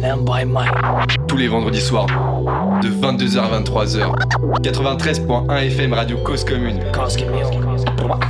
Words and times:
Panam 0.00 0.24
by 0.24 0.44
Mike. 0.44 0.70
Tous 1.26 1.36
les 1.36 1.48
vendredis 1.48 1.80
soirs, 1.80 2.06
de 2.82 2.88
22h 2.88 3.40
à 3.40 3.60
23h. 3.60 4.12
93.1 4.62 5.66
FM 5.66 5.92
Radio 5.92 6.16
Cause 6.18 6.44
Commune. 6.44 6.78
Cause 6.92 7.16
Commune. 7.16 7.42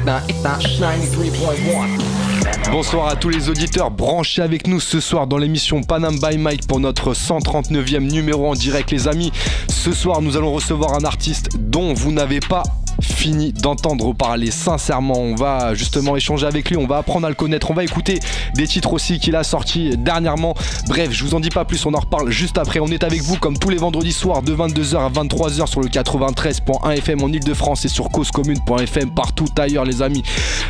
93.1. 0.07 2.71
Bonsoir 2.71 3.09
à 3.09 3.17
tous 3.17 3.29
les 3.29 3.51
auditeurs 3.51 3.91
branchés 3.91 4.41
avec 4.41 4.67
nous 4.67 4.81
ce 4.81 4.99
soir 5.01 5.27
dans 5.27 5.37
l'émission 5.37 5.83
Panam 5.83 6.19
by 6.19 6.39
Mike 6.39 6.67
pour 6.67 6.81
notre 6.81 7.13
139e 7.13 8.01
numéro 8.01 8.49
en 8.49 8.55
direct 8.55 8.91
les 8.91 9.07
amis. 9.07 9.31
Ce 9.69 9.93
soir 9.93 10.23
nous 10.23 10.39
allons 10.39 10.53
recevoir 10.53 10.95
un 10.95 11.05
artiste 11.05 11.51
dont 11.59 11.93
vous 11.93 12.13
n'avez 12.13 12.41
pas 12.41 12.63
fini 13.01 13.53
d'entendre 13.53 14.13
parler 14.13 14.51
sincèrement. 14.51 15.19
On 15.19 15.35
va 15.35 15.75
justement 15.75 16.17
échanger 16.17 16.47
avec 16.47 16.71
lui, 16.71 16.77
on 16.77 16.87
va 16.87 16.99
apprendre 16.99 17.27
à 17.27 17.29
le 17.29 17.35
connaître, 17.35 17.71
on 17.71 17.75
va 17.75 17.85
écouter 17.85 18.19
des 18.55 18.67
titres 18.67 18.93
aussi 18.93 19.19
qu'il 19.19 19.37
a 19.37 19.45
sortis 19.45 19.97
dernièrement. 19.97 20.55
Bref, 20.89 21.11
je 21.13 21.25
vous 21.25 21.35
en 21.35 21.41
dis 21.41 21.51
pas 21.51 21.65
plus, 21.65 21.85
on 21.87 21.95
en 21.95 22.01
reparle 22.01 22.31
juste 22.31 22.59
après. 22.59 22.81
On 22.81 22.89
est 22.89 23.05
avec 23.05 23.23
vous 23.23 23.37
comme 23.37 23.59
tous 23.59 23.71
les 23.71 23.77
vendredis 23.77 24.13
soirs 24.13 24.43
de 24.43 24.55
22h 24.55 24.97
à 24.97 25.11
23h 25.11 25.67
sur 25.67 25.81
le 25.81 25.89
93.1 25.89 26.97
FM 26.97 27.23
en 27.23 27.29
Ile-de-France 27.29 27.85
et 27.85 27.89
sur 27.89 28.09
causecommune.fm 28.11 29.11
partout 29.11 29.47
ailleurs 29.59 29.85
les 29.85 30.03
amis. 30.03 30.23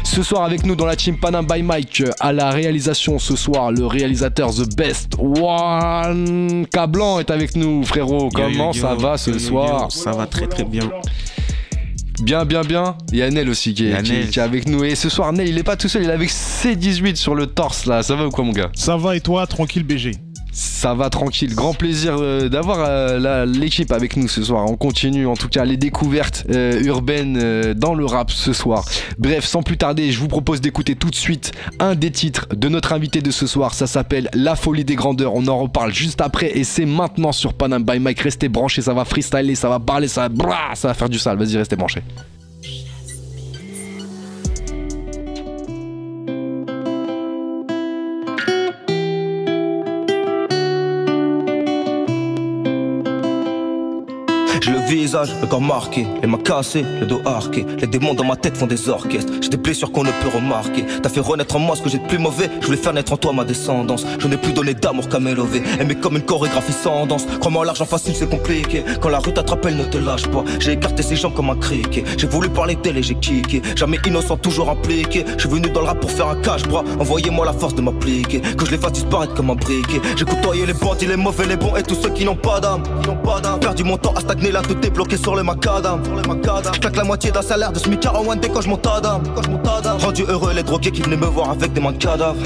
Ce 0.04 0.22
soir 0.22 0.42
avec 0.42 0.64
nous 0.64 0.76
dans 0.76 0.86
la 0.86 0.96
team 0.96 1.18
Panam 1.18 1.46
by 1.46 1.62
Mike 1.62 2.02
à 2.20 2.32
la 2.32 2.50
réalisation 2.50 3.18
ce 3.18 3.36
soir 3.36 3.72
le 3.72 3.86
réalisateur 3.86 4.52
The 4.54 4.74
Best 4.76 5.14
One 5.18 6.66
Cablan 6.70 7.20
est 7.20 7.30
avec 7.30 7.56
nous 7.56 7.84
frérot. 7.84 8.28
Comment 8.34 8.72
ça 8.72 8.94
va 8.94 9.16
ce 9.16 9.38
soir? 9.38 9.90
Ça 9.92 10.12
va 10.12 10.26
très 10.26 10.46
très 10.46 10.64
bien. 10.64 10.90
Bien, 12.20 12.44
bien, 12.44 12.62
bien. 12.62 12.96
Il 13.12 13.18
y 13.18 13.22
a 13.22 13.30
Nel 13.30 13.48
aussi 13.48 13.74
qui 13.74 13.86
est, 13.86 14.02
qui, 14.02 14.28
qui 14.28 14.38
est, 14.38 14.42
avec 14.42 14.68
nous. 14.68 14.84
Et 14.84 14.94
ce 14.94 15.08
soir, 15.08 15.32
Nel, 15.32 15.48
il 15.48 15.58
est 15.58 15.62
pas 15.62 15.76
tout 15.76 15.88
seul, 15.88 16.02
il 16.02 16.10
est 16.10 16.12
avec 16.12 16.30
C18 16.30 17.16
sur 17.16 17.34
le 17.34 17.46
torse 17.46 17.86
là. 17.86 18.02
Ça 18.02 18.16
va 18.16 18.26
ou 18.26 18.30
quoi, 18.30 18.44
mon 18.44 18.52
gars? 18.52 18.70
Ça 18.74 18.96
va 18.96 19.16
et 19.16 19.20
toi, 19.20 19.46
tranquille 19.46 19.84
BG 19.84 20.12
ça 20.52 20.94
va 20.94 21.10
tranquille, 21.10 21.54
grand 21.54 21.74
plaisir 21.74 22.16
euh, 22.18 22.48
d'avoir 22.48 22.78
euh, 22.80 23.46
l'équipe 23.46 23.92
avec 23.92 24.16
nous 24.16 24.28
ce 24.28 24.42
soir. 24.42 24.64
On 24.68 24.76
continue 24.76 25.26
en 25.26 25.34
tout 25.34 25.48
cas 25.48 25.64
les 25.64 25.76
découvertes 25.76 26.46
euh, 26.50 26.82
urbaines 26.84 27.74
dans 27.74 27.94
le 27.94 28.04
rap 28.04 28.30
ce 28.30 28.52
soir. 28.52 28.84
Bref, 29.18 29.44
sans 29.44 29.62
plus 29.62 29.76
tarder, 29.76 30.10
je 30.10 30.18
vous 30.18 30.28
propose 30.28 30.60
d'écouter 30.60 30.94
tout 30.94 31.10
de 31.10 31.14
suite 31.14 31.52
un 31.78 31.94
des 31.94 32.10
titres 32.10 32.46
de 32.54 32.68
notre 32.68 32.92
invité 32.92 33.20
de 33.20 33.30
ce 33.30 33.46
soir. 33.46 33.74
Ça 33.74 33.86
s'appelle 33.86 34.28
La 34.34 34.56
folie 34.56 34.84
des 34.84 34.96
grandeurs. 34.96 35.34
On 35.34 35.46
en 35.48 35.58
reparle 35.58 35.92
juste 35.92 36.20
après 36.20 36.56
et 36.58 36.64
c'est 36.64 36.86
maintenant 36.86 37.32
sur 37.32 37.54
Panam 37.54 37.84
by 37.84 37.98
Mike. 37.98 38.20
Restez 38.20 38.48
branchés, 38.48 38.82
ça 38.82 38.94
va 38.94 39.04
freestyler, 39.04 39.54
ça 39.54 39.68
va 39.68 39.78
parler, 39.78 40.08
ça 40.08 40.28
va, 40.28 40.74
ça 40.74 40.88
va 40.88 40.94
faire 40.94 41.08
du 41.08 41.18
sale. 41.18 41.38
Vas-y, 41.38 41.56
restez 41.56 41.76
branchés. 41.76 42.02
Visage, 54.88 55.34
le 55.40 55.46
corps 55.46 55.60
marqué, 55.60 56.06
les 56.22 56.26
mains 56.26 56.38
cassées, 56.38 56.84
le 57.00 57.06
dos 57.06 57.20
arqué. 57.24 57.66
Les 57.80 57.86
démons 57.86 58.14
dans 58.14 58.24
ma 58.24 58.36
tête 58.36 58.56
font 58.56 58.66
des 58.66 58.88
orchestres. 58.88 59.32
J'ai 59.42 59.50
des 59.50 59.56
blessures 59.56 59.92
qu'on 59.92 60.02
ne 60.02 60.10
peut 60.10 60.30
remarquer. 60.34 60.84
T'as 61.02 61.10
fait 61.10 61.20
renaître 61.20 61.56
en 61.56 61.58
moi 61.58 61.76
ce 61.76 61.82
que 61.82 61.90
j'ai 61.90 61.98
de 61.98 62.06
plus 62.06 62.18
mauvais. 62.18 62.48
Je 62.60 62.66
voulais 62.66 62.78
faire 62.78 62.94
naître 62.94 63.12
en 63.12 63.16
toi 63.16 63.32
ma 63.32 63.44
descendance. 63.44 64.06
Je 64.18 64.26
n'ai 64.28 64.38
plus 64.38 64.52
donné 64.52 64.74
d'amour 64.74 65.08
qu'à 65.08 65.20
m'élever. 65.20 65.62
Aimer 65.78 65.94
comme 65.96 66.16
une 66.16 66.22
chorégraphie 66.22 66.72
sans 66.72 67.06
danse. 67.06 67.26
Crois-moi, 67.38 67.64
l'argent 67.66 67.84
facile 67.84 68.14
c'est 68.14 68.28
compliqué. 68.28 68.82
Quand 69.00 69.10
la 69.10 69.18
rue 69.18 69.32
t'attrape, 69.32 69.66
elle 69.66 69.76
ne 69.76 69.84
te 69.84 69.98
lâche 69.98 70.26
pas. 70.28 70.44
J'ai 70.58 70.72
écarté 70.72 71.02
ses 71.02 71.16
jambes 71.16 71.34
comme 71.34 71.50
un 71.50 71.56
criquet. 71.56 72.04
J'ai 72.16 72.26
voulu 72.26 72.48
parler 72.48 72.76
d'elle 72.76 72.96
et 72.96 73.02
j'ai 73.02 73.14
kické. 73.14 73.62
Jamais 73.76 73.98
innocent, 74.06 74.38
toujours 74.38 74.70
impliqué. 74.70 75.24
Je 75.36 75.40
suis 75.40 75.50
venu 75.50 75.68
dans 75.68 75.80
le 75.80 75.86
rap 75.86 76.00
pour 76.00 76.10
faire 76.10 76.28
un 76.28 76.40
cache-bras. 76.40 76.84
Envoyez-moi 76.98 77.44
la 77.44 77.52
force 77.52 77.74
de 77.74 77.82
m'appliquer. 77.82 78.40
Que 78.40 78.64
je 78.64 78.70
les 78.70 78.78
fasse 78.78 78.92
disparaître 78.92 79.34
comme 79.34 79.50
un 79.50 79.54
briquet. 79.54 80.00
J'ai 80.16 80.24
côtoyé 80.24 80.64
les 80.64 80.72
bandits, 80.72 81.06
les 81.06 81.16
mauvais, 81.16 81.46
les 81.46 81.56
bons 81.56 81.76
et 81.76 81.82
tous 81.82 81.96
ceux 81.96 82.10
qui 82.10 82.24
n'ont 82.24 82.36
pas 82.36 82.60
d'âme. 82.60 82.82
Perdu 83.60 83.84
mon 83.84 83.96
temps 83.96 84.14
à 84.16 84.20
stagner 84.20 84.50
là, 84.50 84.62
tout 84.62 84.77
est 84.84 84.90
bloqué 84.90 85.16
sur 85.16 85.34
le 85.34 85.42
macadam. 85.42 86.00
Je 86.04 86.80
claque 86.80 86.96
la 86.96 87.04
moitié 87.04 87.30
d'un 87.30 87.42
salaire 87.42 87.72
de 87.72 87.78
SMIC 87.78 88.06
à 88.06 88.20
one 88.20 88.38
dès 88.40 88.48
quand 88.48 88.60
je 88.60 88.68
monte. 88.68 88.86
Rendu 90.00 90.24
heureux 90.28 90.52
les 90.54 90.62
drogués 90.62 90.90
qui 90.90 91.02
venaient 91.02 91.16
me 91.16 91.26
voir 91.26 91.50
avec 91.50 91.72
des 91.72 91.80
mains 91.80 91.92
de 91.92 91.98
cadavres. 91.98 92.38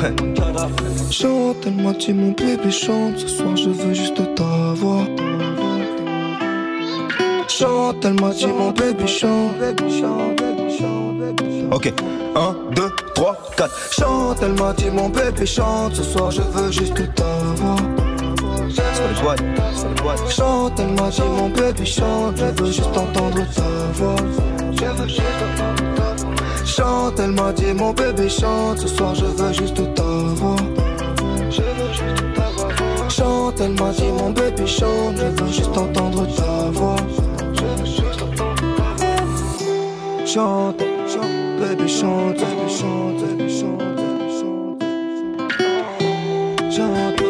Chante, 1.11 1.57
elle 1.67 1.75
m'a 1.75 1.93
dit 1.93 2.13
mon 2.13 2.33
bébé 2.33 2.71
chante. 2.71 3.19
Ce 3.19 3.29
soir 3.29 3.57
je 3.57 3.69
veux 3.69 3.95
juste 3.95 4.35
ta 4.35 4.73
voix. 4.75 5.05
Chante, 7.49 8.05
elle 8.05 8.21
m'a 8.21 8.31
dit 8.31 8.47
mon 8.47 8.71
bébé 8.71 9.07
chante. 9.07 9.53
Ok, 11.71 11.93
1, 12.35 12.57
2, 12.75 12.83
3, 13.15 13.39
4. 13.57 13.71
Chante, 13.93 14.39
elle 14.43 14.53
m'a 14.55 14.73
dit 14.73 14.91
mon 14.91 15.09
bébé 15.09 15.47
chante. 15.47 15.95
Ce 15.95 16.03
soir 16.03 16.31
je 16.31 16.43
veux 16.43 16.71
juste 16.71 16.95
ta 18.75 19.23
voix. 19.23 19.37
Chante, 20.29 20.81
elle 20.81 20.93
m'a 20.95 21.09
dit 21.11 21.23
mon 21.23 21.49
bébé 21.49 21.85
chante, 21.85 22.37
je 22.37 22.63
veux 22.63 22.71
juste 22.71 22.97
entendre 22.97 23.43
ta 23.55 23.63
voix. 23.95 24.17
Chante, 26.65 27.19
elle 27.19 27.33
m'a 27.33 27.53
dit 27.53 27.75
mon 27.75 27.93
bébé 27.93 28.29
chante, 28.29 28.79
ce 28.79 28.89
soir 28.89 29.15
je 29.15 29.25
veux 29.25 29.53
juste 29.53 29.95
ta 29.95 30.03
voix. 30.03 30.57
Chante, 33.09 33.61
elle 33.61 33.73
m'a 33.73 33.91
dit 33.91 34.09
mon 34.19 34.31
bébé 34.31 34.67
chante, 34.67 35.17
je 35.17 35.43
veux 35.43 35.53
juste 35.53 35.77
entendre 35.77 36.27
ta 36.35 36.71
voix. 36.73 36.97
Chante, 40.25 40.83
chante, 41.07 41.27
bébé 41.61 41.89
chante, 41.89 42.37
bébé 42.37 42.69
chante, 42.69 43.17
bébé 43.19 43.49
chante, 43.49 43.97
bébé 43.99 44.29
chante. 44.31 44.83
Chante, 46.75 47.22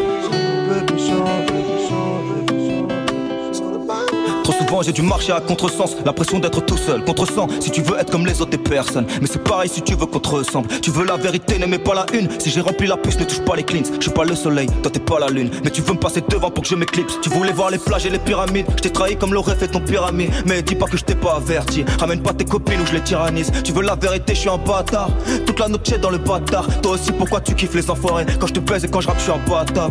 j'ai 4.81 4.93
dû 4.93 5.03
marcher 5.03 5.33
à 5.33 5.41
contresens, 5.41 5.97
l'impression 6.07 6.39
d'être 6.39 6.65
tout 6.65 6.79
seul, 6.79 7.05
contresens. 7.05 7.51
Si 7.61 7.71
tu 7.71 7.83
veux 7.83 7.99
être 7.99 8.11
comme 8.11 8.25
les 8.25 8.41
autres, 8.41 8.53
t'es 8.53 8.59
personne. 8.59 9.07
Mais 9.21 9.27
c'est 9.27 9.43
pareil 9.43 9.69
si 9.69 9.83
tu 9.83 9.95
veux 9.95 10.07
qu'on 10.07 10.21
te 10.21 10.29
ressemble. 10.31 10.69
Tu 10.81 10.91
veux 10.91 11.05
la 11.05 11.17
vérité, 11.17 11.59
n'aimez 11.59 11.79
pas 11.79 11.95
la 11.95 12.07
une. 12.15 12.29
Si 12.41 12.51
j'ai 12.51 12.61
rempli 12.63 12.87
la 12.87 12.97
puce, 12.97 13.19
ne 13.19 13.25
touche 13.25 13.41
pas 13.41 13.57
les 13.57 13.65
cleans. 13.65 13.85
Je 13.99 14.03
suis 14.03 14.11
pas 14.11 14.25
le 14.25 14.35
soleil, 14.35 14.69
toi 14.83 14.91
t'es 14.91 15.01
pas 15.01 15.19
la 15.19 15.29
lune. 15.29 15.51
Mais 15.63 15.71
tu 15.71 15.83
veux 15.83 15.93
me 15.93 15.99
passer 15.99 16.23
devant 16.27 16.51
pour 16.51 16.63
que 16.63 16.71
je 16.71 16.75
m'éclipse. 16.75 17.19
Tu 17.21 17.29
voulais 17.29 17.53
voir 17.53 17.71
les 17.71 17.79
plages 17.79 18.07
et 18.07 18.11
les 18.11 18.19
pyramides. 18.19 18.67
Je 18.77 18.83
t'ai 18.83 18.91
trahi 18.91 19.17
comme 19.17 19.35
l'aurait 19.35 19.57
fait 19.57 19.69
ton 19.69 19.81
pyramide. 19.81 20.31
Mais 20.47 20.63
dis 20.63 20.75
pas 20.75 20.87
que 20.87 20.97
je 20.97 21.05
t'ai 21.05 21.17
pas 21.17 21.35
averti. 21.35 21.85
Ramène 21.99 22.23
pas 22.23 22.33
tes 22.33 22.45
copines 22.45 22.81
ou 22.81 22.87
je 22.87 22.93
les 22.93 23.03
tyrannise. 23.03 23.51
Tu 23.65 23.73
veux 23.73 23.83
la 23.83 23.97
vérité, 23.97 24.35
je 24.35 24.41
suis 24.41 24.49
un 24.49 24.59
bâtard. 24.59 25.11
Toute 25.45 25.59
la 25.59 25.69
noche 25.69 25.81
dans 26.01 26.11
le 26.11 26.19
bâtard. 26.19 26.67
Toi 26.81 26.93
aussi, 26.93 27.13
pourquoi 27.13 27.41
tu 27.41 27.55
kiffes 27.55 27.75
les 27.75 27.91
enfoirés? 27.91 28.27
Quand 28.39 28.47
je 28.47 28.55
te 28.55 28.61
baise 28.61 28.85
et 28.85 28.89
quand 28.89 29.01
je 29.01 29.09
rappe, 29.09 29.19
je 29.19 29.25
suis 29.25 29.33
un 29.33 29.51
bâtard. 29.51 29.91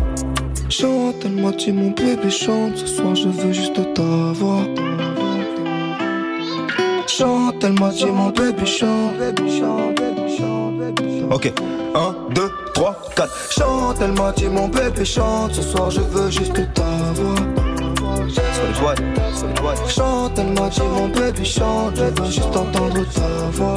Chante, 0.72 1.26
elle 1.26 1.34
m'a 1.34 1.52
dit 1.52 1.74
mon 1.74 1.90
bébé 1.90 2.30
chante, 2.30 2.78
ce 2.78 2.88
soir 2.88 3.14
je 3.14 3.28
veux 3.28 3.52
juste 3.52 3.94
ta 3.94 4.02
voix. 4.02 4.64
Chante, 7.08 7.62
elle 7.62 7.74
m'a 7.74 7.90
dit 7.90 8.06
mon 8.06 8.30
bébé 8.30 8.66
chante, 8.66 9.18
bébé 9.20 9.60
chante, 9.60 9.96
bébé 10.00 10.38
chante, 10.38 10.78
bébé 10.78 11.20
chante. 11.20 11.34
Ok, 11.34 11.54
1, 11.94 12.16
2, 12.34 12.52
3, 12.74 13.02
4. 13.18 13.52
Chante, 13.52 13.98
elle 14.00 14.14
m'a 14.14 14.32
dit 14.32 14.48
mon 14.48 14.70
bébé 14.70 15.04
chante, 15.04 15.54
ce 15.56 15.62
soir 15.62 15.92
je 15.92 16.00
veux 16.00 16.32
juste 16.32 16.54
ta 16.74 16.84
voix. 17.16 17.36
Chante, 19.90 20.40
elle 20.40 20.54
m'a 20.54 20.70
dit 20.70 20.82
mon 20.82 21.10
bébé 21.10 21.44
chante, 21.44 21.96
je 21.98 22.04
veux 22.04 22.32
juste 22.32 22.56
entendre 22.56 23.06
ta 23.14 23.28
voix. 23.52 23.76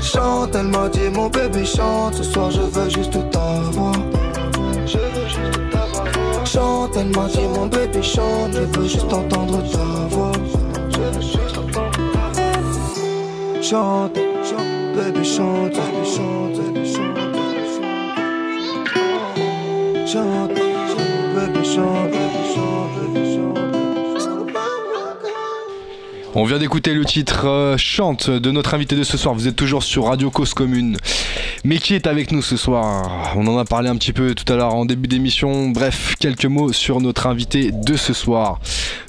Chante, 0.00 0.54
elle 0.54 0.68
m'a 0.68 0.88
dit 0.88 1.10
mon 1.12 1.28
bébé 1.28 1.66
chante, 1.66 2.14
ce 2.14 2.22
soir 2.22 2.50
je 2.50 2.62
veux 2.62 2.88
juste 2.88 3.12
ta 3.30 3.60
voix. 3.72 3.92
M'a 6.98 7.28
dit 7.28 7.38
mon 7.54 7.66
bébé 7.68 8.02
chante, 8.02 8.52
je 8.52 8.78
veux 8.78 8.88
juste 8.88 9.12
entendre 9.12 9.62
ta 9.70 9.84
voix. 10.10 10.32
Chante, 13.62 14.18
chante, 14.42 14.96
bébé 14.96 15.24
chante, 15.24 15.70
bébé 15.70 16.04
chante, 16.04 16.58
bébé 16.58 16.84
chante. 16.84 17.18
Chante, 20.08 20.48
bébé 20.48 21.64
chante, 21.64 22.10
bébé 22.10 22.44
chante, 22.52 22.90
bébé 23.12 23.24
chante. 23.32 23.58
On 26.34 26.44
vient 26.44 26.58
d'écouter 26.58 26.94
le 26.94 27.04
titre 27.04 27.46
euh, 27.46 27.76
Chante 27.76 28.28
de 28.28 28.50
notre 28.50 28.74
invité 28.74 28.96
de 28.96 29.04
ce 29.04 29.16
soir. 29.16 29.34
Vous 29.34 29.46
êtes 29.46 29.56
toujours 29.56 29.84
sur 29.84 30.06
Radio 30.06 30.30
Cause 30.30 30.52
Commune. 30.52 30.96
Mais 31.64 31.78
qui 31.78 31.94
est 31.94 32.06
avec 32.06 32.30
nous 32.30 32.42
ce 32.42 32.56
soir? 32.56 33.32
On 33.36 33.46
en 33.48 33.58
a 33.58 33.64
parlé 33.64 33.88
un 33.88 33.96
petit 33.96 34.12
peu 34.12 34.34
tout 34.34 34.50
à 34.52 34.56
l'heure 34.56 34.74
en 34.74 34.84
début 34.84 35.08
d'émission. 35.08 35.70
Bref, 35.70 36.14
quelques 36.20 36.44
mots 36.44 36.72
sur 36.72 37.00
notre 37.00 37.26
invité 37.26 37.72
de 37.72 37.96
ce 37.96 38.12
soir. 38.12 38.60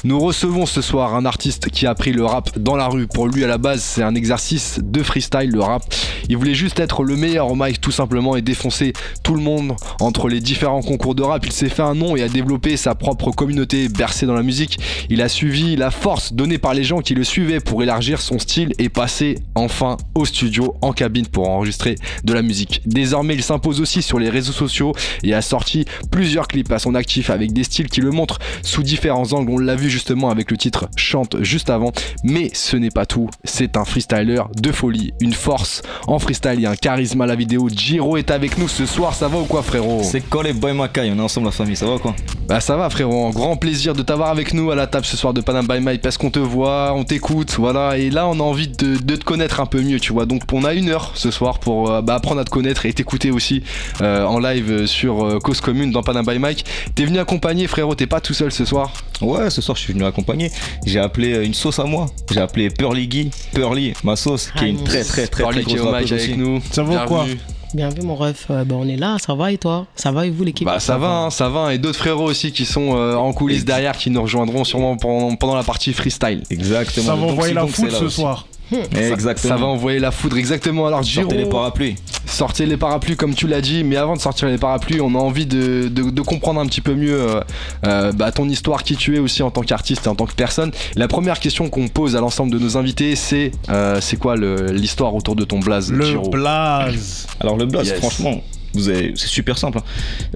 Nous 0.04 0.20
recevons 0.20 0.66
ce 0.66 0.82
soir 0.82 1.16
un 1.16 1.26
artiste 1.26 1.70
qui 1.70 1.86
a 1.86 1.94
pris 1.94 2.12
le 2.12 2.26
rap 2.26 2.58
dans 2.58 2.76
la 2.76 2.88
rue. 2.88 3.06
Pour 3.06 3.28
lui, 3.28 3.44
à 3.44 3.48
la 3.48 3.58
base, 3.58 3.82
c'est 3.82 4.02
un 4.02 4.16
exercice 4.16 4.80
de 4.82 5.04
freestyle, 5.04 5.52
le 5.52 5.62
rap. 5.62 5.84
Il 6.28 6.38
voulait 6.38 6.56
juste 6.56 6.80
être 6.80 7.04
le 7.04 7.16
meilleur 7.16 7.52
au 7.52 7.56
mic, 7.56 7.82
tout 7.82 7.92
simplement, 7.92 8.36
et 8.36 8.42
défoncer 8.42 8.94
tout 9.24 9.36
le 9.36 9.42
monde 9.42 9.74
entre 10.00 10.28
les 10.28 10.40
différents 10.40 10.82
concours 10.82 11.16
de 11.16 11.24
rap. 11.24 11.46
Il 11.46 11.52
s'est 11.52 11.70
fait 11.70 11.84
un 11.84 11.96
nom 11.96 12.16
et 12.16 12.24
a 12.24 12.30
développé 12.30 12.78
sa 12.78 12.96
propre 12.96 13.32
communauté 13.32 13.90
bercée 13.90 14.26
dans 14.26 14.34
la 14.34 14.44
musique. 14.44 14.80
Il 15.10 15.22
a 15.22 15.30
suivi 15.30 15.76
la 15.76 15.92
force 15.92 16.34
donnée 16.34 16.58
par 16.58 16.74
les 16.74 16.84
gens 16.84 17.00
qui 17.00 17.14
le 17.14 17.24
suivaient 17.24 17.60
pour 17.60 17.84
élargir 17.84 18.22
son 18.22 18.40
style 18.40 18.74
et 18.80 18.90
passer 18.90 19.36
enfin 19.56 19.98
au 20.16 20.26
studio, 20.26 20.76
en 20.82 20.94
cabine 20.94 21.28
pour 21.28 21.50
enregistrer 21.50 21.96
de 22.24 22.34
la 22.34 22.39
la 22.40 22.48
musique. 22.48 22.82
Désormais, 22.86 23.36
il 23.36 23.44
s'impose 23.44 23.82
aussi 23.82 24.02
sur 24.02 24.18
les 24.18 24.30
réseaux 24.30 24.54
sociaux 24.54 24.94
et 25.24 25.34
a 25.34 25.42
sorti 25.42 25.86
plusieurs 26.10 26.48
clips 26.48 26.72
à 26.72 26.80
son 26.80 26.96
actif 26.96 27.30
avec 27.30 27.52
des 27.52 27.66
styles 27.66 27.90
qui 27.90 28.00
le 28.00 28.12
montrent 28.12 28.40
sous 28.64 28.82
différents 28.82 29.34
angles. 29.34 29.52
On 29.52 29.58
l'a 29.58 29.76
vu 29.76 29.90
justement 29.90 30.30
avec 30.30 30.52
le 30.52 30.58
titre 30.58 30.88
Chante 30.96 31.36
juste 31.42 31.70
avant. 31.70 31.92
Mais 32.24 32.50
ce 32.54 32.78
n'est 32.78 32.92
pas 32.92 33.06
tout, 33.06 33.30
c'est 33.44 33.76
un 33.76 33.84
freestyler 33.84 34.42
de 34.56 34.72
folie, 34.72 35.12
une 35.20 35.34
force 35.34 35.82
en 36.08 36.18
freestyle 36.18 36.64
et 36.64 36.66
un 36.66 36.76
charisme 36.76 37.20
à 37.22 37.26
la 37.26 37.36
vidéo. 37.36 37.68
Giro 37.70 38.16
est 38.16 38.32
avec 38.32 38.58
nous 38.58 38.70
ce 38.70 38.86
soir, 38.86 39.14
ça 39.14 39.28
va 39.28 39.38
ou 39.38 39.46
quoi 39.46 39.64
frérot? 39.64 40.02
C'est 40.04 40.22
quoi 40.22 40.44
les 40.44 40.54
boy 40.54 40.74
Makai 40.74 41.12
On 41.14 41.18
est 41.18 41.22
ensemble 41.22 41.48
la 41.48 41.52
famille, 41.52 41.76
ça 41.76 41.88
va 41.88 41.98
quoi? 41.98 42.16
Bah 42.48 42.62
ça 42.62 42.78
va 42.78 42.90
frérot, 42.90 43.32
grand 43.32 43.58
plaisir 43.58 43.94
de 43.94 44.02
t'avoir 44.02 44.30
avec 44.30 44.54
nous 44.54 44.72
à 44.72 44.76
la 44.76 44.88
table 44.88 45.06
ce 45.06 45.18
soir 45.18 45.34
de 45.34 45.42
Panam 45.42 45.68
by 45.68 45.82
Mike 45.82 46.02
parce 46.02 46.18
qu'on 46.18 46.32
te 46.32 46.40
voit, 46.40 46.94
on 46.96 47.04
t'écoute, 47.04 47.56
voilà. 47.58 47.98
Et 47.98 48.10
là 48.10 48.28
on 48.28 48.40
a 48.40 48.44
envie 48.44 48.70
de, 48.70 48.96
de 48.96 49.16
te 49.18 49.26
connaître 49.26 49.60
un 49.60 49.66
peu 49.66 49.82
mieux, 49.82 50.00
tu 50.00 50.14
vois. 50.14 50.26
Donc 50.26 50.44
on 50.54 50.64
a 50.64 50.74
une 50.74 50.90
heure 50.90 51.12
ce 51.16 51.32
soir 51.32 51.60
pour 51.60 51.92
euh, 51.92 52.02
bah, 52.02 52.20
apprendre 52.30 52.42
à 52.42 52.46
te 52.46 52.52
connaître 52.52 52.86
et 52.86 52.94
t'écouter 52.94 53.32
aussi 53.32 53.64
euh, 54.02 54.24
en 54.24 54.38
live 54.38 54.86
sur 54.86 55.26
euh, 55.26 55.40
Cause 55.40 55.62
Commune 55.62 55.92
dans 55.92 56.04
Panam 56.04 56.24
by 56.24 56.38
Mike. 56.38 56.64
T'es 56.94 57.06
venu 57.06 57.18
accompagner 57.18 57.66
frérot, 57.66 57.96
t'es 57.96 58.06
pas 58.06 58.22
tout 58.22 58.36
seul 58.36 58.52
ce 58.52 58.66
soir? 58.66 58.94
Ouais, 59.22 59.50
ce 59.50 59.62
soir 59.64 59.76
je 59.76 59.82
suis 59.82 59.94
venu 59.94 60.06
accompagner. 60.06 60.52
J'ai 60.86 61.00
appelé 61.00 61.34
euh, 61.34 61.44
une 61.44 61.56
sauce 61.56 61.80
à 61.80 61.86
moi. 61.86 62.06
J'ai 62.32 62.40
appelé 62.40 62.70
Pearly 62.70 63.08
Guy, 63.08 63.32
Pearly, 63.54 63.94
ma 64.04 64.16
sauce, 64.16 64.52
qui 64.56 64.66
est 64.66 64.70
une 64.70 64.84
très 64.84 65.04
très 65.04 65.26
très 65.26 65.44
très 65.44 65.60
est 65.62 65.64
grosse 65.64 65.80
hommage 65.80 66.12
avec 66.12 66.30
aussi. 66.30 66.38
nous. 66.38 66.62
Ça 66.72 66.84
va 66.84 67.04
ou 67.04 67.08
quoi? 67.08 67.24
Bienvenue. 67.24 67.40
Bien 67.74 67.90
vu 67.90 68.02
mon 68.02 68.16
ref, 68.16 68.48
Euh, 68.50 68.64
bah, 68.64 68.76
on 68.80 68.88
est 68.88 68.96
là, 68.96 69.18
ça 69.24 69.36
va 69.36 69.52
et 69.52 69.58
toi? 69.58 69.86
Ça 69.96 70.12
va 70.12 70.26
et 70.26 70.30
vous 70.32 70.44
l'équipe? 70.44 70.66
Bah 70.66 70.80
ça 70.80 70.98
va, 70.98 71.10
hein, 71.10 71.30
ça 71.30 71.50
va. 71.50 71.74
Et 71.74 71.78
d'autres 71.78 72.00
frérots 72.00 72.26
aussi 72.26 72.52
qui 72.52 72.66
sont 72.66 72.96
euh, 72.96 73.16
en 73.16 73.32
coulisses 73.34 73.66
derrière 73.66 73.96
qui 73.98 74.10
nous 74.10 74.22
rejoindront 74.22 74.64
sûrement 74.64 74.98
pendant, 74.98 75.36
pendant 75.36 75.56
la 75.56 75.64
partie 75.64 75.94
freestyle. 75.94 76.44
Exactement. 76.50 77.06
Ça 77.08 77.16
va 77.16 77.26
envoyer 77.28 77.54
la 77.54 77.64
là 77.64 77.68
ce 77.72 78.06
aussi. 78.06 78.16
soir. 78.16 78.48
Exactement. 78.72 79.56
Ça 79.56 79.60
va 79.60 79.66
envoyer 79.68 80.00
la 80.00 80.12
foudre 80.12 80.38
exactement. 80.38 80.86
Alors 80.88 81.04
Giro, 81.04 81.30
Sortez 81.30 81.44
les 81.44 81.50
parapluies. 81.50 81.96
sortez 82.26 82.66
les 82.66 82.78
parapluies 82.78 83.16
comme 83.16 83.34
tu 83.34 83.48
l'as 83.48 83.62
dit. 83.62 83.84
Mais 83.84 83.96
avant 83.96 84.16
de 84.16 84.20
sortir 84.22 84.48
les 84.48 84.58
parapluies, 84.58 85.02
on 85.02 85.16
a 85.16 85.18
envie 85.20 85.46
de, 85.46 85.88
de- 85.88 86.10
de 86.10 86.22
comprendre 86.22 86.60
un 86.60 86.66
petit 86.66 86.82
peu 86.82 86.94
mieux 86.96 87.20
euh, 87.20 87.42
euh, 87.86 88.12
bah, 88.12 88.32
ton 88.32 88.48
histoire, 88.48 88.84
qui 88.84 88.96
tu 88.96 89.16
es 89.16 89.20
aussi 89.20 89.42
en 89.44 89.52
tant 89.52 89.62
qu'artiste 89.62 90.06
et 90.06 90.10
en 90.10 90.16
tant 90.16 90.26
que 90.26 90.34
personne. 90.36 90.72
La 90.96 91.08
première 91.08 91.40
question 91.40 91.70
qu'on 91.70 91.88
pose 91.88 92.16
à 92.16 92.20
l'ensemble 92.20 92.52
de 92.52 92.60
nos 92.60 92.78
invités, 92.78 93.16
c'est 93.16 93.52
euh, 93.70 94.00
c'est 94.02 94.18
quoi 94.18 94.36
l'histoire 94.36 95.16
autour 95.16 95.36
de 95.36 95.44
ton 95.44 95.60
blaze, 95.60 95.92
Le 95.92 96.06
Giro 96.06 96.30
blaze. 96.30 97.28
Alors 97.40 97.58
le 97.58 97.66
blaze, 97.66 97.88
Yes. 97.88 97.98
franchement, 98.00 98.42
vous 98.74 98.90
avez- 98.90 99.14
c'est 99.16 99.28
super 99.28 99.58
simple. 99.58 99.80
hein. 99.80 99.84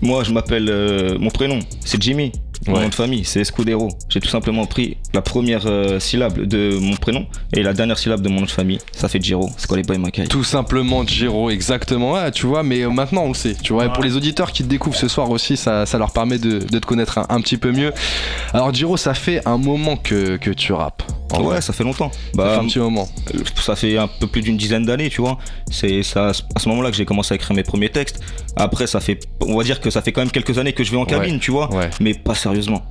Moi, 0.02 0.24
je 0.24 0.32
m'appelle 0.32 0.68
euh, 0.70 1.18
mon 1.20 1.30
prénom, 1.30 1.60
c'est 1.86 2.02
Jimmy. 2.02 2.32
Mon 2.66 2.76
Ouais. 2.76 2.82
nom 2.84 2.90
de 2.90 2.96
famille, 2.96 3.26
c'est 3.26 3.42
Escudero. 3.42 3.90
J'ai 4.08 4.22
tout 4.22 4.30
simplement 4.30 4.66
pris 4.66 4.96
la 5.14 5.22
première 5.22 5.64
euh, 5.68 6.00
syllabe 6.00 6.40
de 6.40 6.78
mon 6.80 6.96
prénom 6.96 7.28
et 7.56 7.62
la 7.62 7.74
dernière 7.74 7.98
syllabe 8.00 8.22
de 8.22 8.30
mon 8.30 8.40
nom 8.42 8.46
de 8.46 8.52
famille. 8.52 8.80
Ça 8.92 9.08
fait 9.08 9.22
Giro. 9.22 9.50
C'est 9.58 9.68
quoi 9.68 9.78
les 9.78 9.84
boy 9.84 9.98
Makai 10.00 10.26
Tout 10.28 10.44
simplement 10.44 11.06
Giro, 11.06 11.50
exactement. 11.52 12.14
Ouais, 12.14 12.32
tu 12.32 12.46
vois, 12.48 12.64
mais 12.64 12.82
euh, 12.82 12.90
maintenant 12.90 13.24
on 13.24 13.28
le 13.30 13.34
sait. 13.36 13.56
Tu 13.62 13.74
vois, 13.74 13.86
et 13.86 13.90
pour 13.94 14.04
les 14.04 14.16
auditeurs 14.16 14.52
qui 14.52 14.64
te 14.64 14.68
découvrent 14.70 14.96
ce 14.98 15.08
soir 15.08 15.30
aussi, 15.30 15.56
ça, 15.58 15.86
ça 15.86 15.98
leur 15.98 16.12
permet 16.12 16.40
de, 16.40 16.60
de 16.60 16.80
te 16.80 16.86
connaître 16.86 17.18
un, 17.20 17.26
un 17.30 17.42
petit 17.42 17.58
peu 17.58 17.72
mieux. 17.72 17.94
Alors 18.54 18.74
Giro, 18.74 18.98
ça 18.98 19.14
fait 19.14 19.42
un 19.48 19.58
moment 19.58 19.98
que, 19.98 20.38
que 20.38 20.50
tu 20.50 20.74
rappes. 20.74 21.04
en 21.32 21.38
Ouais, 21.40 21.44
vrai. 21.46 21.62
ça 21.62 21.74
fait 21.74 21.84
longtemps. 21.84 22.12
Ça 22.12 22.20
Bah, 22.36 22.56
fait 22.56 22.62
un 22.62 22.68
petit 22.68 22.80
moment. 22.80 23.08
euh, 23.36 23.40
ça 23.56 23.76
fait 23.76 23.98
un 23.98 24.08
peu 24.08 24.28
plus 24.28 24.42
d'une 24.42 24.58
dizaine 24.58 24.86
d'années, 24.86 25.10
tu 25.10 25.22
vois. 25.22 25.38
C'est 25.70 26.02
ça, 26.04 26.30
à 26.30 26.60
ce 26.60 26.70
moment-là 26.70 26.90
que 26.90 26.98
j'ai 26.98 27.06
commencé 27.06 27.34
à 27.34 27.36
écrire 27.36 27.56
mes 27.56 27.64
premiers 27.64 27.90
textes. 27.90 28.20
Après, 28.56 28.88
ça 28.88 29.00
fait, 29.00 29.20
on 29.42 29.56
va 29.58 29.64
dire 29.64 29.80
que 29.80 29.90
ça 29.92 30.02
fait 30.02 30.12
quand 30.12 30.22
même 30.22 30.32
quelques 30.32 30.58
années 30.58 30.74
que 30.74 30.84
je 30.84 30.92
vais 30.92 30.98
en 30.98 31.06
cabine, 31.06 31.40
tu 31.40 31.52
vois. 31.52 31.72
Ouais. 31.74 31.90
Mais 32.00 32.14
pas 32.16 32.34
sérieusement. 32.36 32.82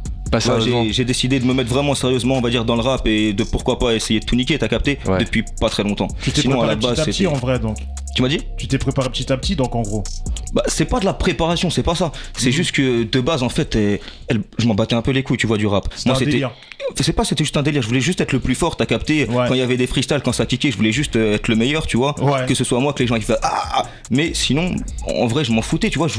Sérieusement. 0.41 0.85
j'ai- 0.91 1.05
décidé 1.05 1.41
de 1.41 1.45
me 1.45 1.53
mettre 1.55 1.71
vraiment 1.71 1.95
sérieusement, 1.95 2.37
on 2.37 2.41
va 2.41 2.49
dire, 2.51 2.65
dans 2.65 2.77
le 2.77 2.83
rap 2.83 3.07
et 3.07 3.33
de 3.33 3.45
pourquoi 3.45 3.79
pas 3.79 3.93
essayer 3.95 4.21
de 4.21 4.25
tout 4.25 4.37
niquer, 4.37 4.59
t'as 4.59 4.69
capté 4.69 4.99
Ouais. 5.07 5.19
Depuis 5.19 5.45
pas 5.61 5.69
très 5.69 5.83
longtemps. 5.83 6.09
Tu 6.23 6.31
t'es 6.33 6.43
Sinon, 6.43 6.63
à 6.63 6.67
la 6.67 6.77
préparé 6.77 6.95
petit 6.95 6.99
base, 6.99 7.01
à 7.01 7.05
petit 7.05 7.27
en 7.27 7.33
vrai 7.35 7.59
donc. 7.59 7.77
Tu 8.15 8.21
m'as 8.23 8.29
dit 8.29 8.41
Tu 8.59 8.69
t'es 8.69 8.79
préparé 8.79 9.09
petit 9.11 9.33
à 9.33 9.37
petit 9.37 9.57
donc 9.57 9.75
en 9.75 9.83
gros. 9.83 10.05
Bah, 10.53 10.63
c'est 10.69 10.85
pas 10.85 11.01
de 11.01 11.05
la 11.07 11.15
préparation, 11.15 11.71
c'est 11.71 11.83
pas 11.83 11.95
ça. 11.95 12.13
C'est 12.37 12.47
Mhm. 12.49 12.53
juste 12.53 12.73
que 12.73 13.03
de 13.05 13.21
base, 13.21 13.43
en 13.43 13.49
fait, 13.49 13.75
elle- 13.75 14.01
je 14.59 14.67
m'en 14.67 14.75
battais 14.75 14.95
un 14.95 15.03
peu 15.03 15.11
les 15.13 15.23
couilles, 15.23 15.39
tu 15.39 15.47
vois, 15.47 15.57
du 15.59 15.67
rap. 15.67 15.89
Un 16.07 16.15
c'était. 16.15 16.31
délire. 16.31 16.53
C'est 17.01 17.13
pas, 17.15 17.25
c'était 17.25 17.45
juste 17.45 17.57
un 17.57 17.63
délire. 17.63 17.81
Je 17.83 17.89
voulais 17.89 18.01
juste 18.01 18.21
être 18.21 18.33
le 18.33 18.41
plus 18.41 18.55
fort, 18.55 18.77
t'as 18.77 18.87
capté. 18.87 19.27
Ouais. 19.29 19.47
Quand 19.49 19.55
il 19.55 19.59
y 19.61 19.63
avait 19.63 19.77
des 19.79 19.87
freestyles, 19.87 20.21
quand 20.23 20.33
ça 20.33 20.45
kickait, 20.47 20.71
je 20.71 20.77
voulais 20.77 20.93
juste 20.93 21.17
euh, 21.17 21.35
être 21.37 21.49
le 21.49 21.57
meilleur, 21.57 21.87
tu 21.87 21.97
vois. 21.97 22.15
Ouais. 22.23 22.45
Que 22.47 22.55
ce 22.55 22.65
soit 22.65 22.81
moi, 22.81 22.93
que 22.93 22.99
les 23.03 23.07
gens 23.07 23.17
ils 23.17 23.23
fassent 23.23 23.39
ah, 23.43 23.63
ah. 23.75 23.87
Mais 24.11 24.33
sinon, 24.35 24.75
en 25.07 25.27
vrai, 25.27 25.45
je 25.45 25.53
m'en 25.53 25.63
foutais, 25.63 25.89
tu 25.91 25.99
vois. 25.99 26.09
Je, 26.09 26.19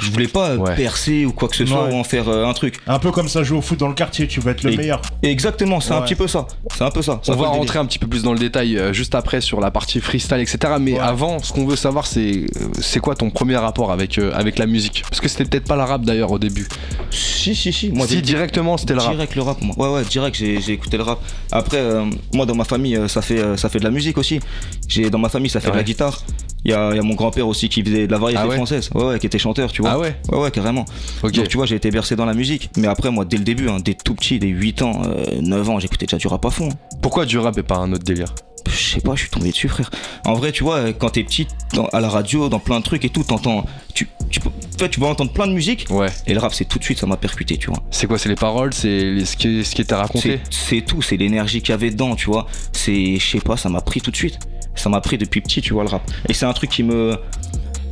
je 0.00 0.10
voulais 0.10 0.26
pas 0.28 0.50
euh, 0.50 0.56
Ouais. 0.56 0.74
percer 0.76 1.24
ou 1.26 1.32
quoi 1.32 1.48
que 1.48 1.56
ce 1.56 1.64
soit 1.66 1.84
Ouais. 1.86 1.92
ou 1.94 1.96
en 1.96 2.04
faire 2.04 2.28
euh, 2.28 2.44
un 2.46 2.52
truc. 2.52 2.76
Un 2.86 2.98
peu 2.98 3.10
comme 3.12 3.28
ça 3.28 3.42
jouer 3.42 3.58
au 3.58 3.62
foot 3.62 3.78
dans 3.78 3.88
le 3.88 3.94
quartier, 3.94 4.26
tu 4.26 4.40
veux 4.40 4.50
être 4.50 4.62
le 4.62 4.72
Et- 4.72 4.76
meilleur. 4.76 5.00
Exactement, 5.22 5.80
c'est 5.80 5.92
un 5.92 6.02
petit 6.02 6.14
peu 6.14 6.26
ça. 6.26 6.46
C'est 6.74 6.84
un 6.84 6.90
peu 6.90 7.02
ça. 7.02 7.20
On 7.28 7.36
va 7.36 7.48
rentrer 7.48 7.78
un 7.78 7.86
petit 7.86 7.98
peu 7.98 8.06
plus 8.06 8.22
dans 8.22 8.32
le 8.32 8.38
détail 8.38 8.76
euh, 8.78 8.92
juste 8.92 9.14
après 9.14 9.40
sur 9.40 9.60
la 9.60 9.70
partie 9.70 10.00
freestyle, 10.00 10.38
etc. 10.40 10.58
Mais 10.80 10.94
Ouais. 10.94 10.98
avant, 10.98 11.42
ce 11.42 11.52
qu'on 11.52 11.66
veut 11.66 11.76
savoir, 11.76 12.06
c'est 12.06 12.46
c'est 12.80 13.00
quoi 13.00 13.14
ton 13.14 13.30
premier 13.30 13.56
rapport 13.56 13.92
avec, 13.92 14.18
euh, 14.18 14.32
avec 14.34 14.58
la 14.58 14.66
musique? 14.66 15.02
Parce 15.08 15.20
que 15.20 15.28
c'était 15.28 15.44
peut-être 15.44 15.66
pas 15.66 15.76
la 15.76 15.86
rap 15.86 16.02
d'ailleurs 16.02 16.30
au 16.32 16.38
début. 16.38 16.66
Si, 17.10 17.54
si, 17.54 17.72
si. 17.72 17.90
Moi, 17.90 18.06
si 18.06 18.20
directement 18.22 18.76
c'était 18.76 18.94
le 18.94 19.00
rap. 19.00 19.12
Direct 19.12 19.34
le 19.36 19.42
rap, 19.42 19.60
moi. 19.62 19.74
Ouais, 19.78 19.94
ouais, 19.96 20.04
direct, 20.04 20.36
j'ai 20.36 20.60
j'ai 20.60 20.72
écouté 20.72 20.96
le 20.96 21.02
rap. 21.02 21.18
Après, 21.52 21.78
euh, 21.78 22.04
moi, 22.34 22.46
dans 22.46 22.54
ma 22.54 22.64
famille, 22.64 22.98
ça 23.08 23.22
fait, 23.22 23.38
euh, 23.40 23.56
ça 23.56 23.68
fait 23.68 23.78
de 23.78 23.84
la 23.84 23.90
musique 23.90 24.16
aussi. 24.18 24.40
J'ai 24.88 25.10
Dans 25.10 25.18
ma 25.18 25.28
famille, 25.28 25.50
ça 25.50 25.60
fait 25.60 25.70
de 25.70 25.76
la 25.76 25.82
guitare. 25.82 26.22
Il 26.64 26.70
y 26.70 26.74
y 26.74 26.74
a 26.74 27.02
mon 27.02 27.14
grand-père 27.14 27.48
aussi 27.48 27.68
qui 27.70 27.82
faisait 27.82 28.06
de 28.06 28.12
la 28.12 28.18
variété 28.18 28.42
Ah 28.44 28.48
ouais 28.48 28.56
française. 28.56 28.90
Ouais, 28.94 29.04
ouais, 29.04 29.18
qui 29.18 29.26
était 29.26 29.38
chanteur, 29.38 29.72
tu 29.72 29.80
vois. 29.82 29.92
Ah 29.92 29.98
ouais 29.98 30.16
Ouais, 30.30 30.38
ouais, 30.38 30.50
carrément. 30.50 30.84
Ok. 31.22 31.32
Donc, 31.32 31.48
tu 31.48 31.56
vois, 31.56 31.64
j'ai 31.66 31.76
été 31.76 31.90
bercé 31.90 32.16
dans 32.16 32.26
la 32.26 32.34
musique. 32.34 32.70
Mais 32.76 32.86
après, 32.86 33.10
moi, 33.10 33.24
dès 33.24 33.38
le 33.38 33.44
début, 33.44 33.68
hein, 33.70 33.78
dès 33.82 33.94
tout 33.94 34.14
petit, 34.14 34.38
dès 34.38 34.48
8 34.48 34.82
ans, 34.82 35.02
euh, 35.06 35.40
9 35.40 35.68
ans, 35.70 35.78
j'écoutais 35.80 36.06
déjà 36.06 36.18
du 36.18 36.26
rap 36.28 36.44
à 36.44 36.50
fond. 36.50 36.68
Pourquoi 37.00 37.24
du 37.24 37.38
rap 37.38 37.56
et 37.56 37.62
pas 37.62 37.76
un 37.76 37.92
autre 37.92 38.04
délire? 38.04 38.34
Je 38.68 38.76
sais 38.76 39.00
pas, 39.00 39.14
je 39.14 39.20
suis 39.22 39.30
tombé 39.30 39.50
dessus, 39.50 39.68
frère. 39.68 39.90
En 40.26 40.34
vrai, 40.34 40.52
tu 40.52 40.62
vois, 40.64 40.76
euh, 40.76 40.92
quand 40.96 41.10
t'es 41.10 41.24
petit, 41.24 41.46
dans- 41.72 41.86
à 41.86 42.00
la 42.00 42.10
radio, 42.10 42.50
dans 42.50 42.58
plein 42.58 42.78
de 42.78 42.84
trucs 42.84 43.04
et 43.06 43.08
tout, 43.08 43.24
t'entends. 43.24 43.64
Tu, 43.94 44.06
tu, 44.28 44.38
peux- 44.40 44.50
tu 44.88 45.00
vas 45.00 45.06
entendre 45.06 45.32
plein 45.32 45.46
de 45.46 45.54
musique. 45.54 45.86
Ouais. 45.88 46.08
Et 46.26 46.34
le 46.34 46.40
rap, 46.40 46.52
c'est 46.52 46.66
tout 46.66 46.78
de 46.78 46.84
suite, 46.84 46.98
ça 46.98 47.06
m'a 47.06 47.16
percuté, 47.16 47.56
tu 47.56 47.68
vois. 47.68 47.78
C'est 47.90 48.06
quoi 48.06 48.18
C'est 48.18 48.28
les 48.28 48.34
paroles 48.34 48.74
C'est 48.74 49.24
ce, 49.24 49.34
qui, 49.36 49.64
ce 49.64 49.74
qui 49.74 49.80
était 49.80 49.94
raconté? 49.94 50.40
C'est 50.50 50.82
tout, 50.82 51.00
c'est 51.00 51.16
l'énergie 51.16 51.62
qu'il 51.62 51.70
y 51.70 51.72
avait 51.72 51.90
dedans, 51.90 52.14
tu 52.14 52.26
vois. 52.26 52.46
C'est, 52.72 53.16
je 53.16 53.26
sais 53.30 53.40
pas, 53.40 53.56
ça 53.56 53.70
m'a 53.70 53.80
pris 53.80 54.02
tout 54.02 54.10
de 54.10 54.16
suite. 54.16 54.38
Ça 54.74 54.88
m'a 54.88 55.00
pris 55.00 55.18
depuis 55.18 55.40
petit, 55.40 55.60
tu 55.60 55.72
vois, 55.74 55.82
le 55.84 55.88
rap. 55.90 56.02
Et 56.28 56.32
c'est 56.34 56.46
un 56.46 56.52
truc 56.52 56.70
qui 56.70 56.82
me. 56.82 57.16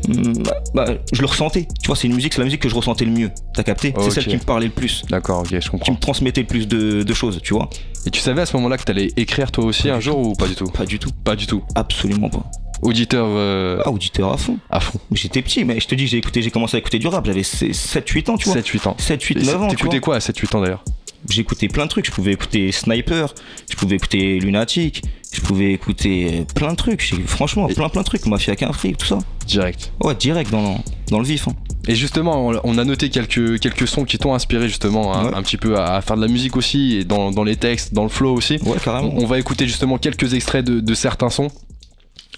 Mm, 0.08 0.42
Bah, 0.44 0.52
bah, 0.74 0.86
je 1.12 1.20
le 1.20 1.26
ressentais. 1.26 1.66
Tu 1.82 1.88
vois, 1.88 1.96
c'est 1.96 2.06
une 2.06 2.14
musique, 2.14 2.32
c'est 2.32 2.38
la 2.40 2.44
musique 2.44 2.62
que 2.62 2.68
je 2.68 2.74
ressentais 2.74 3.04
le 3.04 3.10
mieux. 3.10 3.30
T'as 3.54 3.62
capté? 3.64 3.92
C'est 4.00 4.10
celle 4.10 4.26
qui 4.26 4.36
me 4.36 4.40
parlait 4.42 4.66
le 4.66 4.72
plus. 4.72 5.02
D'accord, 5.10 5.40
ok, 5.40 5.48
je 5.50 5.58
Qui 5.58 5.68
comprends. 5.68 5.92
me 5.92 5.98
transmettait 5.98 6.42
le 6.42 6.46
plus 6.46 6.66
de, 6.68 7.02
de 7.02 7.14
choses, 7.14 7.40
tu 7.42 7.52
vois. 7.52 7.68
Et 8.06 8.10
tu 8.10 8.20
savais 8.20 8.40
à 8.42 8.46
ce 8.46 8.56
moment-là 8.56 8.78
que 8.78 8.84
t'allais 8.84 9.08
écrire 9.16 9.50
toi 9.50 9.64
aussi 9.64 9.88
Pas 9.88 9.94
un 9.94 10.00
jour 10.00 10.18
ou 10.18 10.32
pas 10.34 10.46
du 10.46 10.54
tout? 10.54 10.66
Pas 10.66 10.86
du 10.86 10.98
tout. 10.98 11.10
Pas 11.24 11.36
du 11.36 11.46
tout. 11.46 11.62
Absolument 11.74 12.30
pas. 12.30 12.44
Auditeur 12.80 13.26
euh, 13.28 13.82
Ah, 13.84 13.90
auditeur 13.90 14.32
à 14.32 14.36
fond. 14.36 14.56
à 14.70 14.78
fond. 14.78 15.00
J'étais 15.12 15.42
petit, 15.42 15.64
mais 15.64 15.80
je 15.80 15.88
te 15.88 15.96
dis, 15.96 16.06
j'ai 16.06 16.16
écouté, 16.18 16.42
j'ai 16.42 16.52
commencé 16.52 16.76
à 16.76 16.78
écouter 16.80 17.00
du 17.00 17.08
rap. 17.08 17.26
J'avais 17.26 17.42
7-8 17.42 18.30
ans, 18.30 18.36
tu 18.38 18.48
vois. 18.48 18.54
7-8 18.60 18.88
ans. 18.88 18.94
7, 18.98 19.20
8, 19.22 19.36
Et 19.38 19.42
9 19.42 19.62
ans. 19.62 19.68
T'écoutais 19.68 19.98
quoi 20.00 20.14
à 20.14 20.18
7-8 20.20 20.56
ans 20.56 20.60
d'ailleurs? 20.60 20.84
J'écoutais 21.28 21.68
plein 21.68 21.84
de 21.84 21.90
trucs. 21.90 22.06
Je 22.06 22.10
pouvais 22.10 22.32
écouter 22.32 22.72
Sniper, 22.72 23.34
je 23.70 23.76
pouvais 23.76 23.96
écouter 23.96 24.38
Lunatic, 24.40 25.02
je 25.32 25.40
pouvais 25.40 25.72
écouter 25.72 26.40
euh, 26.40 26.44
plein 26.54 26.70
de 26.70 26.76
trucs. 26.76 27.14
Franchement, 27.26 27.66
plein 27.68 27.88
plein 27.88 28.00
de 28.00 28.06
trucs. 28.06 28.26
Mafia 28.26 28.56
qu'un 28.56 28.72
fric, 28.72 28.96
tout 28.96 29.06
ça. 29.06 29.18
Direct. 29.46 29.92
Ouais, 30.02 30.14
direct 30.14 30.50
dans, 30.50 30.82
dans 31.10 31.18
le 31.18 31.24
vif. 31.24 31.48
hein. 31.48 31.52
Et 31.86 31.94
justement, 31.94 32.46
on- 32.64 32.76
a 32.78 32.84
noté 32.84 33.08
quelques, 33.08 33.58
quelques 33.60 33.88
sons 33.88 34.04
qui 34.04 34.18
t'ont 34.18 34.34
inspiré 34.34 34.68
justement 34.68 35.14
un, 35.14 35.26
Ouais. 35.30 35.34
un 35.34 35.42
petit 35.42 35.56
peu 35.56 35.78
à, 35.78 35.94
à 35.94 36.00
faire 36.02 36.16
de 36.16 36.20
la 36.22 36.28
musique 36.28 36.54
aussi, 36.56 36.96
et 36.96 37.04
dans, 37.04 37.30
dans 37.30 37.44
les 37.44 37.56
textes, 37.56 37.94
dans 37.94 38.02
le 38.02 38.10
flow 38.10 38.34
aussi. 38.34 38.58
Ouais, 38.64 38.76
carrément. 38.82 39.10
On, 39.16 39.22
on 39.22 39.26
va 39.26 39.38
écouter 39.38 39.66
justement 39.66 39.96
quelques 39.96 40.34
extraits 40.34 40.64
de, 40.64 40.80
de 40.80 40.94
certains 40.94 41.30
sons. 41.30 41.48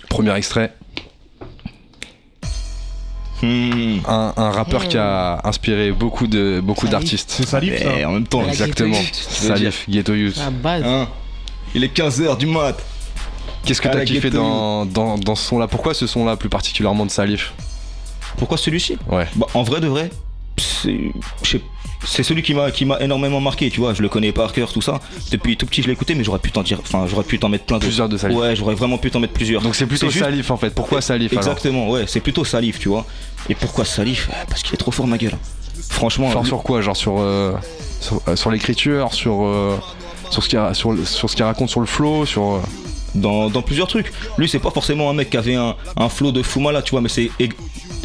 Premier 0.08 0.34
extrait, 0.36 0.72
Hmm. 3.42 4.00
un, 4.06 4.34
un 4.36 4.50
rappeur 4.50 4.86
qui 4.86 4.98
a 4.98 5.40
inspiré 5.44 5.92
beaucoup 5.92 6.26
de 6.26 6.60
beaucoup 6.62 6.86
Salif. 6.86 6.92
d'artistes. 7.00 7.30
C'est 7.34 7.46
salif 7.46 7.82
ça. 7.82 7.98
Et 7.98 8.04
en 8.04 8.12
même 8.12 8.26
temps, 8.26 8.42
La 8.42 8.48
Exactement. 8.48 8.96
Salif, 9.12 9.86
Ghetto 9.88 10.14
Youth. 10.14 10.36
La 10.36 10.50
base. 10.50 10.82
hein, 10.84 11.08
il 11.74 11.82
est 11.84 11.96
15h 11.96 12.36
du 12.36 12.46
mat. 12.46 12.76
Qu'est-ce 13.64 13.80
que 13.80 13.88
t'as 13.88 14.04
kiffé 14.04 14.30
dans, 14.30 14.84
dans, 14.86 15.16
dans 15.18 15.34
ce 15.34 15.44
son-là? 15.48 15.68
Pourquoi 15.68 15.94
ce 15.94 16.06
son-là 16.06 16.36
plus 16.36 16.48
particulièrement 16.48 17.06
de 17.06 17.10
Salif? 17.10 17.52
Pourquoi 18.36 18.56
celui-ci? 18.58 18.96
Ouais. 19.08 19.26
Bah, 19.36 19.46
en 19.54 19.62
vrai 19.62 19.80
de 19.80 19.86
vrai, 19.86 20.10
c'est 20.58 20.98
je 21.42 21.50
sais- 21.50 21.60
c'est 22.04 22.22
celui 22.22 22.42
qui 22.42 22.54
m'a 22.54 22.70
qui 22.70 22.84
m'a 22.84 22.98
énormément 23.00 23.40
marqué, 23.40 23.70
tu 23.70 23.80
vois. 23.80 23.94
Je 23.94 24.02
le 24.02 24.08
connais 24.08 24.32
par 24.32 24.52
cœur, 24.52 24.72
tout 24.72 24.80
ça. 24.80 25.00
Depuis 25.30 25.56
tout 25.56 25.66
petit, 25.66 25.82
je 25.82 25.88
l'écoutais, 25.88 26.14
mais 26.14 26.24
j'aurais 26.24 26.38
pu 26.38 26.50
t'en 26.50 26.62
dire, 26.62 26.78
enfin, 26.80 27.06
j'aurais 27.08 27.24
pu 27.24 27.38
t'en 27.38 27.48
mettre 27.48 27.64
plein 27.64 27.76
d'autres. 27.76 27.86
Plusieurs 27.86 28.08
de 28.08 28.16
Salif. 28.16 28.36
Ouais, 28.36 28.56
j'aurais 28.56 28.74
vraiment 28.74 28.98
pu 28.98 29.10
t'en 29.10 29.20
mettre 29.20 29.32
plusieurs. 29.34 29.62
Donc 29.62 29.74
c'est 29.74 29.86
plutôt 29.86 30.08
juste- 30.10 30.24
Salif 30.24 30.50
en 30.50 30.56
fait. 30.56 30.70
Pourquoi 30.74 31.00
Salif 31.00 31.32
Exactement, 31.32 31.88
ouais, 31.90 32.04
c'est 32.06 32.20
plutôt 32.20 32.44
Salif, 32.44 32.78
tu 32.78 32.88
vois. 32.88 33.04
Et 33.48 33.54
pourquoi 33.54 33.84
Salif? 33.84 34.28
Euh, 34.30 34.44
Parce 34.48 34.62
qu'il 34.62 34.74
est 34.74 34.78
trop 34.78 34.90
fort, 34.90 35.06
ma 35.06 35.18
gueule. 35.18 35.36
Franchement, 35.88 36.30
Fort 36.30 36.42
lui- 36.42 36.48
sur 36.48 36.62
quoi? 36.62 36.80
Genre 36.82 36.96
sur, 36.96 37.16
euh, 37.18 37.52
sur, 38.00 38.20
euh, 38.28 38.36
sur 38.36 38.50
l'écriture, 38.50 39.12
sur, 39.12 39.44
euh, 39.44 39.76
sur, 40.30 40.42
ce 40.42 40.48
qu'il 40.48 40.60
sur, 40.74 40.94
sur 41.06 41.28
ce 41.30 41.36
qu'il 41.36 41.44
raconte 41.44 41.68
sur 41.70 41.80
le 41.80 41.86
flow, 41.86 42.24
sur. 42.26 42.60
dans, 43.14 43.50
dans 43.50 43.62
plusieurs 43.62 43.88
trucs. 43.88 44.12
Lui, 44.38 44.48
c'est 44.48 44.58
pas 44.60 44.70
forcément 44.70 45.10
un 45.10 45.14
mec 45.14 45.30
qui 45.30 45.36
avait 45.36 45.56
un, 45.56 45.74
un 45.96 46.08
flow 46.08 46.30
de 46.32 46.42
Fumala, 46.42 46.80
tu 46.82 46.92
vois, 46.92 47.00
mais 47.00 47.08
c'est 47.08 47.30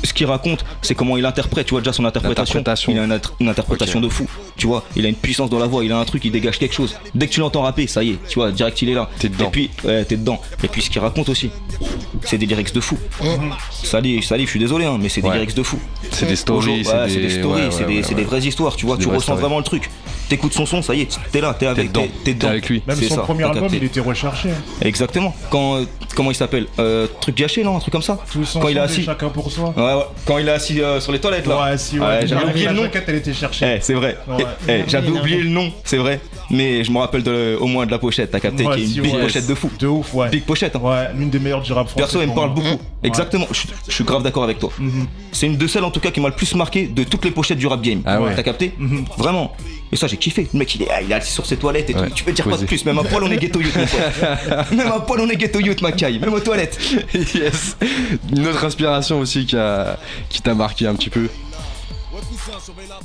ce 0.05 0.13
qu'il 0.13 0.25
raconte, 0.27 0.65
c'est 0.81 0.95
comment 0.95 1.17
il 1.17 1.25
interprète, 1.25 1.65
tu 1.67 1.71
vois, 1.71 1.81
déjà 1.81 1.93
son 1.93 2.05
interprétation. 2.05 2.59
Il 2.91 2.99
a 2.99 3.03
une, 3.05 3.11
inter- 3.11 3.29
une 3.39 3.49
interprétation 3.49 3.99
de 4.01 4.09
fou. 4.09 4.27
Tu 4.57 4.67
vois, 4.67 4.83
il 4.95 5.05
a 5.05 5.09
une 5.09 5.15
puissance 5.15 5.49
dans 5.49 5.59
la 5.59 5.65
voix, 5.67 5.83
il 5.83 5.91
a 5.91 5.97
un 5.97 6.05
truc, 6.05 6.23
il 6.25 6.31
dégage 6.31 6.57
quelque 6.57 6.73
chose. 6.73 6.95
Dès 7.13 7.27
que 7.27 7.33
tu 7.33 7.39
l'entends 7.41 7.63
rapper, 7.63 7.87
ça 7.87 8.03
y 8.03 8.11
est, 8.11 8.19
tu 8.27 8.35
vois, 8.39 8.51
direct 8.51 8.81
il 8.81 8.89
est 8.89 8.93
là. 8.93 9.09
T'es 9.19 9.27
dedans. 9.29 9.47
Et 9.47 9.51
puis, 9.51 9.69
ouais, 9.83 10.05
t'es 10.05 10.15
dedans. 10.15 10.39
Et 10.63 10.67
puis 10.69 10.81
ce 10.81 10.89
qu'il 10.89 11.01
raconte 11.01 11.27
aussi, 11.29 11.49
c'est 12.23 12.37
des 12.37 12.45
lyrics 12.45 12.73
de 12.73 12.79
fou. 12.79 12.97
Salif, 13.71 14.25
Salif, 14.25 14.45
je 14.47 14.51
suis 14.51 14.59
désolé, 14.59 14.85
hein, 14.85 14.97
mais 14.99 15.09
c'est 15.09 15.21
des 15.21 15.27
Ouais. 15.27 15.35
lyrics 15.35 15.55
de 15.55 15.63
fou. 15.63 15.79
C'est 16.11 16.25
des 16.27 16.35
stories, 16.35 16.83
ouais, 16.83 17.09
c'est 17.09 17.15
des 17.17 17.29
stories, 17.29 17.63
ouais, 17.63 17.67
c'est 17.71 17.83
des, 17.85 17.95
ouais, 17.97 18.03
c'est 18.03 18.09
ouais. 18.09 18.15
des 18.15 18.23
vraies 18.23 18.39
histoires, 18.39 18.75
tu 18.75 18.85
vois, 18.85 18.97
tu 18.97 19.07
ressens 19.07 19.35
vraiment 19.35 19.57
le 19.57 19.63
truc. 19.63 19.89
T'écoutes 20.29 20.53
son 20.53 20.65
son, 20.65 20.81
ça 20.81 20.95
y 20.95 21.01
est, 21.01 21.19
t'es 21.31 21.39
là, 21.39 21.53
t'es 21.53 21.67
avec, 21.67 21.89
dedans. 21.89 22.01
t'es- 22.01 22.11
t'es 22.23 22.33
dedans. 22.33 22.47
avec 22.47 22.67
lui. 22.67 22.81
Même 22.87 22.97
C'est 22.97 23.09
son 23.09 23.15
ça, 23.15 23.21
premier 23.21 23.43
album, 23.43 23.67
il 23.71 23.83
était 23.83 23.99
recherché. 23.99 24.49
Exactement. 24.81 25.35
Quand, 25.51 25.75
euh, 25.75 25.85
comment 26.15 26.31
il 26.31 26.35
s'appelle 26.35 26.65
euh, 26.79 27.05
Truc 27.21 27.35
gâché, 27.37 27.63
non 27.63 27.77
Un 27.77 27.79
truc 27.79 27.91
comme 27.91 28.01
ça 28.01 28.17
Quand 28.59 28.67
il 28.69 28.77
est 28.77 28.79
assis. 28.79 29.03
chacun 29.03 29.29
pour 29.29 29.51
soi. 29.51 29.71
Ouais, 29.77 29.83
ouais. 29.83 30.03
Quand 30.25 30.39
il 30.39 30.47
est 30.47 30.51
assis 30.51 30.81
euh, 30.81 30.99
sur 30.99 31.11
les 31.11 31.19
toilettes 31.19 31.45
là. 31.45 31.61
Ouais, 31.69 31.77
si, 31.77 31.99
ouais. 31.99 32.25
J'avais 32.25 32.45
oublié 32.45 32.67
le 32.67 32.73
nom. 32.73 32.83
jaquette, 32.83 33.03
elle 33.07 33.15
était 33.17 33.33
cherchée. 33.33 33.75
Eh, 33.77 33.81
c'est 33.81 33.93
vrai. 33.93 34.17
Ouais. 34.27 34.44
Eh, 34.67 34.83
j'avais 34.87 35.09
oublié 35.09 35.37
le 35.41 35.49
nom, 35.49 35.71
c'est 35.83 35.97
vrai. 35.97 36.19
Mais 36.51 36.83
je 36.83 36.91
me 36.91 36.99
rappelle 36.99 37.23
de- 37.23 37.57
au 37.59 37.65
moins 37.67 37.85
de 37.85 37.91
la 37.91 37.97
pochette, 37.99 38.29
t'as 38.31 38.39
capté, 38.39 38.65
Ouais, 38.65 38.75
qui 38.75 38.83
est 38.83 38.87
si, 38.87 38.97
une 38.97 39.03
big 39.03 39.13
ouais. 39.15 39.21
pochette 39.21 39.47
de 39.47 39.55
fou. 39.55 39.69
De 39.79 39.87
ouf, 39.87 40.13
ouais. 40.13 40.29
Big 40.29 40.43
pochette. 40.43 40.75
hein. 40.75 40.79
Ouais, 40.83 41.07
l'une 41.17 41.29
des 41.31 41.39
meilleures 41.39 41.61
du 41.61 41.73
rap 41.73 41.87
français. 41.87 42.01
Perso, 42.03 42.21
elle 42.21 42.29
me 42.29 42.35
parle 42.35 42.51
moi. 42.51 42.63
beaucoup. 42.63 42.83
Exactement, 43.03 43.47
je, 43.51 43.61
je 43.87 43.91
suis 43.93 44.03
grave 44.03 44.21
d'accord 44.23 44.43
avec 44.43 44.59
toi. 44.59 44.71
C'est 45.31 45.47
une 45.47 45.57
de 45.57 45.67
celles 45.67 45.83
en 45.83 45.91
tout 45.91 45.99
cas 45.99 46.11
qui 46.11 46.19
m'a 46.21 46.29
le 46.29 46.35
plus 46.35 46.53
marqué 46.55 46.87
de 46.87 47.03
toutes 47.03 47.25
les 47.25 47.31
pochettes 47.31 47.57
du 47.57 47.67
rap 47.67 47.81
game. 47.81 48.01
Ah 48.05 48.21
ouais. 48.21 48.35
T'as 48.35 48.43
capté 48.43 48.73
Vraiment. 49.17 49.53
Et 49.91 49.95
ça, 49.97 50.07
j'ai 50.07 50.17
kiffé. 50.17 50.47
Le 50.51 50.59
mec, 50.59 50.73
il 50.75 50.81
est, 50.83 50.87
il 51.03 51.11
est 51.11 51.15
assis 51.15 51.31
sur 51.31 51.45
ses 51.45 51.57
toilettes 51.57 51.89
et 51.89 51.95
Ouais. 51.95 52.07
tout. 52.09 52.13
Tu 52.15 52.23
peux 52.23 52.31
dire 52.31 52.43
quoi 52.43 52.53
de 52.53 52.57
Posé. 52.57 52.65
plus? 52.67 52.85
Même 52.85 52.97
à 52.99 53.03
poil, 53.03 53.23
on 53.23 53.31
est 53.31 53.37
ghetto 53.37 53.59
youth, 53.61 53.75
mon 53.75 53.85
pote. 53.85 54.71
Même 54.71 54.87
à 54.91 54.99
poil, 54.99 55.21
on 55.21 55.29
est 55.29 55.35
ghetto 55.35 55.59
youth, 55.59 55.81
ma 55.81 55.91
caille. 55.91 56.19
Même 56.19 56.33
aux 56.33 56.39
toilettes. 56.39 56.77
yes. 57.13 57.77
Une 58.35 58.47
autre 58.47 58.63
inspiration 58.65 59.19
aussi 59.19 59.45
qui 59.45 59.55
a- 59.55 59.97
qui 60.29 60.41
t'a 60.41 60.53
marqué 60.55 60.87
un 60.87 60.95
petit 60.95 61.09
peu. 61.11 61.27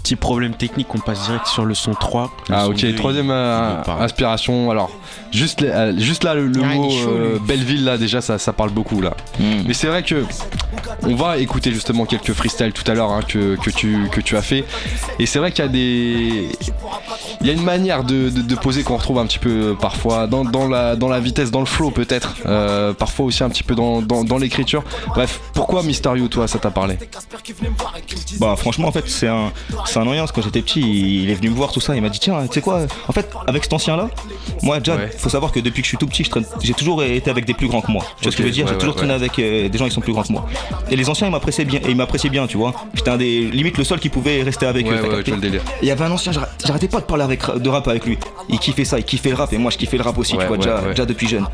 Petit 0.02 0.16
problème 0.16 0.54
technique, 0.54 0.94
on 0.94 0.98
passe 0.98 1.24
direct 1.26 1.46
sur 1.46 1.64
le 1.64 1.74
son 1.74 1.92
3. 1.94 2.30
Le 2.48 2.54
Ah 2.54 2.64
son 2.64 2.70
ok, 2.70 2.80
2, 2.80 2.94
troisième 2.94 3.26
il- 3.26 3.32
euh, 3.32 3.82
il 3.86 4.02
inspiration. 4.02 4.70
Alors, 4.70 4.90
juste, 5.30 5.60
les- 5.60 5.68
euh, 5.68 5.98
juste 5.98 6.24
là, 6.24 6.34
le, 6.34 6.46
le 6.46 6.60
Ah, 6.62 6.74
mot 6.74 6.90
chaud, 6.90 7.08
euh. 7.10 7.38
Belleville, 7.46 7.84
là, 7.84 7.96
déjà, 7.98 8.20
ça, 8.20 8.38
ça 8.38 8.52
parle 8.52 8.70
beaucoup, 8.70 9.00
là. 9.00 9.14
Mais 9.66 9.74
c'est 9.74 9.86
vrai 9.86 10.02
que 10.02 10.24
on 11.02 11.14
va 11.14 11.38
écouter 11.38 11.72
justement 11.72 12.04
quelques 12.04 12.32
freestyles 12.32 12.72
tout 12.72 12.88
à 12.90 12.94
l'heure 12.94 13.10
hein, 13.10 13.20
que, 13.26 13.56
que, 13.56 13.70
tu, 13.70 14.08
que 14.12 14.20
tu 14.20 14.36
as 14.36 14.42
fait. 14.42 14.64
Et 15.18 15.26
c'est 15.26 15.38
vrai 15.38 15.52
qu'il 15.52 15.64
y 15.64 15.68
a 15.68 15.70
des. 15.70 16.48
Il 17.42 17.46
y 17.46 17.50
a 17.50 17.52
une 17.54 17.62
manière 17.62 18.04
de, 18.04 18.28
de- 18.28 18.42
de 18.42 18.54
poser 18.54 18.82
qu'on 18.82 18.96
retrouve 18.96 19.18
un 19.18 19.26
petit 19.26 19.38
peu 19.38 19.48
euh, 19.50 19.74
parfois 19.74 20.26
dans, 20.26 20.44
dans 20.44 20.68
la, 20.68 20.96
dans 20.96 21.08
la 21.08 21.20
vitesse, 21.20 21.50
dans 21.50 21.60
le 21.60 21.66
flow 21.66 21.90
peut-être. 21.90 22.34
Euh, 22.46 22.92
parfois 22.92 23.26
aussi 23.26 23.42
un 23.42 23.48
petit 23.48 23.62
peu 23.62 23.74
dans, 23.74 24.02
dans, 24.02 24.24
dans 24.24 24.36
l'écriture. 24.38 24.82
Bref, 25.14 25.40
pourquoi 25.54 25.82
Mister 25.82 26.10
You, 26.16 26.28
toi, 26.28 26.46
ça 26.48 26.58
t'a 26.58 26.70
parlé? 26.70 26.98
Bah 28.38 28.54
franchement 28.56 28.88
en 28.88 28.92
fait 28.92 29.08
c'est 29.08 29.28
un 29.30 29.52
c'est 29.86 29.98
un 29.98 30.04
noyance 30.04 30.30
quand 30.32 30.42
j'étais 30.42 30.60
petit 30.62 30.80
il 31.24 31.30
est 31.30 31.34
venu 31.34 31.50
me 31.50 31.54
voir 31.54 31.72
tout 31.72 31.80
ça 31.80 31.94
il 31.96 32.02
m'a 32.02 32.08
dit 32.10 32.18
tiens 32.20 32.46
tu 32.46 32.54
sais 32.54 32.60
quoi 32.60 32.80
en 33.08 33.12
fait 33.12 33.28
avec 33.46 33.62
cet 33.64 33.72
ancien 33.72 33.96
là 33.96 34.08
moi 34.62 34.78
déjà 34.78 34.96
Ouais. 34.96 35.10
faut 35.16 35.28
savoir 35.30 35.52
que 35.52 35.60
depuis 35.60 35.80
que 35.82 35.86
je 35.86 35.90
suis 35.90 35.96
tout 35.98 36.06
petit 36.06 36.28
j'ai 36.62 36.74
toujours 36.74 37.02
été 37.02 37.30
avec 37.30 37.44
des 37.46 37.54
plus 37.54 37.68
grands 37.68 37.80
que 37.80 37.90
moi. 37.90 38.04
Tu 38.18 38.24
vois 38.24 38.32
ce 38.32 38.36
que 38.36 38.42
je 38.42 38.48
veux 38.48 38.52
dire? 38.54 38.66
Ouais, 38.66 38.72
j'ai 38.72 38.78
toujours 38.78 38.96
traîné 38.96 39.14
avec 39.14 39.38
euh, 39.38 39.68
des 39.68 39.78
gens 39.78 39.86
qui 39.86 39.92
sont 39.92 40.00
plus 40.00 40.12
grands 40.12 40.22
que 40.24 40.32
moi. 40.32 40.46
Et 40.90 40.96
les 40.96 41.08
anciens 41.08 41.28
ils 41.28 41.30
m'appréciaient 41.30 41.64
bien 41.64 41.80
et 41.80 41.90
ils 41.90 41.96
m'appréciaient 41.96 42.28
bien 42.30 42.46
tu 42.46 42.56
vois. 42.56 42.74
J'étais 42.94 43.10
un 43.10 43.16
des 43.16 43.42
limite 43.50 43.78
le 43.78 43.84
seul 43.84 43.98
qui 44.00 44.08
pouvait 44.08 44.42
rester 44.42 44.66
avec 44.66 44.86
eux 44.86 44.96
il 45.82 45.88
y 45.88 45.90
avait 45.90 46.04
un 46.04 46.10
ancien, 46.10 46.32
j'arr- 46.32 46.48
j'arrêtais 46.66 46.88
pas 46.88 46.98
de 47.00 47.04
parler 47.04 47.22
avec, 47.24 47.40
de 47.56 47.68
rap 47.68 47.86
avec 47.88 48.04
lui. 48.04 48.18
Il 48.48 48.58
kiffait 48.58 48.84
ça, 48.84 48.98
il 48.98 49.04
kiffait 49.04 49.30
le 49.30 49.36
rap 49.36 49.52
et 49.52 49.58
moi 49.58 49.70
je 49.70 49.78
kiffais 49.78 49.96
le 49.96 50.02
rap 50.02 50.18
aussi, 50.18 50.36
tu 50.36 50.44
vois, 50.46 50.56
déjà, 50.56 51.06
depuis 51.06 51.28
jeune. 51.28 51.46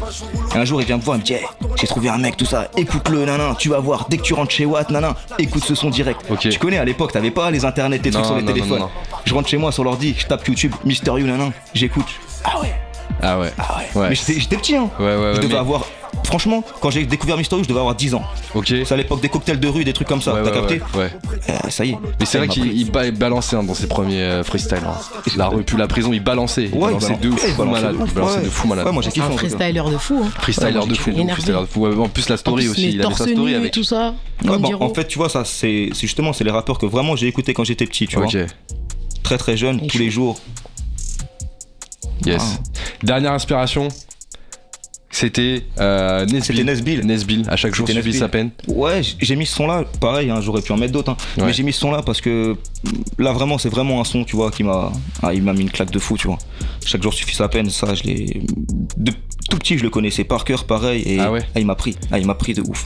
Et 0.54 0.58
un 0.58 0.64
jour 0.64 0.80
il 0.80 0.86
vient 0.86 0.96
me 0.96 1.02
voir, 1.02 1.16
il 1.16 1.20
me 1.20 1.24
dit 1.24 1.34
Hey, 1.34 1.44
J'ai 1.76 1.86
trouvé 1.86 2.08
un 2.08 2.18
mec, 2.18 2.36
tout 2.38 2.46
ça, 2.46 2.68
écoute-le, 2.76 3.24
nanan, 3.26 3.54
tu 3.58 3.68
vas 3.68 3.78
voir, 3.78 4.06
dès 4.08 4.16
que 4.16 4.22
tu 4.22 4.32
rentres 4.34 4.50
chez 4.52 4.64
Watt, 4.64 4.90
nanan, 4.90 5.14
écoute 5.38 5.64
ce 5.64 5.74
son 5.74 5.90
direct. 5.90 6.20
Tu 6.40 6.58
connais 6.58 6.78
à 6.78 6.84
l'époque, 6.84 7.12
t'avais 7.12 7.30
pas 7.30 7.50
les 7.50 7.64
internets, 7.66 7.98
les 8.02 8.10
trucs 8.10 8.22
Non, 8.22 8.24
sur 8.24 8.36
les 8.36 8.42
non, 8.42 8.48
non, 8.48 8.54
téléphones. 8.54 8.78
non, 8.78 8.84
non. 8.86 9.18
Je 9.24 9.34
rentre 9.34 9.48
chez 9.48 9.56
moi 9.56 9.72
sur 9.72 9.84
l'ordi, 9.84 10.14
je 10.18 10.26
tape 10.26 10.46
YouTube, 10.46 10.72
Mister 10.84 11.10
You, 11.10 11.26
nanan, 11.26 11.52
j'écoute. 11.74 12.06
Ah 12.44 12.60
ouais, 12.60 12.74
Ah 13.22 13.38
ouais. 13.38 13.52
ah 13.58 13.78
ouais. 13.78 14.00
Ouais. 14.00 14.08
Mais 14.10 14.14
j'étais 14.14 14.38
j'étais 14.40 14.56
petit, 14.56 14.76
hein. 14.76 14.90
Ouais, 14.98 15.04
ouais, 15.06 15.16
ouais. 15.16 15.32
je 15.36 15.40
devais 15.40 15.54
mais- 15.54 15.60
avoir. 15.60 15.86
Franchement, 16.24 16.64
quand 16.80 16.90
j'ai 16.90 17.04
découvert 17.04 17.36
Mister 17.36 17.56
You, 17.56 17.62
je 17.62 17.68
devais 17.68 17.78
avoir 17.78 17.94
10 17.94 18.14
ans. 18.14 18.22
Ok. 18.54 18.66
C'est 18.68 18.90
à 18.92 18.96
l'époque 18.96 19.20
des 19.20 19.28
cocktails 19.28 19.60
de 19.60 19.68
rue, 19.68 19.84
des 19.84 19.92
trucs 19.92 20.08
comme 20.08 20.22
ça, 20.22 20.34
Ouais, 20.34 20.40
t'as 20.42 20.50
ouais, 20.50 20.54
capté 20.56 20.80
ouais, 20.96 21.00
ouais. 21.04 21.10
Euh, 21.50 21.70
Ça 21.70 21.84
y 21.84 21.90
est. 21.90 21.98
Mais 22.18 22.26
c'est 22.26 22.38
vrai 22.38 22.48
qu'il 22.48 22.90
ba- 22.90 23.10
balançait 23.12 23.54
hein, 23.54 23.62
dans 23.62 23.74
ses 23.74 23.86
premiers 23.86 24.22
euh, 24.22 24.42
freestyles. 24.42 24.78
hein. 24.84 24.94
La 25.36 25.48
rue 25.48 25.62
puis 25.62 25.76
la 25.76 25.86
prison, 25.86 26.12
il 26.12 26.20
balançait. 26.24 26.64
Il 26.64 26.74
Ouais, 26.74 26.86
balançait 26.86 27.12
il 27.12 27.20
de 27.20 27.28
balançait- 27.28 27.46
fou 27.48 27.48
il 27.52 27.56
balançait 27.56 27.82
malade. 27.82 27.96
de 27.96 28.02
ouf, 28.02 28.08
Il 28.08 28.14
balançait 28.14 28.38
ouais. 28.38 28.44
de 28.44 28.48
fou 28.50 28.66
malade. 28.68 28.86
Ouais, 28.86 28.92
moi 28.92 29.02
j'ai 29.02 29.08
Un 29.08 29.12
kiffé 29.12 29.28
cas. 29.28 29.36
freestyler 29.36 29.82
de 29.92 29.98
fou. 29.98 30.20
Hein. 30.24 30.28
Freestyler 30.40 30.72
de 30.72 30.94
fou. 30.94 31.10
freestyler 31.12 31.60
de 31.60 31.66
fou. 31.66 31.80
Ouais, 31.86 31.94
En 31.96 32.08
plus, 32.08 32.28
la 32.28 32.36
story 32.38 32.62
plus, 32.64 32.70
aussi. 32.70 32.90
Il 32.92 33.02
avait 33.02 33.14
sa 33.14 33.26
story 33.28 33.54
avec. 33.54 33.72
tout 33.72 33.84
ça. 33.84 34.14
Ouais, 34.42 34.48
Comme 34.48 34.62
bon, 34.62 34.68
Giro. 34.68 34.84
en 34.84 34.94
fait, 34.94 35.06
tu 35.06 35.18
vois, 35.18 35.28
ça, 35.28 35.44
c'est 35.44 35.90
c'est 35.92 36.00
justement, 36.06 36.32
c'est 36.32 36.44
les 36.44 36.50
rappeurs 36.50 36.78
que 36.78 36.86
vraiment 36.86 37.14
j'ai 37.14 37.28
écouté 37.28 37.52
quand 37.54 37.62
j'étais 37.64 37.86
petit, 37.86 38.06
tu 38.08 38.16
Ok, 38.18 38.32
vois. 38.34 38.42
Très 39.22 39.38
très 39.38 39.56
jeune, 39.56 39.86
tous 39.86 39.98
les 39.98 40.10
jours. 40.10 40.38
Yes. 42.24 42.60
Dernière 43.02 43.32
inspiration. 43.32 43.88
C'était 45.10 45.62
euh, 45.80 46.26
Nesbill. 46.26 46.66
Nesbill. 46.66 47.06
Nesbill. 47.06 47.44
À 47.48 47.56
chaque 47.56 47.74
jour 47.74 47.88
subit 47.88 48.12
sa 48.12 48.28
peine. 48.28 48.50
Ouais, 48.68 49.00
j'ai 49.18 49.34
mis 49.34 49.46
ce 49.46 49.54
son 49.54 49.66
là, 49.66 49.82
pareil, 49.98 50.28
hein, 50.28 50.40
j'aurais 50.42 50.60
pu 50.60 50.72
en 50.72 50.76
mettre 50.76 50.92
d'autres, 50.92 51.12
hein. 51.12 51.16
Ouais. 51.38 51.44
mais 51.46 51.52
j'ai 51.54 51.62
mis 51.62 51.72
ce 51.72 51.80
son 51.80 51.90
là 51.90 52.02
parce 52.02 52.20
que 52.20 52.54
là 53.18 53.32
vraiment, 53.32 53.56
c'est 53.56 53.70
vraiment 53.70 53.98
un 54.00 54.04
son, 54.04 54.24
tu 54.24 54.36
vois, 54.36 54.50
qui 54.50 54.62
m'a. 54.62 54.92
Ah, 55.22 55.32
il 55.32 55.42
m'a 55.42 55.54
mis 55.54 55.62
une 55.62 55.70
claque 55.70 55.90
de 55.90 55.98
fou, 55.98 56.18
tu 56.18 56.26
vois. 56.26 56.38
Chaque 56.84 57.02
jour 57.02 57.14
suffit 57.14 57.34
sa 57.34 57.48
peine, 57.48 57.70
ça, 57.70 57.94
je 57.94 58.02
l'ai. 58.02 58.42
De 58.98 59.12
tout 59.48 59.56
petit, 59.56 59.78
je 59.78 59.84
le 59.84 59.90
connaissais 59.90 60.24
par 60.24 60.44
cœur, 60.44 60.64
pareil, 60.64 61.02
et 61.06 61.18
Ah 61.18 61.32
ouais 61.32 61.42
il 61.56 61.64
m'a 61.64 61.76
pris. 61.76 61.96
Ah, 62.10 62.18
il 62.18 62.26
m'a 62.26 62.34
pris 62.34 62.52
de 62.52 62.60
ouf. 62.60 62.84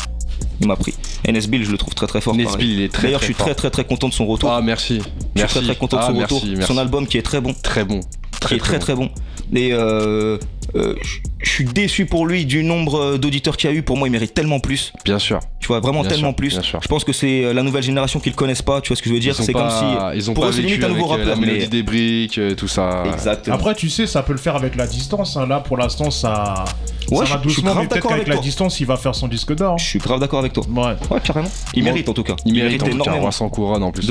Il 0.60 0.66
m'a 0.68 0.76
pris. 0.76 0.94
Et 1.24 1.32
Nesbill, 1.32 1.64
je 1.64 1.70
le 1.72 1.78
trouve 1.78 1.94
très 1.94 2.06
très 2.06 2.20
fort. 2.20 2.34
Nesbill, 2.34 2.70
il 2.70 2.80
est 2.82 2.88
très, 2.92 3.04
D'ailleurs, 3.04 3.20
très 3.20 3.28
je 3.28 3.32
suis 3.32 3.42
très 3.42 3.54
très 3.54 3.70
très 3.70 3.84
content 3.84 4.08
de 4.08 4.14
son 4.14 4.26
retour. 4.26 4.50
Ah, 4.52 4.60
merci. 4.62 4.96
je 4.98 5.02
suis 5.02 5.12
Merci. 5.36 5.54
très 5.58 5.64
très 5.66 5.76
content 5.76 5.96
de 5.96 6.02
Ah, 6.02 6.06
son 6.08 6.18
retour. 6.18 6.42
Son 6.66 6.78
album 6.78 7.06
qui 7.06 7.18
est 7.18 7.22
très 7.22 7.40
bon. 7.40 7.54
Très 7.62 7.84
bon. 7.84 8.00
qui 8.46 8.54
est 8.54 8.58
très 8.58 8.78
très 8.78 8.94
bon. 8.94 9.10
Et 9.54 9.70
euh, 9.72 10.38
euh, 10.74 10.94
je 11.42 11.50
suis 11.50 11.64
déçu 11.64 12.06
pour 12.06 12.26
lui 12.26 12.44
du 12.46 12.62
nombre 12.62 13.16
d'auditeurs 13.16 13.56
qu'il 13.56 13.70
y 13.70 13.72
a 13.72 13.76
eu. 13.76 13.82
Pour 13.82 13.96
moi, 13.96 14.08
il 14.08 14.10
mérite 14.10 14.34
tellement 14.34 14.60
plus. 14.60 14.92
Bien 15.04 15.18
sûr. 15.18 15.40
Tu 15.58 15.68
vois, 15.68 15.80
vraiment 15.80 16.00
Bien 16.02 16.10
tellement 16.10 16.28
sûr, 16.30 16.36
plus. 16.36 16.48
bien 16.50 16.62
sûr. 16.62 16.80
Je 16.82 16.88
pense 16.88 17.04
que 17.04 17.12
c'est 17.12 17.44
euh, 17.44 17.52
la 17.52 17.62
nouvelle 17.62 17.82
génération 17.82 18.20
qui 18.20 18.30
le 18.30 18.34
connaissent 18.36 18.62
pas. 18.62 18.80
Tu 18.80 18.88
vois 18.88 18.96
ce 18.96 19.02
que 19.02 19.08
je 19.08 19.14
veux 19.14 19.20
dire? 19.20 19.34
Ils 19.36 19.40
ont 19.42 19.44
C'est 19.44 19.52
comme 19.52 19.62
pas- 19.62 20.10
si. 20.12 20.18
Ils 20.18 20.30
ont 20.30 20.34
pour 20.34 20.44
pas 20.44 20.50
eux, 20.50 20.52
vécu 20.54 20.66
limite 20.68 20.84
un 20.84 20.88
nouveau 20.88 21.12
avec, 21.12 21.24
euh, 21.26 21.28
la 21.28 21.34
rappeur. 21.34 21.40
mélodie 21.40 21.60
Mais... 21.64 21.68
des 21.68 21.82
briques, 21.82 22.38
euh, 22.38 22.54
tout 22.54 22.68
ça. 22.68 23.04
Exactement. 23.12 23.56
Après, 23.56 23.74
tu 23.74 23.88
sais, 23.90 24.06
ça 24.06 24.22
peut 24.22 24.32
le 24.32 24.38
faire 24.38 24.56
avec 24.56 24.76
la 24.76 24.86
distance. 24.86 25.36
hein. 25.36 25.46
Là, 25.46 25.60
pour 25.60 25.76
l'instant, 25.76 26.10
ça, 26.10 26.64
Ouais, 27.10 27.18
ça 27.18 27.24
je- 27.24 27.30
va 27.34 27.40
je 27.42 27.48
suis 27.48 27.56
doucement, 27.62 27.70
grave 27.72 27.82
mais 27.82 27.88
peut-être 27.88 28.02
qu'avec 28.02 28.14
avec 28.18 28.28
la 28.28 28.34
toi. 28.34 28.42
distance, 28.42 28.80
il 28.80 28.86
va 28.86 28.96
faire 28.96 29.14
son 29.14 29.26
disque 29.28 29.54
d'or. 29.54 29.78
Je 29.78 29.84
suis 29.84 29.98
grave 29.98 30.20
d'accord 30.20 30.38
avec 30.40 30.52
toi. 30.52 30.64
Ouais. 30.68 30.94
Ouais, 31.10 31.20
carrément. 31.22 31.50
Il 31.74 31.82
mérite 31.84 32.08
en 32.08 32.12
tout 32.14 32.22
cas. 32.22 32.36
Il 32.44 32.54
mérite 32.54 32.86
énormément. 32.86 33.20
Roi 33.20 33.32
sans 33.32 33.48
couronne 33.48 33.82
en 33.82 33.90
plus. 33.92 34.10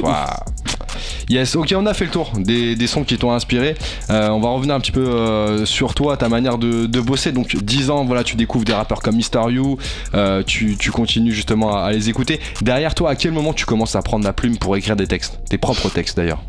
Yes, 1.30 1.56
ok, 1.56 1.74
on 1.76 1.86
a 1.86 1.94
fait 1.94 2.06
le 2.06 2.12
tour 2.12 2.32
des, 2.38 2.76
des 2.76 2.88
sons 2.88 3.04
qui 3.04 3.18
t'ont 3.18 3.32
inspiré. 3.32 3.76
Euh, 4.10 4.30
on 4.30 4.40
va 4.40 4.50
revenir 4.50 4.76
un 4.76 4.80
petit 4.80 4.92
peu 4.92 5.08
euh, 5.08 5.66
sur 5.66 5.94
toi, 5.94 6.18
ta 6.18 6.30
manière 6.30 6.58
de, 6.58 6.86
de 6.86 7.02
bosser. 7.02 7.32
Donc, 7.32 7.56
10 7.56 7.90
ans, 7.90 8.06
voilà, 8.06 8.24
tu 8.24 8.36
découvres 8.36 8.66
des 8.66 8.74
rappeurs 8.74 9.02
comme 9.02 9.16
Mister 9.16 9.42
You, 9.50 9.78
euh, 10.14 10.44
tu, 10.44 10.78
tu 10.78 10.92
continues 10.92 11.32
justement 11.34 11.76
à, 11.76 11.92
les 11.92 12.10
écouter. 12.10 12.40
Derrière 12.62 12.96
toi, 12.96 13.12
à 13.12 13.16
quel 13.16 13.32
moment 13.32 13.54
tu 13.54 13.66
commences 13.66 13.96
à 13.96 14.02
prendre 14.02 14.26
la 14.26 14.34
plume 14.34 14.58
pour 14.58 14.76
écrire 14.78 14.96
des 14.96 15.08
textes? 15.08 15.40
Tes 15.50 15.58
propres 15.58 15.90
textes 15.90 16.18
d'ailleurs. 16.18 16.42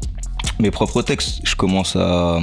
Mes 0.59 0.71
propres 0.71 1.03
textes, 1.03 1.41
je 1.45 1.55
commence 1.57 1.97
à, 1.97 2.41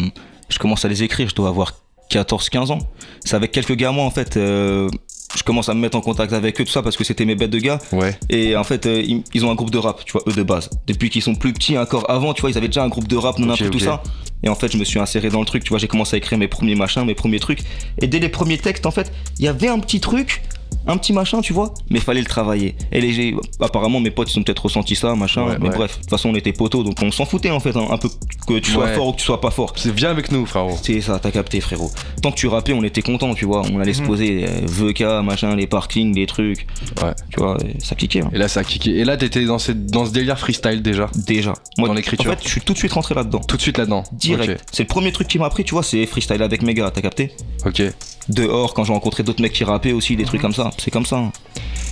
je 0.49 0.57
commence 0.59 0.85
à 0.85 0.87
les 0.87 1.03
écrire. 1.03 1.29
Je 1.29 1.35
dois 1.35 1.49
avoir 1.49 1.73
14-15 2.11 2.71
ans. 2.71 2.79
C'est 3.23 3.35
avec 3.35 3.51
quelques 3.51 3.81
moi, 3.81 4.03
en 4.05 4.11
fait. 4.11 4.37
euh, 4.37 4.89
je 5.35 5.43
commence 5.43 5.69
à 5.69 5.73
me 5.73 5.79
mettre 5.79 5.97
en 5.97 6.01
contact 6.01 6.33
avec 6.33 6.59
eux, 6.61 6.63
tout 6.63 6.71
ça, 6.71 6.81
parce 6.81 6.95
que 6.97 7.03
c'était 7.03 7.25
mes 7.25 7.35
bêtes 7.35 7.51
de 7.51 7.59
gars. 7.59 7.79
Ouais. 7.91 8.17
Et 8.29 8.55
en 8.55 8.63
fait, 8.63 8.85
euh, 8.85 9.01
ils, 9.01 9.23
ils 9.33 9.45
ont 9.45 9.51
un 9.51 9.55
groupe 9.55 9.71
de 9.71 9.77
rap, 9.77 10.03
tu 10.05 10.13
vois, 10.13 10.23
eux 10.27 10.33
de 10.33 10.43
base. 10.43 10.69
Depuis 10.87 11.09
qu'ils 11.09 11.21
sont 11.21 11.35
plus 11.35 11.53
petits, 11.53 11.77
encore 11.77 12.09
avant, 12.09 12.33
tu 12.33 12.41
vois, 12.41 12.49
ils 12.49 12.57
avaient 12.57 12.67
déjà 12.67 12.83
un 12.83 12.87
groupe 12.87 13.07
de 13.07 13.15
rap, 13.15 13.37
non, 13.39 13.53
Ok, 13.53 13.61
un 13.61 13.65
peu 13.65 13.69
tout 13.69 13.79
ça. 13.79 14.01
Et 14.43 14.49
en 14.49 14.55
fait, 14.55 14.71
je 14.71 14.77
me 14.77 14.83
suis 14.83 14.99
inséré 14.99 15.29
dans 15.29 15.39
le 15.39 15.45
truc, 15.45 15.63
tu 15.63 15.69
vois, 15.69 15.79
j'ai 15.79 15.87
commencé 15.87 16.15
à 16.15 16.17
écrire 16.17 16.37
mes 16.37 16.47
premiers 16.47 16.75
machins, 16.75 17.03
mes 17.03 17.15
premiers 17.15 17.39
trucs. 17.39 17.59
Et 17.99 18.07
dès 18.07 18.19
les 18.19 18.29
premiers 18.29 18.57
textes, 18.57 18.85
en 18.85 18.91
fait, 18.91 19.11
il 19.39 19.45
y 19.45 19.47
avait 19.47 19.67
un 19.67 19.79
petit 19.79 19.99
truc, 19.99 20.43
un 20.89 20.97
petit 20.97 21.11
machin, 21.13 21.41
tu 21.41 21.51
vois, 21.53 21.73
mais 21.89 21.99
fallait 21.99 22.21
le 22.21 22.25
travailler. 22.27 22.75
Et 22.91 23.01
les, 23.01 23.35
apparemment, 23.59 23.99
mes 23.99 24.09
potes, 24.11 24.33
ils 24.33 24.39
ont 24.39 24.43
peut-être 24.43 24.63
ressenti 24.63 24.95
ça, 24.95 25.15
machin. 25.15 25.45
Ouais, 25.45 25.57
mais 25.59 25.69
ouais. 25.69 25.75
bref, 25.75 25.95
de 25.97 26.01
toute 26.01 26.09
façon, 26.09 26.29
on 26.29 26.35
était 26.35 26.53
potos, 26.53 26.83
donc 26.85 26.95
on 27.01 27.11
s'en 27.11 27.25
foutait, 27.25 27.51
en 27.51 27.59
fait, 27.59 27.75
hein, 27.75 27.87
un 27.89 27.97
peu 27.97 28.09
que 28.47 28.59
tu 28.59 28.71
sois 28.71 28.85
Ouais. 28.85 28.93
fort 28.93 29.07
ou 29.09 29.11
que 29.11 29.17
tu 29.17 29.25
sois 29.25 29.41
pas 29.41 29.51
fort. 29.51 29.73
C'est 29.75 29.93
viens 29.93 30.09
avec 30.11 30.31
nous, 30.31 30.45
frérot. 30.45 30.77
C'est 30.81 31.01
ça, 31.01 31.19
t'as 31.19 31.31
capté, 31.31 31.59
frérot. 31.59 31.91
Tant 32.21 32.31
que 32.31 32.37
tu 32.37 32.47
rappais, 32.47 32.71
on 32.73 32.83
était 32.83 33.01
content, 33.01 33.33
tu 33.33 33.45
vois. 33.45 33.63
On 33.73 33.79
allait 33.81 33.93
se 33.93 34.01
poser, 34.01 34.45
euh, 34.47 34.61
VK, 34.65 35.01
machin, 35.25 35.55
les 35.55 35.67
parkings, 35.67 36.15
les 36.15 36.25
trucs. 36.25 36.65
Ouais. 37.03 37.11
Tu 37.31 37.39
vois, 37.39 37.57
ça 37.79 37.95
cliquait. 37.95 38.21
hein. 38.21 38.29
Et 38.33 38.37
là, 38.37 38.47
ça 38.47 38.61
a 38.61 38.63
kické. 38.63 38.91
Et 38.97 39.03
là, 39.03 39.17
t'étais 39.17 39.43
dans, 39.45 39.59
cette- 39.59 39.87
dans 39.87 40.05
ce 40.05 40.11
délire 40.11 40.39
freestyle 40.39 40.81
déjà? 40.81 41.09
Déjà. 41.15 41.53
Dans 41.77 41.93
l'écriture. 41.93 42.25
En 42.31 42.35
fait, 42.35 42.39
je 42.43 42.47
suis 42.49 42.61
tout 42.61 42.71
de 42.73 42.77
suite 42.77 42.93
rentré 42.93 43.13
là-dedans. 43.13 43.39
Tout 43.39 43.57
de 43.57 43.61
suite 43.61 43.77
là-dedans. 43.77 44.03
Direct. 44.13 44.63
C'est 44.71 44.83
le 44.83 44.87
premier 44.87 45.11
truc 45.11 45.27
qui 45.27 45.37
m'a 45.37 45.45
appris, 45.47 45.63
tu 45.65 45.73
vois, 45.73 45.83
c'est 45.83 46.05
freestyle 46.05 46.41
avec 46.41 46.61
mes 46.61 46.73
gars, 46.73 46.89
t'as 46.91 47.01
capté? 47.01 47.31
Ok. 47.65 47.81
Dehors, 48.29 48.73
quand 48.73 48.83
j'ai 48.83 48.91
rencontré 48.91 49.23
d'autres 49.23 49.41
mecs 49.41 49.53
qui 49.53 49.63
rappaient 49.63 49.93
aussi, 49.93 50.15
des 50.17 50.25
trucs 50.25 50.41
comme 50.41 50.53
ça. 50.53 50.56
C'est 50.77 50.91
comme 50.91 51.05
ça. 51.05 51.23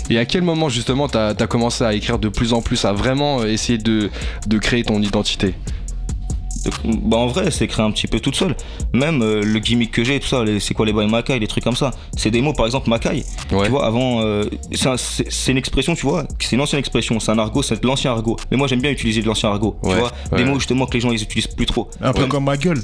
Et 0.09 0.17
à 0.19 0.25
quel 0.25 0.43
moment 0.43 0.69
justement 0.69 1.07
t'as 1.07 1.29
as 1.29 1.47
commencé 1.47 1.83
à 1.83 1.93
écrire 1.93 2.19
de 2.19 2.29
plus 2.29 2.53
en 2.53 2.61
plus, 2.61 2.85
à 2.85 2.93
vraiment 2.93 3.43
essayer 3.43 3.77
de, 3.79 4.09
de 4.47 4.57
créer 4.59 4.83
ton 4.83 5.01
identité? 5.01 5.55
Bah 6.83 7.17
en 7.17 7.27
vrai, 7.27 7.51
c'est 7.51 7.67
créé 7.67 7.85
un 7.85 7.91
petit 7.91 8.07
peu 8.07 8.19
toute 8.19 8.35
seule. 8.35 8.55
Même 8.91 9.21
euh, 9.21 9.43
le 9.43 9.59
gimmick 9.59 9.91
que 9.91 10.03
j'ai, 10.03 10.19
tout 10.19 10.27
ça, 10.27 10.43
c'est 10.59 10.73
quoi 10.73 10.87
les 10.87 10.93
boys 10.93 11.05
Makai, 11.05 11.37
les 11.37 11.45
trucs 11.45 11.63
comme 11.63 11.75
ça. 11.75 11.91
C'est 12.17 12.31
des 12.31 12.41
mots, 12.41 12.53
par 12.53 12.65
exemple, 12.65 12.89
Makai. 12.89 13.23
Ouais. 13.51 13.65
Tu 13.65 13.69
vois, 13.69 13.85
avant, 13.85 14.21
euh, 14.21 14.45
c'est 14.73 14.87
un- 14.87 14.97
c'est 14.97 15.31
c'est 15.31 15.51
une 15.51 15.59
expression, 15.59 15.93
tu 15.93 16.07
vois, 16.07 16.25
c'est 16.39 16.55
une 16.55 16.61
ancienne 16.61 16.79
expression, 16.79 17.19
c'est 17.19 17.29
un 17.31 17.37
argot, 17.37 17.61
c'est 17.61 17.79
de 17.79 17.85
l'ancien 17.85 18.09
argot. 18.11 18.35
Mais 18.49 18.57
moi, 18.57 18.67
j'aime 18.67 18.81
bien 18.81 18.89
utiliser 18.89 19.21
de 19.21 19.27
l'ancien 19.27 19.49
argot, 19.49 19.75
Ouais, 19.83 19.91
tu 19.93 19.99
vois. 19.99 20.11
ouais. 20.31 20.37
Des 20.39 20.45
mots 20.45 20.55
justement 20.57 20.87
que 20.87 20.93
les 20.95 21.01
gens 21.01 21.11
ils 21.11 21.21
utilisent 21.21 21.45
plus 21.47 21.67
trop. 21.67 21.87
Un 22.01 22.13
peu 22.13 22.21
Comme- 22.21 22.29
comme 22.29 22.45
ma 22.45 22.57
gueule. 22.57 22.81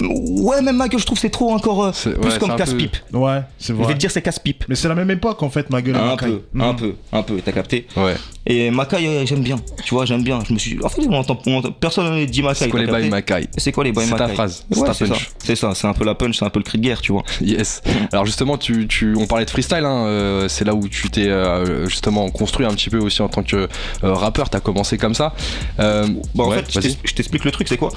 Ouais, 0.00 0.62
même 0.62 0.76
ma 0.76 0.88
gueule, 0.88 1.00
je 1.00 1.06
trouve 1.06 1.18
c'est 1.18 1.28
trop 1.30 1.52
encore 1.52 1.84
euh, 1.84 1.90
plus 1.92 2.10
ouais, 2.12 2.38
comme 2.38 2.50
peu- 2.50 2.56
casse-pipe. 2.56 2.96
Ouais, 3.12 3.42
c'est 3.58 3.68
Je 3.74 3.78
vais 3.78 3.84
vrai. 3.84 3.94
te 3.94 3.98
dire, 3.98 4.10
c'est 4.10 4.22
casse-pipe. 4.22 4.64
Mais 4.68 4.74
c'est 4.74 4.88
la 4.88 4.94
même 4.94 5.10
époque 5.10 5.42
en 5.42 5.50
fait, 5.50 5.68
ma 5.70 5.82
gueule. 5.82 5.96
et 5.96 5.98
Un 5.98 6.06
Makai. 6.06 6.26
peu, 6.26 6.42
un 6.60 6.74
peu, 6.74 6.94
un 7.12 7.22
peu, 7.22 7.40
t'as 7.44 7.52
capté. 7.52 7.86
Ouais. 7.96 8.14
Et 8.46 8.70
Makai, 8.70 9.06
euh, 9.06 9.26
j'aime 9.26 9.42
bien, 9.42 9.56
tu 9.84 9.94
vois, 9.94 10.04
j'aime 10.04 10.22
bien. 10.24 10.40
Je 10.48 10.52
me 10.54 10.58
suis 10.58 10.82
en 10.82 10.88
fait, 10.88 11.02
on 11.06 11.12
entend, 11.14 11.38
on 11.46 11.58
entend- 11.58 11.72
personne 11.72 12.12
ne 12.14 12.24
dit 12.24 12.42
Makai. 12.42 12.54
C'est 12.64 12.68
quoi 12.70 12.80
les 12.80 12.86
bails 12.86 13.10
Makai 13.10 13.48
C'est 13.58 13.70
quoi 13.72 13.84
les 13.84 13.92
boys 13.92 14.04
C'est 14.04 14.10
ta 14.12 14.16
Makai 14.24 14.34
phrase, 14.34 14.64
c'est 14.70 14.78
Ouais, 14.78 14.86
ta 14.86 14.94
c'est 14.94 15.06
ça. 15.06 15.12
punch. 15.14 15.30
C'est 15.44 15.56
ça, 15.56 15.72
c'est 15.74 15.86
un 15.86 15.92
peu 15.92 16.04
la 16.04 16.14
punch, 16.14 16.38
c'est 16.38 16.44
un 16.44 16.50
peu 16.50 16.58
le 16.58 16.64
cri 16.64 16.78
de 16.78 16.82
guerre, 16.84 17.00
tu 17.00 17.12
vois. 17.12 17.22
Yes. 17.40 17.82
Alors 18.12 18.24
justement, 18.26 18.56
tu, 18.58 18.88
tu, 18.88 19.14
on 19.16 19.26
parlait 19.26 19.44
de 19.44 19.50
freestyle, 19.50 19.84
hein, 19.84 20.06
euh, 20.06 20.48
c'est 20.48 20.64
là 20.64 20.74
où 20.74 20.88
tu 20.88 21.10
t'es 21.10 21.28
euh, 21.28 21.86
justement 21.86 22.28
construit 22.30 22.66
un 22.66 22.70
petit 22.74 22.88
peu 22.90 22.98
aussi 22.98 23.20
en 23.22 23.28
tant 23.28 23.42
que 23.42 23.68
euh, 24.04 24.14
rappeur, 24.14 24.48
t'as 24.50 24.60
commencé 24.60 24.96
comme 24.98 25.14
ça. 25.14 25.34
Euh, 25.80 26.06
Bah, 26.34 26.44
en 26.44 26.48
ouais, 26.50 26.62
fait, 26.64 26.80
je 27.04 27.14
t'explique 27.14 27.44
le 27.44 27.50
truc, 27.50 27.68
c'est 27.68 27.76
quoi 27.76 27.90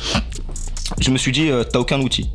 Je 0.99 1.09
me 1.11 1.17
suis 1.17 1.31
dit, 1.31 1.49
euh, 1.49 1.63
t'as 1.63 1.79
aucun 1.79 1.99
outil. 1.99 2.29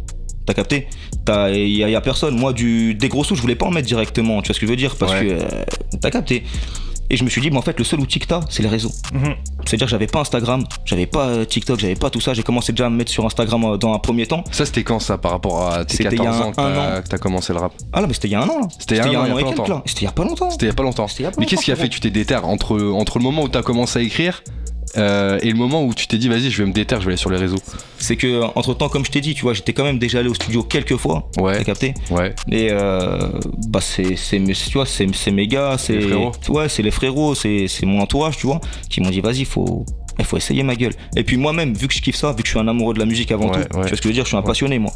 T'as 0.47 0.55
capté 0.55 0.89
Il 1.29 1.69
y, 1.69 1.85
a- 1.85 1.89
y 1.89 1.95
a 1.95 2.01
personne. 2.01 2.37
Moi, 2.37 2.53
du, 2.53 2.95
des 2.95 3.09
gros 3.09 3.23
sous, 3.25 3.35
je 3.37 3.43
voulais 3.43 3.55
pas 3.55 3.67
en 3.67 3.71
mettre 3.71 3.87
directement. 3.87 4.43
Tu 4.43 4.49
vois 4.49 4.55
ce 4.55 4.61
que 4.61 4.67
je 4.67 4.71
veux 4.71 4.77
dire 4.77 4.97
Parce 4.97 5.13
Ouais. 5.13 5.27
que 5.27 5.33
euh, 5.33 5.65
t'as 6.01 6.11
capté. 6.11 6.45
Et 7.13 7.17
je 7.17 7.25
me 7.25 7.29
suis 7.29 7.41
dit, 7.41 7.51
mais 7.51 7.57
en 7.59 7.63
fait, 7.63 7.77
le 7.77 7.85
seul 7.85 7.99
outil 8.01 8.21
que 8.21 8.27
t'as, 8.27 8.41
c'est 8.49 8.63
les 8.63 8.69
réseaux. 8.69 8.93
Mhm. 9.13 9.35
C'est-à-dire 9.65 9.87
que 9.87 9.91
j'avais 9.91 10.07
pas 10.07 10.21
Instagram, 10.21 10.65
j'avais 10.85 11.07
pas 11.07 11.27
euh, 11.27 11.45
TikTok, 11.45 11.79
j'avais 11.81 11.97
pas 11.97 12.09
tout 12.09 12.21
ça. 12.21 12.35
J'ai 12.35 12.45
commencé 12.45 12.71
déjà 12.73 12.87
à 12.87 12.89
me 12.89 12.97
mettre 12.97 13.11
sur 13.11 13.27
Instagram 13.27 13.77
dans 13.79 13.93
un 13.95 13.99
premier 13.99 14.27
temps. 14.27 14.45
Ça, 14.53 14.65
c'était 14.65 14.85
quand 14.85 15.01
ça 15.01 15.19
par 15.19 15.33
rapport 15.33 15.67
à 15.73 15.85
tes 15.85 15.97
C'était 15.97 16.15
il 16.17 16.23
y 16.23 16.27
a 16.27 16.31
14 16.31 16.41
ans 16.47 16.51
que 16.53 16.57
t'as 16.57 16.99
an. 16.99 17.03
que 17.03 17.09
t'as 17.09 17.19
commencé 17.19 17.53
le 17.53 17.59
rap? 17.59 17.73
Ah 17.93 18.01
là, 18.01 18.07
mais 18.07 18.15
c'était 18.15 18.29
il 18.29 18.33
y 18.33 18.35
a 18.37 18.43
un 18.43 18.49
an 18.49 18.61
là. 18.61 18.69
C'était 18.79 18.95
il 18.97 18.99
y 18.99 19.15
a 19.17 19.21
un 19.23 19.33
an, 19.33 19.39
et 19.39 19.43
quelques, 19.45 19.69
là. 19.69 19.83
C'était 19.87 20.03
il 20.03 20.05
y 20.05 20.07
a 20.09 20.13
pas 20.13 20.25
longtemps. 20.25 20.51
C'était 20.51 20.67
il 20.67 20.69
y 20.69 20.73
a 20.73 20.75
pas 20.75 20.83
longtemps. 20.85 21.07
Mais 21.39 21.47
qu'est-ce 21.47 21.63
qui 21.65 21.73
a 21.73 21.77
fait 21.77 21.89
que 21.89 21.95
tu 21.95 22.01
t'es 22.01 22.11
déterre 22.11 22.47
entre, 22.49 22.81
entre 22.81 23.19
le 23.19 23.25
moment 23.25 23.43
où 23.43 23.49
t'as 23.49 23.63
commencé 23.63 23.99
à 23.99 24.03
écrire 24.03 24.43
euh, 24.97 25.39
et 25.43 25.51
le 25.51 25.57
moment 25.57 25.85
où 25.85 25.95
tu 25.95 26.07
t'es 26.07 26.19
dit 26.19 26.29
vas-y 26.29 26.51
je 26.51 26.63
vais 26.63 26.69
me 26.69 26.73
déterre, 26.73 27.01
je 27.01 27.07
vais 27.07 27.13
aller 27.13 27.17
sur 27.17 27.31
les 27.31 27.37
réseaux 27.39 27.59
C'est 27.99 28.17
que 28.17 28.43
entre 28.57 28.75
temps, 28.75 28.89
comme 28.89 29.05
je 29.05 29.11
t'ai 29.11 29.21
dit, 29.21 29.35
tu 29.35 29.43
vois, 29.43 29.53
j'étais 29.55 29.73
quand 29.73 29.85
même 29.85 29.99
déjà 29.99 30.19
allé 30.21 30.29
au 30.29 30.35
studio 30.35 30.63
quelques 30.63 30.97
fois. 30.97 31.29
Ouais. 31.39 31.59
T'as 31.59 31.65
capté 31.65 31.95
Ouais. 32.11 32.35
Et 32.51 32.69
euh, 32.71 33.31
bah 33.69 33.81
c'est 33.81 34.17
c'est 34.17 34.39
mes- 34.39 34.55
tu 34.55 34.73
vois 34.73 34.87
c'est 34.87 35.07
c'est 35.15 35.31
mes 35.31 35.47
gars, 35.47 35.77
c'est 35.79 35.95
Les 35.95 36.01
frérots. 36.03 36.33
ouais 36.49 36.69
c'est 36.69 36.83
les 36.83 36.91
frérots, 36.91 37.35
c'est 37.35 37.67
c'est 37.69 37.87
mon 37.87 38.01
entourage, 38.01 38.37
tu 38.39 38.47
vois, 38.47 38.61
qui 38.89 39.01
m'ont 39.01 39.11
dit 39.11 39.21
vas-y 39.21 39.45
faut 39.45 39.85
il 40.19 40.25
faut 40.25 40.37
essayer 40.37 40.63
ma 40.63 40.75
gueule. 40.75 40.93
Et 41.17 41.25
puis 41.25 41.37
moi-même 41.37 41.73
vu 41.75 41.87
que 41.89 41.95
je 41.95 42.03
kiffe 42.03 42.17
ça, 42.17 42.33
vu 42.33 42.43
que 42.43 42.47
je 42.47 42.51
suis 42.51 42.59
un 42.59 42.69
amoureux 42.69 42.93
de 42.95 42.99
la 42.99 43.07
musique 43.07 43.31
avant 43.33 43.47
Ouais, 43.51 43.65
tout, 43.65 43.77
ouais. 43.79 43.85
tu 43.85 43.89
vois 43.89 43.97
ce 43.97 44.03
que 44.03 44.03
je 44.03 44.09
veux 44.09 44.15
dire, 44.15 44.25
je 44.25 44.29
suis 44.29 44.37
un 44.37 44.43
passionné 44.43 44.79
moi. 44.79 44.93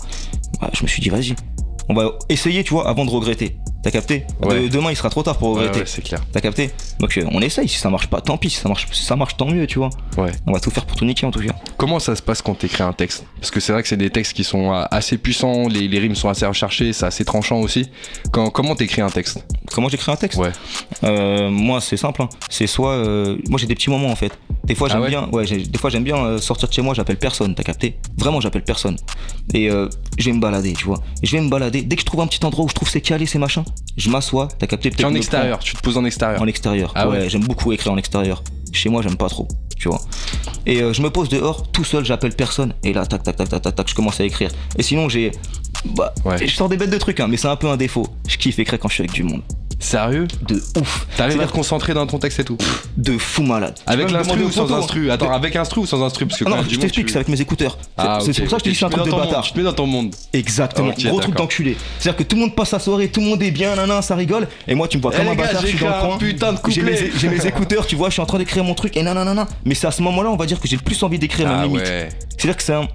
Bah, 0.61 0.71
je 0.77 0.83
me 0.83 0.89
suis 0.89 1.01
dit 1.01 1.09
vas-y, 1.09 1.35
on 1.89 1.95
va 1.95 2.13
essayer, 2.29 2.63
tu 2.65 2.75
vois, 2.75 2.89
avant 2.89 3.05
de 3.05 3.11
regretter. 3.11 3.57
T'as 3.85 3.91
capté 3.91 4.25
De-. 4.43 4.69
Demain 4.69 4.91
il 4.91 4.97
sera 4.97 5.11
trop 5.11 5.23
tard 5.23 5.37
pour 5.39 5.51
regretter. 5.57 5.81
ouais, 5.81 5.87
c'est 5.87 6.03
clair. 6.03 6.21
T'as 6.33 6.41
capté 6.41 6.71
Donc 7.01 7.17
euh, 7.19 7.25
on 7.31 7.41
essaye, 7.43 7.69
si 7.69 7.79
ça 7.79 7.91
marche 7.91 8.07
pas, 8.09 8.21
tant 8.23 8.37
pis, 8.39 8.49
si 8.51 8.57
ça 8.57 8.69
marche, 8.69 8.87
si 8.91 9.05
ça 9.05 9.15
marche 9.15 9.37
tant 9.37 9.47
mieux, 9.47 9.67
tu 9.67 9.79
vois. 9.79 9.91
Ouais. 10.17 10.33
On 10.47 10.53
va 10.53 10.59
tout 10.61 10.71
faire 10.71 10.87
pour 10.87 10.97
tout 10.97 11.05
niquer 11.05 11.27
en 11.27 11.31
tout 11.31 11.41
cas. 11.41 11.53
Comment 11.77 11.99
ça 12.01 12.17
se 12.17 12.23
passe 12.23 12.41
quand 12.43 12.55
t'écris 12.55 12.83
un 12.83 12.93
texte? 12.95 13.27
Parce 13.39 13.51
que 13.51 13.61
c'est 13.61 13.73
vrai 13.73 13.83
que 13.83 13.89
c'est 13.89 13.97
des 13.99 14.11
textes 14.11 14.33
qui 14.33 14.43
sont 14.43 14.73
euh, 14.73 14.85
assez 14.91 15.19
puissants, 15.19 15.69
les, 15.69 15.87
les 15.87 15.99
rimes 15.99 16.15
sont 16.15 16.29
assez 16.31 16.47
recherchées, 16.47 16.93
c'est 16.95 17.07
assez 17.07 17.25
tranchant 17.25 17.59
aussi. 17.61 17.91
Quand, 18.33 18.49
comment 18.51 18.75
t'écris 18.75 19.03
un 19.03 19.11
texte? 19.11 19.45
Comment 19.73 19.89
j'écris 19.89 20.11
un 20.13 20.17
texte? 20.17 20.39
Ouais. 20.39 20.53
Euh, 21.05 21.51
moi, 21.51 21.81
c'est 21.81 21.97
simple. 21.97 22.23
hein. 22.23 22.29
C'est 22.49 22.67
soit. 22.67 22.93
euh, 22.93 23.37
moi, 23.49 23.59
j'ai 23.59 23.67
des 23.67 23.75
petits 23.75 23.91
moments 23.91 24.11
en 24.11 24.17
fait. 24.17 24.33
Des 24.65 24.75
fois, 24.75 24.89
Ah 24.91 24.95
j'aime 24.95 25.03
ouais? 25.03 25.09
bien. 25.11 25.29
Ouais, 25.31 25.45
des 25.45 25.79
fois, 25.79 25.91
j'aime 25.91 26.05
bien 26.05 26.17
euh, 26.17 26.39
sortir 26.39 26.69
de 26.69 26.73
chez 26.73 26.81
moi. 26.81 26.95
J'appelle 26.95 27.19
personne. 27.19 27.55
T'as 27.55 27.65
capté? 27.65 27.99
Vraiment, 28.17 28.41
j'appelle 28.41 28.65
personne. 28.65 28.97
Et 29.53 29.69
euh, 29.71 29.89
je 30.17 30.25
vais 30.27 30.33
me 30.33 30.41
balader, 30.41 30.73
tu 30.73 30.85
vois. 30.87 31.03
Je 31.23 31.37
vais 31.37 31.43
me 31.43 31.51
balader. 31.51 31.83
Dès 31.83 31.97
que 31.97 32.01
je 32.01 32.07
trouve 32.07 32.21
un 32.23 32.27
petit 32.27 32.43
endroit 32.47 32.65
où 32.65 32.69
je 32.69 32.75
trouve 32.75 32.89
c'est 32.89 33.01
calé, 33.03 33.27
c'est 33.27 33.39
machin, 33.39 33.65
je 33.97 34.11
m'assois. 34.11 34.49
T'as 34.59 34.67
capté 34.67 34.91
Tu 34.91 34.95
es 34.95 34.97
peut-être 34.97 35.11
en 35.11 35.15
extérieur, 35.15 35.59
tu 35.61 35.75
te 35.75 35.81
poses 35.81 35.97
en 35.97 36.05
extérieur. 36.05 36.41
En 36.43 36.47
extérieur. 36.47 36.93
Ah 36.95 37.09
ouais, 37.09 37.19
ouais 37.21 37.29
j'aime 37.31 37.45
beaucoup 37.45 37.73
écrire 37.73 37.93
en 37.93 37.97
extérieur. 37.97 38.43
Chez 38.73 38.89
moi, 38.89 39.03
j'aime 39.03 39.17
pas 39.17 39.29
trop. 39.29 39.47
Tu 39.79 39.89
vois. 39.89 40.01
Et 40.67 40.81
euh, 40.83 40.93
je 40.93 41.03
me 41.03 41.11
pose 41.11 41.29
dehors, 41.29 41.71
tout 41.71 41.85
seul, 41.85 42.05
j'appelle 42.05 42.35
personne. 42.35 42.75
Et 42.83 42.93
là, 42.93 43.05
tac, 43.07 43.23
tac, 43.23 43.37
tac, 43.37 43.49
tac, 43.49 43.63
tac, 43.63 43.75
tac, 43.75 43.89
je 43.89 43.95
commence 43.95 44.19
à 44.21 44.25
écrire. 44.25 44.51
Et 44.79 44.83
sinon, 44.83 45.09
j'ai. 45.09 45.31
Bah, 45.95 46.13
Ouais. 46.25 46.39
je 46.47 46.55
sors 46.55 46.69
des 46.69 46.77
bêtes 46.77 46.91
de 46.91 46.99
trucs, 46.99 47.21
hein, 47.21 47.27
mais 47.29 47.37
c'est 47.37 47.49
un 47.49 47.57
peu 47.57 47.69
un 47.69 47.77
défaut. 47.77 48.07
Je 48.27 48.37
kiffe 48.37 48.59
écrire 48.59 48.79
quand 48.79 48.89
je 48.89 48.95
suis 48.95 49.03
avec 49.03 49.13
du 49.13 49.23
monde. 49.23 49.43
Sérieux 49.79 50.27
De 50.49 50.57
ouf. 50.81 51.07
T'arrives 51.17 51.41
à 51.41 51.47
te 51.47 51.53
concentrer 51.53 51.95
dans 51.95 52.07
ton 52.07 52.19
texte 52.19 52.41
et 52.41 52.45
tout 52.45 52.57
de 52.97 53.19
fou 53.19 53.43
malade. 53.43 53.75
Avec 53.87 54.11
l'instru 54.11 54.45
ou 54.45 54.51
sans 54.51 54.73
instru. 54.73 55.11
Attends, 55.11 55.33
avec 55.33 55.57
instru 55.57 55.81
ou 55.83 55.87
sans 55.87 56.03
instru 56.03 56.27
Parce 56.27 56.39
que 56.41 56.45
Ah 56.47 56.51
non, 56.51 56.57
je 56.69 56.77
t'explique, 56.77 57.07
tu- 57.07 57.13
c'est 57.13 57.19
avec 57.19 57.29
mes 57.29 57.41
écouteurs. 57.41 57.77
Ah, 57.99 58.19
c'est 58.25 58.33
pour 58.43 58.51
ça 58.51 58.57
que 58.57 58.65
je 58.65 58.71
te 58.71 58.77
dis 58.79 58.85
un 58.85 58.89
truc 58.89 59.05
de 59.05 59.11
bâtard. 59.11 59.51
Te 59.53 59.59
mets 59.59 59.65
dans 59.65 59.73
ton 59.73 59.87
monde. 59.87 60.15
Exactement, 60.33 60.93
gros 60.97 61.21
truc 61.21 61.35
d'enculé. 61.37 61.77
C'est-à-dire 61.99 62.19
que 62.19 62.23
tout 62.23 62.37
le 62.37 62.43
monde 62.43 62.55
passe 62.55 62.71
sa 62.71 62.79
soirée, 62.79 63.09
tout 63.09 63.21
le 63.21 63.27
monde 63.27 63.43
est 63.43 63.51
bien, 63.51 63.71
nanana, 63.77 64.01
ça 64.03 64.15
rigole. 64.15 64.49
Et 64.67 64.75
moi, 64.75 64.89
tu 64.89 64.97
me 64.97 65.03
vois 65.03 65.11
Eh, 65.15 65.17
comme 65.19 65.27
les 65.27 65.33
un 65.33 65.35
bâtard, 65.37 65.61
je 65.63 65.67
j'ai 65.67 65.77
suis 65.77 65.85
dans 65.85 65.95
le 65.95 66.01
coin. 66.09 66.19
putain 66.19 66.53
de 66.53 66.59
J'ai 66.69 66.83
mes, 66.83 66.93
couplet. 66.93 67.11
j'ai 67.19 67.29
mes 67.29 67.47
écouteurs, 67.47 67.87
tu 67.87 67.97
vois, 67.97 68.09
je 68.09 68.15
suis 68.15 68.23
en 68.23 68.27
train 68.27 68.39
d'écrire 68.39 68.65
mon 68.65 68.75
truc 68.75 68.97
et 68.97 69.03
nanana. 69.03 69.47
Mais 69.65 69.75
c'est 69.75 69.87
à 69.87 69.91
ce 69.93 70.03
moment-là, 70.03 70.31
on 70.31 70.37
va 70.37 70.47
dire 70.47 70.61
que 70.61 70.69
j'ai 70.69 70.77
le 70.77 70.83
plus 70.83 71.03
envie 71.03 71.19
d'écrire, 71.19 71.47
Ah 71.51 71.61
même 71.63 71.69
limite. 71.71 71.87
C'est-à-dire 72.37 72.57
que 72.57 72.63
c'est 72.63 72.75
un. 72.75 72.89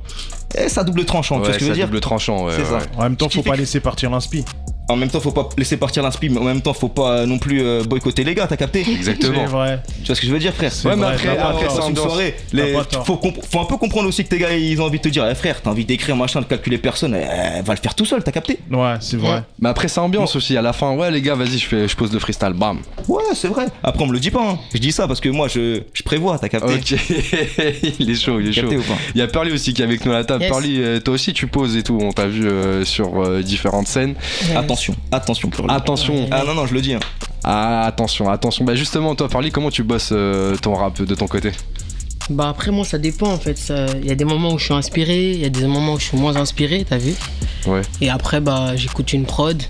Eh, 0.57 0.67
ça 0.67 0.83
double 0.83 1.05
tranchant, 1.05 1.35
tu 1.39 1.43
vois 1.45 1.53
ce 1.53 1.59
que 1.59 1.59
je 1.59 1.65
veux 1.65 1.71
c'est 1.73 1.75
dire 1.81 1.85
double 1.87 1.99
tranchant, 1.99 2.45
ouais. 2.45 2.53
C'est 2.57 2.65
ça. 2.65 2.77
ouais. 2.77 2.83
En 2.97 3.03
même 3.03 3.15
temps, 3.15 3.29
faut 3.29 3.43
pas 3.43 3.55
laisser 3.55 3.79
partir 3.79 4.09
l'inspi. 4.09 4.43
En 4.89 4.95
même 4.95 5.09
temps, 5.09 5.19
faut 5.19 5.31
pas 5.31 5.47
laisser 5.57 5.77
partir 5.77 6.03
l'inspi, 6.03 6.29
mais 6.29 6.39
en 6.39 6.43
même 6.43 6.61
temps, 6.61 6.73
faut 6.73 6.89
pas 6.89 7.25
non 7.25 7.37
plus 7.39 7.61
euh, 7.63 7.83
boycotter 7.83 8.23
les 8.23 8.35
gars, 8.35 8.47
t'as 8.47 8.57
capté 8.57 8.81
Exactement. 8.91 9.45
C'est 9.45 9.51
vrai. 9.51 9.79
Tu 10.01 10.07
vois 10.07 10.15
ce 10.15 10.21
que 10.21 10.27
je 10.27 10.31
veux 10.33 10.39
dire, 10.39 10.53
frère? 10.53 10.71
Ouais, 10.85 10.95
mais 10.95 11.05
après- 11.05 11.37
après, 11.37 11.67
une 11.89 11.95
soirée, 11.95 12.35
les- 12.53 12.73
faut, 13.05 13.19
un 13.59 13.65
peu 13.65 13.77
comprendre 13.77 14.07
aussi 14.07 14.23
que 14.23 14.29
tes 14.29 14.39
gars 14.39 14.53
ils 14.55 14.81
ont 14.81 14.85
envie 14.85 14.97
de 14.97 15.03
te 15.03 15.09
dire, 15.09 15.25
eh, 15.29 15.35
frère, 15.35 15.61
t'as 15.61 15.69
envie 15.69 15.85
d'écrire 15.85 16.15
machin, 16.15 16.41
de 16.41 16.45
calculer 16.45 16.77
personne, 16.77 17.15
eh, 17.15 17.61
va 17.61 17.73
le 17.73 17.79
faire 17.79 17.95
tout 17.95 18.05
seul, 18.05 18.23
t'as 18.23 18.31
capté? 18.31 18.59
Ouais, 18.71 18.95
c'est 18.99 19.17
vrai. 19.17 19.43
Mais 19.59 19.69
après, 19.69 19.87
c'est 19.87 19.99
ambiance 19.99 20.35
aussi. 20.35 20.57
À 20.57 20.61
la 20.61 20.73
fin, 20.73 20.93
ouais, 20.95 21.11
les 21.11 21.21
gars, 21.21 21.35
vas-y, 21.35 21.57
je, 21.59 21.65
fais, 21.67 21.87
je 21.87 21.95
pose 21.95 22.11
le 22.11 22.19
freestyle, 22.19 22.53
bam. 22.55 22.79
Ouais, 23.07 23.23
c'est 23.33 23.47
vrai. 23.47 23.65
Après, 23.83 24.03
on 24.03 24.07
me 24.07 24.13
le 24.13 24.19
dit 24.19 24.31
pas, 24.31 24.41
hein. 24.51 24.57
je 24.73 24.79
dis 24.79 24.91
ça 24.91 25.07
parce 25.07 25.19
que 25.19 25.29
moi 25.29 25.47
je, 25.47 25.81
je 25.93 26.03
prévois, 26.03 26.37
t'as 26.39 26.49
capté? 26.49 26.73
Ok, 26.73 26.91
il 27.99 28.09
est 28.09 28.15
chaud, 28.15 28.39
il 28.39 28.47
est 28.49 28.53
chaud. 28.53 28.61
Capté 28.61 28.77
ou 28.77 28.81
pas? 28.81 28.97
Il 29.15 29.19
y 29.19 29.21
a 29.21 29.27
Pearly 29.27 29.51
aussi 29.51 29.73
qui 29.73 29.81
est 29.81 29.85
avec 29.85 30.05
nous 30.05 30.11
à 30.11 30.15
la 30.15 30.23
table. 30.23 30.41
Yes. 30.43 30.51
Pearly, 30.51 30.81
euh, 30.81 30.99
toi 30.99 31.13
aussi 31.13 31.33
tu 31.33 31.47
poses 31.47 31.75
et 31.75 31.83
tout, 31.83 31.97
on 32.01 32.11
t'a 32.11 32.27
vu 32.27 32.47
euh, 32.47 32.83
sur 32.85 33.21
euh, 33.23 33.41
différentes 33.41 33.87
scènes. 33.87 34.15
Attention, 34.55 34.78
attention 35.11 35.49
pour 35.49 35.67
le 35.67 35.73
Attention, 35.73 36.27
Ah 36.31 36.43
non, 36.45 36.53
non, 36.55 36.65
je 36.65 36.73
le 36.73 36.81
dis. 36.81 36.93
hein. 36.93 36.99
ah, 37.43 37.83
attention, 37.85 38.29
attention. 38.29 38.65
Bah 38.65 38.75
justement, 38.75 39.15
toi 39.15 39.27
Pearly, 39.29 39.51
comment 39.51 39.69
tu 39.71 39.83
bosses 39.83 40.09
euh, 40.11 40.55
ton 40.57 40.73
rap 40.75 41.01
de 41.01 41.15
ton 41.15 41.27
côté? 41.27 41.51
Bah 42.29 42.49
après 42.49 42.69
moi 42.69 42.85
ça 42.85 42.97
dépend 42.99 43.31
en 43.31 43.37
fait. 43.39 43.57
Ça- 43.57 43.87
Il 44.01 44.05
y 44.05 44.11
a 44.11 44.15
des 44.15 44.25
moments 44.25 44.53
où 44.53 44.59
je 44.59 44.65
suis 44.65 44.73
inspiré, 44.73 45.31
il 45.31 45.39
y 45.39 45.45
a 45.45 45.49
des 45.49 45.65
moments 45.65 45.93
où 45.93 45.99
je 45.99 46.05
suis 46.05 46.17
moins 46.17 46.35
inspiré, 46.35 46.85
t'as 46.87 46.97
vu? 46.99 47.15
Ouais. 47.65 47.81
Et 48.01 48.09
après 48.09 48.39
bah 48.39 48.75
j'écoute 48.75 49.13
une 49.13 49.25
prod 49.25 49.61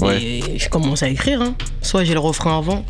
Ouais. 0.00 0.22
et 0.22 0.58
je 0.58 0.68
commence 0.68 1.02
à 1.02 1.08
écrire. 1.08 1.40
hein. 1.42 1.54
Soit 1.82 2.04
j'ai 2.04 2.14
le 2.14 2.20
refrain 2.20 2.58
avant, 2.58 2.84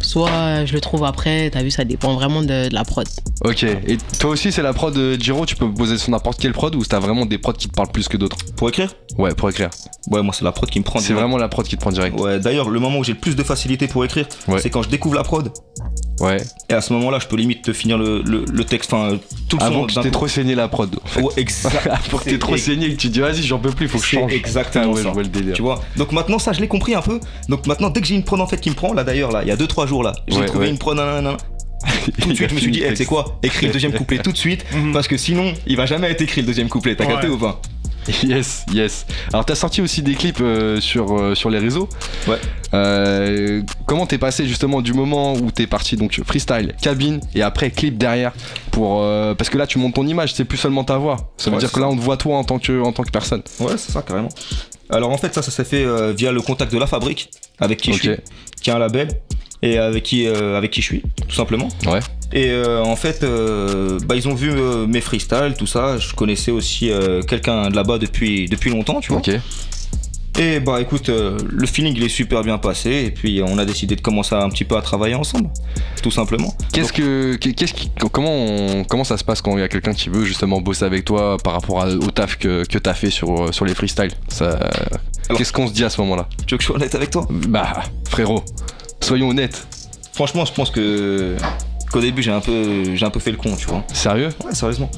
soit 0.00 0.64
je 0.64 0.72
le 0.72 0.80
trouve 0.80 1.04
après. 1.04 1.50
T'as 1.50 1.62
vu 1.62 1.70
ça 1.70 1.84
dépend 1.84 2.14
vraiment 2.14 2.42
de, 2.42 2.68
de 2.68 2.74
la 2.74 2.84
prod. 2.84 3.06
Ok, 3.44 3.62
et 3.64 3.98
toi 4.18 4.30
aussi 4.30 4.52
c'est 4.52 4.62
la 4.62 4.72
prod 4.72 4.94
de 4.94 5.14
Giro, 5.20 5.44
tu 5.46 5.56
peux 5.56 5.70
poser 5.72 5.98
sur 5.98 6.10
n'importe 6.10 6.40
quelle 6.40 6.52
prod 6.52 6.74
ou 6.74 6.84
t'as 6.84 6.98
vraiment 7.00 7.26
des 7.26 7.38
prods 7.38 7.52
qui 7.52 7.68
te 7.68 7.74
parlent 7.74 7.90
plus 7.92 8.08
que 8.08 8.16
d'autres? 8.16 8.36
Pour 8.56 8.68
écrire? 8.68 8.94
Ouais, 9.18 9.34
pour 9.34 9.48
écrire. 9.50 9.70
Ouais, 10.10 10.22
moi 10.22 10.34
c'est 10.36 10.44
la 10.44 10.52
prod 10.52 10.68
qui 10.70 10.78
me 10.78 10.84
prend. 10.84 10.98
C'est 10.98 11.12
vraiment 11.12 11.36
la 11.38 11.48
prod 11.48 11.66
qui 11.66 11.76
te 11.76 11.80
prend 11.80 11.90
direct. 11.90 12.18
Ouais, 12.20 12.38
d'ailleurs, 12.38 12.68
le 12.70 12.80
moment 12.80 12.98
où 12.98 13.04
j'ai 13.04 13.12
le 13.12 13.18
plus 13.18 13.36
de 13.36 13.42
facilité 13.42 13.86
pour 13.88 14.04
écrire, 14.04 14.26
Ouais. 14.48 14.58
c'est 14.60 14.70
quand 14.70 14.82
je 14.82 14.88
découvre 14.88 15.14
la 15.16 15.22
prod. 15.24 15.50
Ouais. 16.20 16.38
Et 16.70 16.72
à 16.74 16.80
ce 16.80 16.92
moment-là, 16.94 17.18
je 17.20 17.26
peux 17.26 17.36
limite 17.36 17.62
te 17.62 17.72
finir 17.72 17.98
le, 17.98 18.22
le, 18.22 18.44
le 18.50 18.64
texte, 18.64 18.92
enfin 18.92 19.18
tout 19.48 19.56
le 19.58 19.60
son. 19.60 19.66
Avant 19.66 19.86
que 19.86 20.00
tu 20.00 20.10
trop 20.10 20.28
saigné 20.28 20.54
la 20.54 20.68
prod. 20.68 20.94
en 21.04 21.06
fait. 21.08 21.20
Ouais, 21.20 21.32
exact. 21.36 21.88
Pour 22.10 22.22
que 22.22 22.30
t'aies 22.30 22.38
trop 22.38 22.56
saigné 22.56 22.86
et 22.86 22.90
que 22.94 23.00
tu 23.00 23.08
dis 23.08 23.20
vas-y, 23.20 23.42
j'en 23.42 23.58
peux 23.58 23.70
plus, 23.70 23.88
faut 23.88 23.98
que 23.98 24.04
je 24.04 24.10
change. 24.16 24.32
exactement 24.32 24.84
Ah 24.86 24.88
ouais, 24.90 25.02
ça. 25.02 25.08
je 25.08 25.12
vois 25.12 25.22
le 25.22 25.28
délire. 25.28 25.54
Tu 25.54 25.62
vois? 25.62 25.80
Donc 25.96 26.12
maintenant, 26.12 26.38
ça, 26.38 26.52
je 26.52 26.60
l'ai 26.60 26.68
compris 26.68 26.94
un 26.94 27.02
peu. 27.02 27.20
Donc 27.48 27.66
maintenant, 27.66 27.90
dès 27.90 28.00
que 28.00 28.06
j'ai 28.06 28.14
une 28.14 28.22
prod 28.24 28.40
en 28.40 28.46
fait 28.46 28.60
qui 28.60 28.70
me 28.70 28.74
prend, 28.74 28.92
là 28.94 29.04
d'ailleurs, 29.04 29.30
là, 29.32 29.42
il 29.42 29.48
y 29.48 29.52
a 29.52 29.56
2-3 29.76 29.86
jours 29.86 30.02
là, 30.02 30.12
j'ai 30.28 30.38
Ouais, 30.38 30.46
trouvé 30.46 30.66
ouais. 30.66 30.70
une 30.70 30.78
prod, 30.78 30.96
nanana. 30.96 31.36
Tout 32.20 32.28
de 32.30 32.34
suite, 32.34 32.50
je 32.50 32.54
me 32.54 32.60
suis 32.60 32.70
dit, 32.70 32.82
eh, 32.84 32.96
c'est 32.96 33.04
quoi 33.04 33.38
Écris 33.42 33.66
le 33.66 33.72
deuxième 33.72 33.92
couplet 33.92 34.18
tout 34.18 34.32
de 34.32 34.36
suite, 34.36 34.64
Mhm. 34.74 34.92
parce 34.92 35.06
que 35.06 35.16
sinon, 35.16 35.52
il 35.66 35.76
va 35.76 35.86
jamais 35.86 36.10
être 36.10 36.22
écrit 36.22 36.40
le 36.40 36.46
deuxième 36.46 36.68
couplet. 36.68 36.96
T'as 36.96 37.04
Ouais. 37.04 37.12
capté 37.12 37.28
ou 37.28 37.36
pas 37.38 37.60
Yes, 38.22 38.64
yes. 38.72 39.04
Alors 39.32 39.44
t'as 39.44 39.56
sorti 39.56 39.80
aussi 39.82 40.00
des 40.00 40.14
clips 40.14 40.40
euh, 40.40 40.80
sur, 40.80 41.18
euh, 41.18 41.34
sur 41.34 41.50
les 41.50 41.58
réseaux. 41.58 41.88
Ouais. 42.28 42.36
Euh, 42.72 43.62
comment 43.84 44.06
t'es 44.06 44.16
passé 44.16 44.46
justement 44.46 44.80
du 44.80 44.92
moment 44.92 45.32
où 45.34 45.50
t'es 45.50 45.66
parti 45.66 45.96
donc 45.96 46.20
freestyle, 46.24 46.72
cabine 46.80 47.18
et 47.34 47.42
après 47.42 47.68
clip 47.72 47.98
derrière 47.98 48.32
pour 48.70 49.02
euh, 49.02 49.34
parce 49.34 49.50
que 49.50 49.58
là 49.58 49.66
tu 49.66 49.78
montes 49.78 49.94
ton 49.94 50.06
image, 50.06 50.34
c'est 50.34 50.44
plus 50.44 50.56
seulement 50.56 50.84
ta 50.84 50.98
voix. 50.98 51.32
Ça 51.36 51.50
veut 51.50 51.56
Ouais, 51.56 51.60
dire 51.60 51.72
que 51.72 51.80
là 51.80 51.88
on 51.88 51.96
te 51.96 52.00
voit 52.00 52.16
toi 52.16 52.36
en 52.38 52.44
tant 52.44 52.60
que 52.60 52.80
en 52.80 52.92
tant 52.92 53.02
que 53.02 53.10
personne. 53.10 53.42
Ouais, 53.58 53.72
c'est 53.76 53.90
ça, 53.90 54.02
carrément. 54.02 54.28
Alors 54.88 55.10
en 55.10 55.18
fait, 55.18 55.34
ça, 55.34 55.42
ça 55.42 55.50
s'est 55.50 55.64
fait 55.64 55.84
via 56.14 56.30
le 56.30 56.40
contact 56.42 56.72
de 56.72 56.78
la 56.78 56.86
fabrique, 56.86 57.28
avec 57.58 57.80
qui 57.80 57.90
Ok. 57.90 57.96
je 57.96 58.00
suis, 58.02 58.16
qui 58.62 58.70
a 58.70 58.76
un 58.76 58.78
label, 58.78 59.08
et 59.62 59.78
avec 59.78 60.02
qui, 60.02 60.26
euh, 60.26 60.56
avec 60.56 60.70
qui 60.70 60.80
je 60.82 60.86
suis, 60.86 61.02
tout 61.28 61.34
simplement. 61.34 61.68
Ouais. 61.86 62.00
Et 62.32 62.48
euh, 62.50 62.82
en 62.82 62.96
fait, 62.96 63.22
euh, 63.22 63.98
bah, 64.06 64.16
ils 64.16 64.26
ont 64.28 64.34
vu 64.34 64.50
euh, 64.50 64.86
mes 64.86 65.00
freestyles, 65.00 65.54
tout 65.58 65.66
ça. 65.66 65.96
Je 65.98 66.14
connaissais 66.14 66.50
aussi 66.50 66.90
quelqu'un 67.28 67.68
de 67.70 67.76
là-bas 67.76 67.98
depuis, 67.98 68.46
depuis 68.48 68.70
longtemps, 68.70 69.00
tu 69.00 69.12
vois. 69.12 69.18
Ok. 69.18 69.30
Et 70.38 70.60
bah 70.60 70.82
écoute, 70.82 71.08
le 71.08 71.66
feeling 71.66 71.94
il 71.96 72.02
est 72.04 72.10
super 72.10 72.42
bien 72.42 72.58
passé 72.58 72.90
et 73.06 73.10
puis 73.10 73.40
on 73.42 73.56
a 73.56 73.64
décidé 73.64 73.96
de 73.96 74.02
commencer 74.02 74.34
un 74.34 74.50
petit 74.50 74.64
peu 74.64 74.76
à 74.76 74.82
travailler 74.82 75.14
ensemble, 75.14 75.48
tout 76.02 76.10
simplement. 76.10 76.54
Qu'est-ce 76.74 76.92
que, 76.92 77.36
qu'est-ce 77.36 77.72
qui, 77.72 77.90
comment, 78.12 78.34
on- 78.44 78.84
comment 78.84 79.04
ça 79.04 79.16
se 79.16 79.24
passe 79.24 79.40
quand 79.40 79.56
il 79.56 79.60
y 79.60 79.62
a 79.62 79.68
quelqu'un 79.68 79.94
qui 79.94 80.10
veut 80.10 80.26
justement 80.26 80.60
bosser 80.60 80.84
avec 80.84 81.06
toi 81.06 81.38
par 81.42 81.54
rapport 81.54 81.80
à- 81.80 81.88
au 81.88 82.10
taf 82.10 82.36
que, 82.36 82.64
que 82.66 82.76
t'as 82.76 82.92
fait 82.92 83.08
sur, 83.08 83.54
sur 83.54 83.64
les 83.64 83.74
freestyles? 83.74 84.10
Ça, 84.28 84.58
Qu'est-ce 85.38 85.54
qu'on 85.54 85.68
se 85.68 85.72
dit 85.72 85.84
à 85.84 85.88
ce 85.90 86.02
moment-là? 86.02 86.28
Tu 86.46 86.52
veux 86.54 86.58
que 86.58 86.62
je 86.62 86.66
sois 86.66 86.76
honnête 86.76 86.94
avec 86.94 87.08
toi? 87.10 87.26
Bah, 87.30 87.82
frérot, 88.10 88.44
soyons 89.06 89.28
honnêtes. 89.30 89.66
Franchement, 90.12 90.44
je 90.44 90.52
pense 90.52 90.70
que 90.70 91.36
qu'au 91.92 92.00
début 92.00 92.20
j'ai 92.22 92.32
un 92.32 92.40
peu 92.40 92.96
j'ai 92.96 93.06
un 93.06 93.10
peu 93.10 93.20
fait 93.20 93.30
le 93.30 93.36
con, 93.36 93.54
tu 93.56 93.66
vois. 93.66 93.84
Sérieux? 93.92 94.30
Ouais, 94.44 94.54
sérieusement. 94.54 94.90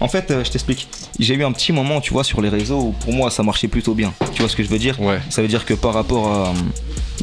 En 0.00 0.08
fait, 0.08 0.30
euh, 0.30 0.42
je 0.44 0.50
t'explique. 0.50 0.88
J'ai 1.18 1.34
eu 1.34 1.44
un 1.44 1.52
petit 1.52 1.72
moment, 1.72 2.00
tu 2.00 2.12
vois, 2.12 2.24
sur 2.24 2.40
les 2.40 2.48
réseaux 2.48 2.78
où 2.80 2.92
pour 2.92 3.12
moi 3.12 3.30
ça 3.30 3.42
marchait 3.42 3.68
plutôt 3.68 3.94
bien. 3.94 4.12
Tu 4.32 4.40
vois 4.40 4.48
ce 4.48 4.56
que 4.56 4.62
je 4.62 4.68
veux 4.68 4.78
dire? 4.78 4.98
Ouais. 5.00 5.18
Ça 5.28 5.42
veut 5.42 5.48
dire 5.48 5.66
que 5.66 5.74
par 5.74 5.92
rapport 5.92 6.28
à, 6.32 6.52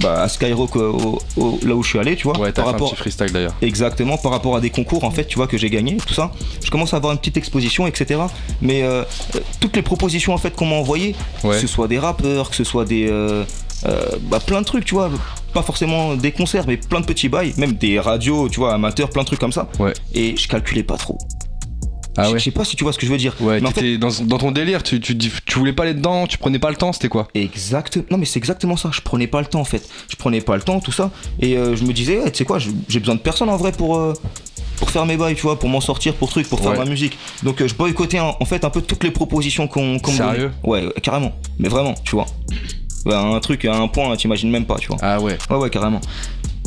bah, 0.02 0.22
à 0.22 0.30
Skyrock, 0.30 0.76
euh, 0.76 0.92
au- 0.92 1.20
au- 1.38 1.60
là 1.66 1.74
où 1.74 1.82
je 1.82 1.90
suis 1.90 1.98
allé, 2.00 2.16
tu 2.16 2.26
vois, 2.26 2.38
Ouais, 2.38 2.52
t'as 2.52 2.62
par 2.62 2.66
fait 2.66 2.70
un 2.70 2.72
rapport 2.74 2.90
petit 2.92 2.98
freestyle 2.98 3.32
d'ailleurs. 3.32 3.56
Exactement, 3.64 4.18
par 4.18 4.32
rapport 4.34 4.56
à 4.56 4.62
des 4.62 4.70
concours 4.70 5.04
en 5.04 5.10
fait, 5.12 5.26
tu 5.26 5.38
vois, 5.38 5.48
que 5.48 5.58
j'ai 5.58 5.70
gagné, 5.72 5.98
tout 6.06 6.14
ça. 6.14 6.32
Je 6.64 6.70
commence 6.70 6.94
à 6.94 6.98
avoir 6.98 7.14
une 7.14 7.18
petite 7.20 7.38
exposition, 7.38 7.88
etc. 7.88 8.20
Mais 8.62 8.84
euh, 8.84 9.04
toutes 9.60 9.76
les 9.76 9.82
propositions 9.82 10.34
en 10.34 10.38
fait 10.38 10.54
qu'on 10.56 10.68
m'a 10.68 10.76
envoyées, 10.76 11.16
Ouais. 11.44 11.56
que 11.56 11.62
ce 11.62 11.68
soit 11.68 11.88
des 11.88 11.98
rappeurs, 11.98 12.50
que 12.52 12.56
ce 12.56 12.64
soit 12.66 12.86
des. 12.86 13.08
euh, 13.10 13.44
bah, 14.24 14.40
plein 14.46 14.62
de 14.62 14.66
trucs, 14.66 14.86
tu 14.86 14.94
vois. 14.96 15.10
Pas 15.58 15.64
forcément 15.64 16.14
des 16.16 16.32
concerts, 16.32 16.66
mais 16.68 16.78
plein 16.78 17.00
de 17.00 17.06
petits 17.08 17.30
bails, 17.30 17.52
même 17.58 17.74
des 17.74 18.00
radios, 18.00 18.48
tu 18.48 18.60
vois, 18.60 18.76
amateurs, 18.76 19.10
plein 19.10 19.24
de 19.24 19.28
trucs 19.28 19.40
comme 19.40 19.52
ça. 19.52 19.68
Ouais. 19.80 19.92
Et 20.14 20.38
je 20.38 20.48
calculais 20.48 20.84
pas 20.84 20.98
trop. 20.98 21.18
Ah 22.16 22.26
Je- 22.26 22.34
ouais 22.34 22.38
Je 22.40 22.44
sais 22.44 22.52
pas 22.52 22.64
si 22.64 22.76
tu 22.76 22.84
vois 22.84 22.94
ce 22.94 23.00
que 23.00 23.08
je 23.08 23.12
veux 23.12 23.18
dire. 23.18 23.36
Ouais, 23.40 23.60
mais 23.60 23.68
en 23.68 23.72
fait, 23.72 23.82
t'étais 23.82 23.98
dans, 23.98 24.12
dans 24.26 24.38
ton 24.38 24.52
délire, 24.52 24.84
tu, 24.84 25.00
tu, 25.00 25.18
tu 25.18 25.32
voulais 25.58 25.74
pas 25.74 25.82
aller 25.82 25.96
dedans, 25.96 26.28
tu 26.28 26.38
prenais 26.38 26.60
pas 26.60 26.70
le 26.70 26.76
temps, 26.76 26.94
c'était 26.94 27.10
quoi? 27.10 27.28
Exact. 27.34 27.98
Non 28.12 28.20
mais 28.20 28.26
c'est 28.26 28.38
exactement 28.38 28.78
ça. 28.78 28.92
Je 28.94 29.02
prenais 29.02 29.26
pas 29.26 29.40
le 29.40 29.48
temps 29.48 29.62
en 29.62 29.66
fait. 29.66 29.82
Je 30.10 30.16
prenais 30.16 30.42
pas 30.42 30.56
le 30.56 30.62
temps, 30.62 30.80
tout 30.80 30.92
ça. 30.92 31.10
Et 31.40 31.58
euh, 31.58 31.76
je 31.76 31.84
me 31.86 31.92
disais, 31.92 32.20
ouais, 32.20 32.30
tu 32.32 32.38
sais 32.38 32.46
quoi, 32.46 32.60
j'ai 32.60 33.00
besoin 33.00 33.16
de 33.16 33.20
personne 33.22 33.50
en 33.50 33.58
vrai 33.58 33.72
pour 33.72 33.98
euh, 33.98 34.14
pour 34.78 34.92
faire 34.92 35.08
mes 35.08 35.18
bails, 35.18 35.34
tu 35.34 35.42
vois, 35.42 35.58
pour 35.58 35.70
m'en 35.70 35.82
sortir, 35.82 36.14
pour 36.14 36.30
truc, 36.30 36.48
pour 36.48 36.60
faire 36.60 36.74
Ouais. 36.74 36.78
ma 36.78 36.86
musique. 36.86 37.18
Donc 37.42 37.62
euh, 37.62 37.68
je 37.68 37.74
boycottais 37.74 38.20
en, 38.20 38.38
en 38.40 38.46
fait 38.46 38.64
un 38.64 38.70
peu 38.70 38.84
toutes 38.84 39.04
les 39.04 39.10
propositions 39.12 39.68
qu'on 39.68 39.98
qu'on 39.98 40.12
me 40.12 40.18
donnait. 40.20 40.50
Ouais, 40.64 40.88
carrément. 41.02 41.34
Mais 41.58 41.68
vraiment, 41.68 41.96
tu 42.04 42.12
vois. 42.16 42.28
Ouais, 43.06 43.14
un 43.14 43.40
truc 43.40 43.64
à 43.66 43.76
un 43.76 43.88
point, 43.88 44.16
t'imagines 44.16 44.50
même 44.50 44.66
pas, 44.66 44.76
tu 44.76 44.88
vois. 44.88 44.98
Ah 45.02 45.20
ouais. 45.20 45.38
Ouais, 45.50 45.58
ouais, 45.58 45.70
carrément. 45.70 46.02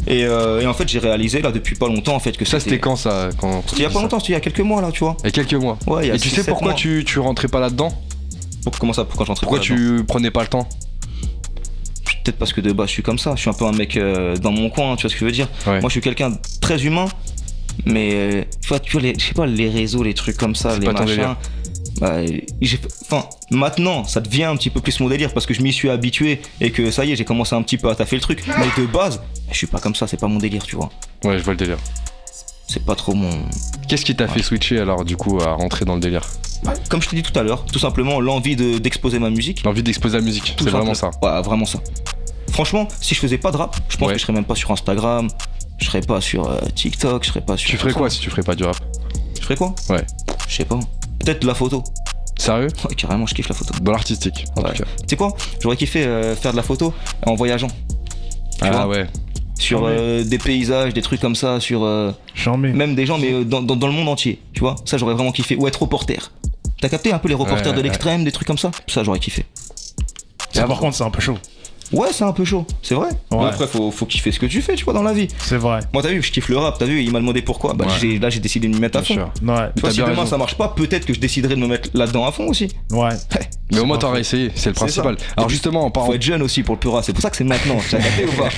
Et, 0.07 0.25
euh, 0.25 0.61
et 0.61 0.67
en 0.67 0.73
fait, 0.73 0.89
j'ai 0.89 0.99
réalisé 0.99 1.43
là 1.43 1.53
depuis 1.53 1.75
pas 1.75 1.87
longtemps 1.87 2.15
en 2.15 2.21
fait 2.21 2.37
que 2.37 2.45
Ça, 2.45 2.59
c'était 2.59 2.79
quand 2.79 2.97
ça 2.97 3.29
quand, 3.39 3.63
C'était 3.67 3.83
il 3.83 3.83
y 3.83 3.87
a 3.87 3.91
pas 3.91 4.01
longtemps, 4.01 4.19
c'était 4.19 4.33
il 4.33 4.37
y 4.37 4.39
a 4.39 4.41
quelques 4.41 4.61
mois 4.61 4.81
là, 4.81 4.91
tu 4.91 5.01
vois. 5.01 5.17
Il 5.21 5.27
y 5.27 5.29
a 5.29 5.31
quelques 5.31 5.55
mois. 5.55 5.79
Ouais, 5.87 6.07
il 6.07 6.09
y 6.09 6.11
a 6.11 6.15
Et 6.15 6.19
tu 6.19 6.31
sais 6.31 6.45
pourquoi 6.45 6.75
tu, 6.75 7.05
tu 7.07 7.19
rentrais 7.19 7.49
pas 7.49 7.61
là-dedans? 7.61 7.93
Comment 8.79 8.93
ça 8.93 9.05
Pourquoi 9.05 9.27
j'entrais 9.27 9.45
Pourquoi 9.45 9.59
pas 9.59 9.65
tu 9.65 10.05
prenais 10.07 10.31
pas 10.31 10.43
le 10.43 10.49
temps? 10.49 10.69
Peut-être 12.25 12.37
parce 12.37 12.53
que 12.53 12.61
de 12.61 12.73
base 12.73 12.89
je 12.89 12.93
suis 12.93 13.03
comme 13.03 13.19
ça, 13.19 13.33
je 13.35 13.41
suis 13.41 13.51
un 13.51 13.55
peu 13.55 13.65
un 13.65 13.73
mec 13.73 13.97
euh, 13.97 14.37
dans 14.37 14.53
mon 14.53 14.69
coin, 14.69 14.95
tu 14.97 15.03
vois 15.03 15.11
ce 15.11 15.15
que 15.15 15.21
je 15.21 15.25
veux 15.25 15.33
dire? 15.33 15.49
Ouais. 15.67 15.81
Moi 15.81 15.89
je 15.89 15.93
suis 15.93 16.01
quelqu'un 16.03 16.31
de 16.31 16.37
très 16.61 16.85
humain, 16.85 17.07
mais 17.87 18.11
euh, 18.13 18.43
tu 18.61 18.69
vois, 18.69 18.79
tu 18.79 18.93
vois 18.93 19.01
les, 19.01 19.15
je 19.19 19.25
sais 19.25 19.33
pas, 19.35 19.47
les 19.47 19.71
réseaux, 19.71 20.03
les 20.03 20.13
trucs 20.13 20.37
comme 20.37 20.55
ça, 20.55 20.79
les 20.79 20.87
machins. 20.87 21.35
Bah, 22.01 22.19
Enfin, 23.03 23.29
maintenant 23.51 24.05
ça 24.05 24.21
devient 24.21 24.45
un 24.45 24.57
petit 24.57 24.71
peu 24.71 24.81
plus 24.81 24.99
mon 25.01 25.09
délire 25.09 25.33
parce 25.35 25.47
que 25.47 25.55
je 25.55 25.61
m'y 25.63 25.73
suis 25.73 25.91
habitué 25.91 26.41
et 26.61 26.71
que 26.71 26.91
ça 26.91 27.05
y 27.05 27.13
est, 27.13 27.17
j'ai 27.17 27.25
commencé 27.25 27.55
un 27.55 27.63
petit 27.63 27.77
peu 27.79 27.89
à 27.91 27.95
taffer 27.95 28.17
le 28.17 28.23
truc. 28.23 28.43
Mais 28.47 28.67
de 28.83 28.87
base, 28.87 29.21
je 29.51 29.57
suis 29.57 29.67
pas 29.67 29.79
comme 29.81 29.95
ça, 29.95 30.07
c'est 30.07 30.19
pas 30.19 30.29
mon 30.29 30.39
délire, 30.39 30.65
tu 30.65 30.77
vois. 30.77 30.91
Ouais, 31.25 31.39
je 31.39 31.43
vois 31.45 31.53
le 31.55 31.59
délire. 31.59 31.79
C'est 32.69 32.85
pas 32.85 32.95
trop 32.95 33.15
mon. 33.15 33.31
Qu'est-ce 33.89 34.05
qui 34.05 34.15
t'a 34.15 34.29
fait 34.29 34.43
switcher 34.43 34.79
alors 34.79 35.05
du 35.05 35.17
coup 35.17 35.41
à 35.41 35.53
rentrer 35.55 35.85
dans 35.85 35.95
le 35.95 36.01
délire? 36.01 36.25
Comme 36.89 37.03
je 37.03 37.09
t'ai 37.09 37.17
dit 37.17 37.23
tout 37.23 37.37
à 37.39 37.43
l'heure, 37.43 37.65
tout 37.65 37.79
simplement 37.81 38.21
l'envie 38.21 38.55
de- 38.55 38.79
d'exposer 38.79 39.19
ma 39.19 39.31
musique. 39.31 39.65
L'envie 39.65 39.83
d'exposer 39.83 40.19
la 40.19 40.23
musique, 40.25 40.55
c'est 40.59 40.71
vraiment 40.71 40.95
ça. 40.95 41.11
Ouais, 41.23 41.43
vraiment 41.43 41.65
ça. 41.67 41.81
Franchement, 42.53 42.87
si 43.01 43.15
je 43.15 43.21
faisais 43.21 43.39
pas 43.39 43.51
de 43.51 43.57
rap, 43.57 43.77
je 43.89 43.97
pense 43.97 44.09
Ouais. 44.09 44.13
que 44.15 44.19
je 44.19 44.23
serais 44.25 44.33
même 44.35 44.45
pas 44.45 44.55
sur 44.55 44.71
Instagram, 44.71 45.29
je 45.79 45.87
serais 45.87 46.01
pas 46.03 46.21
sur 46.21 46.49
euh, 46.49 46.59
TikTok, 46.75 47.25
je 47.25 47.29
serais 47.31 47.41
pas 47.41 47.57
sur. 47.57 47.71
Tu 47.71 47.77
ferais 47.77 47.93
quoi 47.93 48.09
si 48.11 48.21
tu 48.21 48.31
ferais 48.31 48.43
pas 48.43 48.55
du 48.55 48.63
rap? 48.65 48.77
Je 49.37 49.43
ferais 49.43 49.57
quoi? 49.57 49.75
Ouais. 49.89 50.05
Je 50.47 50.55
sais 50.57 50.65
pas. 50.65 50.79
Peut-être 51.21 51.43
de 51.43 51.47
la 51.47 51.55
photo. 51.55 51.85
Sérieux 52.39 52.69
Ouais, 52.89 52.95
carrément, 52.95 53.27
je 53.27 53.35
kiffe 53.35 53.49
la 53.49 53.55
photo. 53.55 53.75
Dans 53.83 53.93
l'artistique, 53.93 54.47
en 54.57 54.63
Ouais. 54.63 54.71
tout 54.73 54.83
cas. 54.83 54.89
Tu 55.01 55.05
sais 55.09 55.17
quoi? 55.17 55.37
J'aurais 55.61 55.77
kiffé 55.77 56.05
euh, 56.05 56.35
faire 56.35 56.53
de 56.53 56.57
la 56.57 56.63
photo 56.63 56.95
en 57.27 57.35
voyageant. 57.35 57.69
Tu 57.69 57.75
Ah 58.63 58.71
vois? 58.71 58.87
ouais. 58.89 59.07
Sur 59.59 59.83
euh, 59.85 60.25
des 60.25 60.39
paysages, 60.39 60.95
des 60.95 61.03
trucs 61.03 61.21
comme 61.21 61.35
ça, 61.37 61.61
sur 61.61 61.85
euh, 61.85 62.13
J'en 62.35 62.57
mets. 62.57 62.73
même 62.73 62.95
des 62.95 63.05
gens, 63.05 63.19
mais 63.19 63.33
euh, 63.33 63.45
dans, 63.45 63.61
dans- 63.61 63.77
dans 63.77 63.87
le 63.89 63.93
monde 63.93 64.09
entier. 64.09 64.41
Tu 64.55 64.61
vois? 64.61 64.77
Ça, 64.87 64.97
j'aurais 64.97 65.13
vraiment 65.15 65.33
kiffé. 65.33 65.55
Ou 65.57 65.67
être 65.69 65.83
reporter. 65.83 66.33
T'as 66.81 66.89
capté 66.89 67.13
un 67.13 67.19
peu 67.19 67.29
les 67.29 67.35
reporters 67.35 67.67
Ouais, 67.67 67.73
de 67.73 67.77
ouais. 67.77 67.83
l'extrême, 67.83 68.25
des 68.25 68.33
trucs 68.33 68.47
comme 68.49 68.57
ça? 68.57 68.71
Ça, 68.89 69.05
j'aurais 69.05 69.19
kiffé. 69.19 69.45
Ça, 70.53 70.67
par 70.67 70.79
contre, 70.79 70.97
c'est 70.97 71.05
un 71.05 71.11
peu 71.11 71.21
chaud. 71.21 71.37
Ouais, 71.93 72.09
c'est 72.13 72.23
un 72.25 72.33
peu 72.33 72.45
chaud, 72.45 72.65
c'est 72.83 72.95
vrai. 72.95 73.09
Mais 73.33 73.45
après, 73.47 73.67
faut, 73.67 73.91
faut 73.91 74.07
kiffer 74.07 74.31
ce 74.31 74.39
que 74.39 74.47
tu 74.47 74.63
fais, 74.63 74.75
tu 74.77 74.85
vois, 74.85 74.93
dans 74.95 75.03
la 75.03 75.13
vie. 75.13 75.27
C'est 75.39 75.57
vrai. 75.57 75.81
Moi, 75.93 76.03
t'as 76.03 76.11
vu, 76.11 76.23
je 76.23 76.31
kiffe 76.31 76.49
le 76.49 76.57
rap, 76.57 76.79
t'as 76.79 76.85
vu, 76.87 77.03
il 77.03 77.11
m'a 77.11 77.19
demandé 77.19 77.43
pourquoi. 77.43 77.75
Bah, 77.75 77.87
Ouais. 78.01 78.19
là, 78.19 78.31
j'ai 78.31 78.39
décidé 78.39 78.69
de 78.69 78.75
m'y 78.75 78.81
mettre 78.81 78.99
à 78.99 79.03
Bien 79.03 79.17
fond. 79.17 79.31
sûr. 79.43 79.49
Ouais. 79.49 79.69
Vois, 79.81 79.91
si 79.91 79.97
demain 79.99 80.11
raison. 80.11 80.27
ça 80.27 80.39
marche 80.39 80.55
pas, 80.55 80.69
peut-être 80.69 81.05
que 81.05 81.13
je 81.15 81.19
déciderai 81.19 81.57
de 81.57 81.61
me 81.61 81.67
mettre 81.67 81.89
là-dedans 81.95 82.25
à 82.27 82.33
fond 82.33 82.47
aussi. 82.47 82.69
Ouais. 82.93 83.09
Mais 83.73 83.81
au 83.81 83.85
moins 83.87 83.99
faux. 84.01 84.15
essayé, 84.17 84.51
c'est 84.55 84.71
le 84.71 84.75
principal. 84.75 85.17
Alors 85.37 85.49
justement, 85.49 85.85
en, 85.85 85.91
par- 85.91 86.07
Faut 86.07 86.15
être 86.15 86.23
jeune 86.23 86.43
aussi 86.43 86.63
pour 86.63 86.75
le 86.77 86.81
pura, 86.81 87.03
c'est 87.03 87.13
pour 87.13 87.23
ça 87.23 87.31
que 87.31 87.37
c'est 87.37 87.45
maintenant. 87.45 87.77
T'as 87.91 87.99
capté 87.99 88.25
ou 88.25 88.33
pas 88.41 88.49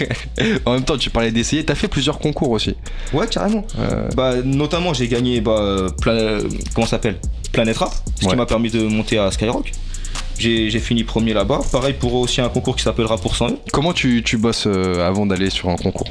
en 0.70 0.74
même 0.74 0.84
temps, 0.84 0.96
tu 0.98 1.10
parlais 1.10 1.30
d'essayer, 1.30 1.64
t'as 1.64 1.74
fait 1.74 1.88
plusieurs 1.88 2.18
concours 2.18 2.50
aussi. 2.50 2.74
Ouais, 3.14 3.26
carrément. 3.26 3.64
Euh, 3.78 4.08
Bah, 4.16 4.34
notamment, 4.44 4.92
j'ai 4.94 5.08
gagné, 5.08 5.40
bah, 5.40 5.86
Pla- 6.00 6.38
comment 6.74 6.86
ça 6.86 6.92
s'appelle? 6.92 7.18
Planète 7.52 7.76
Rap, 7.78 7.92
ce 8.20 8.24
Ouais. 8.24 8.30
qui 8.30 8.36
m'a 8.36 8.46
permis 8.46 8.70
de 8.70 8.82
monter 8.84 9.18
à 9.18 9.30
Skyrock. 9.30 9.72
J'ai 10.38 10.78
fini 10.80 11.04
premier 11.04 11.34
là-bas. 11.34 11.60
Pareil 11.70 11.94
pour 11.94 12.14
aussi 12.14 12.40
un 12.40 12.48
concours 12.48 12.76
qui 12.76 12.82
s'appelle 12.82 13.06
Rap 13.06 13.20
pour 13.20 13.36
100 13.36 13.48
E. 13.50 13.58
comment 13.72 13.92
tu, 13.92 14.22
tu 14.24 14.36
bosses 14.38 14.66
euh, 14.66 15.06
avant 15.06 15.26
d'aller 15.26 15.50
sur 15.50 15.68
un 15.68 15.76
concours 15.76 16.08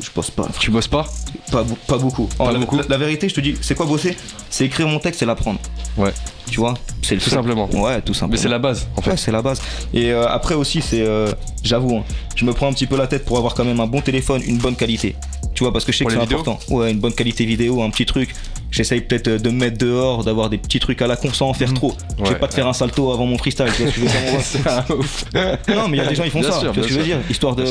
Je 0.00 0.08
bosse 0.14 0.30
pas, 0.30 0.48
Tu 0.58 0.70
bosses 0.70 0.88
pas 0.88 1.06
pas, 1.50 1.62
beau- 1.64 1.76
pas 1.86 1.98
beaucoup. 1.98 2.26
Pas 2.38 2.44
Oh, 2.48 2.52
la, 2.52 2.58
beaucoup 2.58 2.76
la- 2.76 2.84
la 2.88 2.96
vérité, 2.96 3.28
je 3.28 3.34
te 3.34 3.40
dis, 3.40 3.56
c'est 3.60 3.74
quoi 3.74 3.86
bosser? 3.86 4.16
C'est 4.48 4.64
écrire 4.64 4.86
mon 4.88 5.00
texte 5.00 5.22
et 5.22 5.26
l'apprendre. 5.26 5.58
Ouais. 5.96 6.12
Tu 6.48 6.60
vois? 6.60 6.74
C'est 7.02 7.16
Tout 7.16 7.22
truc. 7.22 7.34
simplement. 7.34 7.68
Ouais, 7.72 8.00
tout 8.00 8.14
simplement. 8.14 8.32
Mais 8.32 8.36
c'est 8.42 8.48
la 8.48 8.58
base 8.58 8.86
en 8.96 9.02
fait. 9.02 9.10
Ouais, 9.10 9.16
c'est 9.16 9.32
la 9.32 9.42
base. 9.42 9.60
Et 9.92 10.12
euh, 10.12 10.28
après 10.28 10.54
aussi, 10.54 10.80
c'est, 10.80 11.00
euh, 11.02 11.32
j'avoue, 11.64 11.96
hein, 11.98 12.04
je 12.36 12.44
me 12.44 12.52
prends 12.52 12.68
un 12.68 12.72
petit 12.72 12.86
peu 12.86 12.96
la 12.96 13.06
tête 13.08 13.24
pour 13.24 13.36
avoir 13.36 13.54
quand 13.54 13.64
même 13.64 13.80
un 13.80 13.86
bon 13.86 14.00
téléphone, 14.00 14.40
une 14.46 14.58
bonne 14.58 14.76
qualité. 14.76 15.16
Tu 15.54 15.64
vois, 15.64 15.72
parce 15.72 15.84
que 15.84 15.92
je 15.92 15.98
sais 15.98 16.04
Pour 16.04 16.12
que 16.12 16.18
c'est 16.18 16.24
important. 16.34 16.58
Ouais, 16.70 16.90
une 16.92 16.98
bonne 17.00 17.12
qualité 17.12 17.44
vidéo, 17.44 17.82
un 17.82 17.90
petit 17.90 18.06
truc. 18.06 18.32
J'essaye 18.70 19.00
peut-être 19.00 19.28
euh, 19.28 19.38
de 19.38 19.50
me 19.50 19.56
mettre 19.56 19.78
dehors, 19.78 20.22
d'avoir 20.24 20.48
des 20.50 20.58
petits 20.58 20.78
trucs 20.78 21.02
à 21.02 21.06
la 21.06 21.16
con 21.16 21.32
sans 21.32 21.48
en 21.48 21.54
faire 21.54 21.72
trop. 21.74 21.94
Je 22.22 22.30
vais 22.30 22.38
pas 22.38 22.46
te 22.48 22.54
faire 22.54 22.66
un 22.68 22.72
salto 22.72 23.12
avant 23.12 23.26
mon 23.26 23.36
freestyle. 23.38 23.66
Tu 23.76 23.82
vois 23.82 23.90
ce 23.90 23.96
que 23.96 24.00
je 24.00 24.06
veux 24.06 25.42
dire, 25.42 25.58
non, 25.76 25.88
mais 25.88 25.96
il 25.98 26.02
y 26.02 26.06
a 26.06 26.08
des 26.08 26.14
gens 26.14 26.24
qui 26.24 26.30
font 26.30 26.40
Bien 26.40 26.50
ça. 26.52 26.60
sûr, 26.60 26.72
tu 26.72 26.78
vois 26.80 26.82
ce 26.84 26.88
que 26.88 26.94
je 26.94 26.98
veux 27.00 27.04
dire 27.06 27.18
Histoire 27.28 27.56
de. 27.56 27.64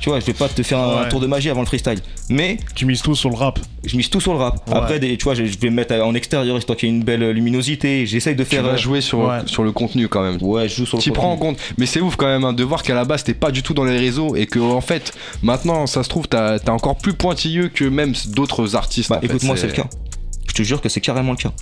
Tu 0.00 0.08
vois, 0.10 0.20
je 0.20 0.26
vais 0.26 0.32
pas 0.34 0.48
te 0.48 0.62
faire 0.62 0.78
un 0.78 1.02
Ouais. 1.04 1.08
tour 1.08 1.20
de 1.20 1.26
magie 1.26 1.48
avant 1.50 1.60
le 1.60 1.66
freestyle. 1.66 1.98
Mais 2.28 2.58
Tu 2.74 2.86
mises 2.86 3.02
tout 3.02 3.14
sur 3.14 3.30
le 3.30 3.36
rap. 3.36 3.58
je 3.84 3.96
mise 3.96 4.08
tout 4.10 4.20
sur 4.20 4.32
le 4.34 4.38
rap. 4.38 4.56
Ouais. 4.68 4.76
Après, 4.76 4.98
des, 4.98 5.16
tu 5.16 5.24
vois, 5.24 5.34
je, 5.34 5.44
je 5.44 5.58
vais 5.58 5.70
me 5.70 5.76
mettre 5.76 5.94
en 5.94 6.14
extérieur 6.14 6.56
histoire 6.58 6.76
qu'il 6.76 6.88
y 6.88 6.92
ait 6.92 6.94
une 6.94 7.04
belle 7.04 7.30
luminosité. 7.30 8.06
J'essaye 8.06 8.34
de 8.36 8.44
Tu 8.44 8.50
faire. 8.50 8.62
vas 8.62 8.70
euh, 8.70 8.76
jouer 8.76 9.00
sur, 9.00 9.20
ouais. 9.20 9.38
sur 9.46 9.62
le 9.64 9.72
contenu 9.72 10.08
quand 10.08 10.22
même. 10.22 10.38
Ouais, 10.42 10.68
je 10.68 10.76
joue 10.76 10.86
sur 10.86 10.98
le 10.98 11.02
Tu 11.02 11.10
prends 11.10 11.32
en 11.32 11.36
compte, 11.36 11.58
mais 11.78 11.86
c'est 11.86 12.00
ouf 12.00 12.16
quand 12.16 12.26
même 12.26 12.44
hein, 12.44 12.52
de 12.52 12.62
voir 12.64 12.82
qu'à 12.82 12.94
la 12.94 13.04
base 13.04 13.24
t'es 13.24 13.34
pas 13.34 13.50
du 13.50 13.62
tout 13.62 13.74
dans 13.74 13.84
les 13.84 13.98
réseaux 13.98 14.36
et 14.36 14.46
que 14.46 14.58
en 14.58 14.80
fait 14.80 15.12
maintenant 15.42 15.86
ça 15.86 16.02
se 16.02 16.08
trouve 16.08 16.28
t'as 16.28 16.58
t'es 16.58 16.70
encore 16.70 16.96
plus 16.96 17.12
pointilleux 17.14 17.68
que 17.68 17.84
même 17.84 18.12
d'autres 18.28 18.76
artistes. 18.76 19.10
Bah 19.10 19.20
écoute-moi, 19.22 19.56
c'est 19.56 19.66
le 19.68 19.72
cas. 19.72 19.86
Je 20.48 20.54
te 20.54 20.62
jure 20.62 20.80
que 20.80 20.88
c'est 20.88 21.00
carrément 21.00 21.32
le 21.32 21.36
cas. 21.38 21.52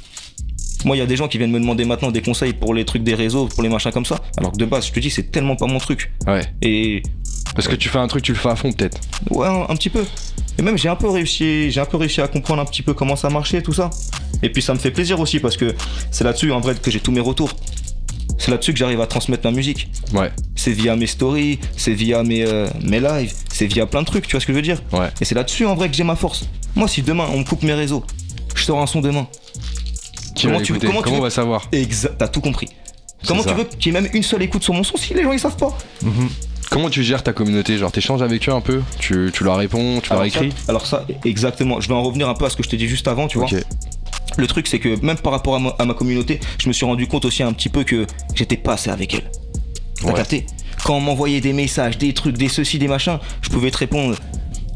Moi, 0.85 0.97
il 0.97 0.99
y 0.99 1.03
a 1.03 1.07
des 1.07 1.16
gens 1.16 1.29
qui 1.29 1.38
viennent 1.38 1.53
me 1.53 1.61
demander 1.61 1.85
maintenant 1.85 2.11
des 2.11 2.23
conseils 2.23 2.53
pour 2.55 2.75
les 2.75 2.85
trucs 2.85 3.05
des 3.05 3.14
réseaux, 3.14 3.47
pour 3.47 3.62
les 3.62 3.68
machins 3.68 3.92
comme 3.92 4.05
ça. 4.05 4.18
Alors 4.37 4.51
que 4.53 4.57
de 4.57 4.64
base, 4.64 4.87
je 4.88 4.92
te 4.92 4.99
dis, 5.01 5.11
c'est 5.11 5.31
tellement 5.31 5.55
pas 5.55 5.66
mon 5.66 5.79
truc. 5.79 6.12
Ouais. 6.27 6.42
Et 6.61 7.03
Parce 7.55 7.68
que 7.68 7.77
tu 7.77 7.88
fais 7.88 7.99
un 7.99 8.09
truc, 8.09 8.25
tu 8.25 8.33
le 8.33 8.38
fais 8.38 8.49
à 8.49 8.57
fond 8.57 8.73
peut-être. 8.73 8.99
ouais, 9.31 9.47
un, 9.47 9.62
un 9.68 9.77
petit 9.77 9.90
peu. 9.90 10.05
Et 10.59 10.62
même, 10.62 10.77
j'ai 10.77 10.88
un 10.88 10.97
peu 10.97 11.09
réussi, 11.09 11.71
j'ai 11.71 11.81
un 11.81 11.85
peu 11.87 11.97
réussi 11.97 12.21
à 12.21 12.27
comprendre 12.29 12.61
un 12.62 12.64
petit 12.64 12.83
peu 12.83 12.95
comment 12.95 13.14
ça 13.16 13.31
marchait, 13.31 13.62
tout 13.62 13.73
ça. 13.73 13.90
Et 14.42 14.51
puis, 14.51 14.61
ça 14.61 14.75
me 14.75 14.79
fait 14.79 14.90
plaisir 14.90 15.21
aussi 15.21 15.38
parce 15.38 15.57
que 15.57 15.73
c'est 16.11 16.25
là-dessus, 16.25 16.51
en 16.53 16.59
vrai, 16.61 16.75
que 16.75 16.90
j'ai 16.90 17.01
tous 17.01 17.12
mes 17.12 17.21
retours. 17.21 17.53
C'est 18.38 18.51
là-dessus 18.51 18.73
que 18.73 18.79
j'arrive 18.79 19.01
à 19.01 19.07
transmettre 19.07 19.45
ma 19.45 19.53
musique. 19.53 19.88
Ouais. 20.12 20.31
C'est 20.57 20.73
via 20.73 20.97
mes 20.97 21.07
stories, 21.07 21.61
c'est 21.77 21.95
via 21.95 22.25
mes, 22.25 22.42
euh, 22.45 22.66
mes 22.83 22.99
lives, 22.99 23.33
c'est 23.53 23.66
via 23.66 23.87
plein 23.87 24.01
de 24.01 24.07
trucs, 24.07 24.27
tu 24.27 24.33
vois 24.33 24.40
ce 24.40 24.47
que 24.47 24.53
je 24.53 24.57
veux 24.57 24.62
dire? 24.62 24.83
Ouais. 24.92 25.09
Et 25.21 25.25
c'est 25.25 25.37
là-dessus, 25.37 25.64
en 25.64 25.77
vrai, 25.77 25.88
que 25.88 25.95
j'ai 25.95 26.03
ma 26.03 26.16
force. 26.16 26.49
Moi, 26.75 26.88
si 26.88 27.03
demain, 27.03 27.29
on 27.33 27.38
me 27.38 27.45
coupe 27.45 27.62
mes 27.62 27.75
réseaux, 27.75 28.05
je 28.55 28.65
sors 28.65 28.81
un 28.81 28.87
son 28.87 29.01
demain. 29.01 29.27
Qui 30.35 30.47
Comment 30.47 30.61
tu 30.61 30.73
veux- 30.73 30.79
comment 30.81 31.03
tu 31.03 31.11
veux- 31.11 31.17
on 31.17 31.21
va 31.21 31.31
savoir 31.31 31.69
Exact, 31.73 32.15
t'as 32.19 32.29
tout 32.29 32.41
compris. 32.41 32.69
Comment 33.27 33.43
ça. 33.43 33.51
tu 33.51 33.57
veux 33.57 33.65
qu'il 33.65 33.93
y 33.93 33.97
ait 33.97 34.01
même 34.01 34.11
une 34.15 34.23
seule 34.23 34.43
écoute 34.43 34.65
sur 34.65 34.75
mon 34.75 34.83
son 34.83 34.97
si 34.97 35.15
les 35.15 35.23
gens 35.23 35.33
ils 35.33 35.38
savent 35.38 35.57
pas 35.57 35.77
Comment 36.71 36.88
tu 36.91 37.03
gères 37.05 37.23
ta 37.23 37.33
communauté 37.33 37.77
Genre 37.79 37.93
t'échanges 37.93 38.23
avec 38.23 38.49
eux 38.49 38.53
un 38.53 38.61
peu 38.62 38.83
Tu, 38.99 39.31
tu 39.33 39.45
leur 39.45 39.57
réponds 39.59 40.01
Tu 40.03 40.09
leur 40.11 40.21
ça, 40.21 40.27
écris 40.27 40.53
alors 40.69 40.87
ça, 40.87 41.07
exactement. 41.25 41.81
Je 41.81 41.88
vais 41.88 41.95
en 41.95 42.03
revenir 42.03 42.29
un 42.29 42.35
peu 42.35 42.47
à 42.47 42.51
ce 42.51 42.57
que 42.57 42.62
je 42.62 42.69
t'ai 42.71 42.77
dit 42.79 42.88
juste 42.88 43.07
avant, 43.09 43.29
tu 43.29 43.38
vois. 43.38 43.47
Le 44.38 44.47
truc, 44.47 44.67
c'est 44.67 44.79
que 44.79 44.99
même 45.05 45.19
par 45.19 45.33
rapport 45.33 45.55
à 45.55 45.59
ma, 45.59 45.71
à 45.79 45.85
ma 45.85 45.93
communauté, 45.93 46.41
je 46.59 46.67
me 46.69 46.73
suis 46.73 46.87
rendu 46.87 47.07
compte 47.07 47.27
aussi 47.27 47.43
un 47.43 47.53
petit 47.53 47.69
peu 47.69 47.85
que 47.85 48.07
j'étais 48.35 48.57
pas 48.57 48.73
assez 48.73 48.88
avec 48.91 49.12
elle. 49.15 49.31
T'as 50.01 50.07
Ouais. 50.09 50.15
capté? 50.15 50.47
Quand 50.85 50.97
on 50.97 51.01
m'envoyait 51.01 51.43
des 51.43 51.53
messages, 51.53 51.99
des 51.99 52.15
trucs, 52.15 52.38
des 52.38 52.49
ceci, 52.49 52.79
des 52.79 52.88
machins, 52.88 53.19
je 53.43 53.51
pouvais 53.51 53.71
te 53.71 53.77
répondre 53.77 54.17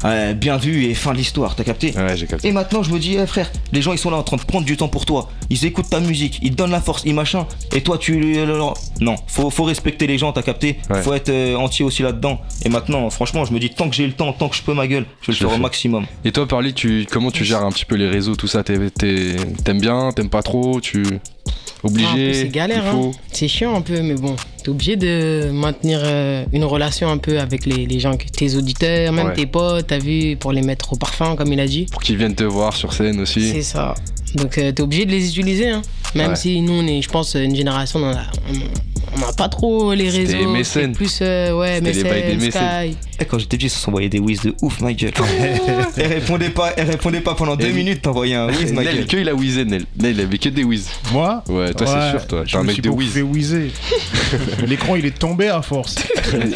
Ouais, 0.03 0.33
bien 0.35 0.57
vu 0.57 0.85
et 0.85 0.93
fin 0.93 1.11
de 1.11 1.17
l'histoire, 1.17 1.55
t'as 1.55 1.63
capté 1.63 1.93
Ouais, 1.95 2.15
j'ai 2.15 2.27
capté. 2.27 2.47
Et 2.47 2.51
maintenant, 2.51 2.83
je 2.83 2.91
me 2.91 2.99
dis, 2.99 3.15
eh, 3.15 3.25
frère, 3.25 3.51
les 3.71 3.81
gens 3.81 3.93
ils 3.93 3.97
sont 3.97 4.11
là 4.11 4.17
en 4.17 4.23
train 4.23 4.37
de 4.37 4.43
prendre 4.43 4.65
du 4.65 4.77
temps 4.77 4.87
pour 4.87 5.05
toi. 5.05 5.29
Ils 5.49 5.65
écoutent 5.65 5.89
ta 5.89 5.99
musique, 5.99 6.39
ils 6.41 6.51
te 6.51 6.55
donnent 6.55 6.71
la 6.71 6.81
force, 6.81 7.03
ils 7.05 7.15
machin. 7.15 7.47
Et 7.73 7.81
toi, 7.81 7.97
tu. 7.97 8.37
Non, 8.99 9.15
faut, 9.27 9.49
faut 9.49 9.63
respecter 9.63 10.07
les 10.07 10.17
gens, 10.17 10.31
t'as 10.33 10.41
capté 10.43 10.77
Ouais. 10.89 11.01
Faut 11.01 11.13
être 11.13 11.29
euh, 11.29 11.55
entier 11.55 11.83
aussi 11.85 12.03
là-dedans. 12.03 12.39
Et 12.65 12.69
maintenant, 12.69 13.09
franchement, 13.09 13.45
je 13.45 13.53
me 13.53 13.59
dis, 13.59 13.69
tant 13.69 13.89
que 13.89 13.95
j'ai 13.95 14.05
le 14.05 14.13
temps, 14.13 14.31
tant 14.33 14.49
que 14.49 14.55
je 14.55 14.61
peux 14.61 14.73
ma 14.73 14.87
gueule, 14.87 15.05
je 15.21 15.27
vais 15.27 15.33
le 15.33 15.37
Je 15.37 15.43
le 15.43 15.49
faire 15.49 15.57
au 15.57 15.61
maximum. 15.61 16.05
Et 16.25 16.31
toi, 16.31 16.47
Parly, 16.47 16.73
tu, 16.73 17.07
comment 17.11 17.31
tu 17.31 17.43
gères 17.43 17.63
un 17.63 17.71
petit 17.71 17.85
peu 17.85 17.95
les 17.95 18.07
réseaux, 18.07 18.35
tout 18.35 18.47
ça? 18.47 18.63
T'aimes 18.63 19.79
bien 19.79 20.11
T'aimes 20.15 20.29
pas 20.29 20.43
trop 20.43 20.79
Tu. 20.81 21.03
Ah, 21.83 21.87
Obligé 21.87 22.33
C'est 22.33 22.49
galère, 22.49 22.85
hein. 22.87 23.11
c'est 23.31 23.47
chiant 23.47 23.75
un 23.75 23.81
peu, 23.81 24.01
mais 24.01 24.15
bon, 24.15 24.35
t'es 24.63 24.69
obligé 24.69 24.95
de 24.95 25.49
maintenir 25.53 25.99
euh, 26.03 26.43
une 26.51 26.63
relation 26.63 27.09
un 27.09 27.17
peu 27.17 27.39
avec 27.39 27.65
les, 27.65 27.85
les 27.85 27.99
gens, 27.99 28.17
que- 28.17 28.25
tes 28.27 28.55
auditeurs, 28.55 29.13
même 29.13 29.27
Ouais. 29.27 29.33
tes 29.33 29.45
potes, 29.45 29.87
t'as 29.87 29.99
vu, 29.99 30.35
pour 30.37 30.51
les 30.53 30.61
mettre 30.63 30.93
au 30.93 30.95
parfum, 30.95 31.35
comme 31.35 31.53
il 31.53 31.59
a 31.59 31.67
dit. 31.67 31.85
Pour 31.91 32.01
qu'ils 32.01 32.17
viennent 32.17 32.35
te 32.35 32.43
voir 32.43 32.75
sur 32.75 32.93
scène 32.93 33.19
aussi. 33.19 33.51
C'est 33.51 33.61
ça. 33.61 33.93
Donc 34.35 34.57
euh, 34.57 34.71
t'es 34.71 34.81
obligé 34.81 35.05
de 35.05 35.11
les 35.11 35.29
utiliser, 35.29 35.69
hein. 35.69 35.81
Même 36.15 36.31
Ouais. 36.31 36.35
si 36.35 36.61
nous, 36.61 36.73
on 36.73 36.87
est, 36.87 37.01
je 37.01 37.09
pense, 37.09 37.35
une 37.35 37.55
génération, 37.55 37.99
on 37.99 38.09
a, 38.11 38.23
on 38.49 38.96
a 39.27 39.33
pas 39.33 39.49
trop 39.49 39.93
les 39.93 40.09
C'était 40.11 40.35
réseaux. 40.37 40.49
mécène. 40.51 40.91
c'est 40.93 40.97
plus, 40.97 41.19
euh, 41.21 41.57
ouais, 41.57 41.75
C'était 41.75 41.93
les 41.93 42.03
bails 42.03 42.27
des 42.37 42.45
mécènes. 42.45 42.91
Sky. 42.91 42.97
Eh, 43.19 43.25
quand 43.25 43.39
j'étais 43.39 43.57
petit, 43.57 43.69
ça 43.69 43.79
s'envoyait 43.79 44.09
des 44.09 44.19
whiz 44.19 44.41
de 44.41 44.53
ouf, 44.61 44.79
ma 44.81 44.93
gueule. 44.93 45.11
elle 45.97 46.07
répondait 46.13 46.49
pas, 46.51 46.73
elle 46.77 46.89
répondait 46.89 47.21
pas 47.21 47.33
pendant 47.33 47.55
deux 47.55 47.71
minutes, 47.71 48.01
t'envoyais 48.03 48.35
un 48.35 48.47
whiz, 48.47 48.71
ma 48.73 48.83
Nel, 48.83 48.95
gueule. 48.95 49.07
que 49.07 49.17
il 49.17 49.29
a 49.29 49.33
whizzé, 49.33 49.65
Nel. 49.65 49.85
Nel, 49.99 50.11
il 50.15 50.21
avait 50.21 50.37
que 50.37 50.49
des 50.49 50.63
whiz. 50.63 50.87
Moi 51.11 51.43
Ouais, 51.49 51.73
toi, 51.73 51.87
c'est 51.87 52.11
sûr, 52.17 52.27
toi. 52.27 52.43
je 52.45 52.51
T'es 52.51 52.57
un 52.57 52.61
me 52.61 52.67
mec 52.67 52.73
suis 52.73 52.81
de 52.83 52.89
whiz. 52.89 53.11
fait 53.11 53.21
whizzer. 53.23 53.71
L'écran, 54.67 54.95
il 54.95 55.05
est 55.05 55.17
tombé 55.17 55.47
à 55.47 55.61
force. 55.61 55.95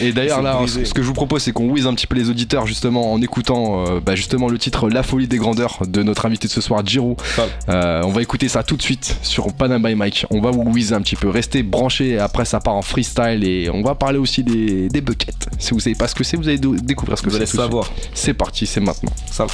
Et 0.02 0.12
d'ailleurs 0.12 0.42
là, 0.42 0.56
brisé. 0.56 0.86
ce 0.86 0.94
que 0.94 1.02
je 1.02 1.08
vous 1.08 1.14
propose, 1.14 1.42
c'est 1.44 1.52
qu'on 1.54 1.68
whiz 1.70 1.88
un 1.88 1.94
petit 1.94 2.08
peu 2.08 2.16
les 2.16 2.30
auditeurs 2.30 2.68
justement 2.68 3.12
en 3.14 3.22
écoutant 3.22 3.86
euh, 3.88 4.00
bah, 4.00 4.16
justement 4.16 4.48
le 4.50 4.58
titre 4.58 4.90
La 4.90 5.04
folie 5.04 5.28
des 5.28 5.38
grandeurs 5.38 5.80
de 5.88 6.04
notre 6.04 6.26
invité 6.26 6.48
de 6.48 6.54
ce 6.54 6.62
soir, 6.62 6.86
Giroud. 6.86 7.18
Ah. 7.38 7.42
Euh, 7.70 8.02
on 8.04 8.10
va 8.12 8.22
écouter 8.22 8.48
ça 8.50 8.62
tout 8.64 8.76
de 8.78 8.82
suite 8.82 9.16
sur 9.24 9.52
Panama 9.54 9.90
by 9.90 9.96
Mike. 9.96 10.26
On 10.30 10.42
va 10.42 10.52
vous 10.52 10.62
whiz 10.64 10.94
un 10.94 11.02
petit 11.02 11.16
peu, 11.16 11.30
restez 11.30 11.64
branchés. 11.64 12.10
et 12.12 12.20
Après, 12.42 12.50
ça 12.50 12.60
part 12.60 12.74
en 12.74 12.82
freestyle 12.82 13.44
et 13.44 13.70
on 13.70 13.84
va 13.84 13.94
parler 13.94 14.18
aussi 14.18 14.44
des, 14.44 14.90
des 14.90 15.02
buckets. 15.02 15.48
Si 15.60 15.76
vous 15.76 15.80
savez 15.80 15.94
pas 15.94 16.08
ce 16.08 16.16
que 16.16 16.24
c'est, 16.24 16.38
vous 16.38 16.48
allez 16.48 16.58
découvrir 16.58 17.16
ce 17.16 17.22
que 17.22 17.30
Vous 17.30 17.34
c'est. 17.34 17.38
allez 17.38 17.46
de 17.46 17.50
suite. 17.50 17.62
savoir. 17.62 17.88
C'est 18.16 18.34
parti, 18.34 18.66
c'est 18.66 18.80
maintenant. 18.80 19.12
Ça 19.32 19.46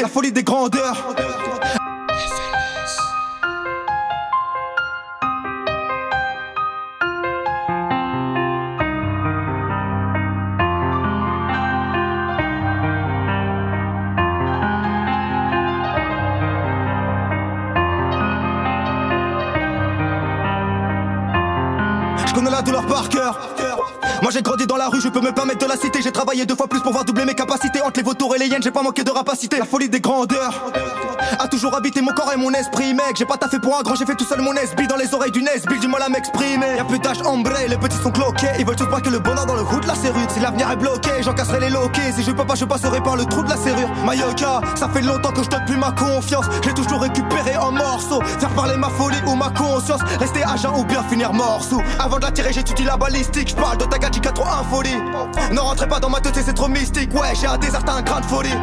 La 0.00 0.08
folie 0.08 0.32
des 0.32 0.42
grandeurs. 0.44 0.96
Par 22.86 23.08
cœur. 23.08 23.57
Moi 24.28 24.34
j'ai 24.34 24.42
grandi 24.42 24.66
dans 24.66 24.76
la 24.76 24.88
rue, 24.88 25.00
je 25.00 25.08
peux 25.08 25.22
me 25.22 25.32
permettre 25.32 25.64
de 25.64 25.70
la 25.70 25.78
citer. 25.78 26.02
J'ai 26.02 26.12
travaillé 26.12 26.44
deux 26.44 26.54
fois 26.54 26.68
plus 26.68 26.80
pour 26.80 26.92
voir 26.92 27.06
doubler 27.06 27.24
mes 27.24 27.34
capacités. 27.34 27.80
Entre 27.80 27.98
les 28.00 28.02
vautours 28.02 28.36
et 28.36 28.38
les 28.38 28.48
hyènes, 28.48 28.62
j'ai 28.62 28.70
pas 28.70 28.82
manqué 28.82 29.02
de 29.02 29.10
rapacité. 29.10 29.56
La 29.56 29.64
folie 29.64 29.88
des 29.88 30.00
grandeurs 30.00 30.70
a 31.38 31.48
toujours 31.48 31.74
habité 31.74 32.02
mon 32.02 32.12
corps 32.12 32.30
et 32.34 32.36
mon 32.36 32.52
esprit, 32.52 32.92
mec. 32.92 33.16
J'ai 33.16 33.24
pas 33.24 33.38
taffé 33.38 33.58
pour 33.58 33.78
un 33.78 33.80
grand, 33.80 33.94
j'ai 33.94 34.04
fait 34.04 34.16
tout 34.16 34.26
seul 34.26 34.42
mon 34.42 34.52
SB 34.52 34.86
dans 34.86 34.96
les 34.96 35.14
oreilles 35.14 35.30
du 35.30 35.40
Nesbill, 35.40 35.80
du 35.80 35.88
mal 35.88 36.02
à 36.02 36.10
m'exprimer. 36.10 36.76
Y'a 36.76 36.84
plus 36.84 36.98
d'âge 36.98 37.22
ambré, 37.24 37.68
les 37.68 37.78
petits 37.78 37.96
sont 38.02 38.10
cloqués. 38.10 38.50
Ils 38.58 38.66
veulent 38.66 38.76
tous 38.76 38.84
braquer 38.84 39.08
le 39.08 39.18
bonheur 39.18 39.46
dans 39.46 39.54
le 39.54 39.62
hood, 39.62 39.86
la 39.86 39.94
serrure. 39.94 40.30
Si 40.30 40.40
l'avenir 40.40 40.70
est 40.72 40.76
bloqué, 40.76 41.10
j'en 41.22 41.32
casserai 41.32 41.60
les 41.60 41.70
loquets. 41.70 42.12
Si 42.14 42.22
je 42.22 42.32
peux 42.32 42.44
pas, 42.44 42.54
je 42.54 42.66
passerai 42.66 43.00
par 43.00 43.16
le 43.16 43.24
trou 43.24 43.42
de 43.42 43.48
la 43.48 43.56
serrure. 43.56 43.88
Mayoka, 44.04 44.60
ça 44.74 44.90
fait 44.90 45.00
longtemps 45.00 45.32
que 45.32 45.42
je 45.42 45.48
donne 45.48 45.64
plus 45.64 45.78
ma 45.78 45.92
confiance. 45.92 46.44
J'ai 46.62 46.74
toujours 46.74 47.00
récupéré 47.00 47.56
en 47.56 47.72
morceaux. 47.72 48.20
Faire 48.38 48.50
parler 48.50 48.76
ma 48.76 48.90
folie 48.90 49.16
ou 49.26 49.36
ma 49.36 49.48
conscience. 49.48 50.02
Rester 50.20 50.44
jeun 50.60 50.72
ou 50.76 50.84
bien 50.84 51.02
finir 51.04 51.32
morceau. 51.32 51.80
Avant 51.98 52.18
de 52.18 52.24
la 52.26 52.30
tirer, 52.30 52.52
j'étudie 52.52 52.84
la 52.84 52.98
balistique. 52.98 53.48
Je 53.48 53.54
parle 53.54 53.78
de 53.78 53.86
Tagachi 54.18 54.20
81 54.20 54.64
folie. 54.64 55.52
Ne 55.52 55.60
rentrez 55.60 55.88
pas 55.88 56.00
dans 56.00 56.10
ma 56.10 56.20
tête, 56.20 56.38
c'est 56.44 56.52
trop 56.52 56.68
mystique. 56.68 57.12
Ouais, 57.14 57.34
j'ai 57.40 57.46
un 57.46 57.58
désert, 57.58 57.82
un 57.88 58.02
grain 58.02 58.20
de 58.20 58.26
folie. 58.26 58.54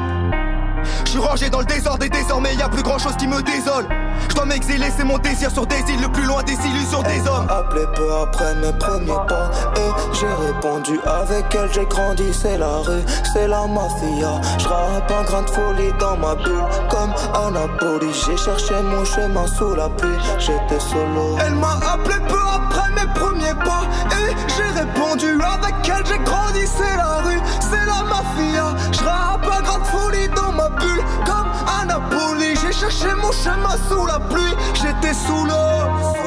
Je 1.06 1.12
suis 1.12 1.20
rangé 1.20 1.50
dans 1.50 1.60
le 1.60 1.65
désordre 1.65 2.04
et 2.04 2.10
désormais 2.10 2.56
y 2.56 2.62
a 2.62 2.70
plus 2.70 2.84
grand 2.84 2.98
chose 2.98 3.15
qui 3.18 3.28
me 3.28 3.41
désole. 3.41 3.88
Je 4.30 4.36
dois 4.36 4.46
m'exiler, 4.46 4.88
c'est 4.96 5.04
mon 5.04 5.18
désir 5.18 5.52
sur 5.52 5.65
des 5.65 5.80
îles 5.89 6.02
le 6.02 6.10
plus 6.10 6.24
loin 6.24 6.44
des 6.44 6.54
illusions 6.54 7.02
des 7.04 7.20
hommes. 7.28 7.48
appelé 7.50 7.86
peu 7.96 8.08
après 8.13 8.56
mes 8.56 8.74
premiers 8.78 9.28
pas 9.28 9.50
Et 9.78 10.13
j'ai 10.13 10.28
répondu. 10.48 11.00
Avec 11.06 11.46
elle 11.54 11.70
j'ai 11.72 11.86
grandi 11.86 12.34
c'est 12.34 12.58
la 12.58 12.78
rue, 12.78 13.04
c'est 13.34 13.48
la 13.48 13.65
mafia. 13.68 14.41
Je 14.58 14.68
rappe 14.68 15.12
un 15.12 15.24
grain 15.24 15.41
de 15.44 15.50
folie 15.50 15.94
dans 16.00 16.18
ma 16.18 16.36
bulle 16.36 16.65
Comme 16.89 17.13
Anapoli 17.34 18.12
J'ai 18.13 18.38
cherché 18.38 18.74
mon 18.84 19.06
chemin 19.06 19.48
sous 19.48 19.76
la 19.76 19.89
pluie 19.89 20.18
J'étais 20.39 20.80
solo. 20.80 21.38
Elle 21.46 21.56
m'a 21.56 21.80
appelé 21.94 22.15
peu 22.28 22.39
après 22.54 22.89
mes 22.91 23.13
premiers 23.13 23.54
pas 23.63 23.84
Et 24.12 24.34
j'ai 24.56 24.80
répondu. 24.80 25.39
Avec 25.41 25.76
elle 25.88 26.06
j'ai 26.06 26.24
grandi 26.24 26.65
c'est 26.65 26.98
la 26.98 27.22
rue, 27.24 27.39
c'est 27.60 27.85
mafia. 28.26 28.76
Je 28.92 29.04
rappe 29.04 29.46
un 29.46 29.62
grain 29.62 29.80
de 29.80 29.86
folie 29.86 30.30
dans 30.36 30.52
ma 30.52 30.70
bulle 30.70 31.04
comme 31.26 31.52
à 31.68 31.86
Napoli 31.86 32.56
J'ai 32.62 32.72
cherché 32.72 33.08
mon 33.22 33.32
chemin 33.32 33.76
sous 33.90 34.06
la 34.06 34.20
pluie, 34.20 34.56
j'étais 34.74 35.14
sous 35.14 35.46
l'eau 35.46 36.26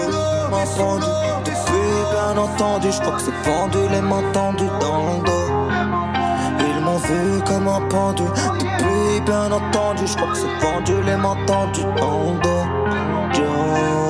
pendu 0.77 1.07
Depuis 1.45 1.99
bien 2.13 2.43
entendu. 2.43 2.89
Je 2.93 3.01
crois 3.01 3.17
que 3.17 3.23
c'est 3.23 3.43
pendu 3.43 3.79
les 3.91 4.01
mains 4.01 4.23
tendues 4.33 4.71
dans 4.81 5.15
le 5.15 5.25
dos. 5.25 5.49
Ils 6.61 6.81
m'ont 6.85 6.99
vu 6.99 7.43
comme 7.47 7.69
un 7.69 7.81
pendu. 7.89 8.25
Depuis 8.59 9.21
bien 9.25 9.51
entendu. 9.53 10.07
Je 10.07 10.17
crois 10.17 10.33
que 10.33 10.39
c'est 10.39 10.59
pendu 10.67 10.95
les 11.05 11.17
mains 11.17 11.37
tendues 11.47 11.83
dans 11.97 12.33
le 12.33 12.41
dos. 12.41 14.08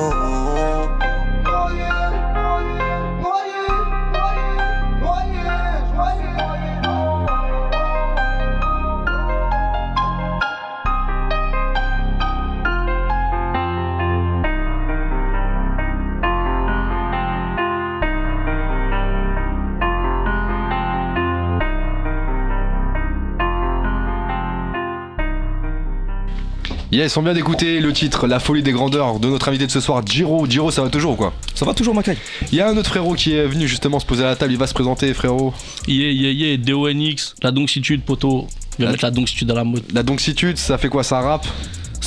Yes, 26.91 27.15
on 27.17 27.21
vient 27.21 27.33
d'écouter 27.33 27.79
le 27.81 27.93
titre 27.93 28.25
La 28.25 28.39
folie 28.39 28.63
des 28.63 28.71
grandeurs 28.71 29.19
de 29.19 29.27
notre 29.27 29.47
invité 29.49 29.67
de 29.67 29.71
ce 29.71 29.79
soir, 29.79 30.03
Giro. 30.05 30.47
Giro, 30.49 30.71
ça 30.71 30.81
va 30.81 30.89
toujours 30.89 31.11
ou 31.13 31.15
quoi 31.15 31.33
Ça 31.53 31.63
va 31.65 31.73
toujours, 31.75 31.93
ma 31.93 32.01
caille 32.01 32.17
Il 32.51 32.57
y 32.57 32.61
a 32.61 32.67
un 32.69 32.75
autre 32.77 32.89
frérot 32.89 33.13
qui 33.13 33.33
est 33.33 33.45
venu 33.45 33.67
justement 33.67 33.99
se 33.99 34.05
poser 34.07 34.23
à 34.23 34.27
la 34.27 34.35
table, 34.35 34.53
il 34.53 34.57
va 34.57 34.65
se 34.65 34.73
présenter, 34.73 35.13
frérot. 35.13 35.53
Yeah, 35.87 36.09
yeah, 36.11 36.31
yeah, 36.31 36.57
DONX, 36.57 37.35
la 37.43 37.51
doncitude, 37.51 38.01
poteau. 38.01 38.47
Je 38.73 38.77
vais 38.79 38.85
La- 38.85 38.91
mettre 38.93 39.03
la 39.05 39.11
doncitude 39.11 39.51
à 39.51 39.53
la 39.55 39.63
mode. 39.63 39.83
La 39.93 40.01
doncitude, 40.01 40.57
ça 40.57 40.77
fait 40.79 40.89
quoi 40.89 41.03
Ça 41.03 41.19
rappe? 41.21 41.45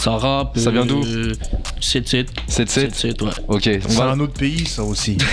Ça 0.02 0.16
rappe. 0.16 0.58
Ça 0.58 0.70
vient 0.72 0.84
d'où? 0.84 1.04
Euh, 1.04 1.32
7-7. 1.80 2.26
7-7 2.48 2.90
7-7, 2.90 3.22
ouais. 3.22 3.30
Ok, 3.46 3.62
on 3.84 3.88
C'est 3.88 3.98
va. 3.98 4.04
un 4.10 4.18
autre 4.18 4.32
pays, 4.32 4.66
ça 4.66 4.82
aussi. 4.82 5.16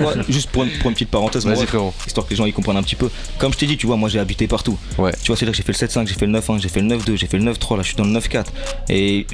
Ouais, 0.00 0.14
juste 0.28 0.50
pour 0.50 0.64
une, 0.64 0.70
pour 0.78 0.88
une 0.90 0.94
petite 0.94 1.10
parenthèse, 1.10 1.44
Vas-y, 1.46 1.56
moi, 1.58 1.66
frérot. 1.66 1.94
histoire 2.06 2.26
que 2.26 2.30
les 2.30 2.36
gens 2.36 2.46
y 2.46 2.52
comprennent 2.52 2.76
un 2.76 2.82
petit 2.82 2.96
peu. 2.96 3.08
Comme 3.38 3.52
je 3.52 3.58
t'ai 3.58 3.66
dit, 3.66 3.76
tu 3.76 3.86
vois, 3.86 3.96
moi 3.96 4.08
j'ai 4.08 4.18
habité 4.18 4.46
partout. 4.48 4.76
Ouais. 4.98 5.12
Tu 5.22 5.28
vois, 5.28 5.36
c'est 5.36 5.44
là 5.46 5.52
que 5.52 5.56
j'ai 5.56 5.62
fait 5.62 5.72
le 5.72 5.86
7-5, 5.86 6.06
j'ai 6.08 6.14
fait 6.14 6.26
le 6.26 6.38
9-1, 6.38 6.60
j'ai 6.60 6.68
fait 6.68 6.80
le 6.80 6.88
9-2, 6.96 7.16
j'ai 7.16 7.26
fait 7.28 7.38
le 7.38 7.44
9-3, 7.52 7.76
là 7.76 7.82
je 7.82 7.88
suis 7.88 7.96
dans 7.96 8.04
le 8.04 8.10
9-4. 8.10 8.46
Et 8.88 9.26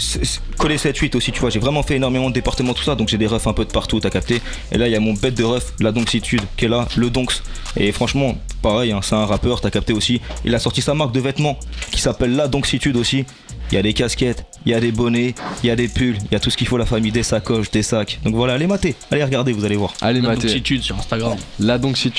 coller 0.59 0.77
7-8 0.77 1.17
aussi, 1.17 1.33
tu 1.33 1.41
vois, 1.41 1.49
j'ai 1.51 1.59
vraiment 1.59 1.83
fait 1.83 1.97
énormément 1.97 2.29
de 2.29 2.35
départements, 2.35 2.75
tout 2.75 2.83
ça, 2.85 2.95
donc 2.95 3.09
j'ai 3.09 3.17
des 3.19 3.27
refs 3.27 3.47
un 3.47 3.55
peu 3.55 3.65
de 3.65 3.71
partout, 3.73 3.99
t'as 3.99 4.11
capté. 4.11 4.43
Et 4.71 4.77
là, 4.79 4.87
il 4.87 4.93
y 4.93 4.97
a 4.97 5.01
mon 5.01 5.15
bête 5.15 5.35
de 5.35 5.45
ref, 5.45 5.73
la 5.81 5.93
Doncitude, 5.93 6.43
qui 6.59 6.67
est 6.67 6.69
là, 6.69 6.87
le 6.97 7.09
Donks. 7.11 7.43
Et 7.79 7.91
franchement, 7.93 8.37
pareil, 8.63 8.93
hein, 8.93 9.01
c'est 9.03 9.15
un 9.15 9.25
rappeur, 9.27 9.61
t'as 9.63 9.71
capté 9.71 9.95
aussi. 9.95 10.21
Il 10.45 10.55
a 10.55 10.59
sorti 10.59 10.83
sa 10.83 10.93
marque 10.95 11.13
de 11.13 11.21
vêtements 11.21 11.59
qui 11.91 12.01
s'appelle 12.01 12.37
la 12.37 12.49
Doncitude 12.49 12.97
aussi. 12.97 13.25
Il 13.71 13.75
y 13.75 13.79
a 13.79 13.83
des 13.83 13.93
casquettes, 13.93 14.45
il 14.65 14.73
y 14.73 14.75
a 14.75 14.81
des 14.81 14.93
bonnets, 14.93 15.35
il 15.63 15.67
y 15.67 15.71
a 15.71 15.77
des 15.77 15.89
pulls, 15.89 16.17
il 16.25 16.33
y 16.33 16.35
a 16.35 16.41
tout 16.41 16.51
ce 16.51 16.57
qu'il 16.57 16.67
faut, 16.67 16.77
la 16.77 16.87
famille, 16.87 17.13
des 17.13 17.23
sacoches, 17.23 17.71
des 17.71 17.83
sacs. 17.83 18.19
Donc 18.25 18.35
voilà, 18.35 18.55
allez 18.55 18.67
mater, 18.67 18.95
allez 19.11 19.25
regarder, 19.25 19.53
vous 19.53 19.65
allez 19.65 19.77
voir. 19.77 19.95
Allez, 20.01 20.21
La 20.21 20.31
mater. 20.31 20.49
sur 20.81 20.97
Instagram. 20.97 21.37
La 21.59 21.79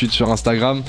sur 0.10 0.32
Instagram. 0.32 0.84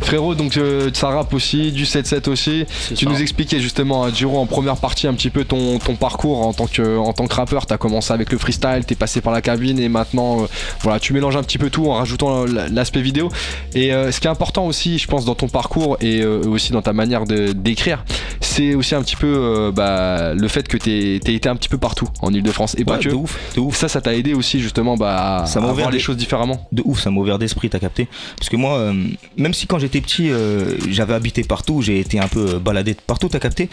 Frérot, 0.00 0.34
donc 0.34 0.56
euh, 0.56 0.90
ça 0.92 1.08
rappe 1.08 1.32
aussi, 1.34 1.72
du 1.72 1.84
7-7 1.84 2.28
aussi. 2.28 2.64
Tu 2.94 3.04
ça. 3.04 3.10
nous 3.10 3.20
expliquais 3.20 3.60
justement, 3.60 4.04
à 4.04 4.10
Giro, 4.10 4.38
en 4.38 4.46
première 4.46 4.76
partie, 4.76 5.06
un 5.06 5.14
petit 5.14 5.30
peu 5.30 5.44
ton, 5.44 5.78
ton 5.78 5.96
parcours 5.96 6.46
en 6.46 6.52
tant, 6.52 6.66
que, 6.66 6.96
en 6.96 7.12
tant 7.12 7.26
que 7.26 7.34
rappeur. 7.34 7.66
T'as 7.66 7.76
commencé 7.76 8.12
avec 8.12 8.30
le 8.32 8.38
freestyle, 8.38 8.84
t'es 8.86 8.94
passé 8.94 9.20
par 9.20 9.32
la 9.32 9.42
cabine 9.42 9.78
et 9.78 9.88
maintenant, 9.88 10.42
euh, 10.42 10.46
voilà, 10.80 11.00
tu 11.00 11.12
mélanges 11.12 11.36
un 11.36 11.42
petit 11.42 11.58
peu 11.58 11.70
tout 11.70 11.86
en 11.86 11.94
rajoutant 11.94 12.44
l'aspect 12.44 13.02
vidéo. 13.02 13.30
Et 13.74 13.92
euh, 13.92 14.12
ce 14.12 14.20
qui 14.20 14.26
est 14.26 14.30
important 14.30 14.66
aussi, 14.66 14.98
je 14.98 15.06
pense, 15.06 15.24
dans 15.24 15.34
ton 15.34 15.48
parcours 15.48 15.96
et 16.00 16.20
euh, 16.20 16.42
aussi 16.44 16.72
dans 16.72 16.82
ta 16.82 16.92
manière 16.92 17.24
d'écrire, 17.24 18.04
c'est 18.40 18.74
aussi 18.74 18.94
un 18.94 19.02
petit 19.02 19.16
peu 19.16 19.26
euh, 19.26 19.70
bah, 20.04 20.34
le 20.34 20.48
fait 20.48 20.66
que 20.68 20.76
t'aies 20.76 21.16
été 21.34 21.48
un 21.48 21.56
petit 21.56 21.68
peu 21.68 21.78
partout 21.78 22.08
en 22.20 22.32
Ile-de-France 22.32 22.74
et 22.78 22.84
pas 22.84 22.98
que. 22.98 23.08
de 23.08 23.14
ouf, 23.14 23.38
de 23.56 23.60
ouf. 23.60 23.76
Ça, 23.76 23.88
ça 23.88 24.00
t'a 24.00 24.14
aidé 24.14 24.34
aussi 24.34 24.60
justement 24.60 24.96
bah, 24.96 25.42
à, 25.42 25.46
Ça 25.46 25.60
m'a 25.60 25.66
à 25.68 25.70
ouvert 25.72 25.84
voir 25.84 25.90
les 25.90 25.98
des- 25.98 26.02
choses 26.02 26.16
différemment. 26.16 26.68
De 26.72 26.82
ouf, 26.84 27.00
ça 27.00 27.10
m'a 27.10 27.20
ouvert 27.20 27.38
d'esprit, 27.38 27.70
t'as 27.70 27.78
capté 27.78 28.08
Parce 28.36 28.48
que 28.48 28.56
moi, 28.56 28.76
euh, 28.78 28.92
même 29.36 29.54
si 29.54 29.66
quand 29.66 29.78
j'étais 29.78 30.00
petit, 30.00 30.30
euh, 30.30 30.76
j'avais 30.90 31.14
habité 31.14 31.42
partout, 31.44 31.82
j'ai 31.82 31.98
été 32.00 32.18
un 32.20 32.28
peu 32.28 32.54
euh, 32.54 32.58
baladé 32.58 32.92
de 32.94 33.00
partout, 33.06 33.28
t'as 33.28 33.38
capté 33.40 33.68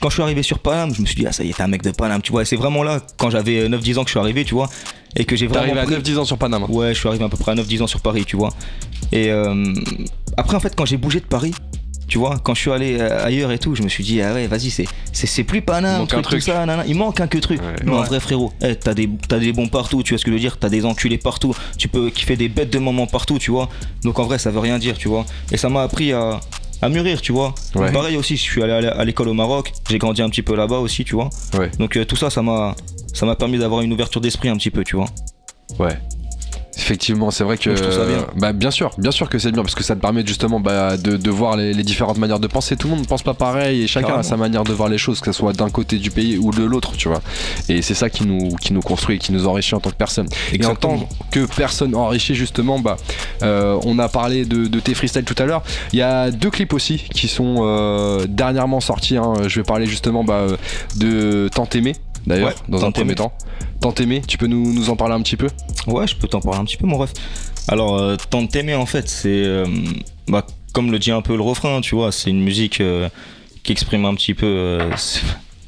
Quand 0.00 0.08
je 0.08 0.14
suis 0.14 0.22
arrivé 0.22 0.42
sur 0.42 0.58
Paname, 0.58 0.94
je 0.94 1.00
me 1.00 1.06
suis 1.06 1.16
dit, 1.16 1.26
ah 1.26 1.32
ça 1.32 1.44
y 1.44 1.50
est, 1.50 1.54
t'es 1.54 1.62
un 1.62 1.68
mec 1.68 1.82
de 1.82 1.90
Paname, 1.90 2.22
tu 2.22 2.32
vois. 2.32 2.42
Et 2.42 2.44
c'est 2.44 2.56
vraiment 2.56 2.82
là, 2.82 3.00
quand 3.18 3.30
j'avais 3.30 3.68
9-10 3.68 3.98
ans 3.98 4.02
que 4.02 4.08
je 4.08 4.12
suis 4.12 4.20
arrivé, 4.20 4.44
tu 4.44 4.54
vois. 4.54 4.68
Et 5.18 5.24
que 5.24 5.34
j'ai 5.36 5.46
T'es 5.46 5.54
vraiment. 5.54 5.74
arrivé 5.76 5.80
à 5.80 6.00
pris- 6.00 6.12
9-10 6.14 6.18
ans 6.18 6.24
sur 6.24 6.36
Paname. 6.38 6.64
hein. 6.64 6.66
Ouais, 6.68 6.92
je 6.92 6.98
suis 6.98 7.08
arrivé 7.08 7.24
à 7.24 7.28
peu 7.28 7.36
près 7.36 7.52
à 7.52 7.54
9-10 7.54 7.82
ans 7.82 7.86
sur 7.86 8.00
Paris, 8.00 8.24
tu 8.26 8.36
vois. 8.36 8.50
Et 9.12 9.30
euh, 9.30 9.72
après, 10.36 10.56
en 10.56 10.60
fait, 10.60 10.74
quand 10.76 10.84
j'ai 10.84 10.96
bougé 10.98 11.20
de 11.20 11.24
Paris, 11.26 11.54
tu 12.08 12.18
vois, 12.18 12.38
quand 12.42 12.54
je 12.54 12.60
suis 12.60 12.70
allé 12.70 12.98
euh, 13.00 13.24
ailleurs 13.24 13.50
et 13.50 13.58
tout, 13.58 13.74
je 13.74 13.82
me 13.82 13.88
suis 13.88 14.04
dit, 14.04 14.22
ah 14.22 14.32
ouais, 14.32 14.46
vas-y, 14.46 14.70
c'est, 14.70 14.86
c'est, 15.12 15.26
c'est 15.26 15.44
plus 15.44 15.62
un 15.68 16.06
truc, 16.06 16.22
tout 16.22 16.30
truc. 16.30 16.42
ça, 16.42 16.54
nanana. 16.54 16.84
il 16.86 16.94
manque 16.94 17.20
un 17.20 17.26
que 17.26 17.38
truc. 17.38 17.60
Ouais. 17.60 17.74
Mais 17.84 17.92
en 17.92 18.02
vrai, 18.02 18.20
frérot, 18.20 18.52
eh, 18.62 18.76
t'as, 18.76 18.94
des, 18.94 19.08
t'as 19.28 19.38
des 19.38 19.52
bons 19.52 19.68
partout, 19.68 20.02
tu 20.02 20.14
vois 20.14 20.18
ce 20.18 20.24
que 20.24 20.30
je 20.30 20.34
veux 20.34 20.40
dire, 20.40 20.58
t'as 20.58 20.68
des 20.68 20.84
enculés 20.84 21.18
partout, 21.18 21.54
tu 21.76 21.88
peux 21.88 22.10
kiffer 22.10 22.36
des 22.36 22.48
bêtes 22.48 22.72
de 22.72 22.78
moments 22.78 23.06
partout, 23.06 23.38
tu 23.38 23.50
vois. 23.50 23.68
Donc 24.04 24.18
en 24.18 24.24
vrai, 24.24 24.38
ça 24.38 24.50
veut 24.50 24.60
rien 24.60 24.78
dire, 24.78 24.96
tu 24.96 25.08
vois. 25.08 25.26
Et 25.50 25.56
ça 25.56 25.68
m'a 25.68 25.82
appris 25.82 26.12
à. 26.12 26.40
À 26.82 26.90
mûrir, 26.90 27.22
tu 27.22 27.32
vois. 27.32 27.54
Ouais. 27.74 27.90
Pareil 27.90 28.18
aussi, 28.18 28.36
je 28.36 28.42
suis 28.42 28.62
allé 28.62 28.86
à 28.86 29.02
l'école 29.02 29.28
au 29.28 29.32
Maroc, 29.32 29.72
j'ai 29.88 29.96
grandi 29.96 30.20
un 30.20 30.28
petit 30.28 30.42
peu 30.42 30.54
là-bas 30.54 30.76
aussi, 30.76 31.04
tu 31.04 31.14
vois. 31.14 31.30
Ouais. 31.58 31.70
Donc 31.78 31.96
euh, 31.96 32.04
tout 32.04 32.16
ça, 32.16 32.28
ça 32.28 32.42
m'a, 32.42 32.76
ça 33.14 33.24
m'a 33.24 33.34
permis 33.34 33.56
d'avoir 33.56 33.80
une 33.80 33.94
ouverture 33.94 34.20
d'esprit 34.20 34.50
un 34.50 34.58
petit 34.58 34.70
peu, 34.70 34.84
tu 34.84 34.94
vois. 34.94 35.08
Ouais. 35.78 35.98
Effectivement, 36.78 37.30
c'est 37.30 37.42
vrai 37.44 37.56
que. 37.56 37.70
Donc, 37.70 37.78
je 37.78 37.82
trouve 37.82 37.94
ça 37.96 38.04
bien. 38.04 38.26
Bah, 38.36 38.52
bien 38.52 38.70
sûr, 38.70 38.90
bien 38.98 39.10
sûr 39.10 39.28
que 39.30 39.38
c'est 39.38 39.50
bien 39.50 39.62
parce 39.62 39.74
que 39.74 39.82
ça 39.82 39.96
te 39.96 40.00
permet 40.00 40.24
justement 40.26 40.60
bah, 40.60 40.96
de, 40.96 41.16
de 41.16 41.30
voir 41.30 41.56
les, 41.56 41.72
les 41.72 41.82
différentes 41.82 42.18
manières 42.18 42.38
de 42.38 42.46
penser. 42.46 42.76
Tout 42.76 42.88
le 42.88 42.94
monde 42.94 43.02
ne 43.02 43.08
pense 43.08 43.22
pas 43.22 43.34
pareil 43.34 43.82
et 43.82 43.86
chacun 43.86 44.08
Carrément. 44.08 44.20
a 44.20 44.22
sa 44.24 44.36
manière 44.36 44.62
de 44.64 44.72
voir 44.72 44.88
les 44.88 44.98
choses, 44.98 45.20
que 45.20 45.32
ce 45.32 45.38
soit 45.38 45.52
d'un 45.54 45.70
côté 45.70 45.96
du 45.98 46.10
pays 46.10 46.36
ou 46.38 46.50
de 46.50 46.62
l'autre, 46.62 46.92
tu 46.96 47.08
vois. 47.08 47.22
Et 47.68 47.80
c'est 47.82 47.94
ça 47.94 48.10
qui 48.10 48.24
nous, 48.26 48.54
qui 48.60 48.72
nous 48.74 48.82
construit 48.82 49.16
et 49.16 49.18
qui 49.18 49.32
nous 49.32 49.46
enrichit 49.46 49.74
en 49.74 49.80
tant 49.80 49.90
que 49.90 49.96
personne. 49.96 50.28
Et 50.52 50.64
en 50.66 50.74
tant 50.74 51.08
que 51.30 51.46
personne 51.46 51.94
enrichie, 51.94 52.34
justement, 52.34 52.78
bah, 52.78 52.96
euh, 53.42 53.78
on 53.84 53.98
a 53.98 54.08
parlé 54.08 54.44
de, 54.44 54.66
de 54.66 54.80
tes 54.80 54.94
freestyles 54.94 55.24
tout 55.24 55.40
à 55.42 55.46
l'heure. 55.46 55.62
Il 55.92 55.98
y 55.98 56.02
a 56.02 56.30
deux 56.30 56.50
clips 56.50 56.72
aussi 56.74 56.98
qui 56.98 57.26
sont 57.28 57.56
euh, 57.60 58.26
dernièrement 58.28 58.80
sortis. 58.80 59.16
hein. 59.16 59.32
Je 59.46 59.60
vais 59.60 59.64
parler 59.64 59.86
justement 59.86 60.24
bah, 60.24 60.46
de 60.96 61.48
Tant 61.54 61.68
aimé. 61.74 61.94
D'ailleurs, 62.26 62.48
Ouais, 62.48 62.54
dans 62.68 62.84
un 62.84 62.90
premier 62.90 63.06
aimé. 63.10 63.14
temps. 63.16 63.32
Tant 63.80 63.94
aimé, 63.94 64.22
tu 64.26 64.36
peux 64.38 64.46
nous, 64.46 64.72
nous 64.72 64.90
en 64.90 64.96
parler 64.96 65.14
un 65.14 65.22
petit 65.22 65.36
peu? 65.36 65.48
Ouais, 65.86 66.06
je 66.06 66.16
peux 66.16 66.26
t'en 66.28 66.40
parler 66.40 66.58
un 66.60 66.64
petit 66.64 66.76
peu, 66.76 66.86
mon 66.86 66.98
ref. 66.98 67.12
Alors, 67.68 67.96
euh, 67.98 68.16
Tant 68.30 68.46
t'aimer, 68.46 68.74
en 68.74 68.86
fait, 68.86 69.08
c'est. 69.08 69.28
euh, 69.28 69.66
bah, 70.28 70.44
comme 70.72 70.90
le 70.90 70.98
dit 70.98 71.10
un 71.10 71.22
peu 71.22 71.36
le 71.36 71.42
refrain, 71.42 71.80
tu 71.80 71.94
vois, 71.94 72.10
c'est 72.12 72.30
une 72.30 72.40
musique 72.42 72.80
euh, 72.80 73.08
qui 73.62 73.72
exprime 73.72 74.04
un 74.04 74.14
petit 74.14 74.34
peu. 74.34 74.78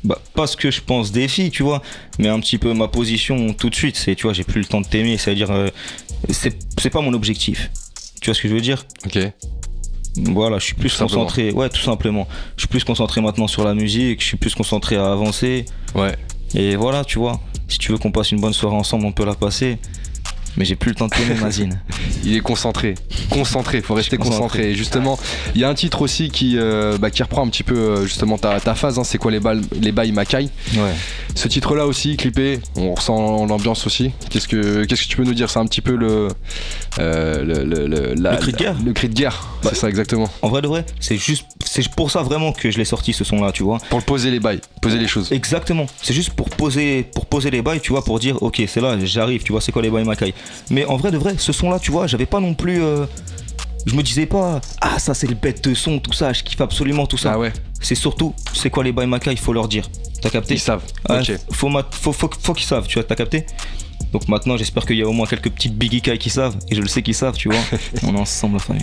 bah, 0.05 0.19
pas 0.35 0.47
ce 0.47 0.57
que 0.57 0.71
je 0.71 0.81
pense 0.81 1.13
des 1.13 1.29
filles, 1.29 1.51
tu 1.51 1.63
vois, 1.63 1.83
mais 2.19 2.29
un 2.29 2.41
petit 2.41 2.59
peu 2.59 2.73
ma 2.75 2.89
position 2.89 3.53
tout 3.55 3.71
de 3.71 3.75
suite. 3.75 3.97
C'est, 3.97 4.15
tu 4.17 4.25
vois, 4.25 4.33
j'ai 4.33 4.45
plus 4.45 4.61
le 4.61 4.67
temps 4.67 4.81
de 4.81 4.87
t'aimer, 4.87 5.17
c'est-à-dire. 5.17 5.51
c'est 6.31 6.57
c'est 6.81 6.91
pas 6.91 7.01
mon 7.01 7.13
objectif. 7.15 7.71
Tu 8.21 8.27
vois 8.31 8.35
ce 8.35 8.43
que 8.43 8.49
je 8.49 8.55
veux 8.55 8.61
dire? 8.61 8.85
Ok. 9.07 9.19
Voilà, 10.17 10.59
je 10.59 10.65
suis 10.65 10.75
plus 10.75 10.89
Tout 10.91 10.97
simplement. 10.97 11.23
concentré. 11.25 11.53
Ouais, 11.53 11.69
tout 11.69 11.81
simplement. 11.81 12.27
Je 12.57 12.63
suis 12.63 12.69
plus 12.69 12.83
concentré 12.83 13.21
maintenant 13.21 13.47
sur 13.47 13.65
la 13.65 13.75
musique, 13.75 14.21
je 14.21 14.27
suis 14.27 14.37
plus 14.37 14.55
concentré 14.55 14.97
à 14.97 15.13
avancer. 15.13 15.65
Ouais. 15.95 16.17
Et 16.55 16.77
voilà, 16.77 17.05
tu 17.05 17.19
vois. 17.19 17.41
Si 17.69 17.79
tu 17.79 17.93
veux 17.93 17.99
qu'on 17.99 18.11
passe 18.11 18.33
une 18.33 18.41
bonne 18.41 18.53
soirée 18.53 18.77
ensemble, 18.77 19.05
on 19.07 19.13
peut 19.13 19.25
la 19.25 19.35
passer. 19.35 19.79
Mais 20.57 20.65
j'ai 20.65 20.75
plus 20.77 20.91
le 20.91 20.95
temps 20.97 21.07
de 21.07 21.15
t'aimer, 21.15 21.35
Mazine. 21.41 21.81
Il 22.25 22.37
est 22.37 22.41
concentré, 22.41 22.95
concentré, 23.31 23.81
faut 23.81 23.95
rester 23.95 24.17
concentré. 24.17 24.39
concentré. 24.41 24.71
Et 24.71 24.75
justement, 24.75 25.19
il 25.55 25.61
y 25.61 25.65
a 25.65 25.69
un 25.69 25.75
titre 25.75 26.03
aussi 26.03 26.31
qui, 26.31 26.57
euh, 26.59 26.99
bah, 26.99 27.11
qui 27.11 27.23
reprend 27.23 27.45
un 27.45 27.49
petit 27.49 27.63
peu 27.63 27.77
euh, 27.77 28.03
justement 28.05 28.39
ta, 28.39 28.59
ta 28.59 28.75
phase, 28.75 28.99
hein, 28.99 29.05
c'est 29.05 29.19
quoi 29.19 29.31
les, 29.31 29.39
balles, 29.41 29.63
les 29.81 29.93
bails 29.93 30.11
Makai? 30.13 30.49
Ouais. 30.75 30.93
Ce 31.37 31.47
titre-là 31.47 31.87
aussi, 31.87 32.17
clippé, 32.17 32.59
on 32.77 32.95
ressent 32.95 33.47
l'ambiance 33.47 33.87
aussi. 33.87 34.11
Qu'est-ce 34.31 34.49
que, 34.49 34.85
qu'est-ce 34.85 35.05
que 35.05 35.09
tu 35.09 35.17
peux 35.17 35.25
nous 35.25 35.35
dire? 35.35 35.49
C'est 35.49 35.61
un 35.61 35.67
petit 35.67 35.81
peu 35.81 35.95
le, 35.95 36.29
euh, 36.99 37.45
le, 37.45 37.65
le, 37.65 37.87
le- 37.87 38.15
la- 38.15 38.33
Le 38.33 38.37
cri 38.39 38.53
de 38.53 38.57
guerre. 38.57 38.77
Le 38.85 38.93
cri 38.93 39.09
de 39.09 39.15
guerre, 39.15 39.47
Bah, 39.63 39.71
c'est 39.73 39.79
ça 39.81 39.89
exactement. 39.89 40.29
En 40.43 40.49
vrai 40.49 40.61
de 40.63 40.67
vrai, 40.67 40.85
c'est 40.99 41.17
juste, 41.17 41.47
c'est 41.65 41.89
pour 41.95 42.11
ça 42.11 42.23
vraiment 42.23 42.53
que 42.53 42.71
je 42.71 42.79
l'ai 42.79 42.85
sorti 42.85 43.13
ce 43.13 43.23
son-là, 43.25 43.53
tu 43.53 43.63
vois. 43.63 43.79
Pour 43.91 44.01
le 44.01 44.05
poser 44.05 44.31
les 44.33 44.41
bails, 44.41 44.61
poser 44.83 44.99
les 44.99 45.07
choses. 45.09 45.31
Exactement. 45.33 45.87
C'est 46.03 46.15
juste 46.15 46.31
pour 46.31 46.51
poser, 46.51 47.05
pour 47.15 47.27
poser 47.27 47.51
les 47.51 47.63
bails, 47.63 47.81
tu 47.81 47.93
vois, 47.93 48.03
pour 48.05 48.19
dire, 48.19 48.43
ok, 48.43 48.61
c'est 48.67 48.81
là, 48.81 48.97
j'arrive, 49.05 49.43
tu 49.45 49.53
vois, 49.53 49.61
c'est 49.61 49.71
quoi 49.73 49.83
les 49.83 49.91
bails 49.91 50.05
Makai? 50.05 50.35
Mais 50.71 50.85
en 50.85 50.97
vrai 50.97 51.11
de 51.11 51.19
vrai, 51.19 51.35
ce 51.39 51.53
son-là, 51.53 51.79
tu 51.79 51.91
vois, 51.91 52.07
j'avais 52.07 52.27
pas 52.27 52.41
non 52.41 52.55
plus. 52.55 52.83
euh, 52.83 53.07
je 53.87 53.95
me 53.95 54.03
disais 54.03 54.27
pas, 54.27 54.61
ah, 54.81 54.99
ça 54.99 55.15
c'est 55.15 55.27
le 55.29 55.35
bête 55.35 55.65
de 55.65 55.75
son, 55.75 55.99
tout 55.99 56.13
ça, 56.13 56.33
je 56.33 56.43
kiffe 56.43 56.61
absolument 56.61 57.07
tout 57.07 57.17
ça. 57.17 57.33
Ah 57.35 57.39
ouais, 57.39 57.53
C'est 57.81 57.95
surtout, 57.95 58.35
c'est 58.53 58.71
quoi 58.71 58.85
les 58.85 58.93
bails 58.93 59.07
Makai, 59.07 59.33
il 59.33 59.39
faut 59.39 59.53
leur 59.53 59.69
dire. 59.69 59.89
T'as 60.21 60.31
capté 60.31 60.55
ils 60.55 60.61
savent. 60.61 60.83
Faut, 61.53 61.71
faut, 62.13 62.13
faut 62.13 62.53
qu'ils 62.55 62.67
savent, 62.67 62.87
tu 62.87 62.95
vois, 62.95 63.05
t'as 63.05 63.15
capté? 63.15 63.47
Donc 64.13 64.29
maintenant, 64.29 64.57
j'espère 64.57 64.87
qu'il 64.87 64.97
y 64.97 65.03
a 65.03 65.07
au 65.07 65.13
moins 65.13 65.27
quelques 65.27 65.51
petites 65.51 65.75
biggie 65.77 66.01
Kai 66.01 66.17
qui 66.19 66.31
savent, 66.31 66.57
et 66.71 66.75
je 66.75 66.81
le 66.81 66.89
sais 66.89 67.03
qu'ils 67.03 67.15
savent, 67.15 67.37
tu 67.37 67.49
vois. 67.49 67.59
on 68.05 68.15
est 68.15 68.19
ensemble, 68.19 68.55
la 68.55 68.61
famille. 68.61 68.83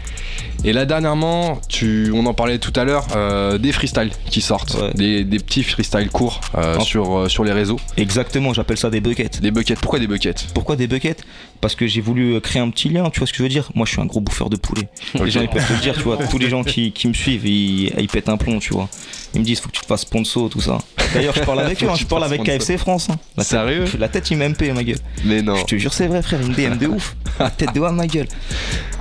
Et 0.64 0.74
là 0.74 0.86
dernièrement, 0.86 1.60
tu, 1.70 2.12
on 2.14 2.26
en 2.26 2.34
parlait 2.34 2.60
tout 2.60 2.74
à 2.76 2.84
l'heure, 2.84 3.06
euh, 3.16 3.58
des 3.58 3.72
freestyles 3.72 4.12
qui 4.30 4.42
sortent, 4.42 4.76
Ouais. 4.76 4.92
des, 4.94 5.24
des 5.24 5.40
petits 5.40 5.64
freestyles 5.64 6.10
courts 6.10 6.42
euh, 6.56 6.80
sur, 6.80 7.18
euh, 7.20 7.30
sur 7.30 7.44
les 7.44 7.52
réseaux. 7.52 7.80
Exactement, 7.98 8.54
j'appelle 8.54 8.78
ça 8.78 8.90
des 8.90 9.02
buckets. 9.02 9.42
Des 9.42 9.52
buckets, 9.52 9.80
pourquoi 9.80 10.00
des 10.00 10.08
buckets? 10.08 10.48
Pourquoi 10.54 10.76
des 10.76 10.88
buckets? 10.88 11.24
Parce 11.62 11.76
que 11.76 11.88
j'ai 11.88 12.02
voulu 12.02 12.40
créer 12.42 12.62
un 12.62 12.70
petit 12.70 12.90
lien, 12.90 13.10
tu 13.10 13.20
vois 13.20 13.28
ce 13.28 13.32
que 13.34 13.38
je 13.40 13.44
veux 13.44 13.50
dire? 13.50 13.70
Moi 13.76 13.86
je 13.86 13.92
suis 13.94 14.02
un 14.02 14.06
gros 14.06 14.22
bouffeur 14.22 14.50
de 14.50 14.56
poulet. 14.58 14.88
Les 15.16 15.32
gens 15.32 15.42
ils 15.42 15.48
peuvent 15.50 15.66
te 15.68 15.74
le 15.74 15.80
dire, 15.80 15.94
tu 15.96 16.02
vois, 16.04 16.18
tous 16.18 16.38
les 16.38 16.50
gens 16.50 16.64
qui, 16.64 16.92
qui 16.92 17.08
me 17.08 17.14
suivent, 17.14 17.46
ils, 17.48 17.88
ils 18.00 18.08
pètent 18.08 18.30
un 18.30 18.38
plomb, 18.38 18.60
tu 18.60 18.74
vois. 18.74 18.90
Ils 19.34 19.40
me 19.42 19.46
disent 19.46 19.60
faut 19.60 19.70
que 19.70 19.74
tu 19.76 19.82
te 19.82 19.86
fasses 19.88 20.02
sponsor, 20.02 20.50
tout 20.50 20.62
ça. 20.62 20.78
D'ailleurs 21.14 21.34
je 21.36 21.42
parle 21.42 21.60
avec 21.62 21.84
eux, 21.84 21.88
hein, 21.90 21.96
je 21.98 22.06
parle 22.06 22.24
avec. 22.24 22.44
KFC 22.44 22.78
France. 22.78 23.10
hein. 23.10 23.18
La 23.38 23.44
tête- 23.44 23.50
Sérieux? 23.52 23.86
La 24.00 24.08
tête 24.10 24.30
il 24.32 24.38
m'aime 24.38 24.56
ma 24.74 24.84
gueule. 24.84 24.98
Mais 25.24 25.42
non. 25.42 25.56
Je 25.56 25.64
te 25.64 25.76
jure 25.78 25.94
c'est 25.94 26.08
vrai 26.08 26.22
frère, 26.22 26.40
me 26.40 26.54
DM 26.54 26.78
de 26.78 26.88
ouf. 26.88 27.16
La 27.40 27.50
tête 27.58 27.74
de 27.74 27.80
ouf 27.80 27.92
ma 27.92 28.08
gueule. 28.08 28.28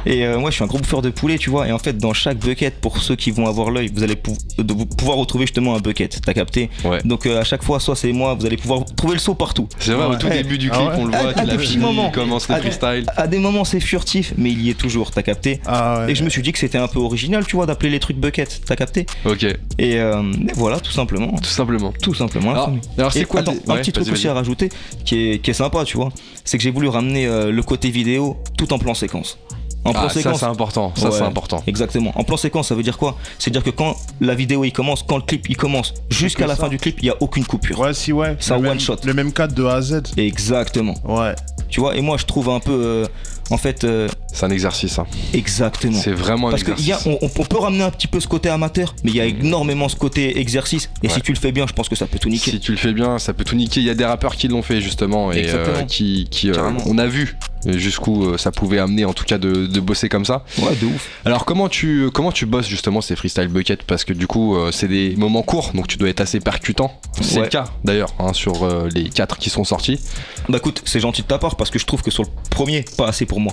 Et 0.06 0.24
euh, 0.26 0.38
moi 0.38 0.50
je 0.50 0.56
suis 0.56 0.64
un 0.64 0.66
gros 0.66 0.78
bouffeur 0.78 1.02
de 1.02 1.10
poulet, 1.10 1.38
tu 1.38 1.50
vois. 1.50 1.66
Et 1.68 1.72
en 1.72 1.78
fait 1.78 1.96
dans 1.98 2.12
chaque 2.12 2.38
bucket, 2.38 2.80
pour 2.80 2.98
ceux 2.98 3.16
qui 3.16 3.30
vont 3.30 3.46
avoir 3.46 3.70
l'œil, 3.70 3.90
vous 3.94 4.02
allez 4.02 4.16
pou- 4.16 4.36
pouvoir 4.98 5.16
retrouver 5.18 5.46
justement 5.46 5.74
un 5.74 5.80
bucket. 5.80 6.20
T'as 6.24 6.34
capté 6.34 6.70
Ouais. 6.84 7.00
Donc 7.04 7.26
euh, 7.26 7.40
à 7.40 7.44
chaque 7.44 7.62
fois, 7.62 7.80
soit 7.80 7.96
c'est 7.96 8.12
moi, 8.12 8.34
vous 8.34 8.44
allez 8.46 8.56
pouvoir 8.56 8.84
trouver 8.96 9.14
le 9.14 9.18
saut 9.20 9.34
partout. 9.34 9.68
C'est 9.78 9.92
vrai, 9.92 10.06
au 10.06 10.16
tout 10.16 10.26
Ouais. 10.26 10.42
début 10.42 10.58
du 10.58 10.70
Ah 10.72 10.76
clip, 10.76 10.88
ouais 10.88 10.94
on 10.98 11.04
le 11.06 11.10
voit 11.10 11.28
à 11.30 11.32
qu'il 11.32 11.42
a 11.42 11.46
des 11.46 11.56
petits 11.56 11.66
fini, 11.72 11.82
moments. 11.84 12.06
il 12.08 12.12
commence 12.12 12.48
les 12.48 12.54
À 12.54 12.60
des- 12.60 12.70
freestyles. 12.70 13.04
À 13.16 13.26
des 13.26 13.38
moments 13.38 13.64
c'est 13.64 13.80
furtif, 13.80 14.34
mais 14.36 14.50
il 14.50 14.60
y 14.62 14.70
est 14.70 14.74
toujours, 14.74 15.10
t'as 15.10 15.22
capté 15.22 15.60
Ah 15.66 16.00
ouais. 16.06 16.12
Et 16.12 16.14
je 16.14 16.22
me 16.24 16.28
suis 16.30 16.42
dit 16.42 16.52
que 16.52 16.58
c'était 16.58 16.78
un 16.78 16.88
peu 16.88 16.98
original, 16.98 17.44
tu 17.46 17.56
vois, 17.56 17.66
d'appeler 17.66 17.90
les 17.90 18.00
trucs 18.00 18.16
bucket, 18.18 18.60
t'as 18.66 18.76
capté 18.76 19.06
Ok, 19.24 19.44
et, 19.44 19.56
euh, 19.98 20.22
et 20.48 20.52
voilà, 20.54 20.80
tout 20.80 20.92
simplement. 20.92 21.32
tout 21.38 21.44
simplement. 21.44 21.92
Tout 22.02 22.14
simplement. 22.14 22.52
Alors, 22.98 23.12
c'est 23.12 23.24
quoi 23.24 23.40
attends, 23.40 23.54
un 23.68 23.76
petit 23.76 23.92
truc 23.92 24.08
aussi 24.10 24.28
à 24.28 24.34
rajouter 24.34 24.68
qui 25.04 25.30
est, 25.32 25.38
qui 25.38 25.50
est 25.50 25.54
sympa, 25.54 25.84
tu 25.84 25.96
vois, 25.96 26.10
c'est 26.44 26.56
que 26.58 26.62
j'ai 26.62 26.70
voulu 26.70 26.88
ramener 26.88 27.26
euh, 27.26 27.50
le 27.50 27.62
côté 27.62 27.90
vidéo 27.90 28.36
tout 28.58 28.72
en 28.72 28.78
plan 28.78 28.94
séquence. 28.94 29.38
En 29.84 29.92
plan 29.92 30.02
Ah, 30.04 30.08
ça 30.08 30.14
séquence. 30.14 30.40
c'est 30.40 30.46
important, 30.46 30.92
ça 30.96 31.10
c'est 31.10 31.22
important. 31.22 31.62
Exactement. 31.66 32.12
En 32.14 32.24
plan 32.24 32.36
séquence, 32.36 32.68
ça 32.68 32.74
veut 32.74 32.82
dire 32.82 32.96
quoi? 32.96 33.16
C'est-à-dire 33.38 33.62
que 33.62 33.70
quand 33.70 33.96
la 34.20 34.34
vidéo 34.34 34.64
il 34.64 34.72
commence, 34.72 35.02
quand 35.06 35.16
le 35.16 35.22
clip 35.22 35.46
il 35.50 35.56
commence, 35.56 35.92
jusqu'à 36.10 36.46
la 36.46 36.56
ça. 36.56 36.62
fin 36.62 36.68
du 36.68 36.78
clip, 36.78 36.96
il 37.00 37.06
y 37.06 37.10
a 37.10 37.16
aucune 37.20 37.44
coupure. 37.44 37.78
Ouais, 37.80 37.92
si, 37.94 38.12
ouais. 38.12 38.36
C'est 38.40 38.52
un 38.52 38.56
Le 38.56 38.62
même- 38.62 38.72
one 38.72 38.80
shot. 38.80 38.96
Le 39.04 39.12
même 39.14 39.32
cadre 39.32 39.54
de 39.54 39.64
A 39.64 39.74
à 39.74 39.82
Z. 39.82 40.02
Exactement. 40.16 40.94
Ouais. 41.04 41.34
Tu 41.68 41.80
vois, 41.80 41.96
et 41.96 42.00
moi 42.00 42.16
je 42.18 42.24
trouve 42.24 42.48
un 42.50 42.60
peu, 42.60 42.72
euh, 42.72 43.06
en 43.50 43.56
fait, 43.58 43.84
euh, 43.84 44.08
C'est 44.32 44.46
un 44.46 44.50
exercice, 44.50 44.98
hein. 44.98 45.06
exactement. 45.32 45.98
c'est 45.98 46.12
vraiment 46.12 46.48
un 46.48 46.50
Parce 46.52 46.62
exercice. 46.62 46.96
qu'on 47.04 47.18
on, 47.20 47.30
on 47.38 47.44
peut 47.44 47.58
ramener 47.58 47.82
un 47.82 47.90
petit 47.90 48.06
peu 48.06 48.20
ce 48.20 48.28
côté 48.28 48.48
amateur, 48.48 48.94
mais 49.04 49.10
il 49.10 49.16
y 49.16 49.20
a 49.20 49.26
énormément 49.26 49.88
ce 49.88 49.96
côté 49.96 50.38
exercice. 50.38 50.88
Et 51.02 51.08
Ouais. 51.08 51.12
si 51.14 51.20
tu 51.20 51.32
le 51.32 51.38
fais 51.38 51.52
bien, 51.52 51.66
je 51.68 51.72
pense 51.72 51.88
que 51.88 51.96
ça 51.96 52.06
peut 52.06 52.18
tout 52.18 52.28
niquer. 52.28 52.52
Si 52.52 52.60
tu 52.60 52.70
le 52.72 52.78
fais 52.78 52.92
bien, 52.92 53.18
ça 53.18 53.32
peut 53.34 53.44
tout 53.44 53.56
niquer. 53.56 53.80
Il 53.80 53.86
y 53.86 53.90
a 53.90 53.94
des 53.94 54.04
rappeurs 54.04 54.36
qui 54.36 54.48
l'ont 54.48 54.62
fait 54.62 54.80
justement 54.80 55.32
et 55.32 55.38
Exactement. 55.40 55.78
euh, 55.78 55.82
qui, 55.82 56.26
qui, 56.30 56.50
euh, 56.50 56.54
on 56.86 56.96
a 56.98 57.06
vu 57.06 57.36
jusqu'où 57.66 58.24
euh, 58.24 58.38
ça 58.38 58.52
pouvait 58.52 58.78
amener 58.78 59.04
en 59.04 59.12
tout 59.12 59.24
cas 59.24 59.38
de, 59.38 59.66
de 59.66 59.80
bosser 59.80 60.08
comme 60.08 60.24
ça. 60.24 60.44
Ouais, 60.58 60.74
de 60.80 60.86
ouf. 60.86 61.08
Alors 61.24 61.44
comment 61.44 61.68
tu 61.68 62.10
comment 62.12 62.32
tu 62.32 62.46
bosses 62.46 62.68
justement 62.68 63.00
ces 63.00 63.16
freestyle 63.16 63.48
buckets? 63.48 63.82
Parce 63.86 64.04
que 64.04 64.12
du 64.12 64.26
coup 64.26 64.56
euh, 64.56 64.70
c'est 64.72 64.88
des 64.88 65.14
moments 65.16 65.42
courts 65.42 65.70
donc 65.74 65.86
tu 65.88 65.96
dois 65.96 66.08
être 66.08 66.20
assez 66.20 66.40
percutant. 66.40 67.00
C'est 67.20 67.36
Ouais. 67.36 67.42
le 67.44 67.48
cas 67.48 67.64
d'ailleurs 67.84 68.14
hein, 68.18 68.32
sur 68.32 68.62
euh, 68.64 68.88
les 68.94 69.08
quatre 69.08 69.38
qui 69.38 69.50
sont 69.50 69.64
sortis. 69.64 70.00
Bah 70.48 70.58
écoute, 70.58 70.82
c'est 70.84 71.00
gentil 71.00 71.22
de 71.22 71.26
ta 71.26 71.38
part 71.38 71.56
parce 71.56 71.70
que 71.70 71.78
je 71.78 71.86
trouve 71.86 72.02
que 72.02 72.10
sur 72.10 72.22
le 72.22 72.28
premier, 72.50 72.84
pas 72.98 73.08
assez 73.08 73.24
pour 73.26 73.40
moi. 73.40 73.52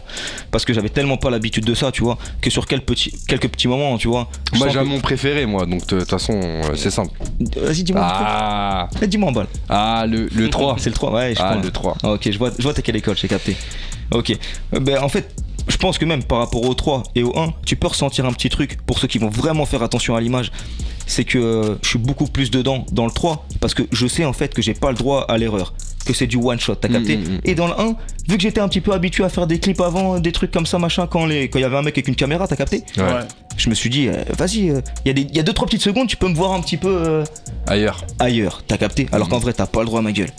Parce 0.51 0.65
que 0.65 0.73
j'avais 0.73 0.89
tellement 0.89 1.17
pas 1.17 1.29
l'habitude 1.29 1.63
de 1.65 1.73
ça, 1.73 1.91
tu 1.91 2.03
vois, 2.03 2.17
que 2.41 2.49
sur 2.49 2.65
quelques 2.67 2.85
petits, 2.85 3.13
quelques 3.27 3.47
petits 3.47 3.67
moments, 3.69 3.97
tu 3.97 4.07
vois. 4.09 4.29
Moi 4.57 4.67
j'ai 4.69 4.79
que- 4.79 4.83
mon 4.83 4.99
préféré 4.99 5.45
moi 5.45 5.65
donc 5.65 5.85
de 5.87 5.99
toute 5.99 6.09
façon 6.09 6.33
euh, 6.43 6.75
c'est 6.75 6.91
simple. 6.91 7.11
Vas-y, 7.57 7.83
dis-moi. 7.83 8.01
Ah 8.03 8.89
Dis-moi 9.07 9.29
en 9.29 9.31
balle. 9.31 9.47
ah 9.69 10.05
le, 10.07 10.27
le 10.33 10.49
3. 10.49 10.75
C'est 10.79 10.89
le 10.89 10.95
3, 10.95 11.11
ouais, 11.13 11.33
je 11.35 11.41
Ah 11.41 11.51
crois. 11.51 11.61
le 11.63 11.71
3. 11.71 11.97
Ah, 12.03 12.11
ok, 12.13 12.29
je 12.31 12.37
vois, 12.37 12.51
je 12.57 12.63
vois 12.63 12.73
t'es 12.73 12.81
quelle 12.81 12.95
école, 12.97 13.17
j'ai 13.17 13.27
capté. 13.27 13.55
Ok. 14.11 14.31
Euh, 14.73 14.79
ben, 14.79 14.99
en 15.01 15.09
fait, 15.09 15.33
je 15.67 15.77
pense 15.77 15.97
que 15.97 16.05
même 16.05 16.23
par 16.23 16.39
rapport 16.39 16.63
au 16.65 16.73
3 16.73 17.03
et 17.15 17.23
au 17.23 17.37
1, 17.37 17.53
tu 17.65 17.75
peux 17.75 17.87
ressentir 17.87 18.25
un 18.25 18.33
petit 18.33 18.49
truc 18.49 18.77
pour 18.85 18.99
ceux 18.99 19.07
qui 19.07 19.17
vont 19.19 19.29
vraiment 19.29 19.65
faire 19.65 19.83
attention 19.83 20.15
à 20.15 20.21
l'image. 20.21 20.51
C'est 21.07 21.23
que 21.25 21.37
euh, 21.37 21.75
je 21.83 21.89
suis 21.89 21.99
beaucoup 21.99 22.25
plus 22.27 22.51
dedans 22.51 22.85
dans 22.91 23.05
le 23.05 23.11
3 23.11 23.45
parce 23.59 23.73
que 23.73 23.83
je 23.91 24.07
sais 24.07 24.23
en 24.25 24.33
fait 24.33 24.53
que 24.53 24.61
j'ai 24.61 24.73
pas 24.73 24.91
le 24.91 24.97
droit 24.97 25.25
à 25.27 25.37
l'erreur. 25.37 25.73
que 26.03 26.13
c'est 26.13 26.25
du 26.25 26.35
one 26.37 26.59
shot, 26.59 26.73
t'as 26.75 26.87
capté 26.87 27.15
Mm, 27.15 27.21
mm, 27.21 27.33
mm. 27.35 27.39
Et 27.43 27.53
dans 27.53 27.67
le 27.67 27.79
1, 27.79 27.95
vu 28.27 28.35
que 28.37 28.41
j'étais 28.41 28.59
un 28.59 28.67
petit 28.67 28.81
peu 28.81 28.91
habitué 28.91 29.23
à 29.23 29.29
faire 29.29 29.45
des 29.45 29.59
clips 29.59 29.79
avant, 29.81 30.19
des 30.19 30.31
trucs 30.31 30.49
comme 30.49 30.65
ça, 30.65 30.79
machin, 30.79 31.05
quand 31.05 31.27
les- 31.27 31.47
quand 31.47 31.59
il 31.59 31.61
y 31.61 31.65
avait 31.65 31.77
un 31.77 31.83
mec 31.83 31.93
avec 31.95 32.07
une 32.07 32.15
caméra, 32.15 32.47
t'as 32.47 32.55
capté 32.55 32.83
Ouais. 32.97 33.03
Je 33.55 33.69
me 33.69 33.75
suis 33.75 33.91
dit, 33.91 34.07
euh, 34.07 34.13
vas-y, 34.35 34.57
il 34.61 34.81
y, 35.05 35.09
a 35.11 35.13
des- 35.13 35.27
y 35.31 35.39
a 35.39 35.43
deux 35.43 35.53
trois 35.53 35.67
petites 35.67 35.83
secondes, 35.83 36.07
tu 36.07 36.17
peux 36.17 36.27
me 36.27 36.33
voir 36.33 36.53
un 36.53 36.61
petit 36.61 36.77
peu 36.77 36.87
euh, 36.89 37.23
Ailleurs. 37.67 38.03
ailleurs, 38.17 38.63
t'as 38.67 38.77
capté 38.77 39.07
Alors 39.11 39.29
qu'en 39.29 39.37
vrai, 39.37 39.53
t'as 39.53 39.67
pas 39.67 39.81
le 39.81 39.85
droit 39.85 39.99
à 39.99 40.01
ma 40.01 40.11
gueule. 40.11 40.31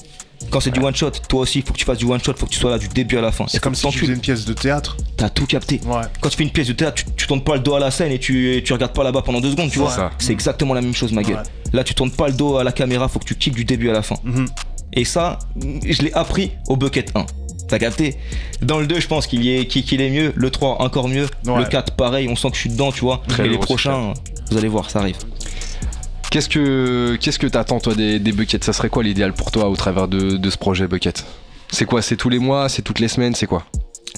Quand 0.51 0.61
c'est 0.61 0.71
du 0.71 0.81
one 0.81 0.95
shot, 0.95 1.11
toi 1.29 1.41
aussi, 1.41 1.63
faut 1.63 1.73
que 1.73 1.79
tu 1.79 1.85
fasses 1.85 1.99
du 1.99 2.05
one 2.05 2.23
shot, 2.23 2.35
faut 2.37 2.47
que 2.47 2.51
tu 2.53 2.59
sois 2.59 2.71
là 2.71 2.79
du 2.79 2.89
début 2.89 3.17
à 3.17 3.21
la 3.21 3.33
fin. 3.33 3.47
C'est 3.49 3.61
comme 3.61 3.75
si 3.75 3.87
tu 3.89 3.99
faisais 3.99 4.13
une 4.13 4.21
pièce 4.21 4.45
de 4.45 4.53
théâtre. 4.53 4.97
T'as 5.17 5.29
tout 5.29 5.47
capté. 5.47 5.81
Ouais. 5.87 6.03
Quand 6.21 6.29
tu 6.29 6.37
fais 6.37 6.43
une 6.45 6.51
pièce 6.51 6.69
de 6.69 6.73
théâtre, 6.73 7.03
tu, 7.03 7.05
tu 7.17 7.27
tournes 7.27 7.43
pas 7.43 7.55
le 7.55 7.61
dos 7.61 7.75
à 7.75 7.81
la 7.81 7.91
scène 7.91 8.13
et 8.13 8.19
tu, 8.19 8.55
et 8.55 8.63
tu 8.63 8.73
regardes 8.73 8.93
pas 8.93 9.05
là-bas 9.05 9.23
pendant 9.23 9.41
deux 9.41 9.51
secondes, 9.51 9.71
tu 9.71 9.79
vois. 9.79 10.11
C'est 10.19 10.33
exactement 10.33 10.75
la 10.75 10.81
même 10.81 10.95
chose, 10.95 11.13
ma 11.13 11.23
gueule. 11.23 11.43
Là, 11.73 11.85
tu 11.85 11.95
tournes 11.95 12.11
pas 12.11 12.29
le 12.29 12.35
dos 12.35 12.59
à 12.59 12.65
la 12.65 12.73
caméra, 12.73 13.09
faut 13.09 13.19
que 13.19 13.25
tu 13.25 13.35
kicks 13.35 13.55
du 13.55 13.65
début 13.65 13.89
à 13.89 13.93
la 13.93 14.03
fin. 14.03 14.17
Mhm. 14.25 14.47
Et 14.95 15.05
ça, 15.05 15.39
je 15.57 16.03
l'ai 16.03 16.13
appris 16.13 16.53
au 16.69 16.77
Bucket 16.77 17.13
1. 17.15 17.25
T'as 17.69 17.79
capté? 17.79 18.17
Dans 18.61 18.79
le 18.79 18.87
2, 18.87 19.01
je 19.01 19.07
pense 19.07 19.27
qu'il 19.27 19.43
y 19.43 19.57
est, 19.57 19.65
qu'il 19.67 20.03
est 20.03 20.11
mieux. 20.11 20.33
Le 20.35 20.51
3, 20.51 20.83
encore 20.83 21.09
mieux. 21.09 21.27
Ouais. 21.47 21.59
Le 21.59 21.65
4, 21.65 21.97
pareil, 21.97 22.29
on 22.29 22.37
sent 22.37 22.51
que 22.51 22.57
je 22.57 22.61
suis 22.61 22.71
dedans, 22.71 22.93
tu 22.93 23.01
vois. 23.01 23.23
Très 23.29 23.47
et 23.47 23.49
les 23.49 23.57
prochains, 23.57 24.13
vous 24.51 24.59
allez 24.59 24.69
voir, 24.69 24.91
ça 24.91 24.99
arrive. 24.99 25.17
Qu'est-ce 26.33 26.49
que 26.49 27.17
qu'est-ce 27.21 27.39
que 27.39 27.47
t'attends 27.47 27.79
toi 27.79 27.95
des, 27.95 28.19
des 28.19 28.33
buckets? 28.33 28.65
Ça 28.65 28.73
serait 28.73 28.89
quoi 28.89 29.03
l'idéal 29.03 29.35
pour 29.35 29.51
toi 29.51 29.69
au 29.69 29.77
travers 29.77 30.09
de, 30.09 30.39
de 30.39 30.51
ce 30.51 30.57
projet 30.57 30.89
bucket? 30.89 31.27
C'est 31.71 31.85
quoi? 31.85 32.01
C'est 32.01 32.17
tous 32.17 32.31
les 32.31 32.39
mois? 32.39 32.71
C'est 32.71 32.81
toutes 32.81 33.01
les 33.01 33.09
semaines? 33.09 33.35
C'est 33.35 33.47
quoi? 33.47 33.67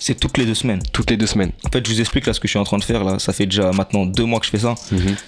C'est 0.00 0.18
toutes 0.18 0.38
les 0.38 0.46
deux 0.46 0.54
semaines. 0.54 0.80
Toutes 0.92 1.10
les 1.10 1.16
deux 1.16 1.26
semaines. 1.26 1.50
En 1.64 1.70
fait, 1.70 1.84
je 1.84 1.92
vous 1.92 2.00
explique 2.00 2.26
là 2.26 2.32
ce 2.32 2.38
que 2.38 2.46
je 2.46 2.52
suis 2.52 2.58
en 2.58 2.64
train 2.64 2.78
de 2.78 2.84
faire 2.84 3.02
là. 3.02 3.18
Ça 3.18 3.32
fait 3.32 3.46
déjà 3.46 3.72
maintenant 3.72 4.06
deux 4.06 4.24
mois 4.24 4.38
que 4.38 4.46
je 4.46 4.50
fais 4.50 4.58
ça. 4.60 4.76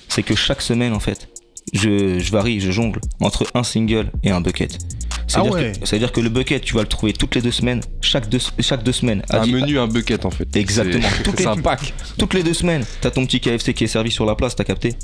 C'est 0.09 0.23
que 0.23 0.37
chaque 0.37 0.63
semaine, 0.63 0.93
en 0.93 1.01
fait, 1.01 1.29
je, 1.73 2.21
je 2.21 2.31
varie, 2.31 2.61
je 2.61 2.71
jongle 2.71 3.01
entre 3.21 3.45
un 3.55 3.65
single 3.65 4.11
et 4.23 4.31
un 4.31 4.41
bucket. 4.41 4.79
C'est-à-dire 5.27 5.53
Ah 5.55 5.57
ouais. 5.57 5.73
que, 5.81 6.07
que 6.07 6.21
le 6.21 6.29
bucket, 6.29 6.63
tu 6.63 6.75
vas 6.75 6.83
le 6.83 6.87
trouver 6.89 7.13
toutes 7.13 7.35
les 7.35 7.43
deux 7.43 7.51
semaines, 7.51 7.81
chaque 8.01 8.29
deux, 8.29 8.39
chaque 8.61 8.85
deux 8.85 8.93
semaines. 8.93 9.23
Un 9.31 9.41
Adi- 9.43 9.53
menu, 9.53 9.79
un 9.81 9.89
bucket 9.89 10.25
en 10.25 10.31
fait. 10.31 10.55
Exactement. 10.57 11.09
C'est- 11.37 11.47
un 11.49 11.57
pack. 11.57 11.93
Toutes 12.17 12.35
les 12.35 12.45
deux 12.45 12.55
semaines, 12.55 12.85
t'as 13.01 13.11
ton 13.11 13.27
petit 13.27 13.41
KFC 13.41 13.75
qui 13.75 13.85
est 13.85 13.89
servi 13.89 14.13
sur 14.13 14.25
la 14.25 14.37
place, 14.37 14.55
t'as 14.55 14.63
capté? 14.65 14.95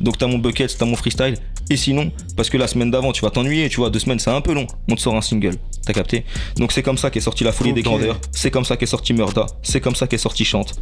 Donc 0.00 0.18
t'as 0.18 0.26
mon 0.26 0.38
bucket, 0.38 0.76
t'as 0.76 0.84
mon 0.84 0.96
freestyle. 0.96 1.34
Et 1.70 1.76
sinon, 1.76 2.10
parce 2.36 2.50
que 2.50 2.58
la 2.58 2.66
semaine 2.66 2.90
d'avant, 2.90 3.12
tu 3.12 3.22
vas 3.22 3.30
t'ennuyer, 3.30 3.68
tu 3.68 3.76
vois, 3.76 3.90
deux 3.90 3.98
semaines 3.98 4.18
c'est 4.18 4.30
un 4.30 4.40
peu 4.40 4.52
long, 4.52 4.66
on 4.90 4.94
te 4.94 5.00
sort 5.00 5.16
un 5.16 5.22
single, 5.22 5.56
t'as 5.86 5.92
capté? 5.92 6.24
Donc 6.56 6.72
c'est 6.72 6.82
comme 6.82 6.98
ça 6.98 7.10
qu'est 7.10 7.20
sorti 7.20 7.44
La 7.44 7.52
Folie 7.52 7.72
des. 7.72 7.82
Grandeurs, 7.82 8.18
c'est 8.32 8.50
comme 8.50 8.64
ça 8.64 8.76
qu'est 8.76 8.86
sorti 8.86 9.12
Murda, 9.14 9.46
c'est 9.62 9.80
comme 9.80 9.94
ça 9.94 10.06
qu'est 10.06 10.18
sorti 10.18 10.44
Chante. 10.44 10.74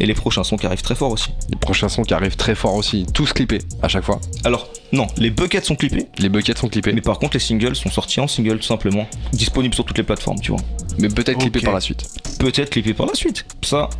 Et 0.00 0.06
les 0.06 0.14
prochains 0.14 0.42
sons 0.42 0.56
qui 0.56 0.66
arrivent 0.66 0.82
très 0.82 0.94
fort 0.94 1.12
aussi. 1.12 1.28
Les 1.50 1.56
prochains 1.56 1.88
sons 1.88 2.02
qui 2.02 2.14
arrivent 2.14 2.36
très 2.36 2.54
fort 2.54 2.74
aussi. 2.74 3.06
Tous 3.12 3.32
clippés 3.32 3.60
à 3.82 3.88
chaque 3.88 4.04
fois. 4.04 4.20
Alors, 4.42 4.68
non, 4.92 5.06
les 5.18 5.30
buckets 5.30 5.64
sont 5.64 5.76
clippés, 5.76 6.06
Les 6.18 6.28
buckets 6.28 6.58
sont 6.58 6.68
clippés. 6.68 6.90
mais 6.90 6.96
Mais, 6.96 7.00
par 7.02 7.18
contre 7.18 7.34
les 7.34 7.40
singles 7.40 7.76
sont 7.76 7.90
sortis 7.90 8.20
en 8.20 8.26
single 8.26 8.58
tout 8.58 8.66
simplement, 8.66 9.06
disponibles 9.32 9.74
sur 9.74 9.84
toutes 9.84 9.98
les 9.98 10.04
plateformes, 10.04 10.40
tu 10.40 10.52
vois. 10.52 10.60
peut-être 10.98 11.38
clippés 11.38 11.60
par 11.60 11.74
la 11.74 11.80
suite. 11.80 12.04
Peut-être 12.38 12.70
clippés 12.70 12.94
par 12.94 13.06
la 13.06 13.14
suite. 13.14 13.44
Ça, 13.62 13.90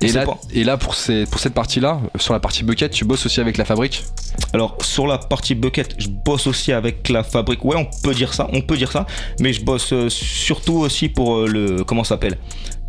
Et 0.00 0.12
là, 0.12 0.24
pas. 0.24 0.38
et 0.52 0.64
là 0.64 0.76
pour, 0.76 0.94
ces, 0.94 1.26
pour 1.26 1.40
cette 1.40 1.54
partie-là, 1.54 2.00
sur 2.18 2.32
la 2.32 2.40
partie 2.40 2.62
bucket, 2.62 2.92
tu 2.92 3.04
bosses 3.04 3.26
aussi 3.26 3.40
avec 3.40 3.56
la 3.56 3.64
fabrique 3.64 4.04
Alors 4.52 4.76
sur 4.80 5.06
la 5.06 5.18
partie 5.18 5.54
bucket, 5.54 5.96
je 5.98 6.08
bosse 6.08 6.46
aussi 6.46 6.72
avec 6.72 7.08
la 7.08 7.24
fabrique. 7.24 7.64
Ouais, 7.64 7.76
on 7.76 7.88
peut 8.02 8.14
dire 8.14 8.32
ça, 8.32 8.48
on 8.52 8.60
peut 8.60 8.76
dire 8.76 8.92
ça, 8.92 9.06
mais 9.40 9.52
je 9.52 9.64
bosse 9.64 9.92
euh, 9.92 10.08
surtout 10.08 10.76
aussi 10.76 11.08
pour 11.08 11.38
euh, 11.38 11.46
le 11.48 11.84
comment 11.84 12.04
ça 12.04 12.10
s'appelle? 12.10 12.38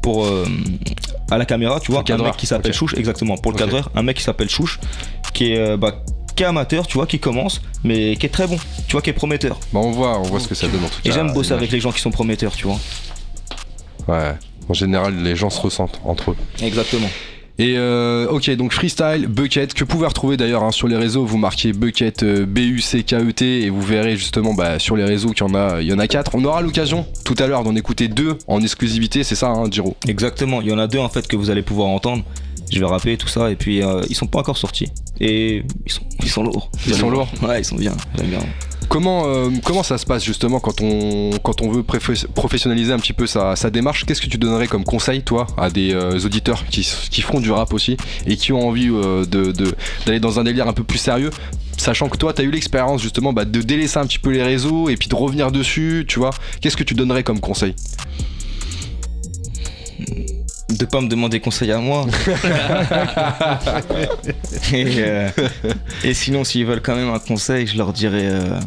Pour 0.01 0.25
euh, 0.25 0.45
à 1.31 1.37
la 1.37 1.45
caméra, 1.45 1.79
tu 1.79 1.91
vois, 1.91 2.03
cadreur, 2.03 2.27
un 2.27 2.29
mec 2.29 2.37
qui 2.37 2.45
s'appelle 2.45 2.71
ok. 2.71 2.77
Chouche, 2.77 2.93
exactement, 2.95 3.37
pour 3.37 3.51
le 3.51 3.57
cadreur, 3.57 3.89
un 3.95 4.03
mec 4.03 4.17
qui 4.17 4.23
s'appelle 4.23 4.49
Chouche, 4.49 4.79
qui 5.33 5.53
est 5.53 5.77
bah, 5.77 6.03
qui 6.35 6.43
est 6.43 6.45
amateur, 6.45 6.87
tu 6.87 6.93
vois, 6.93 7.07
qui 7.07 7.19
commence, 7.19 7.61
mais 7.83 8.15
qui 8.15 8.25
est 8.27 8.29
très 8.29 8.47
bon, 8.47 8.57
tu 8.87 8.93
vois, 8.93 9.01
qui 9.01 9.09
est 9.09 9.13
prometteur. 9.13 9.59
Bah 9.73 9.81
on 9.81 9.91
voit, 9.91 10.17
on 10.19 10.23
voit 10.23 10.39
ce 10.39 10.47
que 10.47 10.55
ça 10.55 10.67
donne 10.67 10.85
en 10.85 10.87
tout 10.87 11.01
cas. 11.01 11.09
Et 11.09 11.11
j'aime 11.11 11.33
bosser 11.33 11.53
avec 11.53 11.71
les 11.71 11.79
gens 11.79 11.91
qui 11.91 11.99
sont 11.99 12.11
prometteurs, 12.11 12.55
tu 12.55 12.65
vois. 12.65 12.79
Ouais. 14.07 14.35
En 14.69 14.73
général, 14.73 15.15
les 15.23 15.35
gens 15.35 15.49
se 15.49 15.59
ressentent 15.59 15.99
entre 16.05 16.31
eux. 16.31 16.35
Exactement. 16.61 17.09
Et 17.59 17.77
euh, 17.77 18.25
ok, 18.29 18.49
donc 18.51 18.71
freestyle, 18.71 19.27
bucket, 19.27 19.73
que 19.73 19.81
vous 19.81 19.85
pouvez 19.85 20.07
retrouver 20.07 20.37
d'ailleurs 20.37 20.63
hein, 20.63 20.71
sur 20.71 20.87
les 20.87 20.95
réseaux. 20.95 21.25
Vous 21.25 21.37
marquez 21.37 21.73
bucket 21.73 22.23
euh, 22.23 22.45
B-U-C-K-E-T 22.45 23.63
et 23.63 23.69
vous 23.69 23.81
verrez 23.81 24.15
justement 24.15 24.53
bah, 24.53 24.79
sur 24.79 24.95
les 24.95 25.03
réseaux 25.03 25.31
qu'il 25.31 25.45
y 25.45 25.49
en 25.49 25.53
a, 25.53 25.81
il 25.81 25.87
y 25.87 25.93
en 25.93 25.99
a 25.99 26.07
quatre. 26.07 26.35
On 26.35 26.45
aura 26.45 26.61
l'occasion 26.61 27.05
tout 27.25 27.35
à 27.37 27.47
l'heure 27.47 27.65
d'en 27.65 27.75
écouter 27.75 28.07
deux 28.07 28.37
en 28.47 28.61
exclusivité, 28.61 29.25
c'est 29.25 29.35
ça, 29.35 29.49
hein, 29.49 29.65
Giro? 29.69 29.97
Exactement, 30.07 30.61
il 30.61 30.69
y 30.69 30.71
en 30.71 30.79
a 30.79 30.87
deux 30.87 30.99
en 30.99 31.09
fait 31.09 31.27
que 31.27 31.35
vous 31.35 31.49
allez 31.49 31.61
pouvoir 31.61 31.89
entendre. 31.89 32.23
Je 32.71 32.79
vais 32.79 32.85
rapper 32.85 33.17
tout 33.17 33.27
ça 33.27 33.51
et 33.51 33.57
puis 33.57 33.83
euh, 33.83 34.03
ils 34.09 34.15
sont 34.15 34.27
pas 34.27 34.39
encore 34.39 34.57
sortis 34.57 34.87
et 35.19 35.63
ils 35.85 35.91
sont 35.91 36.03
ils 36.21 36.29
sont 36.29 36.43
lourds. 36.43 36.71
Ils 36.87 36.95
sont 36.95 37.09
lourds 37.09 37.27
Ouais, 37.41 37.59
ils 37.59 37.65
sont 37.65 37.75
bien. 37.75 37.93
J'aime 38.15 38.27
bien. 38.27 38.39
Comment, 38.89 39.27
euh, 39.27 39.49
comment 39.63 39.83
ça 39.83 39.99
se 39.99 40.05
passe 40.05 40.23
justement 40.23 40.59
quand 40.59 40.81
on, 40.81 41.69
veut 41.69 41.83
professionnaliser 41.83 42.91
un 42.91 42.97
petit 42.97 43.13
peu 43.13 43.27
sa, 43.27 43.55
sa 43.55 43.69
démarche 43.69 44.03
Qu'est-ce 44.03 44.19
que 44.19 44.27
tu 44.27 44.39
donnerais 44.39 44.67
comme 44.67 44.83
conseil, 44.83 45.21
toi, 45.21 45.45
à 45.57 45.69
des 45.69 45.93
euh, 45.93 46.19
auditeurs 46.19 46.65
qui, 46.65 46.81
qui 47.11 47.21
feront 47.21 47.39
du 47.39 47.51
rap 47.51 47.71
aussi 47.71 47.97
et 48.25 48.35
qui 48.35 48.51
ont 48.51 48.67
envie 48.67 48.89
euh, 48.89 49.25
d'aller 50.05 50.19
dans 50.19 50.39
un 50.39 50.43
délire 50.43 50.67
un 50.67 50.73
peu 50.73 50.83
plus 50.83 50.97
sérieux 50.97 51.29
Sachant 51.77 52.09
que 52.09 52.17
toi, 52.17 52.33
tu 52.33 52.41
as 52.41 52.45
eu 52.45 52.51
l'expérience 52.51 53.01
justement 53.01 53.31
bah, 53.31 53.45
de 53.45 53.61
délaisser 53.61 53.99
un 53.99 54.07
petit 54.07 54.19
peu 54.19 54.31
les 54.31 54.43
réseaux 54.43 54.89
et 54.89 54.97
puis 54.97 55.07
de 55.07 55.15
revenir 55.15 55.51
dessus, 55.51 56.05
tu 56.07 56.17
vois? 56.17 56.31
Qu'est-ce 56.59 56.75
que 56.75 56.83
tu 56.83 56.95
donnerais 56.95 57.23
comme 57.23 57.39
conseil? 57.39 57.75
De 60.69 60.85
pas 60.85 61.01
me 61.01 61.07
demander 61.07 61.39
conseil 61.39 61.71
à 61.71 61.79
moi. 61.79 62.05
et, 64.73 64.85
euh, 64.99 65.29
et 66.03 66.13
sinon, 66.13 66.43
s'ils 66.43 66.65
veulent 66.65 66.81
quand 66.81 66.95
même 66.95 67.09
un 67.09 67.19
conseil, 67.19 67.67
je 67.67 67.77
leur 67.77 67.93
dirais. 67.93 68.27
euh, 68.29 68.59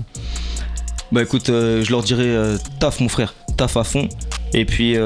Bah 1.13 1.23
écoute, 1.23 1.49
euh, 1.51 1.85
je 1.85 1.91
leur 1.91 2.03
dirais 2.03 2.57
taf 2.81 3.01
mon 3.01 3.09
frère, 3.09 3.35
taf 3.57 3.77
à 3.77 3.85
fond. 3.85 4.09
Et 4.55 4.67
puis 4.67 4.97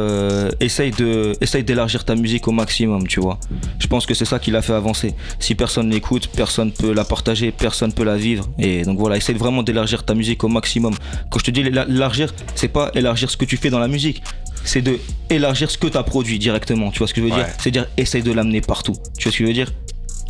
essaye 0.59 0.91
de 0.91 1.35
essaye 1.41 1.63
d'élargir 1.63 2.05
ta 2.05 2.17
musique 2.17 2.49
au 2.49 2.53
maximum, 2.53 3.07
tu 3.07 3.21
vois. 3.21 3.39
Je 3.79 3.87
pense 3.87 4.05
que 4.05 4.13
c'est 4.13 4.25
ça 4.25 4.41
qui 4.41 4.51
l'a 4.51 4.61
fait 4.61 4.73
avancer. 4.73 5.15
Si 5.39 5.55
personne 5.55 5.89
l'écoute, 5.89 6.29
personne 6.35 6.73
peut 6.73 6.93
la 6.93 7.05
partager, 7.05 7.53
personne 7.53 7.93
peut 7.93 8.03
la 8.03 8.17
vivre. 8.17 8.49
Et 8.59 8.83
donc 8.83 8.99
voilà, 8.99 9.17
essaye 9.17 9.37
vraiment 9.37 9.63
d'élargir 9.63 10.05
ta 10.05 10.15
musique 10.15 10.43
au 10.43 10.49
maximum. 10.49 10.97
Quand 11.31 11.39
je 11.39 11.45
te 11.45 11.53
dis 11.53 11.61
élargir, 11.61 12.35
c'est 12.57 12.67
pas 12.67 12.91
élargir 12.95 13.31
ce 13.31 13.37
que 13.37 13.45
tu 13.45 13.57
fais 13.57 13.71
dans 13.71 13.79
la 13.79 13.87
musique, 13.87 14.21
c'est 14.69 14.83
de 14.83 14.99
élargir 15.31 15.71
ce 15.71 15.79
que 15.79 15.87
tu 15.87 15.97
as 15.97 16.03
produit 16.03 16.39
directement. 16.39 16.91
Tu 16.91 16.99
vois 16.99 17.09
ce 17.09 17.15
que 17.15 17.21
je 17.21 17.27
veux 17.27 17.33
dire 17.33 17.45
Ouais. 17.45 17.53
C'est 17.63 17.71
dire 17.71 17.87
essaye 17.97 18.23
de 18.23 18.33
l'amener 18.33 18.61
partout. 18.61 18.95
Tu 19.19 19.25
vois 19.25 19.33
ce 19.33 19.39
que 19.39 19.45
je 19.45 19.49
veux 19.49 19.55
dire 19.55 19.73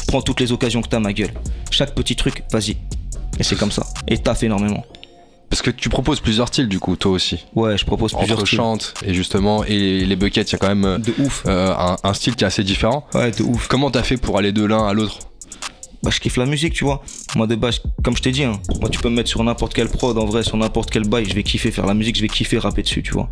Prends 0.08 0.22
toutes 0.22 0.40
les 0.40 0.52
occasions 0.52 0.82
que 0.82 0.88
t'as, 0.88 1.00
ma 1.00 1.12
gueule. 1.12 1.32
Chaque 1.70 1.94
petit 1.94 2.14
truc, 2.16 2.44
vas-y. 2.52 2.76
Et 3.38 3.42
c'est 3.42 3.56
comme 3.56 3.72
ça. 3.72 3.84
Et 4.08 4.18
taffe 4.18 4.42
énormément. 4.44 4.84
Parce 5.50 5.62
que 5.62 5.70
tu 5.70 5.88
proposes 5.88 6.20
plusieurs 6.20 6.48
styles 6.48 6.68
du 6.68 6.78
coup, 6.80 6.96
toi 6.96 7.12
aussi. 7.12 7.44
Ouais, 7.54 7.76
je 7.78 7.84
propose 7.84 8.12
plusieurs 8.12 8.38
Entre 8.38 8.46
styles. 8.46 8.56
chante 8.58 8.94
et 9.04 9.14
justement, 9.14 9.64
et 9.64 9.70
les, 9.78 10.06
les 10.06 10.16
buckets, 10.16 10.48
il 10.50 10.52
y 10.52 10.54
a 10.56 10.58
quand 10.58 10.68
même 10.68 10.84
euh, 10.84 10.98
De 10.98 11.14
ouf. 11.18 11.44
euh, 11.46 11.72
un, 11.76 11.96
un 12.02 12.14
style 12.14 12.34
qui 12.36 12.44
est 12.44 12.46
assez 12.46 12.64
différent. 12.64 13.06
Ouais, 13.14 13.30
de 13.30 13.42
ouf. 13.42 13.68
Comment 13.68 13.90
t'as 13.90 14.02
fait 14.02 14.16
pour 14.16 14.38
aller 14.38 14.52
de 14.52 14.64
l'un 14.64 14.86
à 14.86 14.92
l'autre? 14.92 15.18
Bah, 16.02 16.10
je 16.12 16.20
kiffe 16.20 16.36
la 16.36 16.46
musique, 16.46 16.72
tu 16.74 16.84
vois. 16.84 17.02
Moi, 17.36 17.46
de 17.46 17.54
base, 17.54 17.80
comme 18.04 18.16
je 18.16 18.22
t'ai 18.22 18.32
dit, 18.32 18.44
hein, 18.44 18.60
moi, 18.80 18.90
tu 18.90 18.98
peux 19.00 19.08
me 19.08 19.14
mettre 19.16 19.28
sur 19.30 19.42
n'importe 19.42 19.72
quelle 19.74 19.88
prod, 19.88 20.16
en 20.18 20.24
vrai, 20.24 20.42
sur 20.42 20.56
n'importe 20.56 20.90
quel 20.90 21.04
bail, 21.04 21.24
je 21.28 21.34
vais 21.34 21.42
kiffer 21.42 21.70
faire 21.70 21.86
la 21.86 21.94
musique, 21.94 22.16
je 22.16 22.22
vais 22.22 22.28
kiffer 22.28 22.58
rapper 22.58 22.82
dessus, 22.82 23.02
tu 23.02 23.12
vois. 23.12 23.28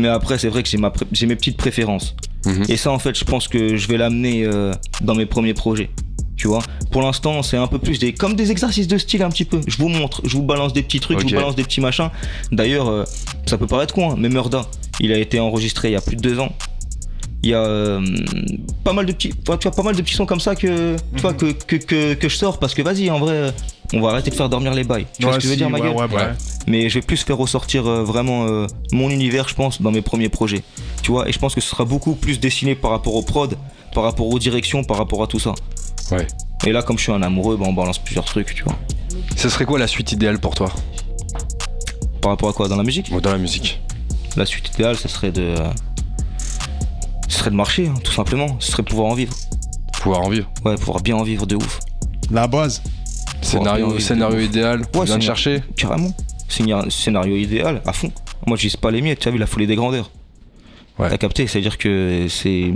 Mais 0.00 0.08
après, 0.08 0.38
c'est 0.38 0.48
vrai 0.48 0.62
que 0.62 0.68
j'ai 0.68 0.78
ma 0.78 0.90
pré- 0.90 1.06
j'ai 1.12 1.26
mes 1.26 1.36
petites 1.36 1.56
préférences. 1.56 2.14
Mhm. 2.46 2.64
Et 2.68 2.76
ça, 2.76 2.90
en 2.90 2.98
fait, 2.98 3.16
je 3.18 3.24
pense 3.24 3.48
que 3.48 3.76
je 3.76 3.88
vais 3.88 3.96
l'amener 3.96 4.44
euh, 4.44 4.72
dans 5.00 5.14
mes 5.14 5.26
premiers 5.26 5.54
projets. 5.54 5.90
Tu 6.36 6.48
vois, 6.48 6.58
pour 6.90 7.00
l'instant, 7.02 7.42
c'est 7.44 7.56
un 7.56 7.68
peu 7.68 7.78
plus 7.78 7.98
des 8.00 8.12
comme 8.12 8.34
des 8.34 8.50
exercices 8.50 8.88
de 8.88 8.98
style 8.98 9.22
un 9.22 9.30
petit 9.30 9.44
peu. 9.44 9.60
Je 9.68 9.76
vous 9.78 9.88
montre, 9.88 10.20
je 10.24 10.36
vous 10.36 10.42
balance 10.42 10.72
des 10.72 10.82
petits 10.82 10.98
trucs, 10.98 11.20
je 11.20 11.24
vous 11.26 11.30
balance 11.40 11.54
des 11.54 11.62
petits 11.62 11.80
machins. 11.80 12.10
D'ailleurs, 12.50 12.88
euh, 12.88 13.04
ça 13.46 13.56
peut 13.56 13.68
paraître 13.68 13.94
con, 13.94 14.10
hein, 14.10 14.16
mais 14.18 14.28
Murda, 14.28 14.66
il 15.00 15.12
a 15.12 15.18
été 15.18 15.38
enregistré 15.38 15.88
il 15.90 15.92
y 15.92 15.96
a 15.96 16.00
plus 16.00 16.16
de 16.16 16.20
deux 16.22 16.40
ans. 16.40 16.52
Il 17.44 17.50
y 17.50 17.54
a 17.54 17.60
euh, 17.62 18.00
pas 18.82 18.92
mal 18.92 19.06
de 19.06 19.12
petits, 19.12 19.32
enfin, 19.46 19.58
tu 19.58 19.68
vois, 19.68 19.76
pas 19.76 19.82
mal 19.84 19.94
de 19.94 20.02
petits 20.02 20.14
sons 20.14 20.26
comme 20.26 20.40
ça 20.40 20.56
que, 20.56 20.96
tu 21.14 21.20
vois, 21.22 21.34
que, 21.34 21.52
que, 21.52 21.76
que, 21.76 22.14
que 22.14 22.28
je 22.28 22.36
sors 22.36 22.58
parce 22.58 22.74
que 22.74 22.82
vas-y, 22.82 23.10
en 23.10 23.18
vrai, 23.20 23.52
on 23.92 24.00
va 24.00 24.10
arrêter 24.10 24.30
de 24.30 24.34
faire 24.34 24.48
dormir 24.48 24.74
les 24.74 24.82
bails. 24.82 25.06
Tu 25.18 25.24
vois 25.24 25.34
ce 25.34 25.38
que 25.38 25.44
je 25.44 25.48
veux 25.50 25.56
dire, 25.56 25.70
ma 25.70 25.78
ouais, 25.78 25.84
gueule? 25.86 25.94
ouais, 25.96 26.14
ouais. 26.16 26.32
Mais 26.66 26.88
je 26.88 26.98
vais 26.98 27.02
plus 27.06 27.22
faire 27.22 27.36
ressortir 27.36 27.86
euh, 27.86 28.02
vraiment 28.02 28.46
euh, 28.46 28.66
mon 28.92 29.10
univers, 29.10 29.48
je 29.48 29.54
pense, 29.54 29.80
dans 29.82 29.90
mes 29.90 30.02
premiers 30.02 30.28
projets. 30.28 30.62
Tu 31.02 31.10
vois, 31.10 31.28
et 31.28 31.32
je 31.32 31.38
pense 31.38 31.54
que 31.54 31.60
ce 31.60 31.68
sera 31.68 31.84
beaucoup 31.84 32.14
plus 32.14 32.40
dessiné 32.40 32.74
par 32.74 32.90
rapport 32.90 33.14
aux 33.14 33.22
prod, 33.22 33.56
par 33.94 34.04
rapport 34.04 34.26
aux 34.26 34.38
directions, 34.38 34.84
par 34.84 34.96
rapport 34.96 35.22
à 35.22 35.26
tout 35.26 35.38
ça. 35.38 35.54
Ouais. 36.10 36.26
Et 36.66 36.72
là, 36.72 36.82
comme 36.82 36.96
je 36.98 37.02
suis 37.04 37.12
un 37.12 37.22
amoureux, 37.22 37.56
bah, 37.56 37.66
on 37.68 37.72
balance 37.72 37.98
plusieurs 37.98 38.24
trucs, 38.24 38.54
tu 38.54 38.64
vois. 38.64 38.76
Ce 39.36 39.48
serait 39.48 39.64
quoi 39.66 39.78
la 39.78 39.86
suite 39.86 40.12
idéale 40.12 40.38
pour 40.38 40.54
toi? 40.54 40.70
Par 42.20 42.30
rapport 42.30 42.48
à 42.48 42.52
quoi? 42.52 42.68
Dans 42.68 42.76
la 42.76 42.82
musique? 42.84 43.12
Dans 43.20 43.32
la 43.32 43.38
musique. 43.38 43.80
La 44.36 44.46
suite 44.46 44.70
idéale, 44.74 44.96
ce 44.96 45.08
serait 45.08 45.30
de. 45.30 45.54
ce 47.28 47.38
serait 47.38 47.50
de 47.50 47.56
marcher, 47.56 47.88
hein, 47.88 47.94
tout 48.02 48.12
simplement. 48.12 48.56
Ce 48.60 48.72
serait 48.72 48.82
pouvoir 48.82 49.08
en 49.08 49.14
vivre. 49.14 49.34
Pouvoir 50.00 50.22
en 50.22 50.28
vivre. 50.30 50.48
Ouais, 50.64 50.76
pouvoir 50.76 51.02
bien 51.02 51.16
en 51.16 51.22
vivre 51.22 51.46
de 51.46 51.56
ouf. 51.56 51.80
La 52.30 52.46
base. 52.46 52.82
Scénario, 53.42 53.90
bien, 53.90 54.00
scénario 54.00 54.40
idéal, 54.40 54.82
tu 54.90 54.98
Ouais, 54.98 55.04
viens 55.04 55.18
de 55.18 55.22
chercher? 55.22 55.62
Carrément. 55.76 56.10
Scénario, 56.48 56.90
scénario 56.90 57.36
idéal, 57.36 57.82
à 57.86 57.92
fond. 57.92 58.12
Moi, 58.46 58.56
je 58.56 58.62
vise 58.62 58.76
pas 58.76 58.90
les 58.90 59.00
miettes, 59.00 59.20
tu 59.20 59.28
as 59.28 59.30
vu 59.30 59.38
la 59.38 59.46
folie 59.46 59.66
des 59.66 59.76
grandeurs. 59.76 60.10
Ouais. 60.98 61.08
T'as 61.08 61.18
capté, 61.18 61.46
c'est-à-dire 61.46 61.78
que 61.78 62.26
c'est. 62.28 62.72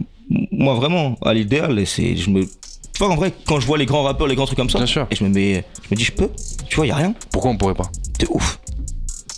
Moi, 0.50 0.74
vraiment, 0.74 1.16
à 1.24 1.32
l'idéal, 1.34 1.86
c'est. 1.86 2.16
Je 2.16 2.30
me. 2.30 2.46
Vois, 2.98 3.10
en 3.10 3.16
vrai, 3.16 3.32
quand 3.46 3.60
je 3.60 3.66
vois 3.66 3.78
les 3.78 3.86
grands 3.86 4.02
rappeurs, 4.02 4.26
les 4.26 4.34
grands 4.34 4.46
trucs 4.46 4.58
comme 4.58 4.70
ça, 4.70 4.78
Bien 4.78 4.86
sûr. 4.86 5.06
et 5.10 5.14
je 5.14 5.22
me 5.22 5.28
mets. 5.28 5.64
Je 5.84 5.88
me 5.90 5.96
dis, 5.96 6.04
je 6.04 6.12
peux. 6.12 6.30
Tu 6.68 6.76
vois, 6.76 6.86
y 6.86 6.90
a 6.90 6.96
rien. 6.96 7.14
Pourquoi 7.30 7.50
on 7.52 7.56
pourrait 7.56 7.74
pas? 7.74 7.90
De 8.18 8.26
ouf. 8.30 8.58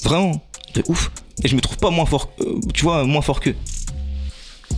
Vraiment. 0.04 0.40
de 0.74 0.82
ouf. 0.88 1.10
Et 1.44 1.48
je 1.48 1.56
me 1.56 1.60
trouve 1.60 1.76
pas 1.78 1.90
moins 1.90 2.06
fort, 2.06 2.30
euh, 2.40 2.58
tu 2.72 2.84
vois, 2.84 3.04
moins 3.04 3.22
fort 3.22 3.40
qu'eux. 3.40 3.54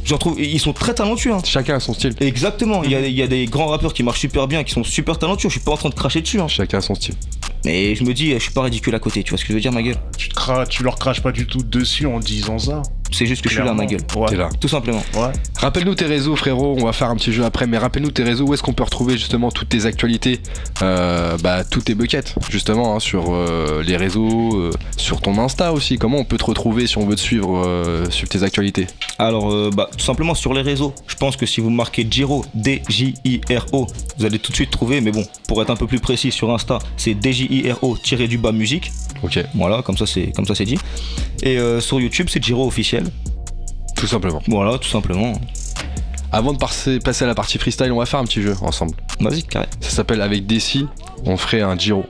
J'en 0.04 0.18
trouve, 0.18 0.40
ils 0.40 0.58
sont 0.58 0.72
très 0.72 0.94
talentueux. 0.94 1.32
hein. 1.32 1.38
Chacun 1.44 1.74
a 1.76 1.80
son 1.80 1.94
style. 1.94 2.14
Exactement, 2.20 2.82
il 2.82 2.90
y, 2.90 2.94
a, 2.96 3.00
il 3.06 3.14
y 3.14 3.22
a 3.22 3.26
des 3.28 3.46
grands 3.46 3.66
rappeurs 3.68 3.92
qui 3.94 4.02
marchent 4.02 4.20
super 4.20 4.48
bien, 4.48 4.64
qui 4.64 4.72
sont 4.72 4.82
super 4.84 5.18
talentueux. 5.18 5.48
Je 5.48 5.54
suis 5.54 5.60
pas 5.64 5.72
en 5.72 5.76
train 5.76 5.88
de 5.90 5.94
cracher 5.94 6.20
dessus. 6.22 6.40
hein. 6.40 6.48
Chacun 6.48 6.78
a 6.78 6.80
son 6.80 6.94
style. 6.96 7.14
Mais 7.64 7.94
je 7.94 8.04
me 8.04 8.12
dis, 8.12 8.32
je 8.32 8.38
suis 8.38 8.52
pas 8.52 8.62
ridicule 8.62 8.94
à 8.94 8.98
côté, 8.98 9.22
tu 9.22 9.30
vois 9.30 9.38
ce 9.38 9.44
que 9.44 9.48
je 9.50 9.54
veux 9.54 9.60
dire, 9.60 9.72
ma 9.72 9.82
gueule 9.82 9.96
Tu, 10.18 10.28
te 10.28 10.34
cra- 10.34 10.66
tu 10.66 10.82
leur 10.82 10.96
craches 10.96 11.20
pas 11.22 11.32
du 11.32 11.46
tout 11.46 11.62
dessus 11.62 12.06
en 12.06 12.18
disant 12.20 12.58
ça. 12.58 12.82
C'est 13.14 13.26
juste 13.26 13.42
que 13.42 13.50
je 13.50 13.54
suis 13.56 13.62
là, 13.62 13.74
ma 13.74 13.84
gueule. 13.84 14.00
Ouais. 14.16 14.26
T'es 14.30 14.36
là. 14.36 14.48
Tout 14.58 14.68
simplement. 14.68 15.04
Ouais. 15.14 15.32
Rappelle-nous 15.58 15.94
tes 15.94 16.06
réseaux, 16.06 16.34
frérot. 16.34 16.76
On 16.80 16.86
va 16.86 16.94
faire 16.94 17.10
un 17.10 17.16
petit 17.16 17.30
jeu 17.30 17.44
après, 17.44 17.66
mais 17.66 17.76
rappelle-nous 17.76 18.10
tes 18.10 18.22
réseaux. 18.22 18.46
Où 18.46 18.54
est-ce 18.54 18.62
qu'on 18.62 18.72
peut 18.72 18.84
retrouver 18.84 19.18
justement 19.18 19.50
toutes 19.50 19.68
tes 19.68 19.84
actualités, 19.84 20.40
euh, 20.80 21.36
bah, 21.42 21.62
toutes 21.62 21.84
tes 21.84 21.94
buckets, 21.94 22.34
justement, 22.48 22.96
hein, 22.96 23.00
sur 23.00 23.26
euh, 23.34 23.82
les 23.86 23.98
réseaux, 23.98 24.56
euh, 24.56 24.70
sur 24.96 25.20
ton 25.20 25.36
Insta 25.38 25.74
aussi. 25.74 25.98
Comment 25.98 26.20
on 26.20 26.24
peut 26.24 26.38
te 26.38 26.44
retrouver 26.46 26.86
si 26.86 26.96
on 26.96 27.06
veut 27.06 27.14
te 27.16 27.20
suivre 27.20 27.62
euh, 27.66 28.08
sur 28.08 28.26
tes 28.30 28.42
actualités? 28.44 28.86
Alors, 29.18 29.52
euh, 29.52 29.68
bah, 29.76 29.90
tout 29.92 30.02
simplement 30.04 30.34
sur 30.34 30.54
les 30.54 30.62
réseaux. 30.62 30.94
Je 31.06 31.16
pense 31.16 31.36
que 31.36 31.44
si 31.44 31.60
vous 31.60 31.68
marquez 31.68 32.06
Giro, 32.10 32.46
D-J-I-R-O, 32.54 33.86
vous 34.18 34.24
allez 34.24 34.38
tout 34.38 34.52
de 34.52 34.56
suite 34.56 34.70
trouver. 34.70 35.02
Mais 35.02 35.10
bon, 35.12 35.24
pour 35.48 35.60
être 35.60 35.68
un 35.70 35.76
peu 35.76 35.86
plus 35.86 36.00
précis 36.00 36.30
sur 36.32 36.50
Insta, 36.52 36.78
c'est 36.96 37.12
D-J-I-R-O 37.60 37.96
tiré 38.02 38.28
du 38.28 38.38
bas 38.38 38.52
musique. 38.52 38.90
Ok, 39.22 39.38
Voilà, 39.54 39.82
comme 39.82 39.96
ça 39.96 40.06
c'est 40.06 40.32
comme 40.34 40.46
ça 40.46 40.54
c'est 40.54 40.64
dit. 40.64 40.78
Et 41.42 41.58
euh, 41.58 41.80
sur 41.80 42.00
YouTube, 42.00 42.28
c'est 42.30 42.42
Giro 42.42 42.66
officiel. 42.66 43.04
tout 43.96 44.06
simplement. 44.06 44.42
Voilà, 44.48 44.78
tout 44.78 44.88
simplement. 44.88 45.32
Avant 46.32 46.52
de 46.54 46.58
passer, 46.58 46.98
passer 46.98 47.24
à 47.24 47.28
la 47.28 47.34
partie 47.34 47.58
freestyle, 47.58 47.92
on 47.92 47.98
va 47.98 48.06
faire 48.06 48.20
un 48.20 48.24
petit 48.24 48.40
jeu 48.42 48.56
ensemble. 48.62 48.94
Vas-y, 49.20 49.42
carré. 49.42 49.66
Ça 49.80 49.90
s'appelle 49.90 50.22
Avec 50.22 50.46
des 50.46 50.60
si, 50.60 50.86
on 51.26 51.36
ferait 51.36 51.60
un 51.60 51.76
Giro. 51.76 52.06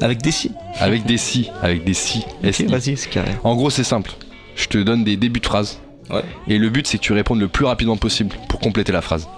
Avec 0.00 0.22
des 0.22 0.30
si. 0.30 0.50
Avec 0.78 1.04
des 1.04 1.18
si, 1.18 1.50
avec 1.62 1.84
des 1.84 1.94
si. 1.94 2.20
Ok, 2.42 2.44
S-I. 2.48 2.66
vas-y, 2.66 2.96
c'est 2.96 3.10
carré. 3.10 3.30
En 3.44 3.54
gros, 3.54 3.68
c'est 3.70 3.84
simple. 3.84 4.10
Je 4.56 4.66
te 4.66 4.78
donne 4.78 5.04
des 5.04 5.16
débuts 5.16 5.40
de 5.40 5.46
phrases. 5.46 5.78
Ouais. 6.10 6.22
Et 6.48 6.56
le 6.58 6.70
but, 6.70 6.86
c'est 6.86 6.98
que 6.98 7.02
tu 7.02 7.12
répondes 7.12 7.40
le 7.40 7.48
plus 7.48 7.64
rapidement 7.66 7.96
possible 7.96 8.34
pour 8.48 8.60
compléter 8.60 8.92
la 8.92 9.02
phrase. 9.02 9.28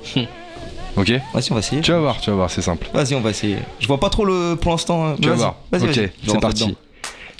Ok 0.99 1.13
Vas-y, 1.33 1.53
on 1.53 1.55
va 1.55 1.61
essayer. 1.61 1.81
Tu 1.81 1.93
vas 1.93 2.01
voir, 2.01 2.21
tu 2.21 2.31
vas 2.31 2.37
voir, 2.37 2.51
c'est 2.51 2.63
simple. 2.63 2.89
Vas-y, 2.93 3.15
on 3.15 3.21
va 3.21 3.31
essayer. 3.31 3.59
Je 3.79 3.87
vois 3.87 4.01
pas 4.01 4.11
trop 4.11 4.25
le 4.25 4.57
pour 4.57 4.73
l'instant. 4.73 5.07
Hein. 5.07 5.17
Tu 5.21 5.29
vas 5.29 5.35
voir. 5.35 5.57
Vas-y, 5.71 5.85
ok, 5.85 6.11
c'est 6.27 6.41
parti. 6.41 6.77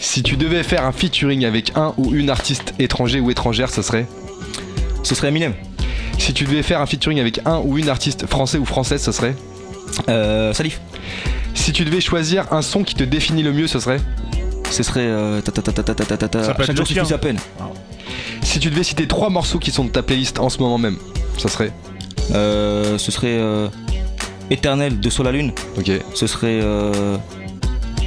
Si 0.01 0.23
tu 0.23 0.37
devais 0.37 0.63
faire 0.63 0.85
un 0.85 0.93
featuring 0.93 1.45
avec 1.45 1.73
un 1.75 1.93
ou 1.97 2.15
une 2.15 2.31
artiste 2.31 2.73
étranger 2.79 3.19
ou 3.19 3.31
étrangère, 3.31 3.69
ce 3.69 3.83
serait? 3.83 4.07
Ce 5.03 5.17
serait 5.17 5.29
Eminem. 5.29 5.55
Si 6.19 6.33
tu 6.33 6.45
devais 6.45 6.63
faire 6.63 6.81
un 6.81 6.87
featuring 6.87 7.19
avec 7.19 7.41
un 7.45 7.59
ou 7.59 7.79
une 7.79 7.89
artiste 7.89 8.27
français 8.27 8.59
ou 8.59 8.65
française, 8.65 9.03
ce 9.03 9.11
serait? 9.11 9.35
Euh, 10.09 10.53
Salif. 10.53 10.81
Si 11.55 11.73
tu 11.73 11.85
devais 11.85 12.01
choisir 12.01 12.53
un 12.53 12.63
son 12.63 12.85
qui 12.85 12.95
te 12.95 13.03
définit 13.03 13.43
le 13.43 13.53
mieux, 13.53 13.67
ce 13.67 13.81
serait? 13.81 14.01
Ce 14.71 14.83
serait 14.83 15.01
euh, 15.01 15.41
Chaque 15.45 17.13
à 17.13 17.19
peine. 17.19 17.39
Si 18.43 18.61
tu 18.61 18.71
devais 18.71 18.85
citer 18.85 19.09
trois 19.09 19.31
morceaux 19.31 19.59
qui 19.59 19.73
sont 19.73 19.85
de 19.85 19.91
ta 19.91 20.03
playlist 20.03 20.39
en 20.39 20.49
ce 20.49 20.59
moment 20.59 20.79
même, 20.79 20.99
ça 21.39 21.49
serait? 21.49 21.73
Euh, 22.35 22.99
ce 22.99 23.11
serait 23.11 23.39
euh, 23.39 23.69
Éternel 24.51 25.01
de 25.01 25.11
Sol 25.11 25.27
à 25.27 25.33
Lune. 25.33 25.53
Ok. 25.79 25.91
Ce 26.15 26.27
serait. 26.27 26.61
Euh, 26.63 27.17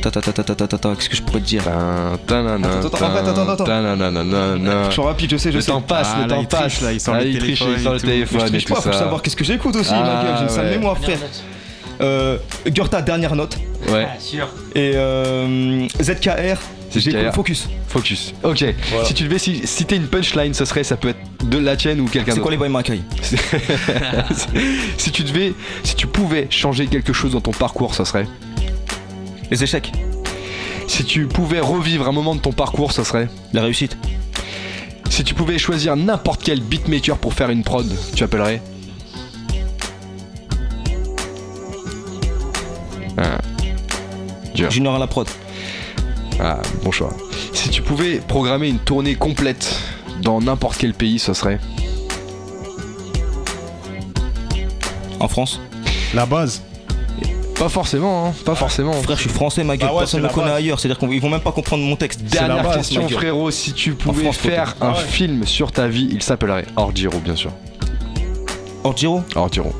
qu'est-ce 0.01 1.09
que 1.09 1.15
je 1.15 1.22
pourrais 1.22 1.39
te 1.39 1.45
dire? 1.45 1.63
Attends, 1.67 2.47
attends, 2.47 2.63
Je 4.88 4.91
suis 4.91 5.01
rapide, 5.01 5.32
je 5.32 5.38
sais, 5.38 5.51
je 5.51 5.59
sais. 5.59 5.72
Le 5.72 5.78
temps 5.78 5.82
passe, 5.82 6.09
le 6.17 6.24
ah, 6.24 6.28
temps 6.28 6.43
passe. 6.45 6.82
Là, 6.82 6.91
il 6.93 6.99
sort 6.99 7.15
ah, 7.15 7.24
le 7.24 7.32
téléphone. 7.32 7.74
Il 7.78 7.84
sort 7.84 7.93
le 7.93 7.99
téléphone. 7.99 8.59
Je 8.59 8.65
faut 8.67 8.82
savoir 8.91 9.22
qu'est-ce 9.22 9.36
que 9.36 9.43
j'écoute 9.43 9.76
aussi, 9.76 9.91
ma 9.91 10.19
ah, 10.19 10.24
gueule. 10.24 10.36
J'ai 10.38 10.43
une 10.43 10.49
sale 10.49 10.69
mémoire, 10.69 10.97
frère. 10.97 11.19
Euh, 12.01 12.38
Gurta, 12.65 13.01
dernière 13.01 13.36
note. 13.36 13.57
Ouais. 13.89 14.07
Et 14.76 14.93
ZKR. 16.01 16.57
Focus. 17.34 17.70
focus. 17.88 18.34
Ok. 18.44 18.66
Si 19.06 19.14
tu 19.14 19.24
devais 19.24 19.39
ci- 19.39 19.66
citer 19.66 19.96
une 19.96 20.08
punchline, 20.08 20.54
ce 20.54 20.66
serait, 20.66 20.84
ça 20.84 20.98
peut 20.98 21.10
être 21.10 21.20
de 21.50 21.58
la 21.58 21.76
tienne 21.78 22.02
ou 22.02 22.06
quelqu'un 22.06 22.32
C'est 22.34 22.38
d'autre. 22.39 22.44
quoi 22.44 22.52
les 22.52 22.58
boys 22.58 22.70
Mackay 22.70 23.00
si 24.98 25.12
tu 25.12 25.24
devais, 25.24 25.54
si 25.84 25.96
tu 25.96 26.08
pouvais 26.08 26.48
changer 26.50 26.88
quelque 26.88 27.14
chose 27.14 27.32
dans 27.34 27.42
ton 27.42 27.52
parcours, 27.52 27.96
ça 27.96 28.04
serait. 28.06 28.28
Les 29.50 29.64
échecs, 29.64 29.92
Si 30.88 31.04
tu 31.06 31.28
pouvais 31.28 31.60
revivre 31.62 32.08
un 32.08 32.12
moment 32.12 32.36
de 32.36 32.42
ton 32.42 32.52
parcours, 32.52 32.92
ça 32.92 33.04
serait. 33.06 33.28
la 33.54 33.62
réussite. 33.64 33.98
Si 35.10 35.24
tu 35.24 35.34
pouvais 35.34 35.58
choisir 35.58 35.96
n'importe 35.96 36.42
quel 36.44 36.62
beatmaker 36.62 37.18
pour 37.18 37.34
faire 37.34 37.50
une 37.50 37.64
prod, 37.64 37.86
tu 38.16 38.24
appellerais. 38.24 38.62
Ah. 43.18 43.38
Junior 44.70 44.96
à 44.96 45.00
la 45.00 45.08
prod. 45.08 45.28
Ah, 46.42 46.60
bon 46.84 46.92
choix. 46.92 47.10
Si 47.54 47.70
tu 47.70 47.82
pouvais 47.82 48.18
programmer 48.18 48.68
une 48.68 48.80
tournée 48.80 49.16
complète 49.16 49.78
dans 50.22 50.42
n'importe 50.42 50.78
quel 50.78 50.94
pays, 50.94 51.20
ce 51.20 51.34
serait. 51.34 51.60
En 55.20 55.28
France. 55.28 55.60
La 56.14 56.26
base. 56.26 56.64
Pas 57.58 57.70
forcément, 57.70 58.26
hein, 58.30 58.34
pas 58.44 58.56
forcément. 58.56 58.94
Frère, 58.94 59.18
je 59.18 59.22
suis 59.22 59.30
français, 59.30 59.64
ma 59.64 59.78
gueule. 59.78 59.89
Bah 59.89 59.94
ouais, 59.94 60.00
Personne 60.00 60.24
ne 60.24 60.28
me 60.28 60.34
connaît 60.34 60.48
base. 60.48 60.56
ailleurs. 60.58 60.80
C'est-à-dire 60.80 60.98
qu'ils 60.98 61.22
vont 61.22 61.30
même 61.30 61.42
pas 61.42 61.52
comprendre 61.52 61.84
mon 61.84 61.96
texte. 61.96 62.24
Dernière 62.24 62.64
base, 62.64 62.78
question, 62.78 63.08
frérot. 63.08 63.52
Si 63.52 63.74
tu 63.74 63.94
pouvais 63.94 64.24
France, 64.24 64.38
faire 64.38 64.76
un 64.82 64.88
Ah 64.88 64.92
ouais. 64.94 65.04
film 65.04 65.46
sur 65.46 65.72
ta 65.72 65.88
vie, 65.88 66.10
il 66.12 66.24
s'appellerait 66.24 66.66
Hors 66.76 66.96
Giro, 66.96 67.20
bien 67.20 67.36
sûr. 67.36 67.52
Hors 68.84 68.98
Giro, 68.98 69.22
Hors 69.36 69.54
Giro. 69.54 69.72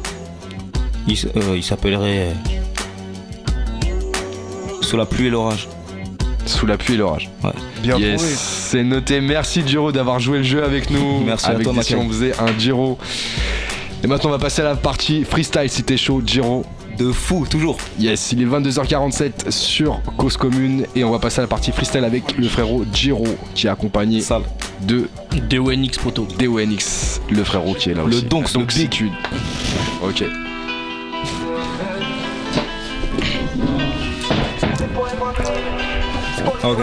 il, 1.08 1.18
euh, 1.36 1.56
il 1.58 1.64
s'appellerait. 1.64 2.28
euh, 2.30 2.34
Sous 4.82 4.98
la 4.98 5.08
pluie 5.08 5.26
et 5.28 5.30
l'orage. 5.32 5.68
Sous 6.62 6.68
la 6.68 6.78
pluie 6.78 6.94
et 6.94 6.98
l'orage. 6.98 7.28
Bien 7.82 7.98
yes, 7.98 8.22
c'est 8.22 8.84
noté. 8.84 9.20
Merci 9.20 9.64
Giro 9.66 9.92
d'avoir 9.92 10.20
joué 10.20 10.38
le 10.38 10.44
jeu 10.44 10.64
avec 10.64 10.92
nous. 10.92 11.22
Merci 11.26 11.48
à 11.48 11.50
avec 11.54 11.64
toi, 11.64 11.74
des- 11.74 11.82
si 11.82 11.96
on 11.96 12.08
faisait 12.08 12.34
un 12.40 12.56
Giro. 12.56 13.00
Et 14.04 14.08
maintenant 14.08 14.30
on 14.30 14.34
va 14.34 14.38
passer 14.38 14.62
à 14.62 14.66
la 14.66 14.76
partie 14.76 15.24
freestyle 15.24 15.68
si 15.70 15.82
t'es 15.82 15.98
chaud, 15.98 16.22
Giro. 16.24 16.64
De 17.00 17.12
fou, 17.12 17.48
toujours. 17.50 17.78
Yes, 18.00 18.32
il 18.34 18.44
est 18.44 18.46
22h47 18.46 19.50
sur 19.50 20.02
Cause 20.18 20.38
Commune 20.38 20.86
et 20.96 21.04
on 21.04 21.10
va 21.10 21.18
passer 21.18 21.40
à 21.40 21.42
la 21.42 21.48
partie 21.48 21.72
freestyle 21.72 22.04
avec 22.04 22.38
le 22.38 22.48
frérot 22.48 22.86
Giro 22.94 23.26
qui 23.56 23.66
est 23.66 23.70
accompagné 23.72 24.22
Sale. 24.22 24.44
de 24.84 25.10
DONX 25.50 25.98
Poto. 25.98 26.28
DONX, 26.38 27.22
le 27.32 27.44
frérot 27.44 27.74
qui 27.74 27.90
est 27.90 27.94
là 27.96 28.04
Le 28.06 28.18
aussi. 28.18 28.26
Donks, 28.26 28.54
Donc 28.54 28.68
tu... 28.92 29.10
Ok. 30.04 30.26
Ok. 36.64 36.80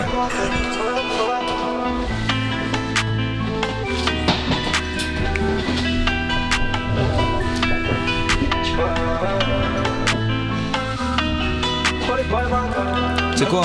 C'est 13.36 13.48
quoi 13.48 13.62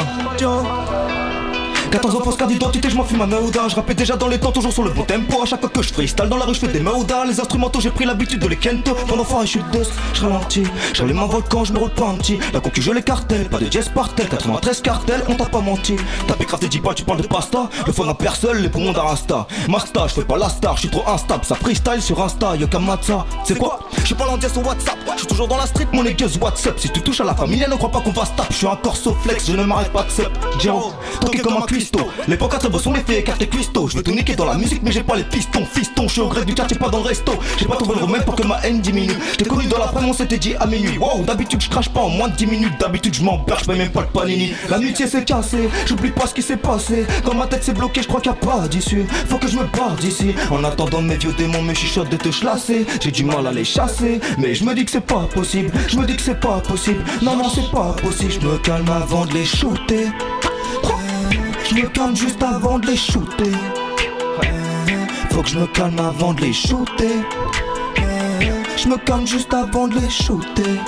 14 1.93 2.15
ans, 2.15 2.21
fausse 2.21 2.37
carte 2.37 2.49
d'identité, 2.49 2.89
je 2.89 2.95
m'en 2.95 3.03
fume 3.03 3.19
ma 3.19 3.27
meuda. 3.27 3.67
Je 3.67 3.75
rappais 3.75 3.93
déjà 3.93 4.15
dans 4.15 4.27
les 4.27 4.39
temps, 4.39 4.51
toujours 4.51 4.73
sur 4.73 4.83
le 4.83 4.89
bon 4.89 5.03
tempo. 5.03 5.43
À 5.43 5.45
chaque 5.45 5.59
fois 5.59 5.69
que 5.69 5.83
je 5.83 5.93
freestyle 5.93 6.25
dans 6.27 6.37
la 6.37 6.45
rue, 6.45 6.55
je 6.55 6.61
fais 6.61 6.67
des 6.67 6.79
meudas. 6.79 7.23
Les 7.23 7.39
instrumentaux, 7.39 7.79
j'ai 7.79 7.91
pris 7.91 8.05
l'habitude 8.05 8.39
de 8.39 8.47
les 8.47 8.55
kento. 8.55 8.95
Pendant 9.07 9.23
fort, 9.23 9.41
je 9.43 9.49
suis 9.49 9.61
deux, 9.71 9.83
je 10.15 10.21
ralentis. 10.21 10.63
J'allume 10.95 11.19
un 11.19 11.27
volcan, 11.27 11.63
je 11.63 11.71
me 11.71 11.77
roule 11.77 11.91
pas 11.91 12.07
un 12.07 12.15
petit. 12.15 12.39
La 12.51 12.61
concu, 12.61 12.81
je 12.81 12.91
les 12.91 13.03
cartels, 13.03 13.47
pas 13.47 13.59
de 13.59 13.71
jazz 13.71 13.91
partel. 13.93 14.27
93 14.27 14.81
cartels, 14.81 15.23
on 15.29 15.35
t'a 15.35 15.45
pas 15.45 15.61
menti. 15.61 15.95
T'as 16.27 16.33
pécrave 16.33 16.61
des 16.61 16.67
10 16.67 16.79
balles, 16.79 16.95
tu 16.95 17.03
parles 17.03 17.21
de 17.21 17.27
pasta. 17.27 17.69
Le 17.85 17.93
fond 17.93 18.05
n'a 18.05 18.15
personne, 18.15 18.57
les 18.57 18.69
poumons 18.69 18.91
d'Arasta. 18.91 19.45
Masta, 19.69 20.07
je 20.07 20.15
fais 20.15 20.25
pas 20.25 20.37
la 20.39 20.49
star, 20.49 20.75
je 20.77 20.87
suis 20.87 20.89
trop 20.89 21.07
instable. 21.07 21.45
Ça 21.45 21.53
freestyle 21.53 22.01
sur 22.01 22.19
Insta, 22.23 22.53
Kamatsa. 22.71 23.23
C'est 23.43 23.59
quoi? 23.59 23.77
Je 23.99 24.07
suis 24.07 24.15
pas 24.15 24.25
l'endier 24.25 24.49
sur 24.49 24.65
WhatsApp. 24.65 24.97
Je 25.13 25.19
suis 25.19 25.27
toujours 25.27 25.47
dans 25.47 25.57
la 25.57 25.67
street, 25.67 25.87
mon 25.93 26.03
égueuse 26.05 26.39
WhatsApp. 26.41 26.79
Si 26.79 26.89
tu 26.89 27.01
touches 27.01 27.21
à 27.21 27.23
la 27.23 27.35
famille, 27.35 27.63
ne 27.69 27.75
crois 27.75 27.91
pas 27.91 28.01
qu'on 28.01 28.09
va 28.09 28.25
se 28.25 28.31
taper. 28.31 28.47
Je 28.49 28.55
suis 28.55 28.67
un 28.67 28.77
corso 28.77 29.15
flex, 29.21 29.45
je 29.45 29.55
ne 29.55 29.63
m'arrête 29.63 29.93
pas 29.93 30.01
de 30.01 30.09
sep. 30.09 30.31
Jero, 30.59 30.91
toqué 31.21 31.37
comme 31.37 31.57
un 31.57 31.61
cuistot. 31.83 32.07
Les 32.27 32.37
pancartes 32.37 32.77
sont 32.79 32.93
les 32.93 33.01
faits 33.01 33.19
écartés 33.19 33.47
cuistot. 33.47 33.87
Je 33.89 33.97
veux 33.97 34.03
tout 34.03 34.11
niquer 34.11 34.35
dans 34.35 34.45
la 34.45 34.55
musique, 34.55 34.81
mais 34.83 34.91
j'ai 34.91 35.03
pas 35.03 35.15
les 35.15 35.23
pistons. 35.23 35.65
Fiston, 35.65 36.07
je 36.07 36.13
suis 36.13 36.21
au 36.21 36.27
grec 36.27 36.45
du 36.45 36.53
quartier, 36.53 36.77
pas 36.77 36.89
dans 36.89 36.99
le 36.99 37.07
resto. 37.07 37.33
J'ai 37.57 37.65
pas 37.65 37.75
trouvé 37.75 37.95
le 37.95 38.05
remède 38.05 38.23
pour 38.23 38.35
que 38.35 38.47
ma 38.47 38.59
haine 38.63 38.79
diminue. 38.79 39.13
J't'ai 39.33 39.45
connu 39.45 39.67
dans 39.67 39.77
l'après, 39.77 40.05
on 40.05 40.13
s'était 40.13 40.37
dit 40.37 40.55
à 40.59 40.65
minuit. 40.65 40.97
Wow, 40.97 41.23
d'habitude, 41.23 41.61
je 41.61 41.69
crache 41.69 41.89
pas 41.89 42.01
en 42.01 42.09
moins 42.09 42.29
de 42.29 42.35
10 42.35 42.47
minutes. 42.47 42.73
D'habitude, 42.79 43.13
je 43.15 43.23
m'emperre, 43.23 43.59
je 43.59 43.71
même 43.71 43.89
pas 43.89 44.01
le 44.01 44.07
panini. 44.07 44.53
L'amitié 44.69 45.07
s'est 45.07 45.25
cassée, 45.25 45.69
j'oublie 45.85 46.11
pas 46.11 46.27
ce 46.27 46.33
qui 46.33 46.41
s'est 46.41 46.57
passé. 46.57 47.05
Dans 47.25 47.33
ma 47.33 47.47
tête, 47.47 47.63
c'est 47.63 47.73
bloqué, 47.73 48.01
je 48.01 48.07
crois 48.07 48.21
qu'il 48.21 48.31
a 48.31 48.35
pas 48.35 48.67
d'issue. 48.69 49.05
Faut 49.27 49.37
que 49.37 49.47
je 49.47 49.57
me 49.57 49.65
barre 49.65 49.95
d'ici. 49.95 50.33
En 50.51 50.63
attendant, 50.63 51.01
mes 51.01 51.17
vieux 51.17 51.33
démons 51.33 51.61
me 51.61 51.73
chuchotent 51.73 52.09
de 52.09 52.17
te 52.17 52.31
chlasser. 52.31 52.85
J'ai 53.01 53.11
du 53.11 53.25
mal 53.25 53.45
à 53.45 53.51
les 53.51 53.65
chasser, 53.65 54.21
mais 54.37 54.55
je 54.55 54.63
me 54.63 54.73
dis 54.73 54.85
que 54.85 54.91
c'est 54.91 55.01
pas 55.01 55.27
possible. 55.33 55.71
Je 55.87 55.97
me 55.97 56.05
dis 56.05 56.15
que 56.15 56.21
c'est 56.21 56.39
pas 56.39 56.59
possible. 56.59 57.03
Non, 57.21 57.35
non, 57.35 57.49
c'est 57.49 57.69
pas 57.71 57.93
possible. 58.01 58.31
Je 58.31 58.47
me 58.47 58.57
calme 58.59 58.89
avant 58.89 59.25
de 59.25 59.33
les 59.33 59.45
shooter. 59.45 60.07
Je 61.69 61.75
me 61.75 61.87
calme 61.89 62.15
juste 62.15 62.43
avant 62.43 62.79
de 62.79 62.87
les 62.87 62.97
shooter. 62.97 63.51
Faut 65.31 65.41
que 65.41 65.49
je 65.49 65.59
me 65.59 65.67
calme 65.67 65.99
avant 65.99 66.33
de 66.33 66.41
les 66.41 66.53
shooter. 66.53 67.21
Je 68.77 68.87
me 68.87 68.97
calme 68.97 69.25
juste 69.25 69.53
avant 69.53 69.87
de 69.87 69.95
les 69.95 70.09
shooter. 70.09 70.79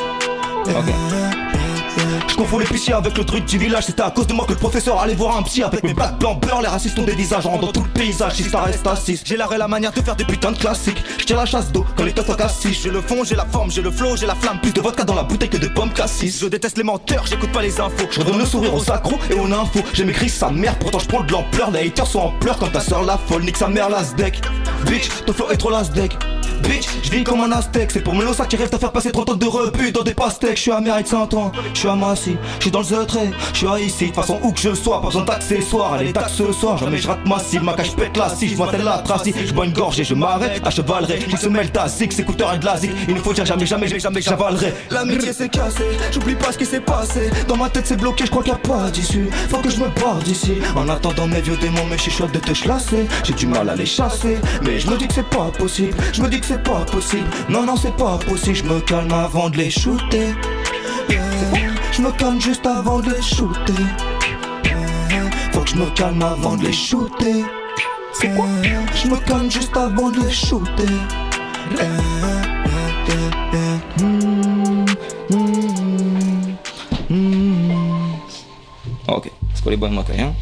Je 2.27 2.35
confonds 2.35 2.59
l'épicier 2.59 2.93
avec 2.93 3.17
le 3.17 3.23
truc 3.23 3.45
du 3.45 3.57
village. 3.57 3.85
C'était 3.85 4.01
à 4.01 4.11
cause 4.11 4.27
de 4.27 4.33
moi 4.33 4.45
que 4.45 4.51
le 4.51 4.57
professeur 4.57 4.99
allait 4.99 5.15
voir 5.15 5.37
un 5.37 5.43
psy 5.43 5.63
avec 5.63 5.83
mes 5.83 5.93
bacs 5.93 6.19
blancs 6.19 6.39
beurre. 6.41 6.61
Les 6.61 6.67
racistes 6.67 6.97
ont 6.99 7.03
des 7.03 7.15
visages 7.15 7.45
rendant 7.45 7.71
tout 7.71 7.83
le 7.83 7.89
paysage. 7.89 8.33
Si 8.33 8.43
ça 8.43 8.61
reste 8.61 8.85
assis, 8.85 9.21
j'ai 9.23 9.37
l'arrêt 9.37 9.57
la 9.57 9.67
manière 9.67 9.91
de 9.91 10.01
faire 10.01 10.15
des 10.15 10.25
putains 10.25 10.51
de 10.51 10.57
classiques. 10.57 11.01
Je 11.17 11.25
tire 11.25 11.37
la 11.37 11.45
chasse 11.45 11.71
d'eau 11.71 11.85
quand 11.95 12.03
les 12.03 12.13
teufs 12.13 12.29
assis. 12.39 12.73
J'ai 12.73 12.89
le 12.89 13.01
fond, 13.01 13.23
j'ai 13.23 13.35
la 13.35 13.45
forme, 13.45 13.71
j'ai 13.71 13.81
le 13.81 13.91
flow, 13.91 14.17
j'ai 14.17 14.27
la 14.27 14.35
flamme. 14.35 14.59
Plus 14.61 14.73
de 14.73 14.81
vodka 14.81 15.03
dans 15.03 15.15
la 15.15 15.23
bouteille 15.23 15.49
que 15.49 15.57
de 15.57 15.67
pommes 15.67 15.93
cassis. 15.93 16.39
Je 16.41 16.47
déteste 16.47 16.77
les 16.77 16.83
menteurs, 16.83 17.25
j'écoute 17.27 17.51
pas 17.51 17.61
les 17.61 17.79
infos. 17.79 18.07
Je 18.11 18.19
redonne 18.19 18.39
le 18.39 18.45
sourire 18.45 18.73
aux 18.73 18.91
accros 18.91 19.19
et 19.29 19.33
aux 19.33 19.45
infos. 19.45 19.83
J'ai 19.93 20.03
maigri 20.03 20.29
sa 20.29 20.49
mère, 20.49 20.77
pourtant 20.79 20.99
je 20.99 21.07
prends 21.07 21.23
de 21.23 21.31
l'ampleur. 21.31 21.71
Les 21.71 21.87
haters 21.87 22.07
sont 22.07 22.19
en 22.19 22.31
pleurs 22.39 22.57
quand 22.57 22.71
ta 22.71 22.81
soeur 22.81 23.03
la 23.03 23.17
folle. 23.17 23.43
Nique 23.43 23.57
sa 23.57 23.67
mère 23.67 23.89
l'asdec. 23.89 24.41
Bitch, 24.85 25.09
ton 25.25 25.33
flow 25.33 25.49
est 25.49 25.57
trop 25.57 25.69
l'asdec. 25.69 26.17
Bitch, 26.67 26.87
je 27.03 27.11
vis 27.11 27.23
comme 27.23 27.41
un 27.41 27.51
aztèque, 27.51 27.91
c'est 27.91 28.01
pour 28.01 28.15
Melosa 28.15 28.45
qui 28.45 28.55
rêve 28.55 28.71
de 28.71 28.77
faire 28.77 28.91
passer 28.91 29.11
30 29.11 29.29
ans 29.29 29.35
de 29.35 29.45
rebut 29.45 29.91
dans 29.91 30.01
des 30.01 30.15
pastèques. 30.15 30.57
Je 30.57 30.61
suis 30.61 30.71
à 30.71 30.79
mérite 30.79 31.07
100 31.07 31.33
ans, 31.35 31.51
je 31.73 31.79
suis 31.79 31.87
à 31.87 31.95
Massy, 31.95 32.35
je 32.57 32.63
suis 32.63 32.71
dans 32.71 32.79
le 32.79 33.05
trait, 33.05 33.29
je 33.53 33.57
suis 33.57 33.67
à 33.67 33.79
ici, 33.79 34.09
de 34.09 34.15
façon 34.15 34.39
où 34.41 34.51
que 34.51 34.59
je 34.59 34.73
sois, 34.73 34.99
pas 34.99 35.07
besoin 35.07 35.23
d'accessoires, 35.23 35.93
allez 35.93 36.11
taxe 36.11 36.33
ce 36.33 36.51
soir, 36.51 36.77
jamais 36.77 36.97
je 36.97 37.07
rate 37.07 37.25
ma 37.27 37.37
cible, 37.39 37.65
ma 37.65 37.73
cache 37.73 37.95
pète 37.95 38.17
la 38.17 38.33
je 38.41 38.55
vois 38.55 38.71
telle 38.71 38.83
la 38.83 38.97
tracie, 38.97 39.33
je 39.45 39.53
bois 39.53 39.65
une 39.65 39.73
gorge 39.73 39.99
et 39.99 40.03
je 40.03 40.15
m'arrête, 40.15 40.61
à 40.65 40.69
chevalerai, 40.71 41.19
je 41.27 41.37
se 41.37 41.47
mêle 41.47 41.71
ta 41.71 41.87
zig, 41.87 42.11
écouteurs 42.19 42.53
et 42.55 42.59
de 42.59 42.65
la 42.65 42.77
zig, 42.77 42.91
il 43.07 43.13
ne 43.13 43.19
faut 43.19 43.33
dire 43.33 43.45
jamais, 43.45 43.65
jamais, 43.65 43.87
jamais, 43.87 44.21
j'avalerai. 44.21 44.73
L'amitié 44.89 45.33
s'est 45.33 45.49
cassée, 45.49 45.97
j'oublie 46.11 46.35
pas 46.35 46.51
ce 46.51 46.57
qui 46.57 46.65
s'est 46.65 46.79
passé, 46.79 47.29
dans 47.47 47.57
ma 47.57 47.69
tête 47.69 47.85
c'est 47.85 47.97
bloqué, 47.97 48.25
je 48.25 48.31
crois 48.31 48.43
qu'il 48.43 48.53
y 48.53 48.55
a 48.55 48.57
pas 48.57 48.89
d'issue, 48.89 49.29
faut 49.49 49.57
que 49.57 49.69
je 49.69 49.77
me 49.77 49.87
barre 50.01 50.19
d'ici, 50.23 50.53
en 50.75 50.89
attendant 50.89 51.27
mes 51.27 51.41
vieux 51.41 51.57
démons, 51.57 51.85
mes 51.85 51.97
chuchotes 51.97 52.33
de 52.33 52.39
te 52.39 52.53
chlasser, 52.53 53.05
j'ai 53.23 53.33
du 53.33 53.45
mal 53.45 53.69
à 53.69 53.75
les 53.75 53.85
chasser, 53.85 54.37
mais 54.63 54.79
je 54.79 54.89
me 54.89 54.97
dis 54.97 55.07
que 55.07 55.13
c'est 55.13 55.29
pas 55.29 55.51
possible, 55.57 55.95
je 56.11 56.21
me 56.21 56.27
dis 56.27 56.39
que 56.39 56.54
c'est 56.55 56.63
pas 56.63 56.85
possible. 56.85 57.27
Non, 57.49 57.65
non, 57.65 57.75
c'est 57.75 57.95
pas 57.95 58.17
possible, 58.17 58.55
je 58.55 58.63
me 58.63 58.79
calme 58.79 59.11
avant 59.11 59.49
de 59.49 59.57
les 59.57 59.69
shooter. 59.69 60.33
Yeah. 61.09 61.21
Je 61.91 62.01
me 62.01 62.11
calme 62.11 62.39
juste 62.39 62.65
avant 62.65 62.99
de 62.99 63.09
les 63.11 63.21
shooter. 63.21 63.73
Yeah. 64.63 65.29
Faut 65.51 65.61
que 65.61 65.69
je 65.69 65.75
me 65.75 65.89
calme 65.91 66.21
avant 66.21 66.55
de 66.55 66.65
les 66.65 66.73
shooter. 66.73 67.43
Je 68.21 69.07
me 69.09 69.17
calme 69.25 69.51
juste 69.51 69.75
avant 69.75 70.09
de 70.11 70.21
les 70.21 70.31
shooter. 70.31 70.83
Mm, 73.99 74.85
mm, 75.29 75.65
mm. 77.09 78.13
Ok, 79.07 79.31
c'est 79.53 79.61
quoi 79.61 79.71
les 79.71 79.77
bonnes 79.77 79.93
macailles, 79.93 80.21
hein 80.21 80.33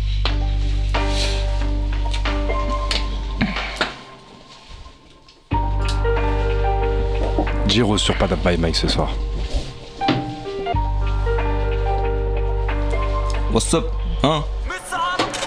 Giro 7.74 7.98
sur 7.98 8.14
by 8.44 8.56
Mike 8.56 8.76
ce 8.76 8.88
soir. 8.88 9.10
What's 13.52 13.74
up, 13.74 13.86
hein? 14.22 14.44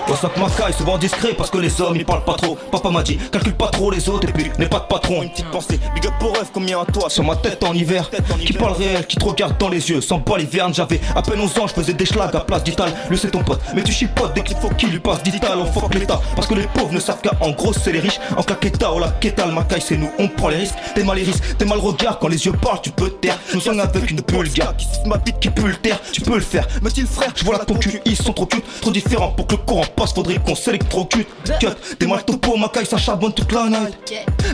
What's 0.08 0.22
up 0.22 0.36
Macaille, 0.36 0.72
souvent 0.72 0.98
discret 0.98 1.34
parce 1.36 1.50
que 1.50 1.58
les 1.58 1.80
hommes 1.80 1.96
ils 1.96 2.04
parlent 2.04 2.24
pas 2.24 2.34
trop. 2.34 2.56
Papa 2.70 2.90
m'a 2.90 3.02
dit, 3.02 3.16
calcule 3.32 3.54
pas 3.54 3.68
trop 3.68 3.90
les 3.90 4.08
autres 4.08 4.28
et 4.28 4.32
puis 4.32 4.50
n'aie 4.56 4.68
pas 4.68 4.78
de 4.78 4.84
patron. 4.84 5.22
Une 5.22 5.30
petite 5.30 5.50
pensée, 5.50 5.80
big 5.94 6.06
up 6.06 6.12
pour 6.20 6.32
rêve, 6.32 6.48
combien 6.52 6.80
à 6.80 6.84
toi? 6.84 7.10
Sur 7.10 7.24
ma 7.24 7.34
tête 7.34 7.64
en 7.64 7.74
hiver, 7.74 8.08
qui 8.44 8.52
parle 8.52 8.74
réel, 8.74 9.04
qui 9.06 9.16
te 9.16 9.24
regarde 9.24 9.58
dans 9.58 9.68
les 9.68 9.90
yeux. 9.90 10.00
Sans 10.00 10.20
pas 10.20 10.38
l'hiverne, 10.38 10.72
j'avais 10.72 11.00
à 11.16 11.22
peine 11.22 11.40
11 11.40 11.58
ans, 11.58 11.66
je 11.66 11.74
faisais 11.74 11.92
des 11.92 12.06
schlags 12.06 12.36
à 12.36 12.40
place 12.40 12.62
d'Ital. 12.62 12.92
Lui 13.10 13.18
c'est 13.18 13.32
ton 13.32 13.42
pote, 13.42 13.60
mais 13.74 13.82
tu 13.82 13.90
chipotes 13.90 14.32
dès 14.32 14.42
qu'il 14.42 14.56
faut 14.56 14.68
qu'il 14.70 14.90
lui 14.90 15.00
passe 15.00 15.24
d'Ital. 15.24 15.58
On 15.58 15.66
fuck 15.66 15.92
l'état, 15.92 16.20
parce 16.36 16.46
que 16.46 16.54
les 16.54 16.68
pauvres 16.68 16.92
ne 16.92 17.00
savent 17.00 17.20
qu'à 17.20 17.32
en 17.40 17.50
gros 17.50 17.72
c'est 17.72 17.92
les 17.92 18.00
riches. 18.00 18.20
En 18.36 18.44
claqueta 18.44 18.92
ou 18.92 19.00
la 19.00 19.08
kétal, 19.08 19.50
Macaille 19.50 19.82
c'est 19.82 19.96
nous, 19.96 20.10
on 20.20 20.28
prend 20.28 20.50
les 20.50 20.58
risques. 20.58 20.76
T'es 20.94 21.02
mal 21.02 21.16
les 21.16 21.24
risques, 21.24 21.56
t'es 21.58 21.64
mal 21.64 21.78
regard, 21.78 22.20
quand 22.20 22.28
les 22.28 22.46
yeux 22.46 22.52
parlent 22.52 22.80
tu 22.80 22.90
peux 22.90 23.10
taire. 23.10 23.38
Je 23.50 23.56
me 23.56 23.60
soigne 23.60 23.80
avec 23.80 24.08
une 24.08 24.20
gars 24.20 24.72
qui 24.78 24.86
ma 25.06 25.18
bite 25.18 25.40
qui 25.40 25.50
peut 25.50 25.66
le 25.66 25.76
taire 25.76 26.00
Tu 26.12 26.20
peux 26.20 26.34
le 26.34 26.40
faire, 26.40 26.66
mais 26.82 26.90
il 26.96 27.06
frère, 27.06 27.32
je 27.34 27.44
vois 27.44 27.58
la 27.58 27.64
ton 27.64 27.74
cul, 27.74 28.00
ils 28.04 28.16
sont 28.16 28.32
trop 28.32 28.46
cute 28.46 28.64
Trop 28.80 28.90
différents 28.90 29.30
pour 29.30 29.46
que 29.46 29.56
le 29.56 29.62
courant 29.62 29.84
passe, 29.96 30.12
faudrait 30.12 30.38
qu'on 30.38 30.54
s'électrocute. 30.54 31.26
Cut, 31.58 31.68
t'es 31.98 32.06
mal 32.06 32.24
topo, 32.24 32.56
Macaille 32.56 32.86
ça 32.86 32.96
charbonne 32.96 33.32
toute 33.32 33.50
la 33.52 33.68
night. 33.68 33.96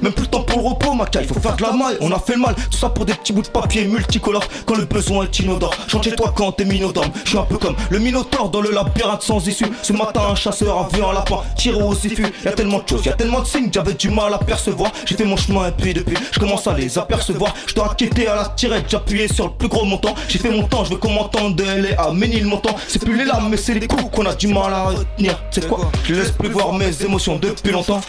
Même 0.02 0.12
plus 0.12 0.22
le 0.22 0.30
temps 0.30 0.42
pour 0.42 0.62
le 0.62 0.68
repos, 0.68 0.94
Macaille, 0.94 1.26
faut 1.26 1.40
faire 1.40 1.56
de 1.56 1.62
la 1.62 1.72
maille. 1.72 1.96
On 2.00 2.10
a 2.12 2.18
fait 2.18 2.34
le 2.34 2.40
mal, 2.40 2.54
tout 2.54 2.78
ça 2.78 2.88
pour 2.88 3.04
des 3.04 3.14
petits 3.14 3.32
bouts 3.32 3.42
de 3.42 3.48
papier 3.48 3.84
multicolores. 3.84 4.46
Quand 4.66 4.76
le 4.76 4.84
besoin 4.84 5.24
est 5.24 5.38
inodore, 5.40 5.74
chante 5.88 6.04
chez 6.04 6.14
toi 6.14 6.32
quand 6.34 6.52
t'es 6.52 6.64
minodorme 6.64 7.10
Je 7.24 7.30
suis 7.30 7.38
un 7.38 7.42
peu 7.42 7.58
comme 7.58 7.74
le 7.90 7.98
minotaure 7.98 8.48
dans 8.48 8.60
le 8.60 8.70
labyrinthe 8.70 9.22
sans 9.22 9.46
issue. 9.46 9.66
Ce 9.82 9.92
matin 9.92 10.22
un 10.30 10.34
chasseur 10.34 10.78
a 10.78 10.88
vu 10.96 11.02
un 11.02 11.12
lapin 11.12 11.40
tiré 11.56 11.82
au 11.82 11.94
sifu 11.94 12.26
Y'a 12.44 12.52
tellement 12.52 12.78
de 12.78 12.88
choses, 12.88 13.04
y'a 13.04 13.12
tellement 13.12 13.40
de 13.40 13.46
signes, 13.46 13.70
j'avais 13.72 13.94
du 13.94 14.10
mal 14.10 14.32
à 14.32 14.38
percevoir. 14.38 14.92
J'ai 15.04 15.16
fait 15.16 15.24
mon 15.24 15.36
chemin 15.36 15.68
et 15.68 15.72
puis 15.72 15.92
depuis, 15.92 16.16
je 16.30 16.38
commence 16.38 16.66
à 16.66 16.74
les 16.74 16.96
apercevoir. 16.98 17.54
Je 17.66 17.74
dois 17.74 17.94
quitter 17.96 18.28
à 18.28 18.36
la 18.36 18.44
tirette, 18.56 18.84
j'appuyais 18.88 19.28
sur 19.28 19.46
le 19.46 19.52
plus 19.52 19.68
gros 19.68 19.84
montant. 19.84 20.14
J'ai 20.28 20.38
fait 20.38 20.50
mon 20.50 20.64
temps, 20.64 20.84
je 20.84 20.90
veux 20.90 20.96
qu'on 20.98 21.12
m'entende 21.12 21.56
de 21.56 21.64
LA 21.64 22.00
à 22.00 22.12
Ménilmontant 22.12 22.76
C'est 22.88 23.02
plus 23.02 23.16
les 23.16 23.24
larmes 23.24 23.48
mais 23.50 23.56
c'est 23.56 23.74
les 23.74 23.86
coups 23.86 24.04
qu'on 24.14 24.26
a 24.26 24.34
du 24.34 24.48
mal 24.48 24.72
à 24.72 24.84
retenir 24.84 25.31
C'est 25.50 25.68
quoi? 25.68 25.90
Je 26.04 26.14
laisse 26.14 26.32
plus 26.32 26.48
voir 26.48 26.72
mes 26.72 27.02
émotions 27.02 27.38
depuis 27.38 27.72
longtemps. 27.72 28.00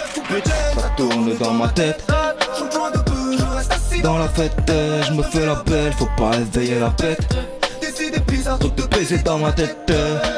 Ça 0.76 0.89
tourne 0.97 1.36
dans 1.38 1.53
ma 1.53 1.69
tête. 1.69 2.05
Dans 4.01 4.17
la 4.17 4.28
fête, 4.28 4.53
je 4.67 5.13
me 5.13 5.24
fais 5.24 5.45
la 5.45 5.55
belle, 5.55 5.93
faut 5.93 6.09
pas 6.17 6.32
éveiller 6.38 6.80
la 6.80 6.89
bête 6.89 7.28
truc 8.59 8.76
de 8.76 8.84
baiser 8.84 9.17
dans 9.19 9.38
ma 9.38 9.51
tête. 9.51 9.91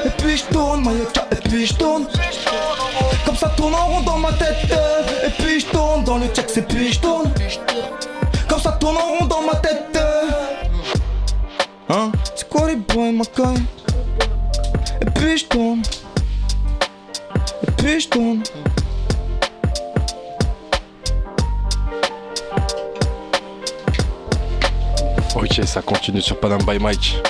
Et 0.06 0.10
puis 0.18 0.38
je 0.38 0.44
tourne, 0.46 0.84
Mayoka, 0.84 1.28
et 1.32 1.36
puis 1.36 1.66
je 1.66 1.74
tourne. 1.74 2.06
Comme 3.26 3.36
ça 3.36 3.50
tourne 3.50 3.74
en 3.74 3.86
rond 3.88 4.02
dans 4.02 4.18
ma 4.18 4.32
tête. 4.34 4.58
Et 5.26 5.30
puis 5.42 5.60
je 5.60 5.66
tourne 5.68 6.04
dans 6.04 6.18
le 6.18 6.28
check, 6.28 6.46
et 6.56 6.62
puis 6.62 6.94
je 6.94 7.00
tourne. 7.00 7.32
Comme 8.48 8.60
ça 8.60 8.72
tourne 8.74 8.98
en 8.98 9.20
rond 9.20 9.26
dans 9.26 9.42
ma 9.42 9.56
tête. 9.56 10.00
Hein? 11.90 12.12
C'est 12.36 12.50
quoi 12.50 12.68
les 12.68 12.76
boys, 12.76 13.12
ma 13.12 13.26
caille? 13.26 13.64
Et 15.02 15.10
puis 15.12 15.38
je 15.38 15.46
tourne 15.46 15.82
puis 17.78 18.00
je 18.00 18.10
tourne 18.10 18.44
Ok, 25.36 25.66
ça 25.66 25.82
continue 25.82 26.22
sur 26.22 26.40
Panam 26.40 26.62
by 26.66 26.80
Mike. 26.80 27.22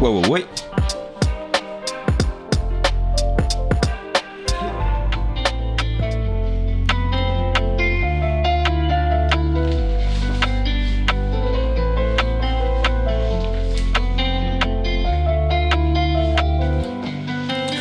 Ouais, 0.00 0.08
ouais, 0.08 0.28
ouais. 0.28 0.46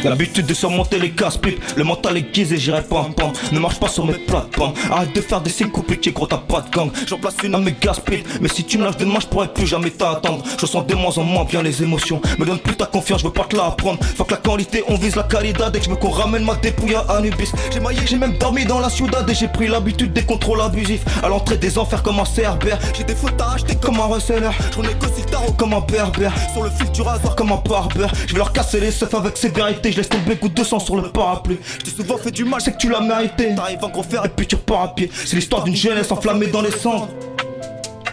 L'habitude 0.04 0.47
de 0.47 0.54
surmonter 0.54 0.97
les 0.97 1.12
casse 1.12 1.38
pipes. 1.38 1.62
Le 1.76 1.84
mental 1.84 2.18
est 2.18 2.34
guisé, 2.34 2.58
j'irai 2.58 2.82
pas 2.82 2.97
en 2.97 3.12
pan. 3.12 3.32
Ne 3.52 3.60
marche 3.60 3.80
pas 3.80 3.88
sur 3.88 4.06
mes 4.06 4.14
plates-bandes 4.14 4.74
Arrête 4.89 5.14
de 5.16 5.22
faire 5.22 5.41
des 5.41 5.52
signes 5.52 5.70
compliqués, 5.70 6.12
gros 6.12 6.26
t'as 6.26 6.38
pas 6.38 6.62
de 6.62 6.70
gang. 6.72 6.89
J'en 7.08 7.18
place 7.18 7.36
une 7.43 7.54
à 7.54 7.60
mes 7.60 7.76
gaspilles 7.80 8.24
Mais 8.41 8.49
si 8.49 8.64
tu 8.64 8.80
me 8.80 8.86
lâches 8.86 8.97
demain, 8.97 9.20
je 9.22 9.28
pourrais 9.28 9.54
plus 9.54 9.68
jamais 9.68 9.91
t'attendre. 9.91 10.43
Je 10.60 10.66
sens 10.66 10.86
de 10.88 10.95
moins 10.95 11.16
en 11.18 11.24
moins 11.24 11.45
bien 11.45 11.62
les 11.62 11.84
émotions. 11.84 12.20
Me 12.39 12.45
donne 12.45 12.58
plus 12.60 12.76
ta 12.76 12.88
confiance, 12.88 13.22
je 13.22 13.28
veux 13.28 13.34
pas 13.34 13.43
te 13.43 13.56
la 13.56 13.66
apprendre 13.66 13.99
Faut 14.18 14.24
que 14.24 14.32
la 14.32 14.38
qualité, 14.38 14.84
on 14.88 14.95
vise 14.95 15.16
la 15.16 15.24
qualité 15.24 15.64
Dès 15.72 15.80
que 15.80 15.86
je 15.86 15.89
me 15.91 15.95
qu'on 15.95 16.10
ramène 16.10 16.45
ma 16.45 16.56
dépouille 16.56 16.95
à 16.95 17.02
Anubis. 17.02 17.52
J'ai 17.72 17.80
maillé, 17.80 17.99
j'ai 18.06 18.18
même 18.18 18.38
dormi 18.39 18.66
dans 18.66 18.80
la 18.80 18.89
ciudad 18.89 19.30
Et 19.30 19.36
j'ai 19.36 19.47
pris 19.47 19.68
l'habitude 19.68 20.14
des 20.14 20.24
contrôles 20.24 20.62
abusifs. 20.62 21.06
À 21.24 21.30
l'entrée 21.30 21.58
des 21.58 21.78
enfers 21.78 22.02
comme 22.02 22.20
un 22.20 22.26
cerbère. 22.26 22.80
J'ai 22.97 23.04
des 23.04 23.16
fautes 23.16 23.39
à 23.39 23.54
acheter 23.54 23.76
comme 23.76 23.99
un 23.99 24.06
reseller 24.06 24.49
J'en 24.76 24.84
ai 24.84 24.88
le 24.88 25.30
tarot 25.30 25.52
comme 25.54 25.74
un 25.74 25.82
berbère. 25.82 26.34
Sur 26.54 26.64
le 26.64 26.72
fil 26.72 26.89
du 26.91 27.02
rasoir 27.02 27.36
comme 27.36 27.52
un 27.52 27.62
barbeur. 27.70 28.12
Je 28.26 28.34
vais 28.34 28.39
leur 28.39 28.52
casser 28.52 28.80
les 28.80 28.91
seufs 28.91 29.14
avec 29.14 29.38
sévérité 29.38 29.91
Je 29.92 29.98
laisse 29.98 30.10
tomber 30.10 30.36
goutte 30.36 30.54
de 30.54 30.64
sang 30.64 30.80
sur 30.80 30.96
le 30.96 31.10
parapluie. 31.10 31.58
Je 31.80 31.92
t'ai 31.92 31.92
souvent 31.92 32.18
fait 32.18 32.32
du 32.32 32.46
mal, 32.46 32.62
c'est 32.62 32.72
que 32.72 32.78
tu 32.78 32.89
l'as 32.89 33.02
mérité. 33.02 33.54
T'arrives 33.54 33.84
en 33.84 33.89
gros 33.89 34.04
fer 34.04 34.26
et 34.26 34.30
puis 34.30 34.48
tu 34.48 34.56
repars 34.56 34.82
à 34.84 34.96
pied. 34.96 35.12
C'est 35.14 35.36
l'histoire 35.36 35.64
d'une 35.64 35.76
jeunesse 35.76 36.12
enflammée 36.12 36.48
dans 36.48 36.62
les 36.62 36.72
cendres. 36.72 37.10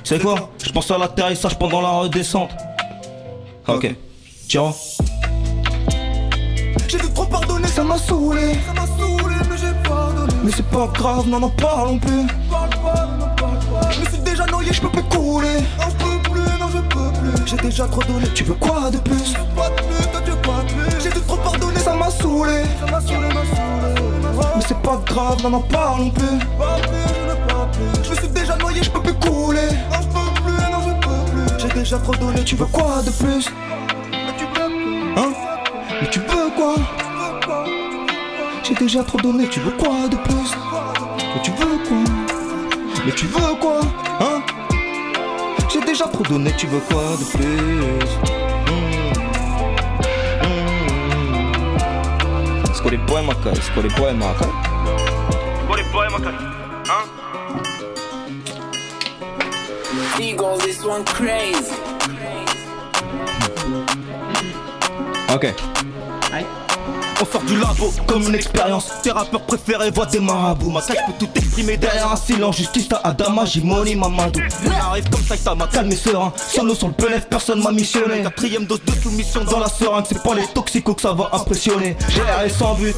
C'est 0.03 0.21
quoi? 0.21 0.51
Je 0.65 0.73
pense 0.73 0.91
à 0.91 0.99
l'atterrissage 0.99 1.57
pendant 1.59 1.81
la 1.81 1.91
redescente. 1.91 2.51
Ok, 3.69 3.95
tiens 4.49 4.73
J'ai 6.89 6.99
dû 6.99 7.13
trop 7.15 7.27
pardonner, 7.27 7.69
ça 7.69 7.85
m'a 7.85 7.99
saoulé. 7.99 8.55
Ça 8.67 8.73
m'a 8.73 8.87
saoulé, 8.99 9.35
mais 9.49 9.57
j'ai 9.57 9.89
pardonné. 9.89 10.33
Mais 10.43 10.51
c'est 10.51 10.67
pas 10.67 10.89
grave, 10.95 11.29
non, 11.29 11.41
n'en 11.41 11.51
parlons 11.51 11.99
plus. 11.99 12.27
Parle 12.51 12.71
pas, 12.71 13.09
parle 13.37 13.59
pas. 13.59 13.91
Je 13.91 14.01
me 14.01 14.07
suis 14.07 14.19
déjà 14.19 14.47
noyé, 14.47 14.73
je 14.73 14.81
peux 14.81 14.89
plus 14.89 15.03
couler 15.05 15.59
J'ai 17.47 17.57
déjà 17.57 17.87
trop 17.87 18.03
donné, 18.03 18.27
tu 18.35 18.45
veux 18.45 18.55
quoi 18.55 18.91
de 18.91 18.99
plus? 18.99 19.33
Je 19.33 19.39
veux 19.39 19.55
pas 19.57 19.71
de 19.71 19.75
plus, 19.75 20.07
toi 20.11 20.21
tu 20.25 20.31
veux 20.31 20.37
pas 20.37 20.63
de 20.63 20.73
plus. 20.73 21.03
J'ai 21.03 21.11
dû 21.11 21.21
trop 21.27 21.37
pardonner, 21.37 21.79
ça 21.81 21.95
m'a 21.95 22.11
saoulé. 22.11 22.63
Ça 22.81 22.87
m'a 22.91 23.01
saoulé, 23.01 23.29
m'a 23.29 23.45
saoulé 23.45 23.95
Mais 24.57 24.63
c'est 24.67 24.79
pas 24.83 25.01
grave, 25.07 25.43
n'en 25.43 25.61
parlons 25.61 26.11
plus. 26.11 26.39
Je 28.03 28.11
me 28.11 28.15
suis 28.17 28.29
déjà 28.29 28.57
noyé, 28.57 28.83
je 28.83 28.91
peux 28.91 29.01
plus 29.01 29.15
couler. 29.15 29.69
Non, 29.91 30.01
je 30.03 30.09
peux 30.09 30.43
plus, 30.43 30.53
non, 30.73 30.81
je 30.87 30.91
peux 31.07 31.25
plus. 31.33 31.59
J'ai 31.59 31.81
déjà 31.81 31.99
trop 31.99 32.15
donné, 32.15 32.45
tu 32.45 32.57
veux 32.57 32.67
quoi 32.67 33.03
de 33.05 33.11
plus? 33.11 33.51
Mais 34.13 34.35
tu 34.37 34.45
veux 34.45 34.69
Hein? 35.17 35.33
Mais 36.01 36.09
tu 36.11 36.21
veux 36.21 36.51
quoi? 36.57 36.75
J'ai 38.63 38.75
déjà 38.75 39.03
trop 39.03 39.19
donné, 39.19 39.49
tu 39.49 39.61
veux 39.61 39.71
quoi 39.73 40.09
de 40.11 40.17
plus? 40.17 40.51
Mais 41.35 41.43
tu 41.43 41.51
veux 41.53 41.79
quoi 41.89 41.97
Mais 43.07 43.13
tu 43.13 43.27
veux 43.27 43.41
quoi? 43.41 43.49
Hein 43.51 43.58
déjà 45.99 46.11
trop 46.13 46.23
donné, 46.23 46.53
tu 46.57 46.67
veux 46.69 46.79
quoi 46.79 47.03
de 47.19 47.25
plus 47.25 47.83
C'est 52.73 52.83
quoi 52.83 52.91
les 52.93 52.99
boys, 52.99 53.23
ma 53.23 53.35
caille 53.35 53.61
C'est 53.61 53.73
quoi 53.75 53.83
les 53.83 53.89
boys, 53.89 54.13
ma 54.13 54.27
caille 54.35 54.49
What 55.69 55.77
les 55.77 55.83
boys, 55.91 56.09
ma 56.11 56.25
caille 56.25 56.39
Hein 56.89 57.05
Eagle, 60.21 60.59
this 60.61 60.85
one 60.85 61.05
crazy. 61.05 61.75
Ok. 65.35 65.55
On 67.21 67.25
sort 67.25 67.43
du 67.43 67.59
labo 67.59 67.93
comme 68.07 68.23
une 68.29 68.37
expérience. 68.37 68.93
Tes 69.03 69.11
rappeurs 69.11 69.43
préférés 69.43 69.91
voient 69.91 70.07
des 70.07 70.21
marabouts. 70.21 70.71
Ma 70.71 70.81
tête 70.81 70.99
peut 71.07 71.13
tout 71.19 71.27
exprimer 71.59 71.77
derrière 71.77 72.13
un 72.13 72.17
silence. 72.17 72.57
Justice 72.57 72.89
à 72.93 73.09
Adama, 73.09 73.45
Jimoni, 73.45 73.97
Mamadou. 73.97 74.41
On 74.65 74.71
arrive 74.71 75.09
comme 75.11 75.23
ça, 75.23 75.37
ça 75.37 75.55
m'a 75.55 75.67
calmé 75.67 75.97
serein. 75.97 76.33
Solo 76.37 76.75
sur 76.75 76.89
le 76.89 76.95
pelef, 76.95 77.27
personne 77.29 77.63
m'a 77.63 77.73
missionné. 77.73 78.23
Quatrième 78.23 78.65
dose 78.65 78.83
de 78.85 78.93
soumission 78.93 79.45
dans 79.45 79.59
la 79.59 79.69
seringue. 79.69 80.05
C'est 80.09 80.23
pas 80.23 80.35
les 80.35 80.47
toxicos 80.55 80.95
que 80.95 81.03
ça 81.03 81.13
va 81.13 81.31
impressionner. 81.33 81.97
GR 82.11 82.51
sans 82.57 82.75
but. 82.75 82.95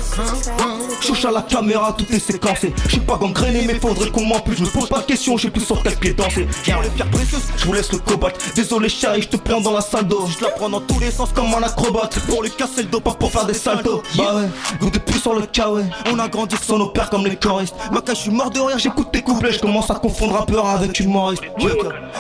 Chouche 1.01 1.25
à 1.25 1.31
la 1.31 1.43
caméra, 1.43 1.95
tout 1.97 2.07
est 2.13 2.19
séquencé. 2.19 2.75
J'suis 2.87 3.01
pas 3.01 3.17
gangréné, 3.17 3.65
mais 3.67 3.75
faudrait 3.75 4.11
qu'on 4.11 4.25
m'en 4.25 4.41
plus. 4.41 4.57
Je 4.57 4.65
me 4.65 4.69
pose 4.69 4.89
pas 4.89 4.99
de 4.99 5.05
questions, 5.05 5.37
j'ai 5.39 5.51
plus 5.51 5.65
sur 5.65 5.83
quel 5.83 5.97
pied 5.97 6.13
danser. 6.13 6.47
Viens 6.65 6.83
les 6.83 6.91
pierres 6.91 7.11
précieuses, 7.11 7.43
je 7.57 7.65
vous 7.65 7.73
laisse 7.73 7.91
le 7.93 7.99
cobalt. 7.99 8.37
Désolé, 8.55 8.89
chérie, 8.89 9.23
je 9.23 9.29
te 9.29 9.37
prends 9.37 9.61
dans 9.61 9.73
la 9.73 9.81
salle 9.81 10.07
d'eau. 10.07 10.27
Je 10.27 10.45
la 10.45 10.51
prends 10.51 10.69
dans 10.69 10.81
tous 10.81 11.01
les 11.01 11.11
sens 11.11 11.31
comme 11.35 11.47
un 11.55 11.63
acrobate. 11.63 12.19
Pour 12.29 12.43
lui 12.43 12.51
casser 12.51 12.83
le 12.83 12.89
dos, 12.89 13.01
pas 13.01 13.15
pour 13.15 13.33
faire 13.33 13.47
des 13.47 13.55
saltos. 13.55 14.03
Bah 14.17 14.35
ouais, 14.35 14.49
goûte 14.81 14.99
plus 14.99 15.21
sur 15.21 15.35
le 15.35 15.47
cas, 15.47 15.71
ouais. 15.71 15.85
On 16.13 16.19
a 16.19 16.29
grandi 16.29 16.57
sans 16.61 16.79
nos 16.79 16.89
pères 16.89 17.09
comme 17.09 17.27
les 17.27 17.37
choristes. 17.37 17.75
Ma 17.91 18.01
je 18.11 18.15
suis 18.15 18.31
mort 18.31 18.50
de 18.51 18.61
rire, 18.61 18.79
j'écoute 18.79 19.09
tes 19.13 19.23
couplets. 19.23 19.53
Je 19.53 19.61
commence 19.61 19.91
à 19.91 19.95
confondre 19.95 20.35
rappeur 20.35 20.67
avec 20.67 20.99
humoriste. 21.01 21.43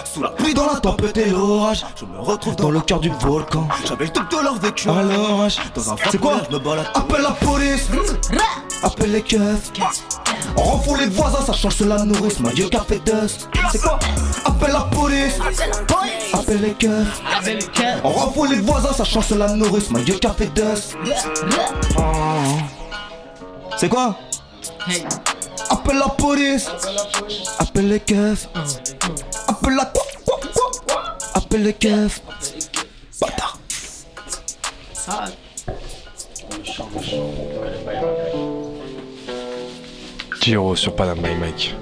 Sous 0.05 0.23
la 0.23 0.31
pluie, 0.31 0.55
dans 0.55 0.67
la 0.67 0.81
tempête 0.81 1.17
et 1.17 1.31
l'orage. 1.31 1.85
Je 1.97 2.05
me 2.05 2.19
retrouve 2.19 2.57
dans 2.57 2.71
le 2.71 2.81
cœur 2.81 3.01
du 3.01 3.11
volcan. 3.21 3.69
J'avais 3.87 4.07
le 4.07 4.11
de 4.11 4.43
leur 4.43 4.55
vécu 4.55 4.89
à 4.89 5.03
l'orage. 5.03 5.59
Dans 5.75 5.93
un 5.93 5.97
C'est 6.11 6.19
quoi 6.19 6.41
je 6.49 6.55
me 6.55 6.59
balade. 6.63 6.87
Appelle 6.95 7.23
la 7.23 7.31
police. 7.31 7.89
Appelle 8.83 9.13
les 9.13 9.23
keufs. 9.23 9.73
On 10.57 10.95
les 10.97 11.07
voisins, 11.07 11.45
ça 11.45 11.53
change 11.53 11.81
la 11.81 12.05
nourrice. 12.05 12.41
Ma 12.41 12.51
Dieu, 12.51 12.69
café 12.69 13.01
dust. 13.05 13.49
C'est 13.73 13.81
quoi? 13.81 13.99
Appelle 14.45 14.73
la 14.73 14.81
police. 14.81 15.39
Appelle 16.33 16.63
les 16.63 16.73
keufs. 16.73 17.23
On 18.05 18.45
les 18.45 18.61
voisins, 18.61 18.93
ça 18.93 19.05
change 19.05 19.29
de 19.29 19.37
la 19.37 19.53
nourrice. 19.53 19.91
Ma 19.91 20.01
Dieu, 20.01 20.19
café 20.19 20.47
dust. 20.47 20.97
C'est 23.77 23.89
quoi? 23.89 24.17
Appelle 25.71 25.99
la 25.99 26.09
police. 26.09 26.69
Appelle 27.59 27.89
les 27.89 28.01
keufs. 28.01 28.49
Appelle 29.49 29.77
la 29.77 29.85
quoi 29.87 30.03
quoi 30.25 30.39
quoi 30.87 31.03
Appelle 31.35 31.63
les 31.63 31.75
keufs. 31.75 32.21
Bâtard. 33.21 33.59
Giro 40.41 40.75
sur 40.75 40.95
Panam 40.97 41.19
by 41.21 41.35
Mike. 41.35 41.75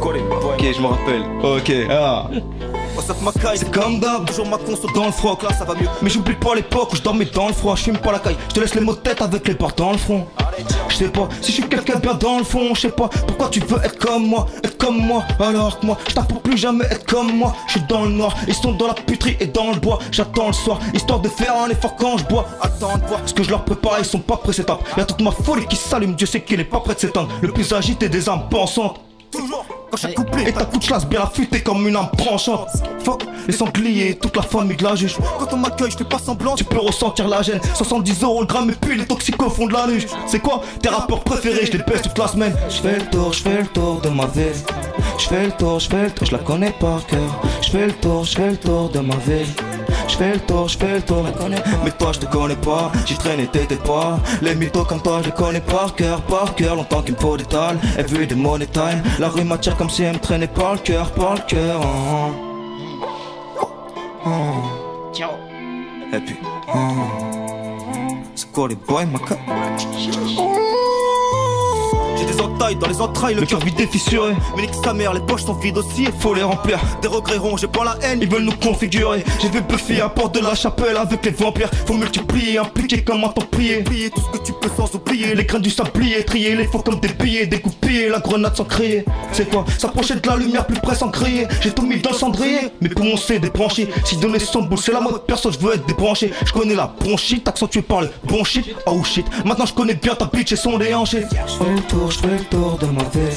Ok, 0.00 0.35
je 0.72 0.80
me 0.80 0.86
rappelle. 0.86 1.22
Ok, 1.42 1.72
ah. 1.90 2.28
C'est 3.54 3.70
comme 3.70 4.00
d'hab, 4.00 4.26
toujours 4.26 4.48
ma 4.48 4.56
console 4.56 4.92
dans 4.94 5.06
le 5.06 5.12
froc, 5.12 5.42
là 5.42 5.50
ça 5.52 5.64
va 5.64 5.74
mieux. 5.74 5.86
Mais 6.02 6.10
j'oublie 6.10 6.34
pas 6.34 6.54
l'époque 6.54 6.92
où 6.92 6.96
je 6.96 7.02
dormais 7.02 7.26
dans 7.26 7.48
le 7.48 7.52
froid, 7.52 7.76
je 7.76 7.84
fume 7.84 7.98
pas 7.98 8.12
la 8.12 8.18
caille, 8.18 8.36
je 8.48 8.54
te 8.54 8.60
laisse 8.60 8.74
les 8.74 8.80
mots 8.80 8.94
de 8.94 9.00
tête 9.00 9.22
avec 9.22 9.46
les 9.46 9.54
portes 9.54 9.78
dans 9.78 9.92
le 9.92 9.98
front. 9.98 10.26
Je 10.88 10.96
sais 10.96 11.08
pas 11.08 11.28
si 11.42 11.52
je 11.52 11.60
suis 11.60 11.68
quelqu'un 11.68 11.98
bien 11.98 12.14
dans 12.14 12.38
le 12.38 12.44
fond, 12.44 12.74
je 12.74 12.80
sais 12.80 12.90
pas 12.90 13.08
pourquoi 13.26 13.48
tu 13.48 13.60
veux 13.60 13.78
être 13.84 13.98
comme 13.98 14.26
moi, 14.26 14.46
être 14.64 14.78
comme 14.78 14.98
moi, 14.98 15.24
alors 15.38 15.78
que 15.78 15.86
moi 15.86 15.98
je 16.08 16.14
pour 16.14 16.40
plus 16.40 16.56
jamais 16.56 16.84
être 16.86 17.04
comme 17.06 17.36
moi. 17.36 17.54
Je 17.66 17.72
suis 17.72 17.82
dans 17.88 18.04
le 18.04 18.10
noir, 18.10 18.34
ils 18.48 18.54
sont 18.54 18.72
dans 18.72 18.88
la 18.88 18.94
puterie 18.94 19.36
et 19.40 19.46
dans 19.46 19.72
le 19.72 19.78
bois. 19.78 19.98
J'attends 20.10 20.48
le 20.48 20.52
soir, 20.52 20.80
histoire 20.94 21.20
de 21.20 21.28
faire 21.28 21.54
un 21.54 21.68
effort 21.68 21.96
quand 21.96 22.18
je 22.18 22.24
bois. 22.24 22.46
Attends 22.60 22.96
de 22.96 23.06
voir 23.06 23.20
ce 23.26 23.34
que 23.34 23.42
je 23.42 23.50
leur 23.50 23.64
prépare, 23.64 23.96
ils 23.98 24.04
sont 24.04 24.18
pas 24.18 24.36
prêts 24.38 24.52
cette 24.52 24.70
Y'a 24.96 25.04
toute 25.04 25.20
ma 25.20 25.30
folie 25.30 25.66
qui 25.66 25.76
s'allume, 25.76 26.14
Dieu 26.14 26.26
sait 26.26 26.40
qu'il 26.40 26.60
est 26.60 26.64
pas 26.64 26.80
prêt 26.80 26.94
de 26.94 27.00
s'éteindre. 27.00 27.28
Le 27.42 27.52
plus 27.52 27.72
agité 27.72 28.08
des 28.08 28.28
âmes 28.28 28.48
pensantes. 28.50 29.05
Et 30.46 30.52
ta 30.52 30.64
couche 30.64 30.86
classe 30.86 31.06
bien 31.06 31.22
affûtée 31.22 31.60
comme 31.60 31.86
une 31.86 31.96
âme 31.96 32.08
branchante 32.16 32.68
Fuck 33.04 33.24
les 33.46 33.52
sangliers, 33.52 34.16
toute 34.16 34.36
la 34.36 34.42
famille 34.42 34.76
de 34.76 34.84
la 34.84 34.94
juge. 34.94 35.16
Quand 35.38 35.52
on 35.52 35.56
m'accueille 35.56 35.90
je 35.90 35.96
fais 35.96 36.04
pas 36.04 36.18
semblant 36.18 36.54
Tu 36.54 36.64
peux 36.64 36.78
ressentir 36.78 37.28
la 37.28 37.42
gêne. 37.42 37.60
70 37.74 38.22
euros 38.22 38.40
le 38.40 38.46
gramme 38.46 38.70
et 38.70 38.74
puis 38.74 38.96
les 38.98 39.06
toxicos 39.06 39.50
font 39.50 39.66
de 39.66 39.72
la 39.72 39.86
luge 39.86 40.06
C'est 40.26 40.40
quoi 40.40 40.62
tes 40.82 40.88
rappeurs 40.88 41.22
préférés? 41.22 41.66
Je 41.66 41.72
les 41.72 41.82
pèse 41.82 42.02
toute 42.02 42.18
la 42.18 42.28
semaine. 42.28 42.54
Je 42.68 42.76
fais 42.76 42.98
le 42.98 43.06
tour, 43.06 43.32
je 43.32 43.42
fais 43.42 43.60
le 43.60 43.66
tour 43.68 44.00
de 44.00 44.08
ma 44.08 44.26
vie. 44.26 44.52
Je 45.18 45.24
fais 45.26 45.46
le 45.46 45.52
tour, 45.52 45.78
je 45.78 45.88
fais 45.88 46.04
le 46.04 46.10
tour, 46.10 46.26
je 46.26 46.32
la 46.32 46.38
connais 46.38 46.72
par 46.72 47.04
cœur. 47.06 47.42
Je 47.62 47.70
fais 47.70 47.86
le 47.86 47.92
tour, 47.92 48.24
je 48.24 48.36
fais 48.36 48.50
le 48.50 48.56
tour 48.56 48.90
de 48.90 49.00
ma 49.00 49.16
vie 49.16 49.46
je 50.08 50.16
fais 50.16 50.32
le 50.34 50.40
tour, 50.40 50.68
je 50.68 50.78
fais 50.78 50.94
le 50.94 51.02
tour, 51.02 51.24
mais 51.84 51.90
toi 51.92 52.12
je 52.12 52.20
te 52.20 52.26
connais 52.26 52.56
pas, 52.56 52.90
j'y 53.04 53.16
traîne 53.16 53.46
t'étais 53.48 53.76
pas. 53.76 54.18
Les 54.42 54.54
mythos 54.54 54.84
comme 54.84 55.00
toi 55.00 55.20
je 55.22 55.26
les 55.26 55.34
connais 55.34 55.60
par 55.60 55.94
cœur, 55.94 56.20
par 56.22 56.54
cœur, 56.54 56.76
longtemps 56.76 57.02
qu'il 57.02 57.14
me 57.14 57.20
faut 57.20 57.36
des 57.36 57.44
talles, 57.44 57.78
every 57.98 58.26
day 58.26 58.34
money 58.34 58.66
time. 58.66 59.02
La 59.18 59.28
rue 59.28 59.44
m'attire 59.44 59.76
comme 59.76 59.90
si 59.90 60.02
elle 60.02 60.14
me 60.14 60.18
traînait 60.18 60.46
par 60.46 60.74
le 60.74 60.78
cœur, 60.78 61.10
par 61.12 61.34
le 61.34 61.40
cœur. 61.46 61.80
Ciao. 65.12 65.30
Et 66.12 66.20
puis, 66.20 66.36
c'est 68.34 68.52
quoi 68.52 68.68
les 68.68 68.76
boys, 68.76 69.06
ma 69.06 69.18
j'ai 72.16 72.24
des 72.24 72.40
entailles 72.40 72.76
dans 72.76 72.88
les 72.88 73.00
entrailles, 73.00 73.34
le, 73.34 73.44
cœur 73.44 73.60
vide 73.60 73.80
et 73.80 73.86
fissuré. 73.86 74.32
Mais 74.56 74.62
nique 74.62 74.74
sa 74.82 74.92
mère, 74.92 75.12
les 75.12 75.20
poches 75.20 75.44
sont 75.44 75.54
vides 75.54 75.78
aussi, 75.78 76.04
il 76.04 76.12
faut 76.12 76.34
les 76.34 76.42
remplir. 76.42 76.78
Des 77.02 77.08
regrets 77.08 77.36
j'ai 77.58 77.66
pas 77.66 77.84
la 77.84 77.96
haine, 78.02 78.20
ils 78.22 78.28
veulent 78.28 78.44
nous 78.44 78.56
configurer. 78.56 79.24
J'ai 79.40 79.48
vu 79.48 79.60
Buffy 79.60 80.00
à 80.00 80.08
porte 80.08 80.34
de 80.34 80.40
la 80.40 80.54
chapelle 80.54 80.96
avec 80.96 81.24
les 81.24 81.32
vampires. 81.32 81.70
Faut 81.86 81.94
multiplier, 81.94 82.58
impliquer 82.58 83.02
comme 83.02 83.24
un 83.24 83.28
temps 83.28 83.46
prier. 83.50 83.82
Plier 83.82 84.10
tout 84.10 84.20
ce 84.20 84.38
que 84.38 84.44
tu 84.44 84.52
peux 84.52 84.70
sans 84.76 84.92
oublier. 84.94 85.34
Les 85.34 85.44
grains 85.44 85.60
du 85.60 85.70
sablier, 85.70 86.24
trier 86.24 86.56
les 86.56 86.66
faux 86.66 86.80
comme 86.80 87.00
des 87.00 87.08
billets, 87.08 87.46
découper 87.46 88.08
la 88.08 88.20
grenade 88.20 88.56
sans 88.56 88.64
crier. 88.64 89.04
C'est 89.32 89.48
quoi? 89.48 89.64
S'approcher 89.78 90.16
de 90.16 90.26
la 90.26 90.36
lumière 90.36 90.66
plus 90.66 90.80
près 90.80 90.94
sans 90.94 91.10
crier. 91.10 91.46
J'ai 91.60 91.70
tout 91.70 91.86
mis 91.86 92.00
dans 92.00 92.10
le 92.10 92.16
cendrier, 92.16 92.60
mais 92.80 92.88
pour 92.88 93.04
mon 93.04 93.16
c'est 93.16 93.38
débranché. 93.38 93.88
Si 94.04 94.16
donner 94.16 94.38
son 94.38 94.62
boule, 94.62 94.78
c'est 94.78 94.92
la 94.92 95.00
mode, 95.00 95.22
personne, 95.26 95.52
je 95.52 95.58
veux 95.58 95.74
être 95.74 95.86
débranché. 95.86 96.32
Je 96.44 96.52
connais 96.52 96.74
la 96.74 96.86
bronchite, 96.98 97.46
accentuée 97.48 97.82
par 97.82 98.02
le 98.02 98.10
bon 98.24 98.44
shit. 98.44 98.66
Oh 98.86 99.02
shit, 99.04 99.26
maintenant 99.44 99.66
je 99.66 99.74
connais 99.74 99.94
bien 99.94 100.14
ta 100.14 100.26
bitch 100.26 100.52
et 100.52 100.56
son 100.56 100.78
déhanché 100.78 101.24
je 102.10 102.18
fais 102.18 102.38
le 102.38 102.44
tour 102.44 102.78
de 102.78 102.86
ma 102.86 103.02
vie. 103.04 103.36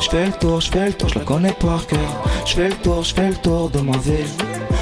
Je 0.00 0.08
fais 0.08 0.26
le 0.26 0.32
tour, 0.32 0.60
je 0.60 0.70
fais 0.70 0.86
le 0.86 0.92
tour, 0.92 1.08
je 1.08 1.18
la 1.18 1.24
connais 1.24 1.52
par 1.52 1.86
cœur. 1.86 1.98
Je 2.46 2.54
fais 2.54 2.68
le 2.68 2.74
tour, 2.76 3.02
je 3.02 3.14
fais 3.14 3.28
le 3.28 3.34
tour 3.36 3.70
de 3.70 3.80
ma 3.80 3.96
vie. 3.98 4.26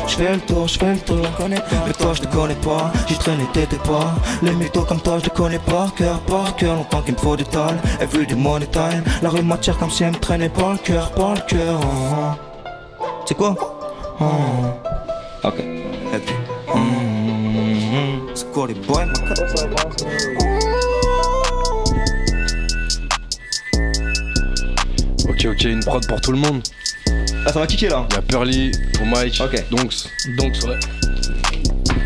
Je 0.07 0.15
fais 0.15 0.33
le 0.33 0.41
tour, 0.41 0.67
je 0.67 0.79
fais 0.79 0.95
le 0.95 1.01
tour, 1.01 1.27
mais 1.49 1.93
toi 1.93 2.13
je 2.15 2.23
te 2.23 2.27
connais 2.29 2.55
pas, 2.55 2.91
j'y 3.07 3.19
traîne 3.19 3.41
et 3.41 3.53
t'étais 3.53 3.77
pas. 3.77 4.15
Les 4.43 4.53
mythos 4.53 4.85
comme 4.85 5.01
toi 5.01 5.19
je 5.19 5.25
te 5.29 5.37
connais 5.37 5.59
par 5.59 5.95
cœur, 5.95 6.19
par 6.21 6.57
cœur, 6.57 6.77
longtemps 6.77 7.03
qu'il 7.03 7.13
me 7.13 7.19
faut 7.19 7.37
des 7.37 7.45
talles. 7.45 7.79
Every 8.01 8.27
day 8.27 8.35
money 8.35 8.67
time, 8.69 9.05
la 9.23 9.29
rue 9.29 9.43
m'attire 9.43 9.77
comme 9.77 9.91
si 9.91 10.05
elle 10.05 10.13
me 10.13 10.19
traînait 10.19 10.49
par 10.49 10.73
le 10.73 10.79
cœur, 10.79 11.11
par 11.13 11.35
le 11.35 11.41
cœur. 11.43 11.79
C'est 13.27 13.37
quoi? 13.37 13.55
Ok. 15.45 15.63
C'est 18.35 18.51
quoi 18.53 18.67
les 18.67 18.75
boys, 18.75 19.05
Ok, 25.29 25.47
ok, 25.47 25.65
une 25.65 25.81
prod 25.81 26.07
pour 26.07 26.21
tout 26.21 26.33
le 26.33 26.39
monde. 26.39 26.63
Ah, 27.47 27.53
ça 27.53 27.61
va 27.61 27.67
kicker 27.67 27.89
là 27.91 28.07
Il 28.11 28.15
y 28.15 28.19
a 28.19 28.23
Pearly 28.23 28.73
pour 28.95 29.07
Mike. 29.07 29.41
Ok. 29.41 29.65
Donc, 29.71 29.93
Donc, 30.37 30.53
ouais. 30.65 30.79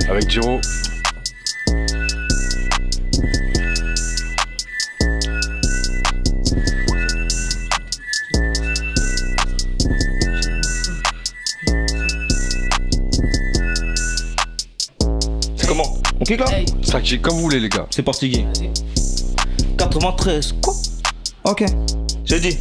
avec 0.09 0.29
Giro. 0.31 0.61
C'est 15.57 15.67
comment 15.67 15.99
On 16.21 16.25
kick 16.25 16.41
là 16.41 16.47
Ça 16.83 17.01
kick 17.01 17.23
comme 17.23 17.35
vous 17.35 17.43
voulez, 17.43 17.61
les 17.61 17.69
gars. 17.69 17.87
C'est 17.91 18.03
parti, 18.03 18.29
Guy. 18.29 18.47
93, 19.79 20.55
quoi 20.63 20.75
Ok. 21.45 21.65
J'ai 22.25 22.41
dit 22.41 22.59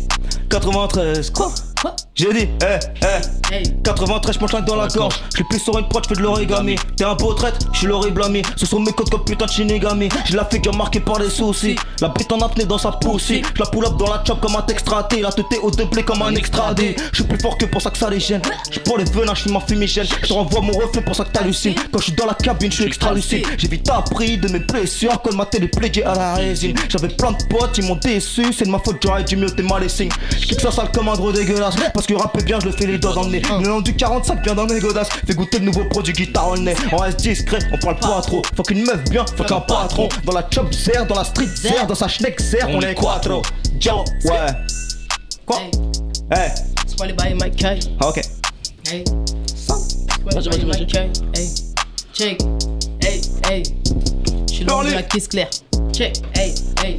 93, 0.51 1.31
quoi? 1.31 1.49
J'ai 2.13 2.33
dit, 2.33 2.49
eh, 2.61 2.79
eh. 3.51 3.81
93, 3.83 4.35
je 4.35 4.39
m'enchaîne 4.39 4.65
dans 4.65 4.75
la 4.75 4.87
gorge. 4.87 5.15
Je 5.35 5.43
plus 5.43 5.59
sur 5.59 5.77
une 5.77 5.87
prod, 5.87 6.03
je 6.03 6.09
fais 6.09 6.15
de 6.15 6.21
l'origami. 6.21 6.75
T'es 6.95 7.03
un 7.03 7.15
beau 7.15 7.33
traite, 7.33 7.55
je 7.73 7.79
suis 7.79 7.87
l'horrible 7.87 8.23
ami. 8.23 8.41
Ce 8.55 8.65
sont 8.65 8.79
mes 8.79 8.91
codes 8.91 9.09
comme 9.09 9.23
putain 9.23 9.45
de 9.45 9.51
Shinigami. 9.51 10.09
J'ai 10.25 10.35
la 10.35 10.45
figure 10.45 10.75
marquée 10.75 10.99
par 10.99 11.19
les 11.19 11.29
soucis. 11.29 11.75
La 11.99 12.09
bite 12.09 12.31
en 12.31 12.39
apnée 12.41 12.65
dans 12.65 12.77
sa 12.77 12.91
poussée. 12.91 13.41
Je 13.55 13.63
la 13.63 13.69
pull 13.69 13.85
up 13.85 13.97
dans 13.97 14.11
la 14.11 14.23
chop 14.25 14.39
comme 14.39 14.55
un 14.55 14.61
textraté. 14.61 15.21
La 15.21 15.31
tête 15.31 15.45
au 15.61 15.71
doublé 15.71 16.03
comme 16.03 16.21
un 16.21 16.35
extradé. 16.35 16.95
Je 17.11 17.21
suis 17.21 17.23
plus 17.23 17.39
fort 17.39 17.57
que 17.57 17.65
pour 17.65 17.81
ça 17.81 17.89
que 17.89 17.97
ça 17.97 18.09
les 18.09 18.19
gêne. 18.19 18.41
Je 18.69 18.79
pour 18.79 18.97
les 18.97 19.05
venins, 19.05 19.33
je 19.33 19.41
suis 19.41 19.51
ma 19.51 19.61
fumigène. 19.61 20.05
Je 20.23 20.33
renvoie 20.33 20.61
mon 20.61 20.73
reflet 20.73 21.01
pour 21.01 21.15
ça 21.15 21.23
que 21.23 21.31
t'hallucines. 21.31 21.75
Quand 21.91 21.99
je 21.99 22.05
suis 22.05 22.13
dans 22.13 22.27
la 22.27 22.35
cabine, 22.35 22.71
je 22.71 22.77
suis 22.77 22.85
extra 22.85 23.13
lucide. 23.13 23.45
J'ai 23.57 23.67
vite 23.67 23.89
appris 23.89 24.37
de 24.37 24.47
mes 24.49 24.59
blessures. 24.59 25.19
Quand 25.23 25.33
ma 25.33 25.45
télé 25.45 25.67
plédié 25.67 26.03
à 26.03 26.13
la 26.13 26.35
résine. 26.35 26.75
J'avais 26.89 27.09
plein 27.09 27.31
de 27.31 27.43
potes, 27.49 27.77
ils 27.77 27.85
m'ont 27.85 27.95
déçu. 27.95 28.53
C'est 28.53 28.65
de 28.65 28.69
ma 28.69 28.79
faute, 28.79 28.97
j'aurais 29.03 29.23
dû 29.23 29.37
mieux, 29.37 29.49
t'es 29.49 29.63
mal 29.63 29.81
les 29.81 29.89
signes. 29.89 30.11
Je 30.37 30.53
ça 30.55 30.71
sale 30.71 30.91
comme 30.91 31.07
un 31.07 31.13
gros 31.13 31.31
dégueulasse. 31.31 31.70
Parce 31.93 32.05
que 32.05 32.13
rapper 32.13 32.43
bien, 32.43 32.59
je 32.59 32.65
le 32.67 32.71
fais 32.71 32.85
les 32.85 32.97
doigts 32.97 33.13
dans 33.13 33.23
le 33.23 33.29
nez. 33.31 33.41
Le 33.59 33.67
nom 33.67 33.81
du 33.81 33.95
45 33.95 34.43
vient 34.43 34.55
dans 34.55 34.65
mes 34.65 34.79
godasses. 34.79 35.09
Fais 35.25 35.33
goûter 35.33 35.59
le 35.59 35.65
nouveau 35.65 35.85
produit 35.85 36.13
guitare 36.13 36.49
au 36.49 36.57
nez. 36.57 36.75
On 36.91 36.97
reste 36.97 37.19
discret, 37.19 37.59
on 37.73 37.77
parle 37.77 37.97
pas 37.99 38.21
trop. 38.21 38.41
Faut 38.55 38.63
qu'une 38.63 38.83
meuf 38.83 39.03
bien, 39.09 39.25
faut 39.37 39.43
qu'un 39.43 39.61
patron. 39.61 40.09
Dans 40.25 40.33
la 40.33 40.47
chop 40.49 40.73
zer, 40.73 41.05
dans 41.05 41.15
la 41.15 41.23
street 41.23 41.49
zer, 41.55 41.87
dans 41.87 41.95
sa 41.95 42.07
schneck 42.07 42.39
zer, 42.41 42.67
on 42.69 42.81
est 42.81 42.95
quattro. 42.95 43.41
Ciao, 43.79 44.03
ouais. 44.25 44.51
Quoi? 45.45 45.57
Eh, 46.33 46.95
pas 46.97 47.05
les 47.05 47.13
bails 47.13 47.33
Mike 47.35 47.55
Kay. 47.55 47.79
ah, 47.99 48.09
ok. 48.09 48.21
Hey. 48.91 49.03
Les 50.29 50.49
bails 50.49 50.65
Mike 50.65 50.87
Kay. 50.87 51.09
Hey. 51.35 51.49
Check. 52.13 52.41
Hey, 53.01 53.21
hey. 53.49 53.63
Je 54.47 54.53
suis 54.53 54.65
de 54.65 54.93
la 54.93 55.03
caisse 55.03 55.27
claire. 55.27 55.49
Check. 55.91 56.17
Hey, 56.35 56.53
hey. 56.83 56.95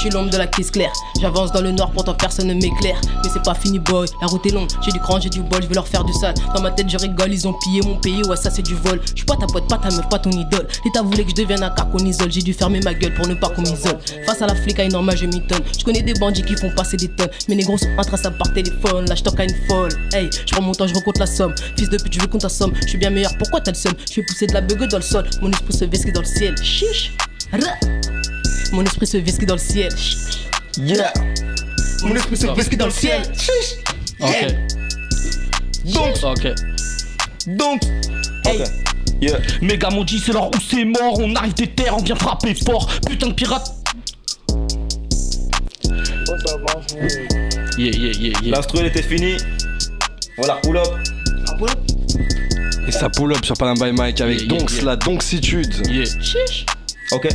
Je 0.00 0.06
suis 0.06 0.14
l'homme 0.14 0.30
de 0.30 0.38
la 0.38 0.46
caisse 0.46 0.70
claire. 0.70 0.94
J'avance 1.20 1.52
dans 1.52 1.60
le 1.60 1.72
noir, 1.72 1.90
pourtant 1.90 2.14
personne 2.14 2.46
ne 2.46 2.54
m'éclaire. 2.54 2.98
Mais 3.22 3.28
c'est 3.30 3.42
pas 3.42 3.52
fini, 3.52 3.78
boy. 3.78 4.08
La 4.22 4.28
route 4.28 4.46
est 4.46 4.50
longue. 4.50 4.70
J'ai 4.80 4.92
du 4.92 4.98
cran, 4.98 5.20
j'ai 5.20 5.28
du 5.28 5.42
bol. 5.42 5.62
Je 5.62 5.68
vais 5.68 5.74
leur 5.74 5.86
faire 5.86 6.04
du 6.04 6.12
sale. 6.14 6.32
Dans 6.54 6.62
ma 6.62 6.70
tête, 6.70 6.88
je 6.88 6.96
rigole. 6.96 7.30
Ils 7.30 7.46
ont 7.46 7.52
pillé 7.52 7.82
mon 7.82 7.96
pays. 7.96 8.22
Ouais, 8.22 8.36
ça 8.36 8.50
c'est 8.50 8.62
du 8.62 8.74
vol. 8.76 8.98
Je 9.10 9.16
suis 9.16 9.26
pas 9.26 9.36
ta 9.36 9.44
pote, 9.44 9.68
pas 9.68 9.76
ta 9.76 9.90
meuf, 9.90 10.08
pas 10.08 10.18
ton 10.18 10.30
idole. 10.30 10.66
L'État 10.86 11.02
voulait 11.02 11.22
que 11.24 11.32
je 11.32 11.34
devienne 11.34 11.62
un 11.62 11.68
car 11.68 11.90
qu'on 11.90 11.98
isole. 11.98 12.32
J'ai 12.32 12.40
dû 12.40 12.54
fermer 12.54 12.80
ma 12.80 12.94
gueule 12.94 13.12
pour 13.12 13.26
ne 13.26 13.34
pas 13.34 13.50
qu'on 13.50 13.60
m'isole. 13.60 13.98
Face 14.24 14.40
à 14.40 14.46
la 14.46 14.54
flic, 14.54 14.78
à 14.78 14.84
une 14.84 14.92
normal, 14.92 15.18
je 15.18 15.26
m'étonne. 15.26 15.60
Je 15.78 15.84
connais 15.84 16.00
des 16.00 16.14
bandits 16.14 16.44
qui 16.44 16.56
font 16.56 16.70
passer 16.74 16.96
des 16.96 17.08
tonnes. 17.08 17.28
Mais 17.50 17.56
les 17.56 17.64
gros 17.64 17.76
sont 17.76 17.98
intraçables 17.98 18.38
par 18.38 18.50
téléphone. 18.54 19.06
Là, 19.06 19.14
je 19.14 19.38
à 19.38 19.44
une 19.44 19.68
folle. 19.68 19.92
Hey, 20.14 20.30
je 20.32 20.50
prends 20.54 20.62
mon 20.62 20.72
temps, 20.72 20.86
je 20.86 20.94
recompte 20.94 21.18
la 21.18 21.26
somme. 21.26 21.54
Fils 21.76 21.90
de 21.90 21.98
pute, 21.98 22.14
je 22.14 22.20
veux 22.20 22.26
qu'on 22.26 22.38
ta 22.38 22.48
somme. 22.48 22.72
Je 22.84 22.88
suis 22.88 22.98
bien 22.98 23.10
meilleur, 23.10 23.36
pourquoi 23.36 23.60
t'as 23.60 23.72
le 23.72 23.76
seum? 23.76 23.92
Je 24.08 24.14
fais 24.14 24.22
pousser 24.22 24.46
de 24.46 24.54
la 24.54 24.62
bugue 24.62 24.88
dans 24.88 24.96
le 24.96 25.02
sol. 25.02 25.28
Mon 25.42 25.50
esprit 25.50 25.74
se 25.74 26.10
dans 26.10 26.20
le 26.20 26.26
ciel. 26.26 26.56
Chiche. 26.62 27.12
Ra. 27.52 27.76
Mon 28.72 28.84
esprit 28.84 29.06
se 29.06 29.16
vesquit 29.18 29.46
dans 29.46 29.54
le 29.54 29.60
ciel. 29.60 29.92
Yeah. 30.78 31.12
Mon 32.02 32.14
esprit 32.14 32.36
se 32.36 32.46
vesquit 32.46 32.76
dans 32.76 32.86
le 32.86 32.92
ciel. 32.92 33.22
Ok. 34.20 34.46
Donc, 35.86 36.14
Ok. 36.22 36.46
donc. 37.46 37.82
Ok. 38.46 38.60
Yeah. 39.20 39.38
Mes 39.60 39.76
gars 39.76 39.90
m'ont 39.90 40.04
dit 40.04 40.18
c'est 40.18 40.32
l'heure 40.32 40.48
où 40.48 40.60
c'est 40.70 40.84
mort, 40.84 41.18
on 41.18 41.34
arrive 41.34 41.54
des 41.54 41.66
terres, 41.66 41.96
on 41.96 42.02
vient 42.02 42.16
frapper 42.16 42.54
fort. 42.54 42.88
Putain 43.06 43.28
de 43.28 43.32
pirate. 43.34 43.70
Yeah, 47.76 47.90
yeah, 47.92 48.12
yeah, 48.12 48.32
yeah. 48.42 48.56
L'instru 48.56 48.78
elle 48.80 48.86
était 48.86 49.02
finie. 49.02 49.36
Voilà, 50.38 50.54
pull 50.62 50.76
up. 50.76 50.86
Et 52.86 52.92
ça 52.92 53.08
pull 53.10 53.32
up 53.32 53.44
sur 53.44 53.56
Panam 53.56 53.78
by 53.78 53.92
Mike 53.92 54.20
avec 54.20 54.40
Yeah, 54.40 54.46
yeah, 54.46 54.58
donc 54.58 54.72
yeah. 54.72 54.84
la 54.84 54.96
doncitude. 54.96 55.86
Yeah. 55.88 56.04
Ok. 57.12 57.28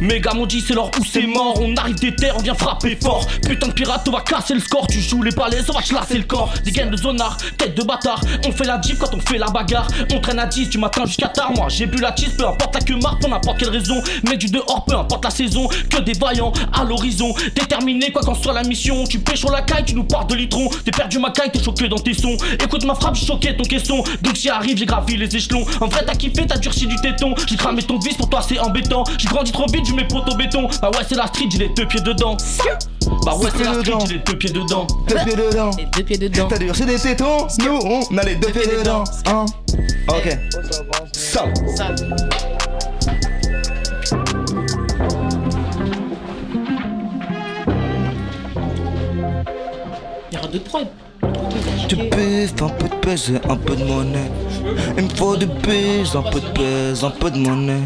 Mes 0.00 0.20
gars 0.20 0.32
c'est 0.66 0.74
l'heure 0.74 0.90
où 0.98 1.04
c'est 1.04 1.26
mort, 1.26 1.60
on 1.60 1.74
arrive 1.76 1.96
des 1.96 2.14
terres, 2.14 2.34
on 2.36 2.42
vient 2.42 2.54
frapper 2.54 2.98
fort. 3.00 3.26
Putain 3.46 3.68
de 3.68 3.72
pirate, 3.72 4.06
on 4.08 4.12
va 4.12 4.20
casser 4.20 4.54
le 4.54 4.60
score, 4.60 4.86
tu 4.86 5.00
joues 5.00 5.22
les 5.22 5.30
balais, 5.30 5.58
on 5.68 5.72
va 5.72 5.80
chlasser 5.80 6.18
le 6.18 6.24
corps. 6.24 6.52
Des 6.64 6.70
gains 6.70 6.86
de 6.86 6.96
zonard, 6.96 7.36
tête 7.58 7.76
de 7.76 7.82
bâtard, 7.82 8.20
on 8.46 8.52
fait 8.52 8.64
la 8.64 8.80
jeep 8.80 8.98
quand 8.98 9.14
on 9.14 9.20
fait 9.20 9.38
la 9.38 9.46
bagarre. 9.46 9.86
On 10.14 10.20
traîne 10.20 10.38
à 10.38 10.46
10 10.46 10.70
du 10.70 10.78
matin 10.78 11.04
jusqu'à 11.06 11.28
tard, 11.28 11.52
moi 11.52 11.66
j'ai 11.68 11.86
bu 11.86 12.00
la 12.00 12.14
cheese, 12.14 12.36
peu 12.36 12.46
importe 12.46 12.74
la 12.74 12.80
queue 12.80 12.96
marque, 12.96 13.20
pour 13.20 13.30
n'importe 13.30 13.58
quelle 13.58 13.70
raison. 13.70 14.02
Mais 14.28 14.36
du 14.36 14.46
dehors, 14.46 14.84
peu 14.86 14.96
importe 14.96 15.24
la 15.24 15.30
saison, 15.30 15.68
que 15.68 16.00
des 16.00 16.14
vaillants 16.14 16.52
à 16.72 16.84
l'horizon. 16.84 17.34
Déterminé 17.54 18.10
quoi 18.12 18.22
qu'en 18.22 18.34
soit 18.34 18.52
la 18.52 18.62
mission, 18.62 19.04
tu 19.04 19.18
pêches 19.18 19.40
sur 19.40 19.50
la 19.50 19.62
caille, 19.62 19.84
tu 19.84 19.94
nous 19.94 20.04
parles 20.04 20.26
de 20.26 20.34
litron. 20.34 20.68
T'es 20.84 20.90
perdu 20.90 21.18
ma 21.18 21.30
caille, 21.30 21.50
t'es 21.52 21.62
choqué 21.62 21.88
dans 21.88 21.98
tes 21.98 22.14
sons. 22.14 22.36
Écoute 22.62 22.84
ma 22.84 22.94
frappe, 22.94 23.14
j'ai 23.14 23.26
choqué 23.26 23.56
ton 23.56 23.64
caisson. 23.64 24.02
Donc 24.22 24.34
j'y 24.34 24.48
arrive, 24.48 24.76
j'ai 24.76 24.86
gravi 24.86 25.16
les 25.16 25.34
échelons. 25.34 25.64
En 25.80 25.86
vrai, 25.86 26.04
t'as 26.06 26.14
kiffé, 26.14 26.46
t'as 26.46 26.58
durci 26.58 26.86
du 26.86 26.96
téton. 26.96 27.34
J'ai 27.46 27.56
cramé 27.56 27.82
ton 27.82 27.98
vis, 27.98 28.14
pour 28.14 28.28
toi 28.28 28.42
c'est 28.46 28.58
embêtant. 28.58 29.04
J'ai 29.18 29.28
grandi 29.28 29.52
trop 29.52 29.61
vite, 29.66 29.86
je 29.86 29.94
mets 29.94 30.06
poteau 30.06 30.36
béton. 30.36 30.68
Bah 30.80 30.90
ouais, 30.90 31.04
c'est 31.08 31.16
la 31.16 31.26
street, 31.26 31.48
j'ai 31.50 31.58
les 31.58 31.68
deux 31.70 31.86
pieds 31.86 32.00
dedans. 32.00 32.36
Bah 33.24 33.34
ouais, 33.36 33.50
c'est 33.56 33.64
la 33.64 33.74
street, 33.74 33.98
j'ai 34.06 34.14
les 34.14 34.20
deux 34.20 34.38
pieds 34.38 34.50
dedans. 34.50 34.86
Deux 35.08 35.16
pieds 35.24 35.36
dedans. 35.36 35.70
Les 35.76 35.84
deux 35.86 36.02
pieds 36.02 36.18
dedans. 36.18 36.48
T'as 36.48 36.58
durci 36.58 36.84
des 36.84 36.98
tétons, 36.98 37.46
nous 37.64 37.78
on 37.84 38.18
a 38.18 38.22
les 38.22 38.36
deux 38.36 38.48
pieds 38.48 38.66
dedans. 38.66 39.04
Hein. 39.26 39.46
Ok. 40.08 40.38
Ça. 41.12 41.44
Sale. 41.76 41.94
Il 50.30 50.34
y 50.34 50.38
aura 50.38 50.48
d'autres 50.48 50.64
prods. 50.64 50.90
Bif, 51.88 52.62
un 52.62 52.68
peu 52.68 52.88
de 52.88 52.94
pèse, 53.02 53.32
un 53.48 53.56
peu 53.56 53.76
de 53.76 53.84
monnaie. 53.84 54.30
Il 54.96 55.04
me 55.04 55.08
faut 55.10 55.36
du 55.36 55.46
bif, 55.46 56.16
un 56.16 56.22
peu 56.22 56.40
de 56.40 56.46
pèse, 56.48 57.04
un 57.04 57.10
peu 57.10 57.30
de 57.30 57.38
monnaie. 57.38 57.82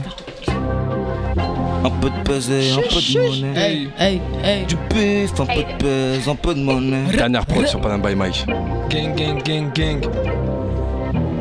Un 1.85 1.91
peu 1.91 2.11
de 2.11 2.23
pèse 2.25 2.51
et 2.51 2.73
un 2.73 2.77
peu 2.77 3.01
de 3.01 3.19
monnaie. 3.19 3.61
Hey, 3.61 3.89
hey, 3.99 4.21
hey. 4.43 4.67
Du 4.67 4.77
bif, 4.91 5.39
un 5.39 5.47
peu 5.47 5.63
de 5.63 5.77
pèse, 5.79 6.29
un 6.29 6.35
peu 6.35 6.55
de 6.55 6.61
monnaie. 6.61 7.17
Dernière 7.17 7.47
prod 7.47 7.67
sur 7.67 7.81
Panam 7.81 8.03
by 8.03 8.15
Mike. 8.15 8.47
Gang, 8.91 9.15
gang, 9.15 9.43
gang, 9.43 9.73
gang. 9.73 10.01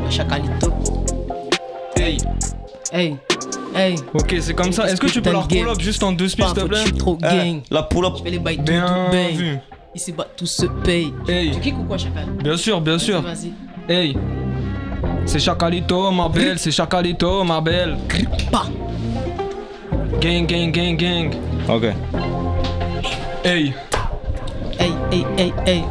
Chacalito. 0.08 0.72
Hey. 1.96 2.18
Hey, 2.92 3.16
hey. 3.74 3.96
Ok, 4.14 4.36
c'est 4.40 4.54
comme 4.54 4.72
ça. 4.72 4.88
Est-ce 4.88 5.00
que 5.00 5.08
tu 5.08 5.20
peux 5.20 5.32
leur 5.32 5.48
pull 5.48 5.68
up 5.68 5.80
juste 5.80 6.02
en 6.02 6.12
deux 6.12 6.28
speeds, 6.28 6.46
s'il 6.48 6.56
te 6.56 6.64
plaît? 6.64 6.78
Je 6.78 6.86
suis 6.86 6.96
trop 6.96 7.16
gang. 7.16 7.60
La 7.70 7.82
pull 7.82 8.04
up. 8.04 8.14
Je 8.18 8.22
fais 8.22 8.30
les 8.30 8.38
bails 8.38 8.58
tout, 8.58 8.64
Bien 8.64 9.10
vu. 9.34 9.58
Ici 9.94 10.12
bas 10.12 10.26
tout 10.36 10.46
se 10.46 10.66
paye. 10.66 11.12
Hey. 11.26 11.50
Tu 11.52 11.60
kicks 11.60 11.78
ou 11.78 11.84
quoi, 11.84 11.96
Chacal 11.96 12.26
Bien 12.42 12.56
sûr, 12.56 12.80
bien 12.80 12.98
sûr. 12.98 13.22
Vas-y. 13.22 13.52
Hey. 13.88 14.16
C'est 15.24 15.40
Chacalito, 15.40 16.10
ma 16.10 16.28
belle. 16.28 16.58
C'est 16.58 16.70
Chacalito, 16.70 17.42
ma 17.42 17.60
belle. 17.60 17.96
Pas. 18.52 18.66
Gang, 20.20 20.46
gang, 20.46 20.72
gang, 20.72 20.96
gang. 20.96 21.34
Ok. 21.68 21.84
Hey. 23.44 23.74
Hey, 24.78 24.92
hey, 25.10 25.26
hey, 25.36 25.52
hey. 25.66 25.84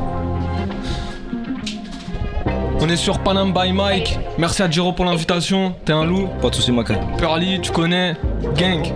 On 2.80 2.90
est 2.90 2.98
sur 2.98 3.20
Panam 3.20 3.54
by 3.54 3.72
Mike. 3.72 4.20
Merci 4.38 4.64
à 4.64 4.70
Jiro 4.70 4.94
pour 4.94 5.06
l'invitation. 5.06 5.74
T'es 5.86 5.94
un 5.94 6.04
loup. 6.04 6.28
Pas 6.42 6.50
de 6.50 6.56
soucis, 6.56 6.72
Makai. 6.72 6.96
Pearly, 7.18 7.60
tu 7.62 7.72
connais. 7.72 8.16
Gang. 8.58 8.92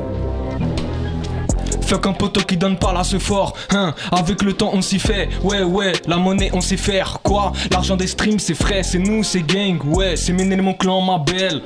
Fuck 1.89 2.05
un 2.05 2.13
poteau 2.13 2.41
qui 2.41 2.55
donne 2.55 2.77
pas 2.77 2.93
là 2.93 3.03
ce 3.03 3.17
fort, 3.17 3.55
hein. 3.71 3.95
Avec 4.11 4.43
le 4.43 4.53
temps 4.53 4.69
on 4.73 4.81
s'y 4.83 4.99
fait, 4.99 5.27
ouais 5.43 5.63
ouais, 5.63 5.93
la 6.05 6.17
monnaie 6.17 6.51
on 6.53 6.61
sait 6.61 6.77
faire, 6.77 7.17
quoi? 7.23 7.51
L'argent 7.71 7.95
des 7.95 8.05
streams 8.05 8.37
c'est 8.37 8.53
frais, 8.53 8.83
c'est 8.83 8.99
nous, 8.99 9.23
c'est 9.23 9.41
gang, 9.41 9.79
ouais 9.85 10.15
C'est 10.15 10.31
Méné 10.33 10.55
mon 10.57 10.75
clan, 10.75 11.01
ma 11.01 11.17
belle. 11.17 11.63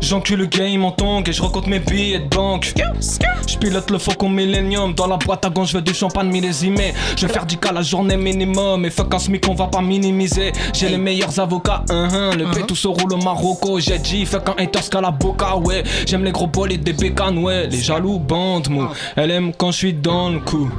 J'encule 0.00 0.40
le 0.40 0.46
game 0.46 0.84
en 0.84 0.90
tongue 0.90 1.28
et 1.28 1.32
je 1.32 1.40
recompte 1.42 1.68
mes 1.68 1.78
billets 1.78 2.18
de 2.18 2.24
banque. 2.24 2.72
Je 3.46 3.56
pilote 3.58 3.90
le 3.90 3.98
faucon 3.98 4.28
Millennium 4.28 4.94
Dans 4.94 5.06
la 5.06 5.16
boîte 5.16 5.44
à 5.44 5.50
gants 5.50 5.64
je 5.64 5.76
veux 5.76 5.82
du 5.82 5.94
champagne 5.94 6.28
millésimé. 6.28 6.94
Je 7.16 7.26
vais 7.26 7.32
faire 7.32 7.46
du 7.46 7.56
cas 7.58 7.72
la 7.72 7.82
journée 7.82 8.16
minimum 8.16 8.84
Et 8.84 8.90
fuck 8.90 9.14
un 9.14 9.18
smic 9.18 9.46
on 9.48 9.54
va 9.54 9.66
pas 9.66 9.82
minimiser. 9.82 10.52
J'ai 10.72 10.88
les 10.88 10.98
meilleurs 10.98 11.38
avocats, 11.38 11.84
hein 11.90 12.08
hein. 12.12 12.30
Le 12.36 12.46
B 12.46 12.66
tout 12.66 12.76
se 12.76 12.88
roule 12.88 13.12
au 13.12 13.18
Marocco. 13.18 13.78
J'ai 13.78 13.98
dit 13.98 14.24
fuck 14.26 14.48
un 14.48 14.62
haters 14.62 14.88
qu'à 14.88 15.00
la 15.00 15.10
boca, 15.10 15.56
ouais. 15.56 15.82
J'aime 16.06 16.24
les 16.24 16.32
gros 16.32 16.46
bolides 16.46 16.82
des 16.82 16.94
bécanes, 16.94 17.38
ouais. 17.38 17.66
Les 17.66 17.78
jaloux 17.78 18.18
bandes 18.18 18.68
mou. 18.70 18.88
Elle 19.16 19.27
aime 19.30 19.52
quand 19.56 19.70
je 19.70 19.76
suis 19.76 19.94
dans 19.94 20.30
le 20.30 20.40
coup 20.40 20.70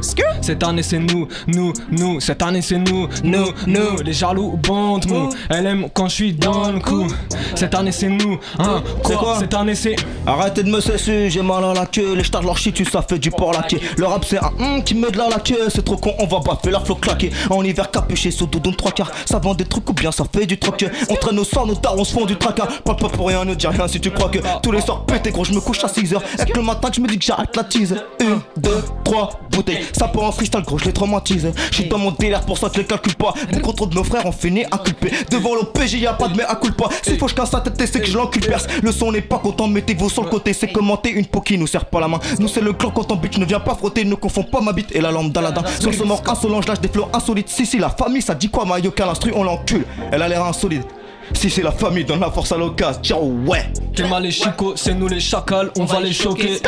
Cette 0.42 0.64
année 0.64 0.84
c'est 0.84 1.00
nous, 1.00 1.28
nous, 1.48 1.74
nous 1.92 2.20
Cette 2.20 2.42
année 2.42 2.62
c'est 2.62 2.78
nous, 2.78 3.08
nous, 3.24 3.48
nous 3.68 4.02
Les 4.04 4.14
jaloux 4.14 4.58
bandes 4.58 5.08
mou 5.08 5.30
Elle 5.50 5.66
aime 5.66 5.88
quand 5.94 6.08
je 6.08 6.14
suis 6.14 6.34
dans 6.34 6.72
le 6.72 6.80
coup 6.80 7.08
Cette 7.56 7.76
année 7.76 7.92
c'est 7.92 8.10
nous, 8.10 8.40
hein 8.60 8.82
C'est 9.06 9.16
quoi? 9.16 9.38
Cette 9.40 9.54
année 9.54 9.76
c'est 9.76 9.96
Arrêtez 10.26 10.64
de 10.64 10.70
me 10.70 10.80
cesser, 10.80 11.30
j'ai 11.30 11.42
mal 11.42 11.64
à 11.64 11.74
la 11.74 11.86
queue. 11.86 12.16
Les 12.16 12.24
stars 12.24 12.42
de 12.42 12.46
leur 12.46 12.58
shit, 12.58 12.74
tu 12.74 12.86
ça 12.86 13.02
fait 13.02 13.20
du 13.20 13.32
porc 13.32 13.54
laqué. 13.54 13.80
Le 13.98 14.06
rap, 14.06 14.26
c'est 14.26 14.38
un 14.38 14.52
hum 14.60 14.84
qui 14.84 14.96
met 14.96 15.10
de 15.12 15.18
la 15.18 15.30
la 15.30 15.40
queue. 15.40 15.70
C'est 15.70 15.84
trop 15.84 15.98
con, 15.98 16.14
on 16.20 16.28
va 16.28 16.40
baffer 16.40 16.72
leur 16.72 16.86
flow 16.86 16.96
claqué. 16.96 17.32
En 17.50 17.64
hiver, 17.64 17.90
capuché 17.90 18.32
sous 18.32 18.46
doudoune 18.46 18.76
trois 18.76 18.92
quarts. 18.92 19.12
Ça 19.26 19.40
vend 19.40 19.54
des 19.54 19.66
trucs 19.66 19.90
ou 19.90 19.94
bien 19.94 20.12
ça 20.12 20.24
fait 20.32 20.46
du 20.46 20.60
troc. 20.60 20.86
On 21.10 21.16
traîne 21.16 21.40
au 21.40 21.44
sang, 21.44 21.66
nos 21.66 21.76
darons 21.76 22.04
se 22.04 22.14
font 22.14 22.26
du 22.26 22.36
tracas. 22.36 22.68
Parle 22.84 22.98
pas 22.98 23.10
pour 23.10 23.28
rien, 23.28 23.46
ne 23.46 23.56
dis 23.56 23.68
rien 23.68 23.88
si 23.88 24.00
tu 24.00 24.12
crois 24.12 24.30
que 24.30 24.40
tous 24.62 24.72
les 24.72 24.82
soirs 24.82 25.06
pété 25.06 25.32
gros, 25.32 25.44
je 25.44 25.54
me 25.54 25.60
couche 25.60 25.84
à 25.84 25.88
6 25.88 26.14
heures. 26.14 26.24
Et 26.40 26.50
que 26.50 26.58
le 26.58 26.64
matin, 26.64 26.90
que 26.90 26.96
je 26.96 27.02
me 27.02 27.08
dis 27.08 27.18
que 27.18 27.26
j'arrête 27.26 27.56
la 27.56 27.64
tease. 27.64 27.96
Une, 28.20 28.39
deux, 28.58 28.84
trois 29.04 29.32
bouteilles. 29.52 29.86
Ça 29.98 30.08
part 30.08 30.24
en 30.24 30.32
freestyle, 30.32 30.62
gros, 30.62 30.78
je 30.78 30.86
les 30.86 30.94
traumatise. 30.94 31.52
Je 31.72 31.76
suis 31.76 31.90
dans 31.90 31.98
mon 31.98 32.12
délire, 32.12 32.42
pour 32.42 32.58
ça 32.58 32.70
je 32.74 32.80
les 32.80 32.86
calcule 32.86 33.16
pas. 33.16 33.34
Beaucoup 33.52 33.74
trop 33.74 33.86
de 33.86 33.96
nos 33.96 34.04
frères 34.04 34.26
ont 34.26 34.32
fini 34.32 34.66
à 34.72 34.78
culper. 34.78 35.12
Devant 35.32 35.56
l'OPJ, 35.56 35.96
y 35.96 36.08
a 36.08 36.14
pas 36.14 36.28
de 36.28 36.38
mais 36.38 36.44
à 36.44 36.56
culpa. 36.56 36.86
S'il 37.04 37.18
faut 37.18 37.28
je 37.28 37.36
casse 37.36 37.52
sa 37.52 37.62
tête 37.62 37.80
c'est 37.92 38.00
que 38.02 38.08
je 38.08 38.18
l'encule. 38.18 38.44
Le 38.82 38.92
son 38.92 39.12
n'est 39.12 39.22
pas 39.22 39.40
content, 39.40 39.68
mettez-vous 39.68 40.10
sur 40.10 40.24
le 40.24 40.30
côté. 40.30 40.54
C'est 40.54 40.72
commenter 40.72 41.12
une 41.12 41.26
peau 41.26 41.42
qui 41.42 41.58
nous 41.58 41.68
serre 41.68 41.86
pas 41.86 42.00
la 42.00 42.08
main. 42.08 42.20
Nous, 42.40 42.48
c'est 42.48 42.62
le 42.62 42.74
clan 42.74 42.92
quand 42.92 43.12
on 43.12 43.16
bute, 43.16 43.38
ne 43.38 43.46
viens 43.46 43.60
pas 43.60 43.76
frotter. 43.76 44.06
Ne 44.06 44.16
confonds 44.16 44.44
pas 44.44 44.62
ma 44.62 44.74
bite 44.74 44.96
et 44.96 45.02
la 45.02 45.12
lampe 45.12 45.32
d'Aladin. 45.32 45.64
Sur 45.80 45.94
ce 45.94 46.04
mort 46.04 46.24
insolent, 46.28 46.62
je 46.62 46.68
lâche 46.68 46.82
des 46.82 46.88
flots 46.88 47.08
insolites. 47.14 47.50
Si, 47.50 47.66
si, 47.66 47.78
la 47.78 47.90
famille, 47.90 48.22
ça 48.22 48.36
dit 48.36 48.50
quoi, 48.50 48.66
Mario 48.66 48.92
Qu'à 48.92 49.06
l'instru, 49.06 49.32
on 49.36 49.44
l'encule. 49.44 49.86
Elle 50.12 50.22
a 50.22 50.28
l'air 50.28 50.44
insolite. 50.44 50.86
Si 51.34 51.50
c'est 51.50 51.62
la 51.64 51.72
famille, 51.72 52.04
donne 52.06 52.20
la 52.20 52.32
force 52.32 52.52
à 52.52 52.58
l'occasion. 52.58 53.02
Ciao, 53.02 53.24
ouais. 53.46 53.66
T'es 53.96 54.08
mal 54.08 54.24
les 54.24 54.32
chicots, 54.32 54.74
c'est 54.76 54.94
nous 54.94 55.08
les 55.08 55.20
chacals, 55.20 55.72
on 55.78 55.86
va 55.86 56.00
les 56.00 56.14
choquer. 56.14 56.60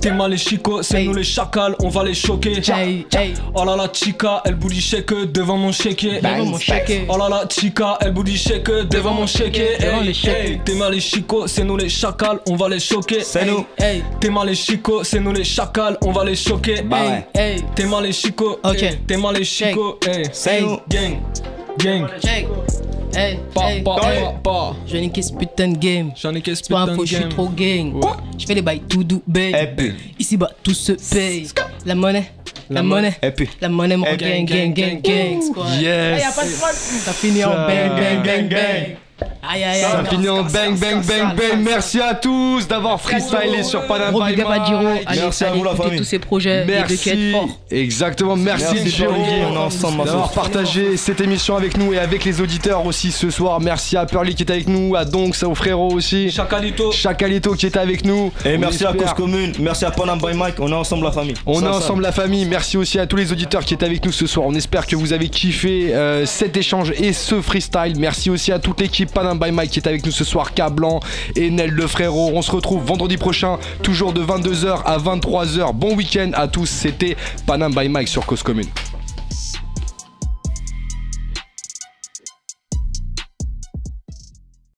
T'es 0.00 0.10
mal 0.10 0.30
les 0.30 0.36
chicots, 0.38 0.82
c'est 0.82 1.02
nous 1.02 1.12
les 1.14 1.24
chacals, 1.24 1.74
on 1.82 1.88
va 1.88 2.04
les 2.04 2.14
choquer. 2.14 2.62
Oh 3.54 3.64
là 3.64 3.76
là, 3.76 3.88
chica, 3.92 4.42
elle 4.44 4.54
booty 4.54 4.80
shake 4.80 5.12
devant 5.32 5.56
mon 5.56 5.72
shake. 5.72 6.06
Oh 7.08 7.16
là 7.18 7.28
là, 7.28 7.44
chica, 7.48 7.98
elle 8.00 8.12
booty 8.12 8.36
shake 8.36 8.70
devant 8.88 9.14
mon 9.14 9.26
shake. 9.26 9.60
T'es 10.64 10.74
mal 10.74 10.92
les 10.92 11.00
chicots, 11.00 11.46
c'est 11.46 11.64
nous 11.64 11.76
les 11.76 11.88
chacals, 11.88 12.40
on 12.48 12.56
va 12.56 12.68
les 12.68 12.80
choquer. 12.80 13.20
C'est 13.22 13.44
nous. 13.44 13.66
T'es 14.20 14.30
mal 14.30 14.46
les 14.48 14.54
chicots, 14.54 15.04
c'est 15.04 15.20
nous 15.20 15.32
les 15.32 15.44
chacals, 15.44 15.98
on 16.02 16.12
va 16.12 16.24
les 16.24 16.36
choquer. 16.36 16.84
T'es 17.74 17.84
mal 17.84 18.04
les 18.04 18.12
chicots, 18.12 18.58
t'es 19.06 19.16
mal 19.16 19.34
les 19.34 19.44
chicots, 19.44 19.98
c'est 20.32 20.62
nous. 20.62 20.78
Gang, 20.88 21.18
gang. 21.78 22.06
Hey, 23.14 23.32
hey, 23.56 23.82
Pa, 23.82 23.96
hey. 24.12 24.22
pa, 24.22 24.32
pa. 24.42 24.76
Je 24.86 24.96
nique 24.98 25.18
ce 25.22 25.32
putain 25.32 25.68
de 25.68 25.78
game. 25.78 26.12
J'en 26.16 26.34
ai 26.34 26.40
qu'est-ce 26.40 26.62
C'est 26.64 26.72
pas 26.72 26.80
un 26.80 26.84
putain 26.86 26.96
faux, 26.96 27.02
de 27.02 27.06
je 27.08 27.14
suis 27.14 27.22
game. 27.22 27.30
trop 27.30 27.48
gang. 27.48 27.94
Je 28.38 28.46
fais 28.46 28.54
les 28.54 28.62
bails 28.62 28.80
tout 28.88 29.02
doux, 29.02 29.22
babe. 29.26 29.54
Et 29.54 29.66
puis, 29.76 29.94
Ici 30.18 30.36
bas, 30.36 30.50
tout 30.62 30.74
se 30.74 30.92
paye. 30.92 31.48
La 31.86 31.94
monnaie, 31.94 32.30
la 32.70 32.82
monnaie, 32.82 33.14
et 33.22 33.30
puis. 33.30 33.48
la 33.60 33.68
monnaie, 33.68 33.96
mon 33.96 34.06
Eh, 34.06 34.16
gang, 34.16 34.44
gang, 34.44 34.72
gang, 34.74 35.00
gang. 35.00 35.42
squad. 35.42 35.80
Yes. 35.80 36.22
Ça 37.04 37.12
finit 37.12 37.44
en 37.44 37.50
bang, 37.54 37.90
bang, 37.96 38.22
bang, 38.24 38.48
bang. 38.48 38.96
Aïe, 39.42 39.64
aïe, 39.64 39.80
Ça 39.80 39.98
aïe. 40.00 40.06
finit 40.10 40.28
en 40.28 40.42
bang 40.42 40.78
bang 40.78 41.02
bang 41.04 41.34
bang. 41.34 41.58
Merci 41.64 42.00
à 42.00 42.14
tous 42.14 42.68
d'avoir 42.68 43.00
freestylé 43.00 43.62
sur 43.62 43.86
Panama 43.86 44.10
Gros 44.10 44.22
by 44.24 44.30
big 44.30 44.40
up 44.40 44.48
à 44.50 44.58
Diro. 44.60 44.82
Merci 45.08 45.44
à 45.44 45.48
allez 45.48 45.58
vous, 45.58 45.64
la 45.64 45.74
famille. 45.74 45.98
tous 45.98 46.04
ces 46.04 46.18
projets. 46.18 46.64
Merci. 46.66 47.10
êtes 47.10 47.32
forts. 47.32 47.48
Exactement, 47.70 48.36
merci, 48.36 48.76
est 48.76 49.06
ma 49.96 50.04
d'avoir 50.04 50.32
partagé 50.32 50.96
cette 50.96 51.20
émission 51.20 51.56
avec 51.56 51.76
nous 51.76 51.92
et 51.92 51.98
avec 51.98 52.24
les 52.24 52.40
auditeurs 52.40 52.84
aussi 52.84 53.10
ce 53.10 53.30
soir. 53.30 53.60
Merci 53.60 53.96
à 53.96 54.06
Pearly 54.06 54.34
qui 54.34 54.42
est 54.42 54.50
avec 54.50 54.68
nous, 54.68 54.94
à 54.94 55.04
Donks, 55.04 55.42
au 55.42 55.54
frérot 55.54 55.92
aussi. 55.92 56.30
Chacalito. 56.30 56.92
Chakalito 56.92 57.52
qui 57.54 57.66
était 57.66 57.78
avec 57.78 58.04
nous. 58.04 58.32
Et 58.44 58.56
On 58.56 58.58
merci 58.58 58.84
à 58.84 58.92
Cause 58.92 59.14
Commune, 59.14 59.52
merci 59.60 59.84
à 59.84 59.90
Panam 59.90 60.18
by 60.18 60.34
Mike, 60.36 60.56
on 60.60 60.70
est 60.70 60.74
ensemble 60.74 61.04
la 61.04 61.12
famille. 61.12 61.34
On 61.46 61.62
est 61.62 61.66
ensemble 61.66 62.02
la 62.02 62.12
famille, 62.12 62.44
merci 62.44 62.76
aussi 62.76 62.98
à 62.98 63.06
tous 63.06 63.16
les 63.16 63.32
auditeurs 63.32 63.64
qui 63.64 63.74
étaient 63.74 63.86
avec 63.86 64.04
nous 64.04 64.12
ce 64.12 64.26
soir. 64.26 64.46
On 64.46 64.54
espère 64.54 64.86
que 64.86 64.96
vous 64.96 65.12
avez 65.12 65.28
kiffé 65.28 65.94
euh, 65.94 66.26
cet 66.26 66.56
échange 66.56 66.92
et 66.98 67.12
ce 67.12 67.40
freestyle. 67.40 67.94
Merci 67.98 68.30
aussi 68.30 68.52
à 68.52 68.58
toute 68.58 68.80
l'équipe 68.80 69.07
Panam 69.12 69.38
by 69.38 69.50
Mike 69.50 69.70
qui 69.70 69.78
est 69.78 69.88
avec 69.88 70.04
nous 70.04 70.12
ce 70.12 70.24
soir, 70.24 70.54
K 70.54 70.70
Blanc 70.70 71.00
et 71.36 71.50
Nel 71.50 71.70
le 71.70 71.86
frérot. 71.86 72.30
On 72.34 72.42
se 72.42 72.50
retrouve 72.50 72.84
vendredi 72.84 73.16
prochain, 73.16 73.58
toujours 73.82 74.12
de 74.12 74.22
22h 74.22 74.82
à 74.84 74.98
23h. 74.98 75.72
Bon 75.74 75.94
week-end 75.94 76.30
à 76.34 76.48
tous, 76.48 76.66
c'était 76.66 77.16
Panam 77.46 77.74
by 77.74 77.88
Mike 77.88 78.08
sur 78.08 78.24
Cause 78.26 78.42
Commune. 78.42 78.68